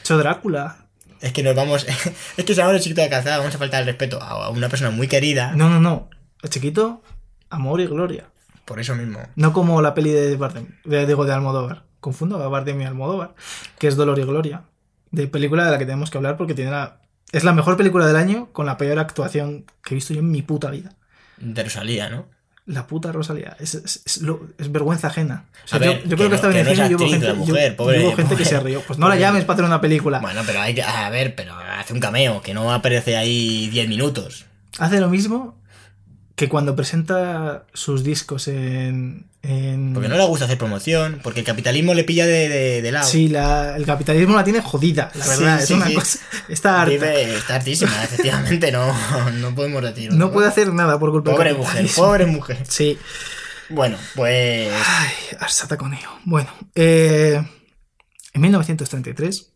Hecho 0.01 0.18
Drácula. 0.18 0.76
Es 1.20 1.32
que 1.32 1.43
nos 1.43 1.57
vamos. 1.57 1.86
es 2.36 2.45
que 2.45 2.55
si 2.55 2.61
hablamos 2.61 2.74
de 2.74 2.80
chiquito 2.84 3.01
de 3.01 3.09
calzada, 3.09 3.39
vamos 3.39 3.55
a 3.55 3.59
faltar 3.59 3.80
el 3.80 3.86
respeto 3.86 4.22
a 4.22 4.51
una 4.51 4.68
persona 4.68 4.91
muy 4.91 5.09
querida. 5.09 5.53
No, 5.57 5.68
no, 5.70 5.80
no. 5.80 6.09
Chiquito, 6.49 7.03
amor 7.51 7.80
y 7.80 7.86
gloria. 7.86 8.26
Por 8.64 8.78
eso 8.80 8.95
mismo. 8.95 9.18
No 9.34 9.53
como 9.53 9.80
la 9.82 9.95
peli 9.95 10.11
de 10.11 10.36
Bardem, 10.36 10.66
de, 10.84 11.07
digo, 11.07 11.24
de 11.24 11.32
Almodóvar. 11.32 11.84
Confundo 12.01 12.43
a 12.43 12.49
Bardem 12.49 12.80
y 12.80 12.84
Almodóvar, 12.84 13.34
que 13.78 13.89
es 13.89 13.97
Dolor 13.97 14.18
y 14.18 14.22
Gloria. 14.24 14.62
De 15.11 15.26
película 15.26 15.64
de 15.64 15.70
la 15.72 15.78
que 15.78 15.86
tenemos 15.86 16.11
que 16.11 16.18
hablar 16.18 16.36
porque 16.36 16.55
tiene 16.55 16.70
la... 16.70 17.01
Es 17.32 17.45
la 17.45 17.53
mejor 17.53 17.76
película 17.76 18.07
del 18.07 18.16
año 18.16 18.49
con 18.53 18.66
la 18.66 18.76
peor 18.76 18.99
actuación 18.99 19.64
que 19.82 19.93
he 19.93 19.97
visto 19.97 20.14
yo 20.14 20.20
en 20.20 20.30
mi 20.30 20.43
puta 20.43 20.70
vida. 20.70 20.95
De 21.39 21.62
Rosalía, 21.64 22.09
¿no? 22.09 22.26
La 22.66 22.86
puta 22.86 23.11
Rosalía. 23.12 23.57
Es, 23.59 23.74
es, 23.74 24.03
es 24.05 24.20
lo- 24.22 24.47
es 24.59 24.70
vergüenza 24.70 25.09
ajena. 25.09 25.47
O 25.64 25.68
sea, 25.68 25.76
A 25.76 25.80
ver, 25.80 26.03
yo, 26.07 26.16
creo 26.16 26.18
que, 26.18 26.28
no- 26.28 26.34
estaba 26.36 26.53
que 26.53 26.61
en 26.61 26.66
no 26.66 26.72
el 26.72 26.78
es 26.78 26.86
cine 26.86 26.91
y 26.91 26.95
hubo 26.95 27.09
gente, 27.11 27.26
yo- 27.26 28.05
hubo 28.07 28.16
gente 28.16 28.36
que 28.36 28.45
se 28.45 28.61
rió. 28.61 28.82
Pues 28.86 28.99
no 28.99 29.09
la 29.09 29.16
llames 29.16 29.45
para 29.45 29.55
hacer 29.55 29.64
una 29.64 29.80
película. 29.80 30.20
Bueno, 30.20 30.43
pero 30.47 30.61
hay 30.61 30.74
que. 30.74 30.82
A 30.82 31.09
ver, 31.11 31.34
pero 31.34 31.55
hace 31.55 31.95
un 31.95 32.01
cameo, 32.01 32.43
que 32.43 32.53
no 32.55 32.72
aparece 32.72 33.16
ahí 33.16 33.68
10 33.70 33.89
minutos. 33.89 34.45
Hace 34.78 35.01
lo 35.01 35.09
mismo 35.09 35.58
que 36.39 36.49
cuando 36.49 36.76
presenta 36.76 37.66
sus 37.74 38.05
discos 38.05 38.47
en... 38.47 39.26
en... 39.43 39.93
Porque 39.93 40.09
no 40.09 40.16
le 40.16 40.24
gusta 40.24 40.45
hacer 40.45 40.57
promoción, 40.57 41.18
porque 41.22 41.41
el 41.41 41.47
capitalismo 41.47 41.95
le 41.95 42.05
pilla 42.05 42.26
de, 42.26 42.49
de, 42.49 42.80
de 42.80 42.93
lado. 42.93 43.07
Sí, 43.09 43.28
la- 43.28 43.76
el 43.76 43.84
capitalismo 43.84 44.36
la 44.36 44.45
tiene 44.45 44.61
jodida, 44.62 45.11
la 45.16 45.24
Sí, 45.24 45.30
verdad. 45.30 45.62
es 45.62 45.70
una 45.72 45.86
sí. 45.89 45.95
cosa... 45.95 46.18
Está 46.49 46.80
harta. 46.82 46.93
Vive, 46.93 47.34
está 47.36 47.57
hartísima, 47.57 47.91
efectivamente, 48.05 48.70
no, 48.70 48.95
no 49.32 49.55
podemos 49.55 49.82
decir. 49.82 50.12
No 50.12 50.30
puede 50.30 50.47
hacer 50.47 50.72
nada 50.72 50.97
por 50.99 51.11
culpa 51.11 51.32
Pobre 51.32 51.49
del 51.51 51.59
mujer, 51.59 51.72
capitalismo. 51.74 52.05
pobre 52.05 52.26
mujer. 52.26 52.59
Sí. 52.68 52.97
Bueno, 53.70 53.99
pues. 54.14 54.72
Ay, 54.72 55.11
Arsata 55.41 55.76
Coneo. 55.76 56.09
Bueno, 56.24 56.51
eh, 56.76 57.43
en 58.32 58.41
1933, 58.41 59.53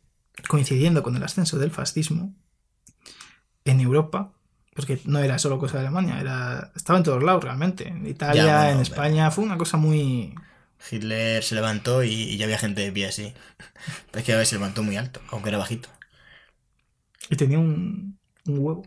coincidiendo 0.49 1.03
con 1.05 1.15
el 1.17 1.23
ascenso 1.23 1.59
del 1.59 1.71
fascismo 1.71 2.35
en 3.65 3.81
Europa, 3.81 4.33
porque 4.75 4.99
no 5.05 5.19
era 5.19 5.39
solo 5.39 5.59
cosa 5.59 5.75
de 5.79 5.87
Alemania, 5.87 6.19
era 6.21 6.71
estaba 6.75 6.99
en 6.99 7.05
todos 7.05 7.23
lados 7.23 7.45
realmente. 7.45 7.89
En 7.89 8.07
Italia, 8.07 8.45
Ya, 8.45 8.57
bueno, 8.57 8.63
en 8.65 8.71
pero- 8.79 8.83
España, 8.83 9.31
fue 9.31 9.45
una 9.45 9.59
cosa 9.59 9.77
muy... 9.77 10.35
Hitler 10.91 11.45
se 11.45 11.55
levantó 11.55 12.03
y, 12.03 12.11
y 12.13 12.37
ya 12.39 12.45
había 12.47 12.59
gente 12.59 12.81
de 12.83 12.91
pie 12.91 13.07
así. 13.07 13.33
Pero 14.11 14.19
es 14.21 14.25
que 14.25 14.33
a 14.33 14.37
ver, 14.37 14.47
se 14.47 14.57
levantó 14.57 14.83
muy 14.83 14.97
alto, 14.97 15.21
aunque 15.31 15.51
era 15.51 15.59
bajito. 15.59 15.89
Y 17.31 17.37
tenía 17.37 17.59
un, 17.59 18.19
un 18.47 18.59
huevo. 18.59 18.87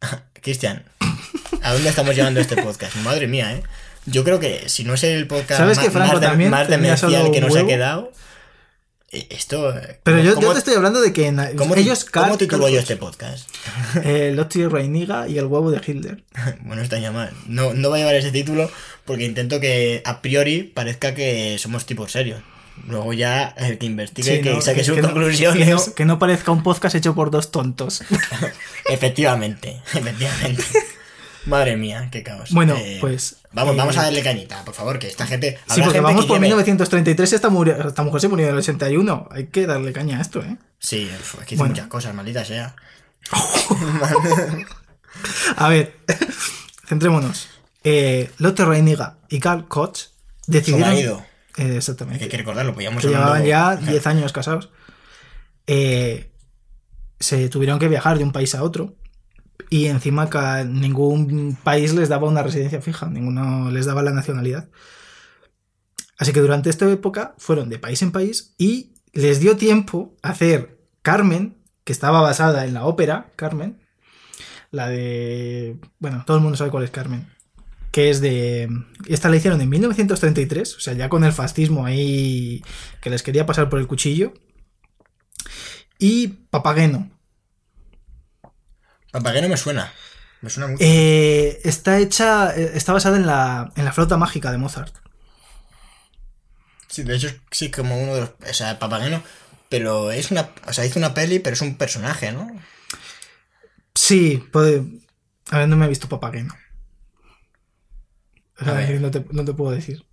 Cristian, 0.42 0.84
¿A 1.62 1.72
dónde 1.72 1.88
estamos 1.90 2.14
llevando 2.14 2.40
este 2.40 2.56
podcast? 2.62 2.96
Madre 2.96 3.26
mía, 3.26 3.52
¿eh? 3.54 3.62
Yo 4.06 4.24
creo 4.24 4.38
que 4.40 4.68
si 4.68 4.84
no 4.84 4.94
es 4.94 5.04
el 5.04 5.26
podcast 5.26 5.58
¿Sabes 5.60 5.76
ma- 5.76 5.82
que 5.82 5.90
Franco 5.90 6.12
más, 6.12 6.20
de- 6.20 6.26
también 6.26 6.50
más 6.50 6.68
demencial 6.68 7.30
que 7.30 7.40
nos 7.40 7.54
ha 7.56 7.66
quedado, 7.66 8.12
esto... 9.10 9.76
eh, 9.76 9.98
Pero 10.02 10.20
yo, 10.20 10.34
¿cómo- 10.34 10.48
yo 10.48 10.52
te 10.52 10.58
estoy 10.58 10.74
hablando 10.74 11.00
de 11.00 11.12
que 11.12 11.26
en- 11.28 11.40
¿Cómo, 11.56 11.74
ellos 11.76 12.04
¿cómo 12.04 12.36
titulo 12.36 12.62
Carl 12.64 12.74
yo 12.74 12.80
este 12.80 12.96
podcast? 12.96 13.48
eh, 14.04 14.32
Lottie 14.34 14.68
Reiniga 14.68 15.26
y 15.28 15.38
el 15.38 15.46
huevo 15.46 15.70
de 15.70 15.80
Hitler. 15.84 16.22
Bueno, 16.62 16.82
está 16.82 16.98
ya 16.98 17.10
mal. 17.12 17.30
No, 17.46 17.72
no 17.74 17.90
va 17.90 17.96
a 17.96 17.98
llevar 18.00 18.14
ese 18.16 18.30
título 18.30 18.70
porque 19.04 19.24
intento 19.24 19.60
que 19.60 20.02
a 20.04 20.20
priori 20.20 20.62
parezca 20.62 21.14
que 21.14 21.56
somos 21.58 21.86
tipos 21.86 22.12
serios. 22.12 22.40
Luego 22.86 23.12
ya 23.12 23.54
el 23.56 23.76
que 23.78 23.86
investigue, 23.86 24.36
Sí, 24.36 24.40
que 24.42 24.50
¿no? 24.52 24.60
saque 24.60 24.84
sus 24.84 24.96
no- 24.98 25.02
conclusiones. 25.02 25.66
que 25.66 25.72
no- 25.72 25.94
que 25.94 26.04
no 26.04 26.18
parezca 26.18 26.52
un 26.52 26.62
podcast 26.62 26.94
hecho 26.94 27.14
por 27.14 27.30
dos 27.30 27.50
tontos. 27.50 28.02
Efectivamente, 28.90 29.80
efectivamente. 29.94 30.62
Madre 31.48 31.76
mía, 31.76 32.08
qué 32.12 32.22
caos. 32.22 32.50
Bueno, 32.52 32.74
Eh, 32.76 32.98
pues, 33.00 33.36
Vamos, 33.52 33.74
eh, 33.74 33.78
vamos 33.78 33.96
a 33.96 34.02
darle 34.02 34.22
cañita, 34.22 34.64
por 34.64 34.74
favor, 34.74 34.98
que 34.98 35.08
esta 35.08 35.26
gente. 35.26 35.58
Sí, 35.66 35.80
porque 35.80 35.84
gente 35.84 36.00
vamos 36.00 36.22
que 36.24 36.28
por 36.28 36.36
lleve- 36.38 36.46
1933 36.48 37.32
esta, 37.32 37.48
muri- 37.48 37.74
esta 37.86 38.02
mujer 38.02 38.20
se 38.20 38.28
murió 38.28 38.46
en 38.46 38.52
el 38.52 38.58
81. 38.58 39.28
Hay 39.32 39.46
que 39.46 39.66
darle 39.66 39.92
caña 39.92 40.18
a 40.18 40.22
esto, 40.22 40.40
¿eh? 40.42 40.56
Sí, 40.78 41.08
es 41.12 41.32
que 41.46 41.54
hizo 41.54 41.62
Bueno. 41.62 41.74
muchas 41.74 41.86
cosas, 41.88 42.14
maldita 42.14 42.44
sea. 42.44 42.76
A 45.56 45.68
ver, 45.68 45.96
centrémonos. 46.86 47.48
Eh, 47.84 48.30
Lotte 48.38 48.64
Reiniga 48.64 49.18
y 49.28 49.40
Karl 49.40 49.66
Koch 49.66 49.98
decidieron... 50.46 50.90
marido. 50.90 51.24
Eh, 51.56 51.62
Hay 51.70 51.76
exactamente. 51.76 52.28
que 52.28 52.36
recordarlo, 52.36 52.74
pues 52.74 52.86
llevaban 53.04 53.44
ya 53.44 53.74
10 53.76 54.06
años 54.06 54.32
casados, 54.32 54.70
eh, 55.66 56.30
se 57.18 57.48
tuvieron 57.48 57.78
que 57.80 57.88
viajar 57.88 58.16
de 58.18 58.24
un 58.24 58.30
país 58.32 58.54
a 58.54 58.62
otro 58.62 58.94
y 59.70 59.86
encima 59.86 60.28
ningún 60.64 61.56
país 61.62 61.94
les 61.94 62.08
daba 62.08 62.28
una 62.28 62.42
residencia 62.42 62.80
fija, 62.80 63.06
ninguno 63.06 63.70
les 63.70 63.86
daba 63.86 64.02
la 64.02 64.12
nacionalidad. 64.12 64.68
Así 66.18 66.32
que 66.32 66.40
durante 66.40 66.70
esta 66.70 66.90
época 66.90 67.34
fueron 67.38 67.68
de 67.68 67.78
país 67.78 68.02
en 68.02 68.12
país 68.12 68.54
y 68.58 68.94
les 69.12 69.40
dio 69.40 69.56
tiempo 69.56 70.16
a 70.22 70.30
hacer 70.30 70.78
Carmen, 71.02 71.56
que 71.84 71.92
estaba 71.92 72.20
basada 72.20 72.66
en 72.66 72.74
la 72.74 72.84
ópera 72.84 73.30
Carmen, 73.36 73.78
la 74.70 74.88
de... 74.88 75.78
Bueno, 75.98 76.24
todo 76.26 76.36
el 76.36 76.42
mundo 76.42 76.56
sabe 76.56 76.70
cuál 76.70 76.84
es 76.84 76.90
Carmen 76.90 77.38
que 77.90 78.10
es 78.10 78.20
de... 78.20 78.68
Esta 79.08 79.28
la 79.28 79.36
hicieron 79.36 79.60
en 79.60 79.68
1933, 79.68 80.76
o 80.76 80.80
sea, 80.80 80.94
ya 80.94 81.08
con 81.08 81.24
el 81.24 81.32
fascismo 81.32 81.86
ahí 81.86 82.62
que 83.00 83.10
les 83.10 83.22
quería 83.22 83.46
pasar 83.46 83.68
por 83.68 83.80
el 83.80 83.86
cuchillo. 83.86 84.34
Y 85.98 86.28
Papageno. 86.50 87.10
Papageno 89.10 89.48
me 89.48 89.56
suena. 89.56 89.92
Me 90.40 90.50
suena 90.50 90.68
mucho. 90.68 90.84
Eh, 90.84 91.60
está 91.64 91.98
hecha, 91.98 92.54
eh, 92.56 92.72
está 92.74 92.92
basada 92.92 93.16
en 93.16 93.26
la, 93.26 93.72
en 93.76 93.84
la 93.84 93.92
flauta 93.92 94.16
mágica 94.16 94.52
de 94.52 94.58
Mozart. 94.58 94.94
Sí, 96.88 97.02
de 97.02 97.16
hecho, 97.16 97.28
sí, 97.50 97.70
como 97.70 98.00
uno 98.00 98.14
de 98.14 98.20
los. 98.22 98.30
O 98.48 98.54
sea, 98.54 98.78
Papageno. 98.78 99.22
Pero 99.68 100.10
es 100.10 100.30
una. 100.30 100.50
O 100.66 100.72
sea, 100.72 100.86
hizo 100.86 100.98
una 100.98 101.14
peli, 101.14 101.38
pero 101.38 101.54
es 101.54 101.60
un 101.60 101.76
personaje, 101.76 102.32
¿no? 102.32 102.50
Sí, 103.94 104.42
puede... 104.52 104.84
A 105.50 105.58
ver, 105.58 105.68
no 105.68 105.76
me 105.76 105.86
he 105.86 105.88
visto 105.88 106.08
Papageno. 106.08 106.54
O 108.60 108.64
sea, 108.64 108.88
no, 108.98 109.10
te, 109.10 109.24
no 109.30 109.44
te 109.44 109.54
puedo 109.54 109.72
decir. 109.72 110.06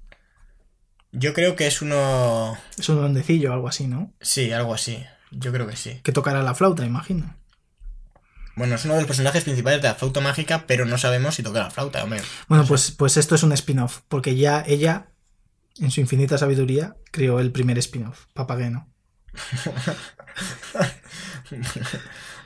Yo 1.11 1.33
creo 1.33 1.55
que 1.55 1.67
es 1.67 1.81
uno. 1.81 2.57
Es 2.77 2.89
un 2.89 2.97
duendecillo 2.97 3.53
algo 3.53 3.67
así, 3.67 3.87
¿no? 3.87 4.13
Sí, 4.19 4.51
algo 4.51 4.73
así. 4.73 5.03
Yo 5.31 5.51
creo 5.51 5.67
que 5.67 5.75
sí. 5.75 6.01
Que 6.03 6.11
tocará 6.11 6.43
la 6.43 6.55
flauta, 6.55 6.85
imagino. 6.85 7.35
Bueno, 8.55 8.75
es 8.75 8.85
uno 8.85 8.93
de 8.93 9.01
los 9.01 9.07
personajes 9.07 9.43
principales 9.43 9.81
de 9.81 9.87
la 9.89 9.95
flauta 9.95 10.21
mágica, 10.21 10.65
pero 10.65 10.85
no 10.85 10.97
sabemos 10.97 11.35
si 11.35 11.43
toca 11.43 11.59
la 11.59 11.71
flauta, 11.71 12.03
hombre. 12.03 12.21
Bueno, 12.47 12.65
pues, 12.65 12.91
pues 12.91 13.17
esto 13.17 13.35
es 13.35 13.43
un 13.43 13.51
spin-off, 13.51 13.99
porque 14.07 14.35
ya 14.35 14.63
ella, 14.65 15.07
en 15.79 15.91
su 15.91 15.99
infinita 16.01 16.37
sabiduría, 16.37 16.95
creó 17.11 17.39
el 17.39 17.51
primer 17.51 17.77
spin-off, 17.79 18.25
Papageno. 18.33 18.87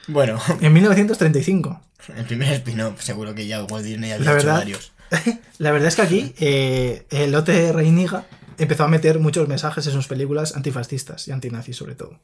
Bueno, 0.07 0.39
En 0.61 0.73
1935. 0.73 1.81
el 2.17 2.25
primer 2.25 2.51
spin-off, 2.53 3.01
seguro 3.01 3.35
que 3.35 3.45
ya 3.45 3.63
Walt 3.63 3.85
Disney 3.85 4.11
había 4.11 4.25
La 4.25 4.31
hecho 4.37 4.47
verdad- 4.47 4.57
varios. 4.59 4.91
La 5.59 5.71
verdad 5.71 5.87
es 5.87 5.95
que 5.95 6.01
aquí 6.01 6.33
eh, 6.39 7.05
el 7.11 7.31
Lotte 7.31 7.71
Reiniga 7.73 8.25
empezó 8.57 8.83
a 8.83 8.87
meter 8.87 9.19
muchos 9.19 9.47
mensajes 9.47 9.85
en 9.87 9.93
sus 9.93 10.07
películas 10.07 10.55
antifascistas 10.55 11.27
y 11.27 11.31
antinazis 11.31 11.75
sobre 11.77 11.95
todo. 11.95 12.19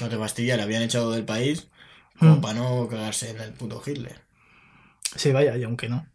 No 0.00 0.08
te 0.08 0.16
fastidia, 0.16 0.56
le 0.56 0.62
habían 0.62 0.82
echado 0.82 1.10
del 1.12 1.24
país 1.24 1.66
como 2.18 2.36
Mm. 2.36 2.40
para 2.40 2.54
no 2.54 2.88
cagarse 2.88 3.30
en 3.30 3.40
el 3.40 3.52
puto 3.52 3.82
Hitler. 3.84 4.20
Sí, 5.16 5.32
vaya, 5.32 5.56
y 5.56 5.62
aunque 5.64 5.88
no. 5.88 6.06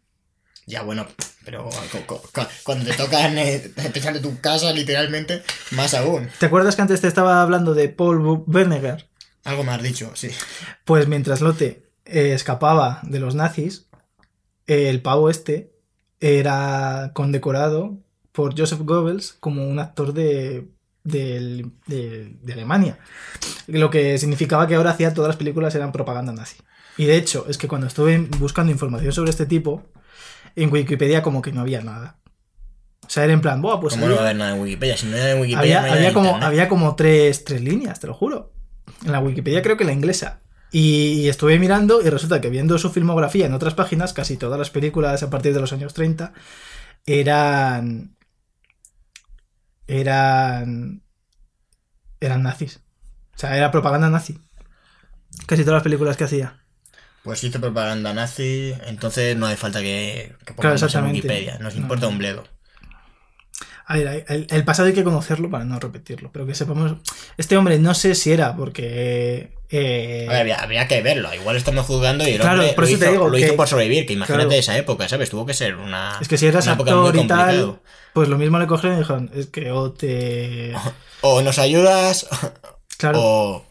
Ya, 0.66 0.82
bueno, 0.82 1.06
pero 1.44 1.64
cu- 1.64 2.04
cu- 2.06 2.20
cu- 2.32 2.46
cuando 2.64 2.84
te 2.84 2.96
tocan 2.96 3.36
eh, 3.38 3.58
te 3.92 4.00
de 4.12 4.20
tu 4.20 4.40
casa, 4.40 4.72
literalmente, 4.72 5.42
más 5.72 5.94
aún. 5.94 6.28
¿Te 6.38 6.46
acuerdas 6.46 6.76
que 6.76 6.82
antes 6.82 7.00
te 7.00 7.08
estaba 7.08 7.42
hablando 7.42 7.74
de 7.74 7.88
Paul 7.88 8.44
Werniger? 8.46 9.08
Algo 9.44 9.64
más 9.64 9.82
dicho, 9.82 10.12
sí. 10.14 10.28
Pues 10.84 11.08
mientras 11.08 11.40
Lotte 11.40 11.90
eh, 12.04 12.32
escapaba 12.34 13.00
de 13.02 13.18
los 13.20 13.34
nazis, 13.34 13.86
eh, 14.66 14.90
el 14.90 15.00
pavo 15.02 15.30
este 15.30 15.72
era 16.20 17.12
condecorado 17.14 17.98
por 18.32 18.56
Joseph 18.58 18.80
Goebbels 18.82 19.32
como 19.40 19.66
un 19.66 19.78
actor 19.78 20.12
de, 20.12 20.68
del- 21.04 21.72
de, 21.86 22.36
de 22.42 22.52
Alemania. 22.52 22.98
Lo 23.66 23.90
que 23.90 24.18
significaba 24.18 24.66
que 24.66 24.74
ahora 24.74 24.90
hacía 24.90 25.14
todas 25.14 25.28
las 25.28 25.36
películas 25.36 25.74
eran 25.74 25.92
propaganda 25.92 26.32
nazi. 26.32 26.56
Y 26.96 27.04
de 27.06 27.16
hecho, 27.16 27.46
es 27.48 27.56
que 27.58 27.68
cuando 27.68 27.86
estuve 27.86 28.18
buscando 28.38 28.72
información 28.72 29.12
sobre 29.12 29.30
este 29.30 29.46
tipo, 29.46 29.84
en 30.56 30.72
Wikipedia 30.72 31.22
como 31.22 31.40
que 31.42 31.52
no 31.52 31.60
había 31.62 31.80
nada. 31.80 32.18
O 33.06 33.08
sea, 33.12 33.24
era 33.24 33.32
en 33.32 33.40
plan, 33.40 33.60
Buah, 33.62 33.80
pues 33.80 33.94
¿Cómo 33.94 34.06
no 34.06 34.14
va 34.14 34.20
a 34.20 34.24
haber 34.24 34.36
nada 34.36 34.54
en 34.54 34.60
Wikipedia? 34.62 34.96
Si 34.96 35.06
no 35.06 35.12
nada 35.16 35.32
en 35.32 35.40
Wikipedia, 35.40 35.80
había, 35.82 36.08
no 36.08 36.14
como, 36.14 36.26
Internet. 36.28 36.46
había 36.48 36.68
como 36.68 36.96
tres, 36.96 37.44
tres 37.44 37.60
líneas, 37.62 37.98
te 38.00 38.06
lo 38.06 38.14
juro. 38.14 38.52
En 39.04 39.12
la 39.12 39.20
Wikipedia 39.20 39.62
creo 39.62 39.76
que 39.76 39.84
la 39.84 39.92
inglesa. 39.92 40.40
Y, 40.72 41.22
y 41.22 41.28
estuve 41.28 41.58
mirando 41.58 42.00
y 42.02 42.08
resulta 42.10 42.40
que 42.40 42.50
viendo 42.50 42.78
su 42.78 42.90
filmografía 42.90 43.46
en 43.46 43.54
otras 43.54 43.74
páginas, 43.74 44.12
casi 44.12 44.36
todas 44.36 44.58
las 44.58 44.70
películas 44.70 45.22
a 45.24 45.30
partir 45.30 45.52
de 45.54 45.60
los 45.60 45.72
años 45.72 45.94
30 45.94 46.32
eran... 47.06 48.16
Eran... 49.90 51.02
Eran 52.20 52.42
nazis. 52.42 52.80
O 53.34 53.38
sea, 53.38 53.56
era 53.56 53.70
propaganda 53.70 54.10
nazi. 54.10 54.38
Casi 55.46 55.62
todas 55.62 55.76
las 55.76 55.82
películas 55.82 56.16
que 56.16 56.24
hacía. 56.24 56.56
Pues 57.22 57.44
hizo 57.44 57.60
propaganda 57.60 58.14
nazi, 58.14 58.74
entonces 58.86 59.36
no 59.36 59.46
hace 59.46 59.56
falta 59.56 59.80
que, 59.80 60.34
que 60.44 60.54
Claro, 60.54 60.78
pongamos 60.78 60.94
en. 60.94 61.04
Wikipedia. 61.06 61.58
Nos 61.58 61.74
No. 61.74 61.82
importa 61.82 62.08
un 62.08 62.18
bledo. 62.18 62.44
A 63.92 63.96
ver, 63.96 64.24
el, 64.28 64.46
el 64.48 64.64
pasado 64.64 64.86
hay 64.86 64.94
que 64.94 65.02
conocerlo 65.02 65.50
para 65.50 65.64
no 65.64 65.80
repetirlo, 65.80 66.30
pero 66.32 66.46
que 66.46 66.54
sepamos... 66.54 66.94
Este 67.36 67.56
hombre 67.56 67.78
no 67.80 67.92
sé 67.92 68.14
si 68.14 68.30
era 68.30 68.54
porque... 68.54 69.52
eh, 69.68 70.26
A 70.28 70.32
ver, 70.32 70.38
habría, 70.40 70.56
habría 70.58 70.86
que 70.86 71.02
verlo. 71.02 71.34
Igual 71.34 71.56
estamos 71.56 71.86
juzgando 71.86 72.22
y 72.26 72.30
el 72.34 72.40
Claro, 72.40 72.60
hombre 72.60 72.74
por 72.74 72.84
lo, 72.84 72.88
te 72.88 72.92
hizo, 72.94 73.10
digo 73.10 73.26
lo 73.28 73.32
que- 73.36 73.40
hizo 73.46 73.56
por 73.56 73.66
sobrevivir. 73.66 74.06
Que 74.06 74.12
imagínate 74.12 74.44
Claro. 74.46 74.60
esa 74.60 74.78
época, 74.78 75.08
¿sabes? 75.08 75.30
Tuvo 75.30 75.44
que 75.44 75.54
ser 75.54 75.74
una. 75.74 76.16
Es 76.20 76.28
que 76.28 76.38
si 76.38 76.46
eras 76.46 76.68
actor 76.68 77.16
y 77.16 77.26
tal, 77.26 77.80
pues 78.12 78.28
lo 78.28 78.38
mismo 78.38 78.60
le 78.60 78.68
cogieron 78.68 78.98
y 78.98 79.00
dijeron, 79.00 79.30
es 79.34 79.46
que 79.46 79.72
o 79.72 79.90
te... 79.90 80.72
O 81.22 81.42
nos 81.42 81.58
ayudas, 81.58 82.28
Claro, 82.96 83.18
o. 83.20 83.66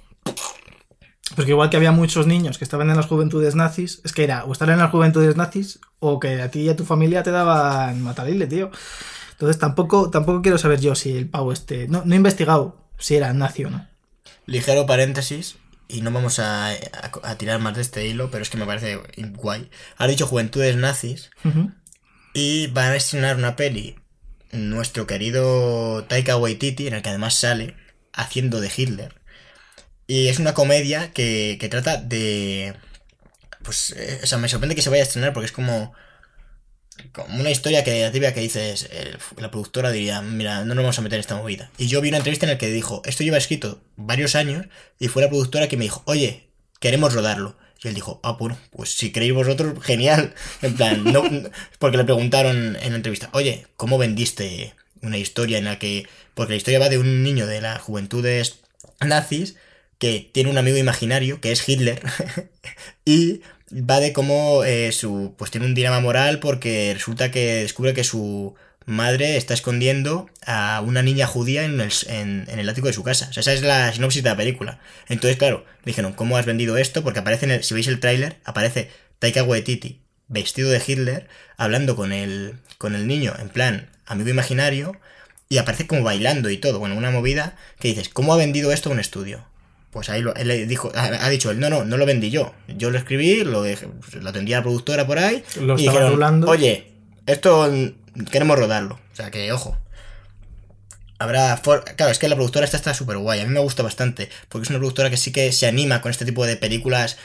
porque 1.36 1.52
igual 1.52 1.70
que 1.70 1.78
había 1.78 1.92
muchos 1.94 2.28
niños 2.28 2.58
que 2.58 2.66
estaban 2.66 2.90
en 2.90 2.98
las 2.98 3.06
juventudes 3.06 3.56
nazis, 3.56 4.02
es 4.04 4.12
que 4.12 4.24
era 4.26 4.44
o 4.44 4.52
estar 4.52 4.70
en 4.70 4.80
las 4.80 4.92
juventudes 4.92 5.36
nazis 5.38 5.80
o 6.00 6.20
que 6.20 6.42
a 6.42 6.52
ti 6.52 6.62
y 6.62 6.70
a 6.70 6.76
tu 6.76 6.84
familia 6.86 7.24
te 7.24 7.32
daban 7.32 8.02
matarile, 8.04 8.48
tío. 8.48 8.70
Entonces 9.40 9.58
tampoco, 9.58 10.10
tampoco 10.10 10.42
quiero 10.42 10.58
saber 10.58 10.82
yo 10.82 10.96
si 10.96 11.16
el 11.18 11.30
pavo 11.30 11.54
este... 11.54 11.88
No, 11.88 12.04
no 12.04 12.14
he 12.14 12.18
investigado 12.18 12.86
si 12.98 13.16
era 13.16 13.32
nazi 13.34 13.64
o 13.64 13.70
no. 13.70 13.88
Ligero 14.46 14.86
paréntesis. 14.86 15.56
Y 15.88 16.02
no 16.02 16.12
vamos 16.12 16.40
a, 16.40 16.68
a- 16.72 16.76
a 17.24 17.36
tirar 17.38 17.60
más 17.60 17.74
de 17.76 17.82
este 17.82 18.06
hilo, 18.06 18.30
pero 18.30 18.44
es 18.44 18.50
que 18.50 18.58
me 18.58 18.66
parece 18.66 19.00
guay. 19.36 19.72
Has 19.98 20.10
dicho 20.10 20.28
juventudes 20.28 20.76
nazis. 20.76 21.32
Y 22.34 22.68
van 22.68 22.92
a 22.92 22.96
estrenar 22.98 23.38
una 23.38 23.56
peli. 23.56 23.96
Nuestro 24.52 25.08
querido 25.08 26.04
Taika 26.04 26.36
Waititi, 26.38 26.88
en 26.88 26.96
el 26.96 27.02
que 27.02 27.10
además 27.10 27.34
sale 27.36 27.76
haciendo 28.14 28.60
de 28.60 28.70
Hitler. 28.76 29.16
Y 30.06 30.28
es 30.28 30.40
una 30.40 30.54
comedia 30.54 31.12
que, 31.12 31.58
que 31.60 31.70
trata 31.70 31.98
de. 31.98 32.76
Pues, 33.64 33.92
eh, 33.98 34.20
o 34.24 34.28
sea, 34.28 34.38
me 34.38 34.50
sorprende 34.50 34.76
que 34.76 34.82
se 34.82 34.90
vaya 34.90 35.04
a 35.04 35.06
estrenar 35.06 35.34
porque 35.34 35.46
es 35.46 35.52
como. 35.52 35.94
Como 37.12 37.40
una 37.40 37.52
historia 37.52 37.84
creativa 37.84 38.32
que 38.34 38.42
dices. 38.42 38.90
el- 38.92 39.18
la 39.38 39.52
productora 39.52 39.92
diría: 39.92 40.22
Mira, 40.22 40.64
no 40.66 40.76
nos 40.76 40.84
vamos 40.84 41.00
a 41.00 41.02
meter 41.02 41.18
en 41.18 41.22
esta 41.22 41.36
movida. 41.36 41.72
Y 41.78 41.88
yo 41.88 42.02
vi 42.02 42.10
una 42.10 42.18
entrevista 42.18 42.46
en 42.46 42.52
la 42.54 42.58
que 42.58 42.68
dijo: 42.70 43.02
Esto 43.06 43.24
lleva 43.24 43.38
escrito 43.38 43.82
varios 43.96 44.36
años. 44.36 44.66
Y 45.00 45.08
fue 45.08 45.22
la 45.22 45.30
productora 45.30 45.68
que 45.68 45.78
me 45.78 45.84
dijo: 45.86 46.02
Oye, 46.06 46.48
queremos 46.80 47.14
rodarlo. 47.14 47.58
Y 47.82 47.88
él 47.88 47.94
dijo, 47.94 48.20
ah, 48.24 48.34
bueno, 48.34 48.58
pues 48.72 48.94
si 48.94 49.14
creéis 49.14 49.34
vosotros, 49.34 49.74
genial. 49.86 50.34
En 50.62 50.76
plan, 50.76 51.02
no, 51.06 51.24
porque 51.80 51.96
le 51.96 52.04
preguntaron 52.04 52.76
en 52.76 52.90
la 52.90 52.96
entrevista, 52.98 53.30
oye, 53.32 53.68
¿cómo 53.78 53.98
vendiste 53.98 54.74
una 55.02 55.18
historia 55.18 55.58
en 55.60 55.64
la 55.64 55.80
que... 55.80 56.06
Porque 56.34 56.52
la 56.52 56.58
historia 56.58 56.80
va 56.80 56.90
de 56.90 56.98
un 56.98 57.24
niño 57.24 57.48
de 57.48 57.62
las 57.62 57.80
juventudes 57.80 58.60
nazis 59.00 59.56
que 59.98 60.30
tiene 60.30 60.50
un 60.50 60.58
amigo 60.58 60.76
imaginario, 60.76 61.40
que 61.40 61.54
es 61.54 61.68
Hitler, 61.70 62.02
y 63.06 63.42
va 63.74 64.00
de 64.00 64.14
cómo 64.14 64.64
eh, 64.64 64.92
su, 64.92 65.34
pues 65.38 65.52
tiene 65.52 65.66
un 65.66 65.76
dilema 65.76 66.00
moral 66.00 66.40
porque 66.40 66.92
resulta 66.94 67.32
que 67.32 67.62
descubre 67.62 67.94
que 67.94 68.04
su 68.04 68.56
madre 68.86 69.38
está 69.38 69.54
escondiendo 69.54 70.30
a 70.46 70.82
una 70.86 71.04
niña 71.04 71.28
judía 71.28 71.64
en 71.64 71.80
el, 71.80 71.92
en, 72.08 72.48
el 72.48 72.70
ático 72.70 72.88
de 72.88 72.94
su 72.94 73.04
casa. 73.04 73.28
O 73.30 73.34
sea, 73.34 73.42
esa 73.42 73.54
es 73.54 73.62
la 73.62 73.94
sinopsis 73.94 74.24
de 74.24 74.30
la 74.30 74.38
película. 74.38 74.80
Entonces, 75.08 75.38
claro, 75.38 75.66
dijeron, 75.86 76.14
¿cómo 76.14 76.38
has 76.38 76.46
vendido 76.46 76.78
esto? 76.78 77.04
Porque 77.04 77.20
aparece, 77.20 77.46
en 77.46 77.52
el, 77.52 77.64
si 77.64 77.74
veis 77.74 77.88
el 77.88 78.00
tráiler, 78.00 78.38
aparece 78.46 78.90
Taika 79.20 79.44
Waititi 79.44 80.02
vestido 80.30 80.70
de 80.70 80.82
Hitler 80.86 81.28
hablando 81.58 81.96
con 81.96 82.14
el, 82.14 82.60
con 82.78 82.96
el 82.96 83.08
niño 83.08 83.34
en 83.38 83.50
plan 83.50 83.90
amigo 84.06 84.30
imaginario 84.30 84.96
y 85.50 85.58
aparece 85.58 85.88
como 85.88 86.04
bailando 86.04 86.50
y 86.50 86.58
todo. 86.58 86.80
Bueno, 86.80 86.96
una 86.96 87.12
movida 87.12 87.58
que 87.80 87.90
dices, 87.90 88.08
¿cómo 88.10 88.34
ha 88.34 88.38
vendido 88.38 88.72
esto 88.72 88.90
un 88.90 89.00
estudio? 89.00 89.46
Pues 89.92 90.10
ahí 90.10 90.22
lo, 90.22 90.36
él 90.36 90.48
le 90.48 90.68
dijo, 90.68 90.92
ha, 90.94 91.30
dicho 91.30 91.50
él, 91.50 91.60
no, 91.60 91.70
no, 91.70 91.84
no 91.84 91.98
lo 91.98 92.06
vendí 92.06 92.30
yo. 92.30 92.54
Yo 92.68 92.92
lo 92.92 92.98
escribí, 92.98 93.44
lo, 93.44 93.64
dejé, 93.64 93.88
pues, 93.88 94.22
lo 94.24 94.30
atendía 94.30 94.58
la 94.58 94.64
productora 94.64 95.08
por 95.08 95.18
ahí. 95.18 95.44
Lo 95.60 95.78
y 95.80 95.86
estaba 95.88 96.10
dijeron, 96.10 96.44
oye, 96.48 96.92
esto 97.26 97.72
queremos 98.32 98.58
rodarlo. 98.60 99.00
O 99.12 99.16
sea 99.16 99.32
que, 99.32 99.52
ojo. 99.52 99.78
Habrá. 101.18 101.58
for- 101.58 101.84
Claro, 101.96 102.12
es 102.12 102.20
que 102.20 102.28
la 102.30 102.36
productora 102.36 102.66
esta 102.66 102.78
está 102.78 102.94
súper 102.94 103.18
guay. 103.18 103.42
A 103.42 103.46
mí 103.46 103.54
me 103.54 103.60
gusta 103.60 103.84
bastante. 103.84 104.30
Porque 104.48 104.64
es 104.66 104.70
una 104.70 104.80
productora 104.80 105.10
que 105.10 105.18
sí 105.18 105.32
que 105.32 105.52
se 105.52 105.68
anima 105.68 106.02
con 106.02 106.12
este 106.12 106.24
tipo 106.26 106.46
de 106.46 106.56
películas 106.56 107.18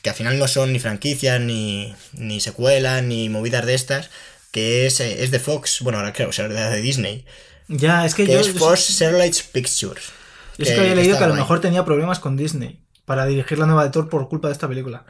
que 0.00 0.10
al 0.10 0.16
final 0.16 0.38
no 0.38 0.48
son 0.48 0.72
ni 0.72 0.80
franquicias, 0.80 1.40
ni, 1.40 1.94
ni 2.12 2.40
secuelas, 2.40 3.02
ni 3.02 3.28
movidas 3.28 3.66
de 3.66 3.74
estas. 3.74 4.10
Que 4.52 4.86
es, 4.86 5.00
eh, 5.00 5.22
es 5.22 5.30
de 5.30 5.38
Fox. 5.38 5.80
Bueno, 5.82 5.98
ahora 5.98 6.12
creo, 6.12 6.30
o 6.30 6.32
sea, 6.32 6.48
de 6.48 6.80
Disney. 6.80 7.24
Ya, 7.68 8.04
es 8.04 8.14
que 8.14 8.26
Que 8.26 8.32
yo, 8.32 8.40
es 8.40 8.52
Fox 8.52 8.80
Searchlight 8.80 9.36
Pictures. 9.52 10.12
Yo 10.58 10.64
es 10.64 10.70
que 10.72 10.80
había 10.80 10.94
leído 10.94 11.18
que 11.18 11.24
a 11.24 11.26
lo 11.26 11.32
guay. 11.34 11.42
mejor 11.42 11.60
tenía 11.60 11.84
problemas 11.84 12.18
con 12.20 12.36
Disney 12.36 12.84
para 13.04 13.26
dirigir 13.26 13.58
la 13.58 13.66
nueva 13.66 13.84
de 13.84 13.90
Thor 13.90 14.08
por 14.08 14.28
culpa 14.28 14.48
de 14.48 14.52
esta 14.52 14.68
película. 14.68 15.04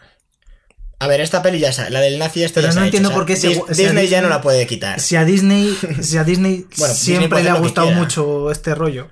A 0.98 1.09
ver, 1.09 1.20
esta 1.20 1.43
peli 1.43 1.59
ya 1.59 1.73
la 1.90 2.01
del 2.01 2.19
nazi 2.19 2.44
esta 2.44 2.60
Pero 2.60 2.69
ya 2.69 2.73
se 2.73 2.78
no 2.78 2.82
ha 2.82 2.86
entiendo 2.86 3.09
hecho, 3.09 3.19
por 3.19 3.27
qué 3.27 3.32
o 3.32 3.36
sea, 3.36 3.51
Disney 3.74 4.06
ya 4.06 4.23
no 4.23 4.28
la 4.28 4.40
puede 4.40 4.66
quitar. 4.69 5.01
Si 5.01 5.16
a 5.16 5.24
Disney, 5.24 5.77
si 6.01 6.16
a 6.16 6.23
Disney 6.24 6.66
Bueno, 6.78 6.94
siempre 6.94 7.43
le 7.43 7.51
ha 7.51 7.55
gustado 7.55 7.90
mucho 7.90 8.51
este 8.52 8.74
rollo. 8.74 9.09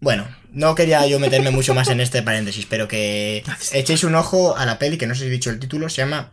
Bueno, 0.00 0.28
no 0.52 0.74
quería 0.76 1.04
yo 1.06 1.18
meterme 1.18 1.50
mucho 1.50 1.74
más 1.74 1.88
en 1.88 2.00
este 2.00 2.22
paréntesis, 2.22 2.66
pero 2.70 2.86
que 2.86 3.42
echéis 3.72 4.04
un 4.04 4.14
ojo 4.14 4.56
a 4.56 4.64
la 4.64 4.78
peli, 4.78 4.96
que 4.96 5.06
no 5.08 5.14
sé 5.14 5.22
si 5.22 5.26
he 5.26 5.30
dicho 5.30 5.50
el 5.50 5.58
título, 5.58 5.88
se 5.88 6.02
llama... 6.02 6.30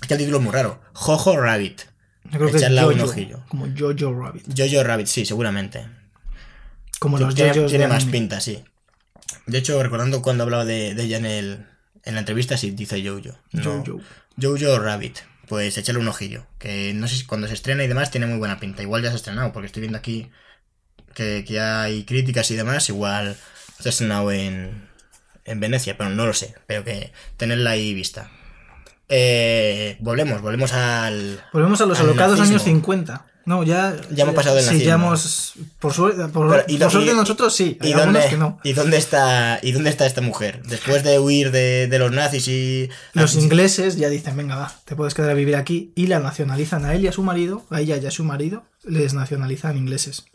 Es 0.00 0.06
que 0.08 0.14
el 0.14 0.20
título 0.20 0.38
es 0.38 0.44
muy 0.44 0.52
raro. 0.52 0.80
Jojo 0.94 1.36
Rabbit. 1.36 1.82
Yo 2.24 2.38
creo 2.38 2.50
que 2.50 2.56
es 2.56 2.62
Echarle 2.62 2.86
un 2.86 2.98
Jojo, 3.00 3.10
ojillo. 3.10 3.44
como 3.48 3.66
Jojo 3.76 4.14
Rabbit. 4.18 4.44
Jojo 4.56 4.82
Rabbit, 4.84 5.06
sí, 5.08 5.26
seguramente. 5.26 5.86
Como 6.98 7.18
los 7.18 7.34
tiene 7.34 7.52
Jojos 7.54 7.70
tiene 7.70 7.86
más 7.88 8.04
pinta, 8.06 8.40
sí. 8.40 8.64
De 9.48 9.58
hecho, 9.58 9.82
recordando 9.82 10.22
cuando 10.22 10.44
hablaba 10.44 10.64
de, 10.64 10.94
de 10.94 11.02
ella 11.02 11.16
en, 11.16 11.26
el, 11.26 11.66
en 12.04 12.14
la 12.14 12.20
entrevista, 12.20 12.56
sí, 12.56 12.70
dice 12.70 13.02
Jojo. 13.02 13.38
No, 13.52 13.84
Jojo. 13.84 14.00
Jojo 14.40 14.78
Rabbit. 14.78 15.18
Pues 15.48 15.78
échale 15.78 15.98
un 15.98 16.08
ojillo. 16.08 16.46
Que 16.58 16.92
no 16.94 17.08
sé 17.08 17.16
si 17.16 17.24
cuando 17.24 17.48
se 17.48 17.54
estrena 17.54 17.82
y 17.82 17.88
demás 17.88 18.10
tiene 18.10 18.26
muy 18.26 18.38
buena 18.38 18.60
pinta. 18.60 18.82
Igual 18.82 19.02
ya 19.02 19.08
se 19.08 19.14
ha 19.14 19.16
estrenado, 19.16 19.52
porque 19.52 19.66
estoy 19.66 19.80
viendo 19.80 19.98
aquí 19.98 20.30
que, 21.14 21.44
que 21.46 21.58
hay 21.58 22.04
críticas 22.04 22.50
y 22.50 22.56
demás. 22.56 22.88
Igual 22.90 23.36
se 23.80 23.88
ha 23.88 23.90
estrenado 23.90 24.30
en, 24.30 24.88
en 25.46 25.60
Venecia, 25.60 25.96
pero 25.96 26.10
no 26.10 26.26
lo 26.26 26.34
sé. 26.34 26.54
Pero 26.66 26.84
que 26.84 27.12
tenerla 27.38 27.70
ahí 27.70 27.94
vista. 27.94 28.30
Eh, 29.08 29.96
volvemos, 30.00 30.42
volvemos 30.42 30.72
al. 30.74 31.42
Volvemos 31.52 31.80
a 31.80 31.86
los 31.86 31.98
al 31.98 32.06
alocados 32.06 32.38
nazismo. 32.38 32.56
años 32.56 32.64
50. 32.64 33.26
No, 33.48 33.62
ya. 33.64 33.96
Ya 34.10 34.24
hemos 34.24 34.34
pasado 34.34 34.56
del 34.56 34.64
Sí, 34.64 34.70
nazismo. 34.72 34.86
ya 34.88 34.94
hemos. 34.94 35.54
Por 35.80 35.94
suerte, 35.94 36.28
por, 36.28 36.50
Pero, 36.50 36.64
¿y 36.68 36.72
por 36.76 36.80
do- 36.80 36.90
suerte 36.90 37.12
y- 37.12 37.14
nosotros 37.16 37.54
sí. 37.56 37.78
¿Y 37.80 37.92
dónde, 37.94 38.20
que 38.28 38.36
no. 38.36 38.60
¿Y 38.62 38.74
dónde 38.74 38.98
está 38.98 39.58
y 39.62 39.72
dónde 39.72 39.88
está 39.88 40.04
esta 40.04 40.20
mujer? 40.20 40.62
Después 40.64 41.02
de 41.02 41.18
huir 41.18 41.50
de, 41.50 41.86
de 41.88 41.98
los 41.98 42.12
nazis 42.12 42.46
y. 42.48 42.90
Los 43.14 43.36
Ah, 43.36 43.40
ingleses 43.40 43.96
ya 43.96 44.10
dicen, 44.10 44.36
venga, 44.36 44.56
va, 44.56 44.72
te 44.84 44.94
puedes 44.96 45.14
quedar 45.14 45.30
a 45.30 45.34
vivir 45.34 45.56
aquí. 45.56 45.92
Y 45.96 46.08
la 46.08 46.18
nacionalizan 46.20 46.84
a 46.84 46.94
él 46.94 47.04
y 47.04 47.08
a 47.08 47.12
su 47.12 47.22
marido, 47.22 47.64
a 47.70 47.80
ella 47.80 47.96
y 47.96 48.04
a 48.04 48.10
su 48.10 48.22
marido, 48.22 48.64
les 48.84 49.14
nacionalizan 49.14 49.78
ingleses. 49.78 50.26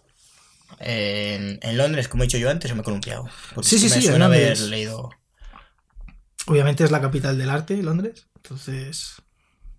En, 0.79 1.59
en 1.61 1.77
Londres, 1.77 2.07
como 2.07 2.23
he 2.23 2.25
dicho 2.25 2.39
yo 2.39 2.49
antes, 2.49 2.71
o 2.71 2.75
me 2.75 2.81
he 2.81 2.83
columpiado. 2.83 3.29
Sí, 3.61 3.77
sí, 3.77 3.85
me 3.85 3.89
sí, 3.91 4.05
en 4.07 4.11
suena 4.11 4.25
haber 4.25 4.59
leído. 4.59 5.11
Obviamente 6.47 6.83
es 6.83 6.89
la 6.91 6.99
capital 6.99 7.37
del 7.37 7.49
arte, 7.49 7.77
Londres. 7.83 8.25
Entonces, 8.37 9.13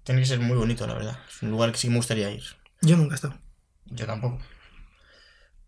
Tiene 0.04 0.20
que 0.20 0.26
ser 0.26 0.38
muy 0.38 0.56
bonito, 0.56 0.86
la 0.86 0.94
verdad. 0.94 1.18
Es 1.28 1.42
un 1.42 1.50
lugar 1.50 1.72
que 1.72 1.78
sí 1.78 1.88
me 1.88 1.96
gustaría 1.96 2.30
ir. 2.30 2.44
Yo 2.84 2.96
nunca 2.96 3.14
he 3.14 3.16
estado. 3.16 3.38
Yo 3.86 4.06
tampoco. 4.06 4.38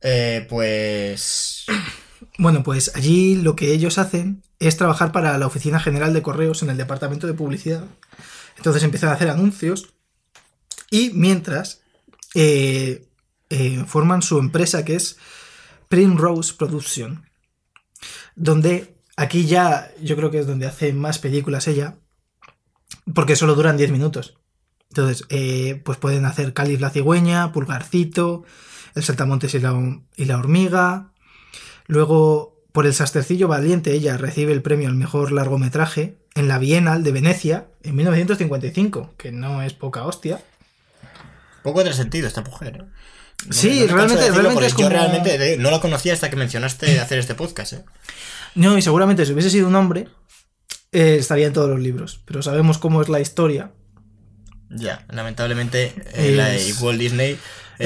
Eh, 0.01 0.47
pues. 0.49 1.65
Bueno, 2.39 2.63
pues 2.63 2.93
allí 2.95 3.35
lo 3.37 3.57
que 3.57 3.73
ellos 3.73 3.99
hacen 3.99 4.43
es 4.59 4.79
trabajar 4.79 5.13
para 5.13 5.37
la 5.37 5.47
Oficina 5.47 5.79
General 5.79 6.15
de 6.15 6.23
Correos 6.23 6.63
en 6.63 6.71
el 6.71 6.79
Departamento 6.79 7.27
de 7.27 7.35
Publicidad. 7.35 7.85
Entonces 8.57 8.83
empiezan 8.83 9.11
a 9.11 9.13
hacer 9.13 9.29
anuncios 9.29 9.95
y 10.91 11.11
mientras 11.11 11.83
eh, 12.35 13.07
eh, 13.51 13.85
forman 13.87 14.23
su 14.23 14.39
empresa 14.39 14.85
que 14.85 14.97
es 14.97 15.19
Primrose 15.89 16.55
Production, 16.55 17.29
donde 18.35 18.97
aquí 19.17 19.47
ya 19.47 19.91
yo 20.01 20.17
creo 20.17 20.31
que 20.31 20.39
es 20.39 20.47
donde 20.47 20.67
hace 20.67 20.93
más 20.93 21.19
películas 21.19 21.69
ella, 21.69 21.99
porque 23.15 23.37
solo 23.37 23.55
duran 23.55 23.77
10 23.77 23.91
minutos. 23.91 24.39
Entonces, 24.97 25.27
eh, 25.29 25.81
pues 25.85 25.99
pueden 25.99 26.25
hacer 26.25 26.53
Cáliz 26.55 26.81
la 26.81 26.91
cigüeña, 26.91 27.53
Pulgarcito, 27.53 28.45
El 28.95 29.03
saltamontes 29.03 29.55
y 29.55 29.61
la, 29.61 29.75
y 30.17 30.25
la 30.25 30.39
hormiga. 30.39 31.13
Luego, 31.87 32.57
por 32.73 32.87
El 32.87 32.95
sastercillo 32.95 33.47
valiente, 33.49 33.93
ella 33.93 34.17
recibe 34.17 34.53
el 34.53 34.63
premio 34.63 34.89
al 34.89 34.95
mejor 34.95 35.33
largometraje 35.33 36.19
en 36.35 36.49
la 36.49 36.59
Bienal 36.59 37.03
de 37.05 37.13
Venecia 37.13 37.69
en 37.83 37.95
1955, 37.97 39.15
que 39.19 39.33
no 39.33 39.63
es 39.63 39.73
poca 39.75 40.05
hostia. 40.05 40.41
Poco 41.63 41.83
de 41.85 41.93
sentido 41.93 42.27
esta 42.27 42.43
mujer, 42.43 42.77
¿eh? 42.77 42.85
No 43.47 43.53
Sí, 43.53 43.81
no 43.87 43.95
realmente- 43.97 44.23
de 44.25 44.31
realmente 44.31 44.67
es 44.67 44.73
Yo 44.73 44.77
como- 44.77 44.89
realmente 44.91 45.53
eh, 45.53 45.57
no 45.59 45.71
la 45.71 45.81
conocía 45.81 46.15
hasta 46.15 46.31
que 46.31 46.37
mencionaste 46.37 47.01
hacer 47.01 47.19
este 47.19 47.35
podcast, 47.35 47.75
¿eh? 47.75 47.85
No, 48.55 48.79
y 48.79 48.83
seguramente 48.83 49.27
si 49.27 49.33
hubiese 49.33 49.51
sido 49.51 49.69
un 49.69 49.75
hombre, 49.75 50.09
eh, 50.93 51.17
estaría 51.21 51.47
en 51.49 51.53
todos 51.53 51.69
los 51.69 51.81
libros. 51.81 52.23
Pero 52.25 52.41
sabemos 52.43 52.79
cómo 52.79 53.03
es 53.03 53.11
la 53.11 53.21
historia. 53.21 53.73
Ya, 54.71 55.05
lamentablemente, 55.11 55.93
eh, 56.15 56.33
la 56.33 56.49
de 56.49 56.69
Es- 56.71 56.81
Walt 56.81 56.99
Disney. 56.99 57.33
eh, 57.33 57.39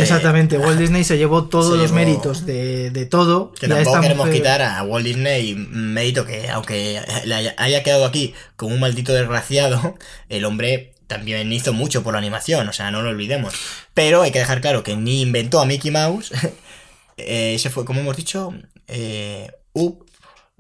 Exactamente, 0.03 0.57
Walt 0.57 0.79
Disney 0.79 1.05
se 1.05 1.19
llevó 1.19 1.49
todos 1.49 1.73
se 1.73 1.77
los 1.77 1.91
llevó- 1.91 1.95
méritos 1.97 2.47
de, 2.47 2.91
de 2.91 3.07
todo. 3.07 3.53
Que 3.53 3.69
tampoco 3.69 4.01
queremos 4.01 4.27
mujer- 4.27 4.41
quitar 4.41 4.63
a 4.63 4.83
Walt 4.83 5.05
Disney 5.05 5.55
mérito 5.55 6.25
que, 6.25 6.49
aunque 6.49 7.03
le 7.27 7.55
haya, 7.57 7.83
quedado 7.83 8.07
aquí 8.07 8.35
como 8.57 8.75
un 8.75 8.81
maldito 8.81 9.13
desgraciado, 9.13 9.97
el 10.29 10.45
hombre 10.45 10.95
también 11.07 11.53
hizo 11.53 11.73
mucho 11.73 12.03
por 12.03 12.13
la 12.15 12.19
animación, 12.21 12.69
o 12.69 12.73
sea, 12.73 12.91
no 12.91 13.03
lo 13.03 13.11
olvidemos. 13.11 13.53
Pero 13.95 14.23
hay 14.23 14.31
que 14.31 14.39
dejar 14.39 14.61
claro 14.61 14.83
que 14.85 14.97
ni 14.97 15.21
inventó 15.23 15.61
a 15.61 15.67
Mickey 15.67 15.91
Mouse, 15.91 16.33
eh, 17.17 17.55
ese 17.55 17.69
fue, 17.71 17.85
como 17.85 18.01
hemos 18.01 18.17
dicho, 18.17 18.53
eh, 18.89 19.51
Up, 19.73 20.07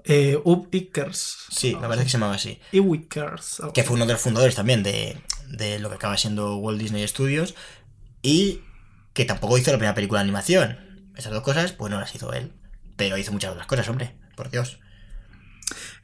Eh, 0.05 0.37
Up 0.45 0.69
Ickers. 0.73 1.37
sí, 1.51 1.75
me 1.77 1.83
parece 1.87 2.05
que 2.05 2.09
se 2.11 2.15
llamaba 2.17 2.35
así, 2.35 2.59
Iwickers. 2.73 3.61
algo 3.61 3.73
que 3.73 3.85
fue 3.85 3.97
uno 3.97 4.07
de 4.07 4.15
los 4.15 4.23
fundadores 4.23 4.55
también 4.55 4.83
de, 4.83 5.19
de 5.51 5.79
lo 5.79 5.89
que 5.89 5.97
acaba 5.97 6.17
siendo 6.17 6.57
Walt 6.57 6.81
Disney 6.81 7.07
Studios, 7.07 7.55
y 8.23 8.63
que 9.13 9.25
tampoco 9.25 9.59
hizo 9.59 9.71
la 9.71 9.79
primera 9.79 9.95
película 9.95 10.21
de 10.21 10.25
animación. 10.25 10.79
Esas 11.17 11.33
dos 11.33 11.43
cosas, 11.43 11.73
pues 11.73 11.91
no 11.91 12.01
las 12.01 12.15
hizo 12.15 12.33
él, 12.33 12.53
pero 12.97 13.19
hizo 13.19 13.33
muchas 13.33 13.53
otras 13.53 13.67
cosas, 13.67 13.89
hombre, 13.89 14.17
por 14.37 14.51
Dios. 14.51 14.79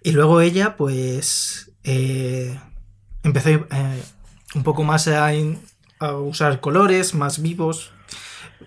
Y 0.03 0.13
luego 0.13 0.41
ella, 0.41 0.77
pues, 0.77 1.73
eh, 1.85 2.59
empezó 3.23 3.51
eh, 3.51 4.03
un 4.55 4.63
poco 4.63 4.85
más 4.85 5.09
a, 5.09 5.33
usar 6.01 6.61
colores 6.61 7.15
más 7.15 7.41
vivos, 7.41 7.93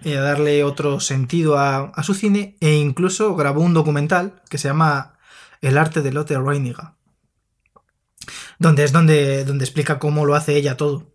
y 0.04 0.14
a 0.14 0.22
darle 0.22 0.64
otro 0.64 1.00
sentido 1.00 1.58
a, 1.58 1.92
a 1.96 2.04
su 2.04 2.14
cine, 2.14 2.58
e 2.62 2.74
incluso 2.76 3.36
grabó 3.36 3.62
un 3.62 3.74
documental 3.74 4.42
que 4.50 4.58
se 4.58 4.70
llama 4.70 5.18
El 5.62 5.78
arte 5.78 6.02
de 6.02 6.12
Lotte 6.12 6.38
Reiniga, 6.38 6.96
donde 8.60 8.84
es 8.84 8.92
donde, 8.92 9.46
donde 9.46 9.66
explica 9.66 10.00
cómo 10.00 10.26
lo 10.26 10.36
hace 10.36 10.56
ella 10.56 10.78
todo. 10.78 11.12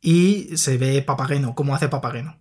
Y 0.00 0.56
se 0.56 0.78
ve 0.78 1.02
Papageno, 1.02 1.54
cómo 1.54 1.74
hace 1.74 1.88
Papageno. 1.88 2.40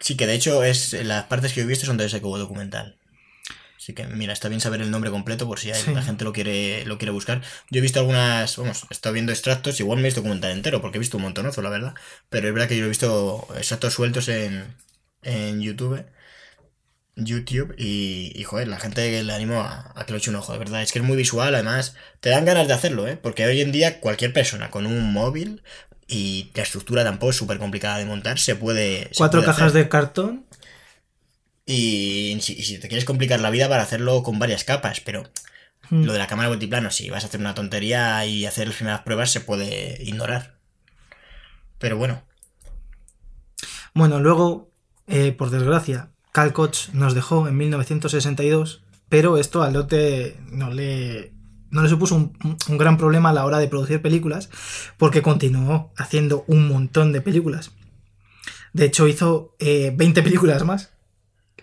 Sí, 0.00 0.16
que 0.16 0.26
de 0.26 0.34
hecho 0.34 0.64
es 0.64 0.92
las 1.04 1.24
partes 1.24 1.52
que 1.52 1.60
yo 1.60 1.64
he 1.64 1.68
visto 1.68 1.86
son 1.86 1.96
de 1.96 2.06
ese 2.06 2.20
cubo 2.20 2.38
documental. 2.38 2.98
Así 3.76 3.94
que 3.94 4.06
mira, 4.06 4.32
está 4.32 4.48
bien 4.48 4.60
saber 4.60 4.80
el 4.80 4.90
nombre 4.92 5.10
completo 5.10 5.46
por 5.46 5.58
si 5.58 5.70
hay- 5.72 5.80
Sí. 5.82 5.92
la 5.92 6.02
gente 6.02 6.24
lo 6.24 6.32
quiere, 6.32 6.84
lo 6.86 6.98
quiere 6.98 7.10
buscar. 7.12 7.42
Yo 7.70 7.78
he 7.78 7.82
visto 7.82 7.98
algunas, 8.00 8.56
vamos, 8.56 8.84
he 8.90 8.94
estado 8.94 9.12
viendo 9.12 9.32
extractos, 9.32 9.78
igual 9.80 9.98
me 9.98 10.02
he 10.02 10.06
visto 10.06 10.20
documental 10.20 10.52
entero, 10.52 10.80
porque 10.80 10.98
he 10.98 11.00
visto 11.00 11.16
un 11.16 11.24
montonazo, 11.24 11.62
la 11.62 11.70
verdad. 11.70 11.94
Pero 12.28 12.48
es 12.48 12.54
verdad 12.54 12.68
que 12.68 12.76
yo 12.76 12.84
he 12.84 12.88
visto 12.88 13.46
extractos 13.56 13.92
sueltos 13.94 14.28
en, 14.28 14.76
en 15.22 15.60
YouTube. 15.60 16.04
YouTube 17.16 17.74
y, 17.78 18.32
y, 18.34 18.44
joder, 18.44 18.68
la 18.68 18.80
gente 18.80 19.22
le 19.22 19.32
animo 19.34 19.60
a, 19.60 19.92
a 19.96 20.06
que 20.06 20.12
lo 20.12 20.18
eche 20.18 20.30
un 20.30 20.36
ojo, 20.36 20.52
de 20.52 20.58
verdad. 20.58 20.82
Es 20.82 20.92
que 20.92 20.98
es 21.00 21.04
muy 21.04 21.16
visual, 21.16 21.54
además, 21.54 21.94
te 22.20 22.30
dan 22.30 22.44
ganas 22.44 22.68
de 22.68 22.74
hacerlo, 22.74 23.06
¿eh? 23.08 23.16
Porque 23.16 23.46
hoy 23.46 23.60
en 23.60 23.72
día 23.72 24.00
cualquier 24.00 24.32
persona 24.32 24.70
con 24.70 24.86
un 24.86 25.12
móvil 25.12 25.62
y 26.08 26.50
la 26.54 26.62
estructura 26.62 27.04
tampoco 27.04 27.30
es 27.30 27.36
súper 27.36 27.58
complicada 27.58 27.98
de 27.98 28.06
montar, 28.06 28.38
se 28.38 28.56
puede... 28.56 29.08
se 29.14 29.14
Cuatro 29.14 29.40
puede 29.40 29.46
cajas 29.46 29.68
hacer. 29.68 29.84
de 29.84 29.88
cartón 29.88 30.46
Y 31.66 32.38
si, 32.40 32.54
y 32.54 32.62
si 32.64 32.78
te 32.78 32.88
quieres 32.88 33.04
complicar 33.04 33.40
la 33.40 33.50
vida 33.50 33.68
para 33.68 33.82
hacerlo 33.82 34.22
con 34.22 34.38
varias 34.38 34.64
capas, 34.64 35.00
pero 35.00 35.24
Mm. 35.90 36.04
lo 36.04 36.12
de 36.14 36.18
la 36.20 36.28
cámara 36.28 36.48
multiplano, 36.48 36.90
si 36.90 37.10
vas 37.10 37.24
a 37.24 37.28
hacer 37.28 37.40
una 37.40 37.54
tontería 37.54 38.24
y 38.26 38.46
hacer 38.46 38.68
las 38.68 38.76
primeras 38.76 39.02
pruebas, 39.02 39.30
se 39.32 39.40
puede 39.40 40.02
ignorar. 40.02 40.58
Pero 41.78 41.96
bueno, 41.98 42.22
Bueno, 43.94 44.20
luego, 44.20 44.70
eh, 45.06 45.32
por 45.32 45.50
desgracia, 45.50 46.11
Cal 46.32 46.52
Koch 46.52 46.88
nos 46.92 47.14
dejó 47.14 47.46
en 47.46 47.56
1962, 47.56 48.82
pero 49.08 49.36
esto 49.38 49.62
al 49.62 49.74
lote 49.74 50.40
no 50.50 50.70
le, 50.70 51.32
no 51.70 51.82
le 51.82 51.88
supuso 51.88 52.14
un, 52.14 52.36
un 52.68 52.78
gran 52.78 52.96
problema 52.96 53.30
a 53.30 53.34
la 53.34 53.44
hora 53.44 53.58
de 53.58 53.68
producir 53.68 54.02
películas, 54.02 54.48
porque 54.96 55.22
continuó 55.22 55.92
haciendo 55.96 56.44
un 56.46 56.68
montón 56.68 57.12
de 57.12 57.20
películas. 57.20 57.72
De 58.72 58.86
hecho, 58.86 59.06
hizo 59.06 59.54
eh, 59.58 59.92
20 59.94 60.22
películas 60.22 60.64
más, 60.64 60.92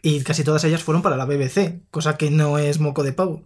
y 0.01 0.21
casi 0.21 0.43
todas 0.43 0.63
ellas 0.63 0.83
fueron 0.83 1.01
para 1.01 1.17
la 1.17 1.25
BBC, 1.25 1.81
cosa 1.91 2.17
que 2.17 2.31
no 2.31 2.57
es 2.57 2.79
moco 2.79 3.03
de 3.03 3.13
pavo. 3.13 3.43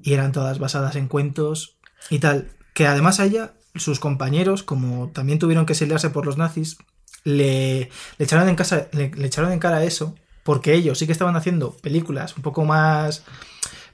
Y 0.00 0.12
eran 0.12 0.32
todas 0.32 0.58
basadas 0.58 0.96
en 0.96 1.08
cuentos 1.08 1.76
y 2.10 2.18
tal. 2.18 2.50
Que 2.74 2.86
además 2.86 3.20
a 3.20 3.24
ella, 3.24 3.54
sus 3.74 4.00
compañeros, 4.00 4.62
como 4.62 5.10
también 5.10 5.38
tuvieron 5.38 5.66
que 5.66 5.72
exiliarse 5.74 6.10
por 6.10 6.26
los 6.26 6.36
nazis, 6.36 6.78
le, 7.24 7.90
echaron 8.18 8.48
en 8.48 8.56
casa, 8.56 8.88
le, 8.92 9.10
echaron 9.24 9.52
en 9.52 9.58
cara 9.58 9.84
eso, 9.84 10.14
porque 10.42 10.74
ellos 10.74 10.98
sí 10.98 11.06
que 11.06 11.12
estaban 11.12 11.36
haciendo 11.36 11.72
películas 11.72 12.36
un 12.36 12.42
poco 12.42 12.64
más 12.64 13.24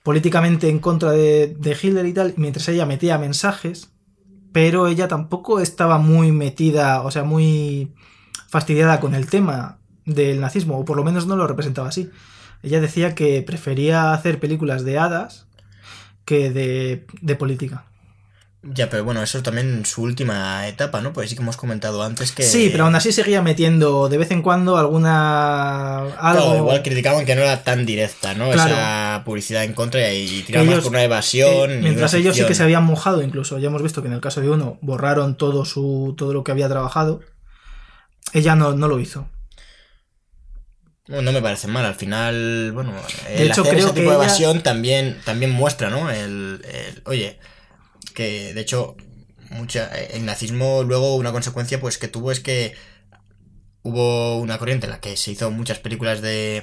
políticamente 0.03 0.69
en 0.69 0.81
contra 0.81 1.13
de, 1.13 1.55
de 1.59 1.77
Hitler 1.81 2.07
y 2.07 2.13
tal, 2.13 2.35
mientras 2.37 2.69
ella 2.69 2.87
metía 2.87 3.19
mensajes, 3.19 3.91
pero 4.53 4.89
ella 4.89 5.09
tampoco 5.09 5.61
estaba 5.61 5.99
muy 5.99 6.33
metida, 6.33 7.03
o 7.03 7.11
sea, 7.11 7.23
muy 7.23 7.93
fastidiada 8.49 8.99
con 9.01 9.15
el 9.15 9.29
tema 9.29 9.79
del 10.05 10.41
nazismo, 10.41 10.79
o 10.79 10.85
por 10.85 10.97
lo 10.97 11.05
menos 11.05 11.27
no 11.27 11.37
lo 11.37 11.47
representaba 11.47 11.89
así. 11.89 12.11
Ella 12.63 12.81
decía 12.81 13.15
que 13.15 13.43
prefería 13.43 14.13
hacer 14.13 14.41
películas 14.41 14.85
de 14.85 14.99
hadas 14.99 15.47
que 16.25 16.51
de, 16.51 17.07
de 17.21 17.37
política. 17.37 17.90
Ya, 18.63 18.91
pero 18.91 19.05
bueno, 19.05 19.23
eso 19.23 19.43
también 19.43 19.69
en 19.79 19.87
su 19.87 20.03
última 20.03 20.69
etapa, 20.69 21.01
¿no? 21.01 21.13
Pues 21.15 21.31
sí 21.31 21.37
que 21.37 21.41
hemos 21.43 21.57
comentado 21.57 22.03
antes 22.03 22.31
que... 22.33 22.43
Sí, 22.43 22.69
pero 22.71 22.85
aún 22.85 22.95
así 22.95 23.11
seguía 23.11 23.41
metiendo 23.41 24.09
de 24.11 24.19
vez 24.19 24.31
en 24.33 24.43
cuando 24.43 24.77
alguna 24.77 25.99
algo. 26.01 26.43
Claro, 26.45 26.57
igual 26.57 26.83
criticaban 26.83 27.25
que 27.25 27.35
no 27.35 27.41
era 27.43 27.63
tan 27.65 27.87
directa, 27.87 28.35
¿no? 28.35 28.51
Claro. 28.51 28.71
Esa 28.73 29.23
publicidad 29.25 29.65
en 29.65 29.73
contra 29.73 30.13
y 30.13 30.43
tiraba 30.43 30.65
más 30.67 30.73
ellos- 30.75 30.85
por 30.85 30.93
una 30.93 31.03
evasión. 31.05 31.71
Eh, 31.71 31.79
mientras 31.83 32.13
ellos 32.15 32.37
sí 32.37 32.45
que 32.45 32.55
se 32.55 32.63
habían 32.63 32.85
mojado, 32.85 33.23
incluso 33.23 33.59
ya 33.59 33.69
hemos 33.69 33.83
visto 33.83 34.03
que 34.03 34.09
en 34.09 34.15
el 34.15 34.21
caso 34.21 34.41
de 34.43 34.51
uno 34.51 34.79
borraron 34.83 35.37
todo 35.37 35.65
su 35.65 36.15
todo 36.19 36.35
lo 36.35 36.45
que 36.45 36.53
había 36.53 36.69
trabajado. 36.69 37.21
Ella 38.35 38.55
no, 38.57 38.75
no 38.75 38.89
lo 38.89 39.01
hizo. 39.01 39.27
Bueno, 41.09 41.23
no 41.23 41.33
me 41.33 41.43
parece 41.43 41.67
mal, 41.67 41.85
al 41.85 41.95
final, 41.97 42.71
bueno, 42.73 42.93
De 43.27 43.47
hecho, 43.47 43.63
hacer 43.63 43.75
creo 43.75 43.87
ese 43.87 43.95
que 43.95 44.01
tipo 44.01 44.11
de 44.11 44.17
ella- 44.17 44.25
evasión 44.27 44.63
también, 44.63 45.17
también 45.25 45.51
muestra, 45.51 45.91
¿no? 45.91 46.09
El, 46.11 46.63
el- 46.65 47.03
oye, 47.07 47.39
que 48.11 48.53
de 48.55 48.61
hecho, 48.61 48.97
mucha, 49.51 49.87
el 49.89 50.25
nazismo 50.25 50.83
luego 50.85 51.17
una 51.17 51.33
consecuencia 51.33 51.81
pues 51.81 51.99
que 51.99 52.09
tuvo 52.09 52.31
es 52.33 52.41
que 52.41 52.75
hubo 53.83 54.39
una 54.39 54.59
corriente 54.59 54.87
en 54.87 54.91
la 54.93 55.01
que 55.01 55.17
se 55.17 55.33
hizo 55.33 55.51
muchas 55.51 55.79
películas 55.79 56.21
de, 56.21 56.63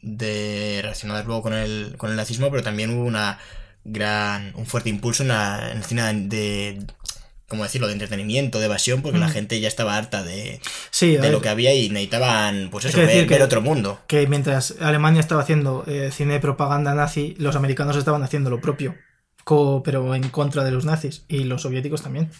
de 0.00 0.78
relacionadas 0.82 1.26
luego 1.26 1.42
con 1.42 1.54
el, 1.54 1.94
con 1.98 2.10
el 2.10 2.16
nazismo, 2.16 2.50
pero 2.50 2.62
también 2.62 2.90
hubo 2.90 3.04
una 3.04 3.38
gran, 3.84 4.52
un 4.54 4.66
fuerte 4.66 4.90
impulso 4.90 5.22
en, 5.24 5.30
la- 5.30 5.70
en 5.72 5.78
el 5.78 5.84
cine 5.84 6.02
de, 6.28 6.84
¿cómo 7.48 7.64
decirlo?, 7.64 7.88
de 7.88 7.94
entretenimiento, 7.94 8.60
de 8.60 8.66
evasión, 8.66 9.02
porque 9.02 9.18
la 9.18 9.28
gente 9.28 9.58
ya 9.60 9.66
estaba 9.66 9.96
harta 9.96 10.22
de, 10.22 10.60
Sí, 10.92 11.16
de 11.16 11.30
lo 11.32 11.40
que 11.42 11.48
había 11.48 11.74
y 11.74 11.88
necesitaban, 11.90 12.68
pues 12.70 12.84
eso, 12.84 12.98
que 12.98 13.06
ver, 13.06 13.26
que- 13.26 13.34
ver 13.34 13.42
otro 13.42 13.60
mundo. 13.60 14.00
que 14.06 14.26
mientras 14.28 14.76
Alemania 14.80 15.20
estaba 15.20 15.42
haciendo 15.42 15.84
eh, 15.88 16.10
cine 16.12 16.34
de 16.34 16.40
propaganda 16.40 16.94
nazi, 16.94 17.34
los 17.38 17.56
americanos 17.56 17.96
estaban 17.96 18.22
haciendo 18.22 18.50
lo 18.50 18.60
propio, 18.60 18.94
pero 19.84 20.14
en 20.14 20.28
contra 20.28 20.64
de 20.64 20.70
los 20.70 20.84
nazis 20.84 21.24
y 21.28 21.44
los 21.44 21.62
soviéticos 21.62 22.02
también. 22.02 22.30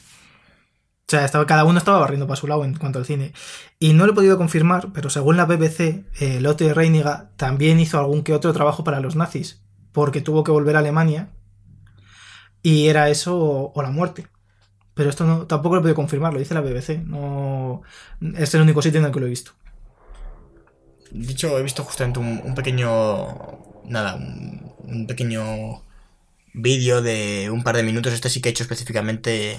O 1.09 1.11
sea, 1.13 1.25
estaba, 1.25 1.47
cada 1.47 1.65
uno 1.65 1.79
estaba 1.79 1.99
barriendo 1.99 2.27
para 2.27 2.41
su 2.41 2.47
lado 2.47 2.65
en 2.65 2.75
cuanto 2.75 2.99
al 2.99 3.05
cine. 3.05 3.33
Y 3.79 3.93
no 3.93 4.07
lo 4.07 4.13
he 4.13 4.15
podido 4.15 4.39
confirmar, 4.39 4.93
pero 4.95 5.11
según 5.11 5.37
la 5.37 5.45
BBC, 5.45 6.07
eh, 6.21 6.41
Lotte 6.41 6.73
Reiniga 6.73 7.31
también 7.37 7.81
hizo 7.81 7.99
algún 7.99 8.23
que 8.23 8.33
otro 8.33 8.53
trabajo 8.53 8.83
para 8.85 9.01
los 9.01 9.15
nazis, 9.17 9.63
porque 9.93 10.23
tuvo 10.23 10.43
que 10.45 10.53
volver 10.53 10.77
a 10.77 10.79
Alemania 10.79 11.31
y 12.63 12.89
era 12.89 13.11
eso 13.11 13.37
o, 13.39 13.73
o 13.75 13.83
la 13.83 13.91
muerte. 13.91 14.27
Pero 14.95 15.11
esto 15.11 15.25
no, 15.25 15.47
tampoco 15.47 15.75
lo 15.75 15.81
he 15.81 15.83
podido 15.83 15.97
confirmar, 15.97 16.33
lo 16.33 16.39
dice 16.39 16.55
la 16.55 16.61
BBC. 16.61 17.05
No, 17.05 17.83
es 18.37 18.55
el 18.55 18.63
único 18.63 18.83
sitio 18.83 19.01
en 19.01 19.07
el 19.07 19.13
que 19.13 19.21
lo 19.21 19.27
he 19.27 19.31
visto. 19.31 19.53
Dicho, 21.11 21.59
he 21.59 21.63
visto 21.63 21.83
justamente 21.85 22.21
un, 22.21 22.41
un 22.45 22.55
pequeño. 22.55 22.89
Nada, 23.85 24.15
un, 24.15 24.73
un 24.85 25.07
pequeño 25.07 25.83
vídeo 26.55 27.03
de 27.03 27.51
un 27.51 27.63
par 27.63 27.77
de 27.77 27.83
minutos. 27.83 28.13
Este 28.13 28.29
sí 28.31 28.41
que 28.41 28.49
he 28.49 28.53
hecho 28.53 28.63
específicamente 28.65 29.59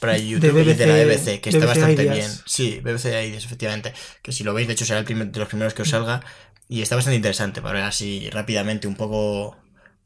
para 0.00 0.16
YouTube 0.16 0.62
y 0.62 0.72
de 0.74 0.86
la 0.86 0.94
BBC, 0.94 1.06
BBC, 1.06 1.40
que 1.40 1.50
está 1.50 1.60
BBC 1.66 1.68
bastante 1.68 2.02
Ideas. 2.04 2.16
bien. 2.16 2.30
Sí, 2.46 2.80
BBC 2.82 3.06
Ideas, 3.28 3.44
efectivamente. 3.44 3.92
Que 4.22 4.32
si 4.32 4.44
lo 4.44 4.54
veis, 4.54 4.66
de 4.66 4.74
hecho, 4.74 4.84
será 4.84 4.98
el 5.00 5.04
primer- 5.04 5.30
de 5.30 5.38
los 5.38 5.48
primeros 5.48 5.74
que 5.74 5.82
os 5.82 5.88
salga. 5.90 6.22
Y 6.68 6.82
está 6.82 6.94
bastante 6.96 7.16
interesante 7.16 7.60
para 7.60 7.74
ver 7.74 7.82
así 7.84 8.30
rápidamente 8.30 8.86
un 8.88 8.94
poco. 8.96 9.56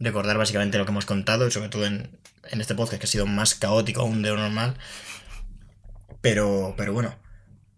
Recordar 0.01 0.37
básicamente 0.37 0.77
lo 0.79 0.85
que 0.85 0.91
hemos 0.91 1.05
contado, 1.07 1.49
sobre 1.51 1.69
todo 1.69 1.87
en, 1.87 2.19
en 2.51 2.61
este 2.61 2.75
podcast 2.75 2.99
que 3.01 3.07
ha 3.07 3.11
sido 3.11 3.27
más 3.27 3.55
caótico 3.55 4.01
aún 4.01 4.23
de 4.23 4.31
lo 4.31 4.37
normal. 4.37 4.77
Pero, 6.21 6.75
pero 6.77 6.93
bueno. 6.93 7.15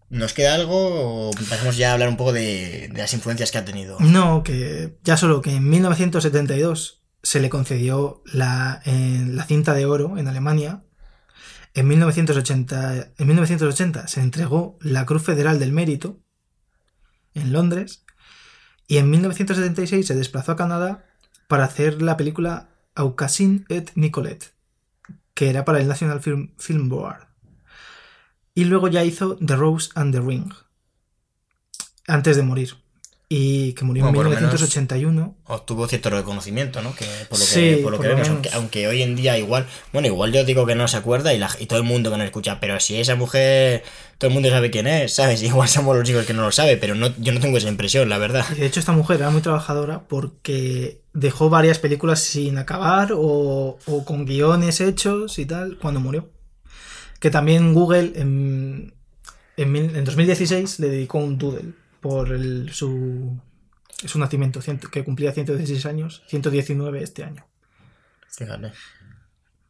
¿Nos 0.09 0.31
queda 0.33 0.55
algo 0.55 1.27
o 1.27 1.31
pasamos 1.49 1.75
ya 1.75 1.89
a 1.89 1.93
hablar 1.93 2.07
un 2.07 2.15
poco 2.15 2.31
de, 2.31 2.87
de 2.93 2.97
las 2.97 3.13
influencias 3.13 3.51
que 3.51 3.57
ha 3.57 3.65
tenido? 3.65 3.97
No, 3.99 4.41
que 4.41 4.95
ya 5.03 5.17
solo 5.17 5.41
que 5.41 5.51
en 5.51 5.69
1972 5.69 6.96
se 7.27 7.41
le 7.41 7.49
concedió 7.49 8.23
la, 8.23 8.81
la 8.85 9.43
cinta 9.43 9.73
de 9.73 9.85
oro 9.85 10.17
en 10.17 10.29
Alemania. 10.29 10.85
En 11.73 11.85
1980, 11.89 13.11
en 13.17 13.27
1980 13.27 14.07
se 14.07 14.21
entregó 14.21 14.77
la 14.79 15.05
Cruz 15.05 15.23
Federal 15.23 15.59
del 15.59 15.73
Mérito 15.73 16.21
en 17.33 17.51
Londres. 17.51 18.05
Y 18.87 18.95
en 18.95 19.09
1976 19.09 20.07
se 20.07 20.15
desplazó 20.15 20.53
a 20.53 20.55
Canadá 20.55 21.03
para 21.49 21.65
hacer 21.65 22.01
la 22.01 22.15
película 22.15 22.69
Aucassin 22.95 23.65
et 23.67 23.91
Nicolette, 23.95 24.53
que 25.33 25.49
era 25.49 25.65
para 25.65 25.81
el 25.81 25.87
National 25.89 26.21
Film, 26.21 26.53
Film 26.57 26.87
Board. 26.87 27.27
Y 28.53 28.63
luego 28.63 28.87
ya 28.87 29.03
hizo 29.03 29.35
The 29.35 29.57
Rose 29.57 29.89
and 29.95 30.13
the 30.13 30.21
Ring, 30.21 30.53
antes 32.07 32.37
de 32.37 32.43
morir. 32.43 32.86
Y 33.29 33.73
que 33.73 33.83
murió 33.83 34.03
Bueno, 34.05 34.19
en 34.19 34.23
lo 34.23 34.29
menos- 34.29 34.41
1981. 34.53 35.35
Obtuvo 35.47 35.85
cierto 35.89 36.09
reconocimiento, 36.09 36.81
¿no? 36.81 36.95
Que 36.95 37.03
por 37.29 37.37
lo 37.37 37.43
que, 37.45 37.51
Sí, 37.51 37.79
por 37.83 37.91
lo 37.91 37.97
por 37.97 38.05
que 38.05 38.09
lo 38.11 38.15
vemos, 38.15 38.29
aunque, 38.29 38.49
aunque 38.53 38.87
hoy 38.87 39.01
en 39.01 39.17
día 39.17 39.37
igual, 39.37 39.67
bueno, 39.91 40.07
igual 40.07 40.31
yo 40.31 40.45
digo 40.45 40.65
que 40.65 40.75
no 40.75 40.87
se 40.87 40.95
acuerda 40.95 41.33
y, 41.33 41.37
la- 41.37 41.49
y 41.59 41.65
todo 41.65 41.77
el 41.79 41.83
mundo 41.83 42.09
que 42.09 42.15
no 42.17 42.23
escucha, 42.23 42.61
pero 42.61 42.79
si 42.79 42.95
esa 42.95 43.15
mujer, 43.15 43.83
todo 44.17 44.29
el 44.29 44.33
mundo 44.33 44.49
sabe 44.49 44.71
quién 44.71 44.87
es, 44.87 45.13
¿sabes? 45.15 45.43
Igual 45.65 45.67
somos 45.67 45.93
los 45.97 46.07
chicos 46.07 46.25
que 46.25 46.33
no 46.33 46.43
lo 46.43 46.53
sabe, 46.53 46.77
pero 46.77 46.95
no, 46.95 47.13
yo 47.17 47.33
no 47.33 47.41
tengo 47.41 47.57
esa 47.57 47.67
impresión, 47.67 48.07
la 48.07 48.17
verdad. 48.17 48.45
Y 48.55 48.61
de 48.61 48.65
hecho 48.67 48.79
esta 48.79 48.93
mujer 48.93 49.17
era 49.17 49.29
muy 49.29 49.41
trabajadora 49.41 50.07
porque 50.07 51.01
dejó 51.13 51.49
varias 51.49 51.79
películas 51.79 52.21
sin 52.21 52.57
acabar 52.57 53.11
o, 53.13 53.77
o 53.85 54.05
con 54.05 54.25
guiones 54.25 54.79
hechos 54.79 55.37
y 55.37 55.45
tal 55.45 55.77
cuando 55.79 55.99
murió. 55.99 56.29
Que 57.19 57.29
también 57.29 57.73
Google 57.73 58.13
en, 58.15 58.93
en, 59.57 59.71
mil- 59.73 59.95
en 59.97 60.05
2016 60.05 60.79
le 60.79 60.87
dedicó 60.89 61.17
un 61.17 61.37
doodle 61.37 61.73
por 62.01 62.31
el- 62.31 62.71
su, 62.73 63.39
su 64.05 64.19
nacimiento, 64.19 64.59
que 64.91 65.03
cumplía 65.03 65.31
116 65.31 65.85
años, 65.85 66.23
119 66.27 67.01
este 67.03 67.23
año. 67.23 67.45
Fíjate. 68.29 68.71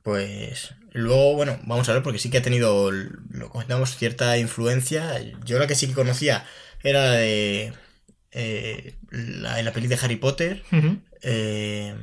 Pues 0.03 0.73
luego, 0.93 1.35
bueno, 1.35 1.59
vamos 1.65 1.87
a 1.89 1.93
ver, 1.93 2.01
porque 2.03 2.19
sí 2.19 2.29
que 2.29 2.37
ha 2.37 2.41
tenido, 2.41 2.91
lo 2.91 3.49
comentamos, 3.49 3.97
cierta 3.97 4.37
influencia. 4.37 5.19
Yo 5.43 5.59
la 5.59 5.67
que 5.67 5.75
sí 5.75 5.87
que 5.87 5.93
conocía 5.93 6.45
era 6.81 7.01
la 7.05 7.11
de 7.11 7.73
eh, 8.31 8.95
la, 9.09 9.59
en 9.59 9.65
la 9.65 9.73
peli 9.73 9.87
de 9.87 9.99
Harry 10.01 10.15
Potter. 10.15 10.63
Eh, 11.23 11.93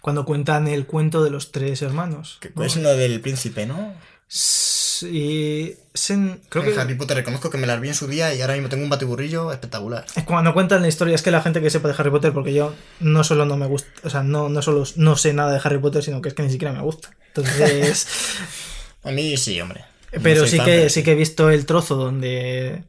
Cuando 0.00 0.24
cuentan 0.24 0.68
el 0.68 0.86
cuento 0.86 1.22
de 1.22 1.30
los 1.30 1.52
tres 1.52 1.82
hermanos. 1.82 2.38
que 2.40 2.50
¿no? 2.54 2.64
es 2.64 2.76
lo 2.76 2.96
del 2.96 3.20
príncipe, 3.20 3.66
¿no? 3.66 3.94
Sí, 4.26 4.89
es 5.02 6.10
en- 6.10 6.40
creo 6.48 6.64
que 6.64 6.78
Harry 6.78 6.94
Potter 6.94 7.16
reconozco 7.16 7.50
que 7.50 7.58
me 7.58 7.66
las 7.66 7.80
vi 7.80 7.88
en 7.88 7.94
su 7.94 8.06
día 8.06 8.34
y 8.34 8.40
ahora 8.40 8.54
mismo 8.54 8.68
tengo 8.68 8.84
un 8.84 8.90
batiburrillo 8.90 9.52
espectacular. 9.52 10.04
Es 10.16 10.24
cuando 10.24 10.52
cuentan 10.54 10.82
la 10.82 10.88
historia, 10.88 11.14
es 11.14 11.22
que 11.22 11.30
la 11.30 11.42
gente 11.42 11.60
que 11.60 11.70
sepa 11.70 11.88
de 11.88 11.94
Harry 11.98 12.10
Potter, 12.10 12.32
porque 12.32 12.52
yo 12.54 12.74
no 13.00 13.24
solo 13.24 13.44
no 13.46 13.56
me 13.56 13.66
gusta, 13.66 13.88
o 14.04 14.10
sea, 14.10 14.22
no, 14.22 14.48
no 14.48 14.62
solo 14.62 14.84
no 14.96 15.16
sé 15.16 15.32
nada 15.32 15.52
de 15.52 15.60
Harry 15.62 15.78
Potter, 15.78 16.02
sino 16.02 16.20
que 16.22 16.28
es 16.30 16.34
que 16.34 16.42
ni 16.42 16.50
siquiera 16.50 16.72
me 16.72 16.82
gusta. 16.82 17.10
Entonces, 17.28 18.06
A 19.04 19.10
mí 19.10 19.36
sí, 19.36 19.60
hombre. 19.60 19.84
Pero 20.22 20.46
sí 20.46 20.58
que 20.60 20.90
sí 20.90 21.02
que 21.02 21.12
he 21.12 21.14
visto 21.14 21.50
el 21.50 21.66
trozo 21.66 21.94
donde 21.96 22.84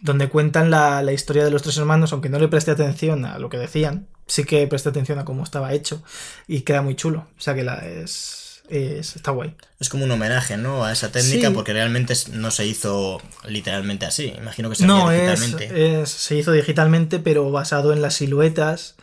donde 0.00 0.28
cuentan 0.28 0.70
la, 0.70 1.02
la 1.02 1.12
historia 1.12 1.44
de 1.44 1.50
los 1.50 1.62
tres 1.62 1.76
hermanos, 1.78 2.12
aunque 2.12 2.28
no 2.28 2.38
le 2.38 2.46
presté 2.46 2.70
atención 2.70 3.24
a 3.24 3.38
lo 3.40 3.48
que 3.48 3.56
decían, 3.56 4.06
sí 4.28 4.44
que 4.44 4.64
presté 4.68 4.90
atención 4.90 5.18
a 5.18 5.24
cómo 5.24 5.42
estaba 5.42 5.72
hecho 5.72 6.02
y 6.46 6.60
queda 6.60 6.82
muy 6.82 6.94
chulo. 6.94 7.26
O 7.36 7.40
sea 7.40 7.54
que 7.54 7.64
la 7.64 7.78
es 7.78 8.47
es, 8.68 9.16
está 9.16 9.30
guay. 9.30 9.54
Es 9.80 9.88
como 9.88 10.04
un 10.04 10.10
homenaje, 10.10 10.56
¿no? 10.56 10.84
A 10.84 10.92
esa 10.92 11.10
técnica, 11.12 11.48
Sí. 11.48 11.54
porque 11.54 11.72
realmente 11.72 12.14
no 12.32 12.50
se 12.50 12.66
hizo 12.66 13.20
literalmente 13.46 14.06
así. 14.06 14.32
Imagino 14.38 14.68
que 14.70 14.76
se 14.76 14.86
No, 14.86 15.10
es, 15.10 15.40
digitalmente. 15.40 16.00
es- 16.02 16.10
se 16.10 16.36
hizo 16.36 16.52
digitalmente, 16.52 17.18
pero 17.18 17.50
basado 17.50 17.92
en 17.92 18.02
las 18.02 18.14
siluetas, 18.14 18.96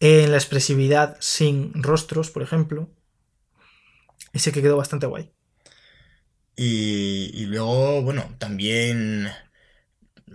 en 0.00 0.30
la 0.30 0.36
expresividad 0.38 1.16
sin 1.20 1.72
rostros, 1.82 2.30
por 2.30 2.42
ejemplo. 2.42 2.90
Ese 4.32 4.52
que 4.52 4.62
quedó 4.62 4.76
bastante 4.76 5.06
guay. 5.06 5.30
Y, 6.56 7.30
y 7.34 7.46
luego, 7.46 8.02
bueno, 8.02 8.34
también 8.38 9.28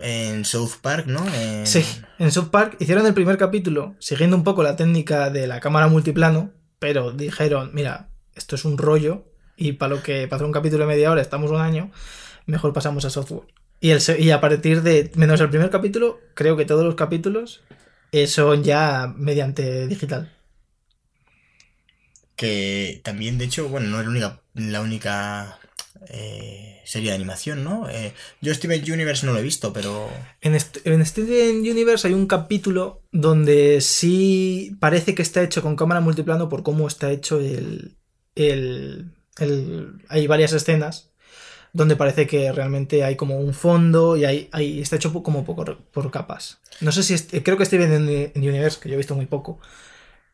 en 0.00 0.44
South 0.44 0.72
Park, 0.82 1.06
¿no? 1.06 1.24
En- 1.34 1.66
Sí, 1.66 1.84
en 2.18 2.32
South 2.32 2.48
Park 2.50 2.76
hicieron 2.80 3.06
el 3.06 3.14
primer 3.14 3.38
capítulo 3.38 3.94
siguiendo 4.00 4.36
un 4.36 4.44
poco 4.44 4.62
la 4.62 4.76
técnica 4.76 5.30
de 5.30 5.46
la 5.46 5.60
cámara 5.60 5.88
multiplano, 5.88 6.52
pero 6.78 7.12
dijeron, 7.12 7.70
mira, 7.72 8.10
esto 8.36 8.54
es 8.54 8.64
un 8.64 8.78
rollo 8.78 9.24
y 9.56 9.72
para 9.72 9.96
lo 9.96 10.02
que 10.02 10.28
para 10.28 10.36
hacer 10.36 10.46
un 10.46 10.52
capítulo 10.52 10.84
de 10.84 10.94
media 10.94 11.10
hora 11.10 11.22
estamos 11.22 11.50
un 11.50 11.60
año, 11.60 11.90
mejor 12.44 12.72
pasamos 12.72 13.04
a 13.04 13.10
software. 13.10 13.48
Y, 13.80 13.90
el, 13.90 14.00
y 14.18 14.30
a 14.30 14.40
partir 14.40 14.82
de, 14.82 15.10
menos 15.14 15.40
el 15.40 15.50
primer 15.50 15.70
capítulo, 15.70 16.20
creo 16.34 16.56
que 16.56 16.64
todos 16.64 16.84
los 16.84 16.94
capítulos 16.94 17.62
eh, 18.12 18.26
son 18.26 18.62
ya 18.64 19.12
mediante 19.16 19.86
digital. 19.86 20.32
Que 22.36 23.00
también, 23.02 23.38
de 23.38 23.46
hecho, 23.46 23.68
bueno, 23.68 23.88
no 23.88 24.00
es 24.00 24.04
la 24.04 24.10
única, 24.10 24.42
la 24.54 24.80
única 24.82 25.58
eh, 26.08 26.82
serie 26.84 27.10
de 27.10 27.16
animación, 27.16 27.64
¿no? 27.64 27.88
Eh, 27.88 28.12
yo 28.42 28.54
Steven 28.54 28.80
Universe 28.90 29.24
no 29.24 29.32
lo 29.32 29.38
he 29.38 29.42
visto, 29.42 29.72
pero... 29.72 30.08
En, 30.42 30.54
en 30.84 31.06
Steven 31.06 31.60
Universe 31.60 32.08
hay 32.08 32.14
un 32.14 32.26
capítulo 32.26 33.02
donde 33.12 33.80
sí 33.80 34.76
parece 34.80 35.14
que 35.14 35.22
está 35.22 35.42
hecho 35.42 35.62
con 35.62 35.76
cámara 35.76 36.00
multiplano 36.00 36.48
por 36.48 36.62
cómo 36.62 36.86
está 36.86 37.10
hecho 37.10 37.40
el, 37.40 37.96
el, 38.36 39.10
el- 39.38 39.98
Hay 40.08 40.26
varias 40.28 40.52
escenas 40.52 41.10
donde 41.72 41.96
parece 41.96 42.26
que 42.26 42.52
realmente 42.52 43.04
hay 43.04 43.16
como 43.16 43.38
un 43.38 43.52
fondo 43.52 44.16
y 44.16 44.24
hay, 44.24 44.48
hay- 44.52 44.80
está 44.80 44.96
hecho 44.96 45.12
como 45.22 45.44
por, 45.44 45.78
por 45.84 46.10
capas. 46.10 46.58
No 46.80 46.90
sé 46.92 47.02
si... 47.02 47.14
es- 47.14 47.28
creo 47.44 47.56
que 47.58 47.64
Steven 47.66 47.92
Uni- 48.02 48.32
Universe, 48.36 48.78
que 48.80 48.88
yo 48.88 48.94
he 48.94 48.98
visto 48.98 49.14
muy 49.14 49.26
poco, 49.26 49.58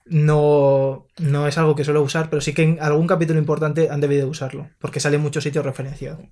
no, 0.04 1.06
no 1.18 1.46
es 1.46 1.58
algo 1.58 1.74
que 1.76 1.84
suelo 1.84 2.02
usar, 2.02 2.28
pero 2.30 2.40
sí 2.42 2.52
que 2.54 2.62
en 2.62 2.78
algún 2.80 3.06
capítulo 3.06 3.38
importante 3.38 3.88
han 3.90 4.00
debido 4.00 4.28
usarlo, 4.28 4.68
porque 4.78 5.00
sale 5.00 5.16
en 5.16 5.22
muchos 5.22 5.44
sitios 5.44 5.64
referenciado. 5.64 6.28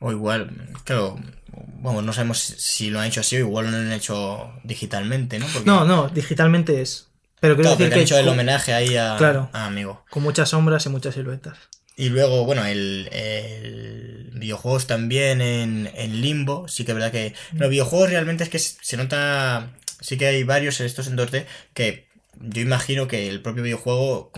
O 0.00 0.12
igual, 0.12 0.68
claro, 0.84 1.18
vamos, 1.80 2.04
no 2.04 2.12
sabemos 2.12 2.38
si- 2.38 2.54
si 2.58 2.90
lo 2.90 3.00
han 3.00 3.06
hecho 3.06 3.20
así 3.20 3.36
o 3.36 3.40
igual 3.40 3.70
lo 3.70 3.76
han 3.76 3.92
hecho 3.92 4.52
digitalmente, 4.64 5.38
¿no? 5.38 5.46
Porque, 5.52 5.66
No, 5.68 5.84
no, 5.84 6.08
digitalmente 6.08 6.82
es. 6.82 7.08
Pero 7.40 7.54
quiero 7.54 7.70
claro, 7.70 7.76
decir 7.76 7.86
porque 7.86 7.94
han 7.94 8.00
que 8.00 8.04
hecho 8.04 8.18
el 8.18 8.28
homenaje 8.28 8.72
ahí 8.72 8.96
a, 8.96 9.16
Claro. 9.18 9.50
a 9.52 9.66
Amigo. 9.66 10.04
con 10.10 10.22
muchas 10.22 10.48
sombras 10.50 10.86
y 10.86 10.88
muchas 10.88 11.14
siluetas. 11.14 11.58
Y 11.96 12.10
luego, 12.10 12.44
bueno, 12.44 12.64
el, 12.66 13.08
el 13.12 14.30
videojuegos 14.34 14.86
también 14.86 15.40
en, 15.40 15.90
en 15.94 16.20
Limbo, 16.20 16.68
sí 16.68 16.84
que 16.84 16.92
es 16.92 16.94
verdad 16.94 17.10
que... 17.12 17.34
Los 17.52 17.70
videojuegos 17.70 18.10
realmente 18.10 18.44
es 18.44 18.50
que 18.50 18.58
se 18.58 18.96
nota... 18.96 19.70
Sí 20.00 20.18
que 20.18 20.26
hay 20.26 20.42
varios 20.44 20.80
estos 20.80 21.06
en 21.06 21.16
2D 21.16 21.46
que 21.72 22.06
yo 22.38 22.60
imagino 22.60 23.08
que 23.08 23.28
el 23.28 23.40
propio 23.40 23.62
videojuego... 23.62 24.30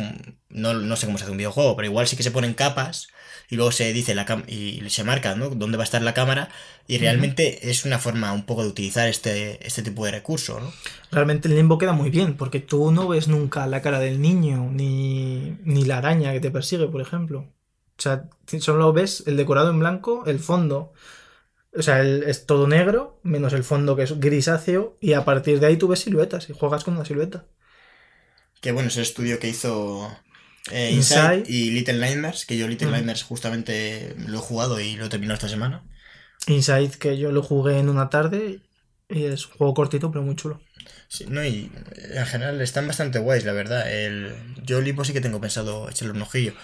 No, 0.51 0.75
no 0.75 0.97
sé 0.97 1.07
cómo 1.07 1.19
se 1.19 1.25
hace 1.25 1.33
un 1.33 1.39
videojuego, 1.39 1.75
pero 1.77 1.87
igual 1.87 2.07
sí 2.07 2.17
que 2.17 2.23
se 2.23 2.31
ponen 2.31 2.55
capas 2.55 3.09
y 3.49 3.57
luego 3.57 3.73
se 3.73 3.93
dice 3.93 4.15
la 4.15 4.27
cam- 4.27 4.45
y 4.49 4.89
se 4.91 5.05
marca, 5.05 5.35
¿no? 5.35 5.51
Dónde 5.51 5.77
va 5.79 5.85
a 5.85 5.87
estar 5.87 6.03
la 6.03 6.15
cámara 6.15 6.51
y 6.87 6.99
realmente 6.99 7.71
es 7.71 7.85
una 7.85 7.99
forma 7.99 8.33
un 8.33 8.45
poco 8.45 8.63
de 8.63 8.69
utilizar 8.69 9.09
este, 9.09 9.67
este 9.67 9.83
tipo 9.83 10.05
de 10.05 10.13
recurso, 10.13 10.61
¿no? 10.61 10.73
Realmente 11.11 11.49
el 11.49 11.57
limbo 11.57 11.79
queda 11.79 11.93
muy 11.93 12.11
bien, 12.11 12.37
porque 12.37 12.61
tú 12.61 12.91
no 12.93 13.09
ves 13.09 13.29
nunca 13.29 13.67
la 13.67 13.83
cara 13.83 13.99
del 14.01 14.21
niño, 14.21 14.69
ni, 14.71 15.57
ni 15.65 15.85
la 15.85 15.99
araña 15.99 16.33
que 16.33 16.41
te 16.41 16.51
persigue, 16.51 16.89
por 16.89 17.01
ejemplo. 17.01 17.41
O 17.99 18.01
sea, 18.03 18.29
solo 18.61 18.93
ves 18.93 19.25
el 19.27 19.37
decorado 19.37 19.71
en 19.71 19.81
blanco, 19.81 20.25
el 20.27 20.39
fondo. 20.39 20.93
O 21.77 21.83
sea, 21.83 22.01
el- 22.01 22.25
es 22.25 22.47
todo 22.47 22.67
negro, 22.69 23.21
menos 23.23 23.53
el 23.53 23.65
fondo 23.65 23.97
que 23.97 24.03
es 24.05 24.19
grisáceo, 24.21 24.97
y 25.01 25.15
a 25.15 25.25
partir 25.25 25.61
de 25.61 25.67
ahí 25.67 25.77
tú 25.77 25.89
ves 25.89 26.01
siluetas 26.01 26.49
y 26.51 26.53
juegas 26.55 26.85
con 26.85 26.95
una 26.95 27.05
silueta. 27.05 27.47
Que 28.61 28.73
bueno, 28.73 28.89
es 28.89 28.97
el 28.97 29.03
estudio 29.03 29.39
que 29.39 29.49
hizo 29.49 30.11
eh, 30.71 30.91
Inside. 30.93 31.39
Inside 31.39 31.45
y 31.49 31.71
Little 31.71 31.99
Nightmares, 31.99 32.47
que 32.47 32.57
yo 32.57 32.69
Little 32.69 32.89
Mm. 32.89 32.93
Nightmares 32.93 33.23
justamente 33.23 34.15
lo 34.27 34.39
he 34.39 34.41
jugado 34.41 34.81
y 34.81 34.97
lo 34.97 35.07
he 35.07 35.09
terminado 35.09 35.35
esta 35.35 35.49
semana. 35.49 35.83
Inside, 36.47 36.99
que 36.99 37.19
yo 37.19 37.31
lo 37.33 37.43
jugué 37.43 37.79
en 37.79 37.89
una 37.89 38.09
tarde, 38.11 38.61
y 39.09 39.25
es 39.25 39.47
un 39.47 39.53
juego 39.53 39.75
cortito, 39.75 40.11
pero 40.11 40.23
muy 40.23 40.37
chulo. 40.37 40.61
Sí, 41.09 41.27
no, 41.29 41.45
y 41.45 41.71
en 42.15 42.27
general 42.27 42.61
están 42.61 42.87
bastante 42.87 43.19
guays, 43.19 43.45
la 43.45 43.53
verdad. 43.53 43.91
El, 43.91 44.35
yo 44.63 44.81
Limbo 44.81 45.05
sí 45.05 45.13
que 45.13 45.21
tengo 45.21 45.41
pensado 45.41 45.89
echarle 45.89 46.13
un 46.15 46.23
ojillo. 46.23 46.55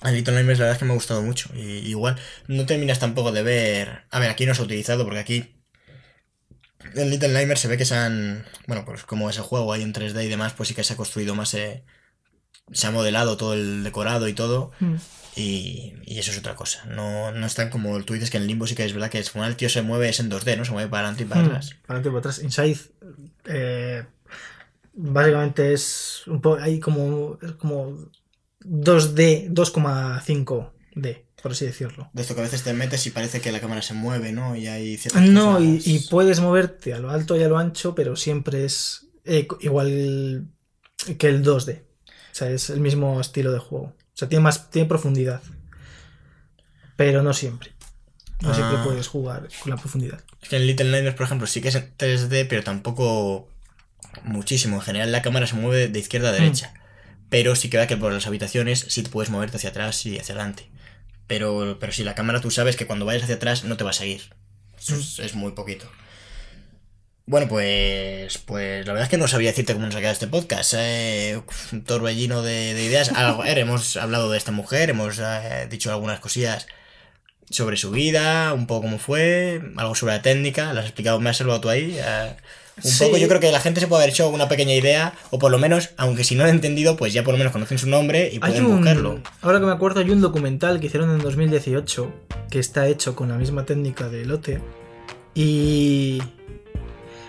A 0.00 0.10
Little 0.10 0.34
Nightmares 0.34 0.58
la 0.58 0.64
verdad 0.66 0.76
es 0.76 0.78
que 0.80 0.84
me 0.84 0.92
ha 0.92 0.94
gustado 0.94 1.22
mucho. 1.22 1.50
Y 1.54 1.88
igual 1.88 2.16
no 2.48 2.66
terminas 2.66 2.98
tampoco 2.98 3.32
de 3.32 3.42
ver... 3.42 4.04
A 4.10 4.18
ver, 4.18 4.30
aquí 4.30 4.46
no 4.46 4.54
se 4.54 4.62
ha 4.62 4.64
utilizado 4.64 5.04
porque 5.04 5.20
aquí... 5.20 5.54
En 6.94 7.10
Little 7.10 7.28
Nightmares 7.28 7.60
se 7.60 7.68
ve 7.68 7.78
que 7.78 7.84
se 7.84 7.94
han... 7.94 8.44
Bueno, 8.66 8.84
pues 8.84 9.04
como 9.04 9.30
ese 9.30 9.40
juego 9.40 9.72
ahí 9.72 9.82
en 9.82 9.92
3D 9.94 10.24
y 10.24 10.28
demás, 10.28 10.54
pues 10.54 10.68
sí 10.68 10.74
que 10.74 10.84
se 10.84 10.94
ha 10.94 10.96
construido 10.96 11.34
más... 11.34 11.54
eh, 11.54 11.84
se 12.70 12.86
ha 12.86 12.90
modelado 12.90 13.36
todo 13.36 13.54
el 13.54 13.82
decorado 13.84 14.28
y 14.28 14.34
todo. 14.34 14.70
Mm. 14.80 14.94
Y, 15.34 15.94
y 16.04 16.18
eso 16.18 16.30
es 16.30 16.38
otra 16.38 16.54
cosa. 16.54 16.84
No, 16.86 17.32
no 17.32 17.46
es 17.46 17.54
tan 17.54 17.70
como 17.70 17.98
tú 18.04 18.12
dices 18.12 18.28
que 18.30 18.36
en 18.36 18.46
Limbo 18.46 18.66
sí 18.66 18.74
que 18.74 18.84
es 18.84 18.92
verdad 18.92 19.08
que 19.10 19.18
es, 19.18 19.34
el 19.34 19.56
tío 19.56 19.70
se 19.70 19.80
mueve 19.80 20.10
es 20.10 20.20
en 20.20 20.30
2D, 20.30 20.56
¿no? 20.58 20.64
Se 20.66 20.72
mueve 20.72 20.90
para 20.90 21.08
adelante 21.08 21.24
y 21.24 21.26
para 21.26 21.40
Mm, 21.42 21.46
atrás. 21.46 21.70
Para 21.86 21.98
adelante 22.00 22.08
y 22.08 22.10
para 22.12 22.18
atrás. 22.18 22.42
Inside, 22.42 22.78
eh, 23.46 24.04
básicamente 24.92 25.72
es 25.72 26.22
un 26.26 26.40
poco, 26.42 26.60
hay 26.62 26.78
como, 26.80 27.38
como 27.58 28.10
2D, 28.60 29.48
2,5D, 29.50 31.24
por 31.42 31.52
así 31.52 31.64
decirlo. 31.66 32.10
De 32.12 32.22
esto 32.22 32.34
que 32.34 32.40
a 32.42 32.44
veces 32.44 32.62
te 32.62 32.74
metes 32.74 33.06
y 33.06 33.10
parece 33.10 33.40
que 33.40 33.52
la 33.52 33.60
cámara 33.60 33.82
se 33.82 33.94
mueve, 33.94 34.32
¿no? 34.32 34.54
Y 34.54 34.66
hay 34.66 34.96
ciertas 34.98 35.22
No, 35.22 35.60
y, 35.60 35.76
cosas- 35.78 35.86
y 35.86 35.98
puedes 36.10 36.40
moverte 36.40 36.92
a 36.92 36.98
lo 36.98 37.10
alto 37.10 37.36
y 37.36 37.42
a 37.42 37.48
lo 37.48 37.58
ancho, 37.58 37.94
pero 37.94 38.16
siempre 38.16 38.64
es 38.66 39.06
eh, 39.24 39.48
igual 39.60 40.46
que 41.18 41.28
el 41.28 41.42
2D. 41.42 41.84
O 42.32 42.34
sea, 42.34 42.50
es 42.50 42.70
el 42.70 42.80
mismo 42.80 43.20
estilo 43.20 43.52
de 43.52 43.58
juego. 43.58 43.86
O 43.86 44.16
sea, 44.16 44.28
tiene 44.28 44.42
más, 44.42 44.70
tiene 44.70 44.88
profundidad. 44.88 45.42
Pero 46.96 47.22
no 47.22 47.32
siempre. 47.32 47.72
No 48.40 48.54
siempre 48.54 48.78
Ah. 48.78 48.84
puedes 48.84 49.06
jugar 49.08 49.48
con 49.62 49.70
la 49.70 49.76
profundidad. 49.76 50.20
Es 50.40 50.48
que 50.48 50.56
en 50.56 50.66
Little 50.66 50.90
Nightmares, 50.90 51.14
por 51.16 51.26
ejemplo, 51.26 51.46
sí 51.46 51.60
que 51.60 51.68
es 51.68 51.74
en 51.76 51.92
3D, 51.96 52.46
pero 52.48 52.62
tampoco 52.64 53.48
muchísimo. 54.24 54.76
En 54.76 54.82
general 54.82 55.12
la 55.12 55.22
cámara 55.22 55.46
se 55.46 55.54
mueve 55.54 55.88
de 55.88 55.98
izquierda 55.98 56.30
a 56.30 56.32
derecha. 56.32 56.74
Pero 57.28 57.54
sí 57.54 57.70
que 57.70 57.78
va 57.78 57.86
que 57.86 57.96
por 57.96 58.12
las 58.12 58.26
habitaciones 58.26 58.84
sí 58.88 59.02
puedes 59.02 59.30
moverte 59.30 59.56
hacia 59.56 59.70
atrás 59.70 60.04
y 60.06 60.18
hacia 60.18 60.34
adelante. 60.34 60.68
Pero, 61.26 61.78
pero 61.80 61.92
si 61.92 62.04
la 62.04 62.14
cámara 62.14 62.40
tú 62.40 62.50
sabes 62.50 62.76
que 62.76 62.86
cuando 62.86 63.06
vayas 63.06 63.22
hacia 63.22 63.36
atrás 63.36 63.64
no 63.64 63.76
te 63.76 63.84
va 63.84 63.90
a 63.90 63.94
seguir. 63.94 64.34
Es, 64.78 65.18
es 65.18 65.34
muy 65.34 65.52
poquito. 65.52 65.90
Bueno, 67.24 67.46
pues, 67.48 68.38
pues 68.38 68.84
la 68.84 68.92
verdad 68.92 69.04
es 69.04 69.08
que 69.10 69.16
no 69.16 69.28
sabía 69.28 69.50
decirte 69.50 69.74
cómo 69.74 69.86
nos 69.86 69.94
ha 69.94 69.98
quedado 69.98 70.12
este 70.12 70.26
podcast. 70.26 70.74
eh, 70.76 71.40
un 71.72 71.84
torbellino 71.84 72.42
de, 72.42 72.74
de 72.74 72.84
ideas. 72.84 73.12
A 73.14 73.32
ver, 73.36 73.58
hemos 73.58 73.96
hablado 73.96 74.30
de 74.30 74.38
esta 74.38 74.50
mujer, 74.52 74.90
hemos 74.90 75.18
eh, 75.20 75.66
dicho 75.70 75.90
algunas 75.92 76.20
cosillas 76.20 76.66
sobre 77.48 77.76
su 77.76 77.90
vida, 77.90 78.52
un 78.54 78.66
poco 78.66 78.82
cómo 78.82 78.98
fue, 78.98 79.60
algo 79.76 79.94
sobre 79.94 80.14
la 80.14 80.22
técnica, 80.22 80.66
las 80.72 80.78
has 80.78 80.84
explicado, 80.86 81.20
me 81.20 81.30
has 81.30 81.36
salvado 81.36 81.60
tú 81.60 81.68
ahí. 81.68 81.96
eh, 81.98 82.36
un 82.82 82.90
Sí. 82.90 83.04
poco, 83.04 83.18
yo 83.18 83.28
creo 83.28 83.38
que 83.38 83.52
la 83.52 83.60
gente 83.60 83.80
se 83.80 83.86
puede 83.86 84.02
haber 84.02 84.14
hecho 84.14 84.30
una 84.30 84.48
pequeña 84.48 84.72
idea, 84.74 85.12
o 85.30 85.38
por 85.38 85.50
lo 85.50 85.58
menos, 85.58 85.90
aunque 85.98 86.24
si 86.24 86.34
no 86.34 86.42
lo 86.44 86.48
han 86.48 86.54
entendido, 86.54 86.96
pues 86.96 87.12
ya 87.12 87.22
por 87.22 87.32
lo 87.34 87.38
menos 87.38 87.52
conocen 87.52 87.76
su 87.78 87.86
nombre 87.86 88.30
y 88.32 88.38
pueden 88.38 88.64
un, 88.64 88.76
buscarlo. 88.78 89.20
ahora 89.42 89.60
que 89.60 89.66
me 89.66 89.72
acuerdo, 89.72 90.00
hay 90.00 90.08
un 90.10 90.22
documental 90.22 90.80
que 90.80 90.86
hicieron 90.86 91.10
en 91.10 91.18
2018 91.18 92.10
que 92.50 92.58
está 92.58 92.88
hecho 92.88 93.14
con 93.14 93.28
la 93.28 93.36
misma 93.36 93.66
técnica 93.66 94.08
de 94.08 94.24
Lotte. 94.24 94.60
Y 95.34 96.22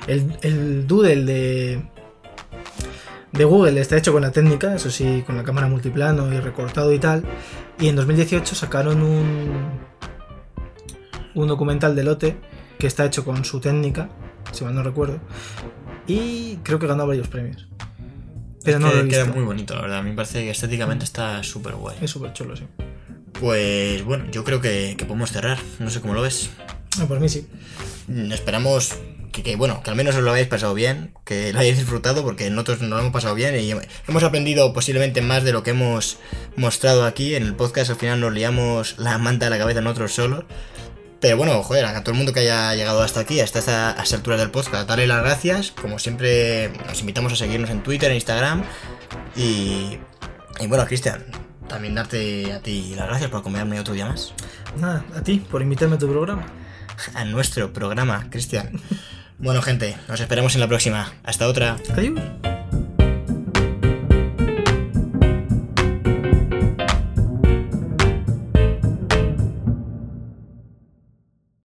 el, 0.07 0.37
el 0.41 0.87
doodle 0.87 1.23
de, 1.23 1.81
de 3.31 3.43
Google 3.45 3.79
está 3.79 3.97
hecho 3.97 4.11
con 4.13 4.21
la 4.21 4.31
técnica, 4.31 4.75
eso 4.75 4.89
sí, 4.91 5.23
con 5.25 5.35
la 5.37 5.43
cámara 5.43 5.67
multiplano 5.67 6.31
y 6.33 6.39
recortado 6.39 6.93
y 6.93 6.99
tal. 6.99 7.23
Y 7.79 7.87
en 7.87 7.95
2018 7.95 8.55
sacaron 8.55 9.01
un, 9.01 9.79
un 11.35 11.47
documental 11.47 11.95
de 11.95 12.03
Lotte 12.03 12.35
que 12.77 12.87
está 12.87 13.05
hecho 13.05 13.23
con 13.25 13.43
su 13.45 13.59
técnica, 13.59 14.09
si 14.51 14.63
mal 14.63 14.75
no 14.75 14.83
recuerdo. 14.83 15.19
Y 16.07 16.57
creo 16.63 16.79
que 16.79 16.87
ganó 16.87 17.07
varios 17.07 17.27
premios. 17.27 17.67
Pero 18.63 18.77
Es 18.77 18.83
no 18.83 18.89
que 18.91 18.95
lo 18.97 19.03
he 19.03 19.07
queda 19.07 19.23
visto. 19.23 19.35
muy 19.37 19.45
bonito, 19.45 19.75
la 19.75 19.81
verdad. 19.81 19.97
A 19.99 20.01
mí 20.03 20.09
me 20.11 20.15
parece 20.15 20.43
que 20.43 20.51
estéticamente 20.51 21.05
está 21.05 21.41
súper 21.43 21.75
guay. 21.75 21.97
Es 22.01 22.11
súper 22.11 22.33
chulo, 22.33 22.55
sí. 22.55 22.63
Pues 23.39 24.03
bueno, 24.05 24.25
yo 24.31 24.43
creo 24.43 24.61
que, 24.61 24.95
que 24.97 25.05
podemos 25.05 25.31
cerrar. 25.31 25.57
No 25.79 25.89
sé 25.89 25.99
cómo 26.01 26.13
lo 26.13 26.21
ves. 26.21 26.49
Ah, 27.01 27.05
por 27.07 27.19
mí 27.19 27.27
sí. 27.27 27.47
Mm, 28.07 28.31
Esperamos 28.31 28.97
que, 29.41 29.55
bueno, 29.55 29.81
que 29.83 29.89
al 29.89 29.95
menos 29.95 30.15
os 30.15 30.21
lo 30.21 30.29
habéis 30.29 30.47
pasado 30.47 30.73
bien, 30.73 31.13
que 31.25 31.51
lo 31.51 31.59
hayáis 31.59 31.77
disfrutado, 31.77 32.23
porque 32.23 32.49
nosotros 32.49 32.81
nos 32.81 32.89
lo 32.91 32.99
hemos 32.99 33.11
pasado 33.11 33.33
bien 33.33 33.59
y 33.59 33.71
hemos 33.71 34.23
aprendido 34.23 34.73
posiblemente 34.73 35.21
más 35.21 35.43
de 35.43 35.51
lo 35.51 35.63
que 35.63 35.71
hemos 35.71 36.17
mostrado 36.55 37.05
aquí 37.05 37.35
en 37.35 37.43
el 37.43 37.55
podcast. 37.55 37.89
Al 37.89 37.95
final 37.97 38.19
nos 38.19 38.31
liamos 38.31 38.99
la 38.99 39.17
manta 39.17 39.47
de 39.47 39.49
la 39.49 39.57
cabeza 39.57 39.81
nosotros 39.81 40.13
solos. 40.13 40.45
Pero 41.19 41.37
bueno, 41.37 41.63
joder, 41.63 41.85
a 41.85 42.03
todo 42.03 42.11
el 42.11 42.17
mundo 42.17 42.33
que 42.33 42.41
haya 42.41 42.75
llegado 42.75 43.01
hasta 43.01 43.21
aquí, 43.21 43.39
hasta 43.39 43.59
estas 43.59 44.13
alturas 44.13 44.39
del 44.39 44.51
podcast, 44.51 44.87
darle 44.87 45.07
las 45.07 45.23
gracias. 45.23 45.71
Como 45.71 45.97
siempre, 45.97 46.69
nos 46.85 46.99
invitamos 46.99 47.31
a 47.31 47.35
seguirnos 47.37 47.69
en 47.69 47.81
Twitter, 47.81 48.09
en 48.09 48.15
Instagram. 48.15 48.63
Y, 49.35 49.99
y 50.59 50.67
bueno, 50.67 50.85
Cristian, 50.85 51.23
también 51.69 51.95
darte 51.95 52.51
a 52.51 52.59
ti 52.59 52.93
las 52.95 53.07
gracias 53.07 53.29
por 53.29 53.39
acompañarme 53.39 53.79
otro 53.79 53.93
día 53.93 54.05
más. 54.05 54.33
Nada, 54.77 55.05
a 55.15 55.21
ti, 55.21 55.39
por 55.49 55.61
invitarme 55.61 55.95
a 55.95 55.97
tu 55.99 56.09
programa. 56.09 56.45
A 57.13 57.25
nuestro 57.25 57.71
programa, 57.71 58.27
Cristian. 58.29 58.79
Bueno, 59.37 59.61
gente, 59.61 59.97
nos 60.07 60.19
esperamos 60.19 60.55
en 60.55 60.61
la 60.61 60.67
próxima. 60.67 61.13
Hasta 61.23 61.47
otra. 61.47 61.77
Adiós. 61.95 62.19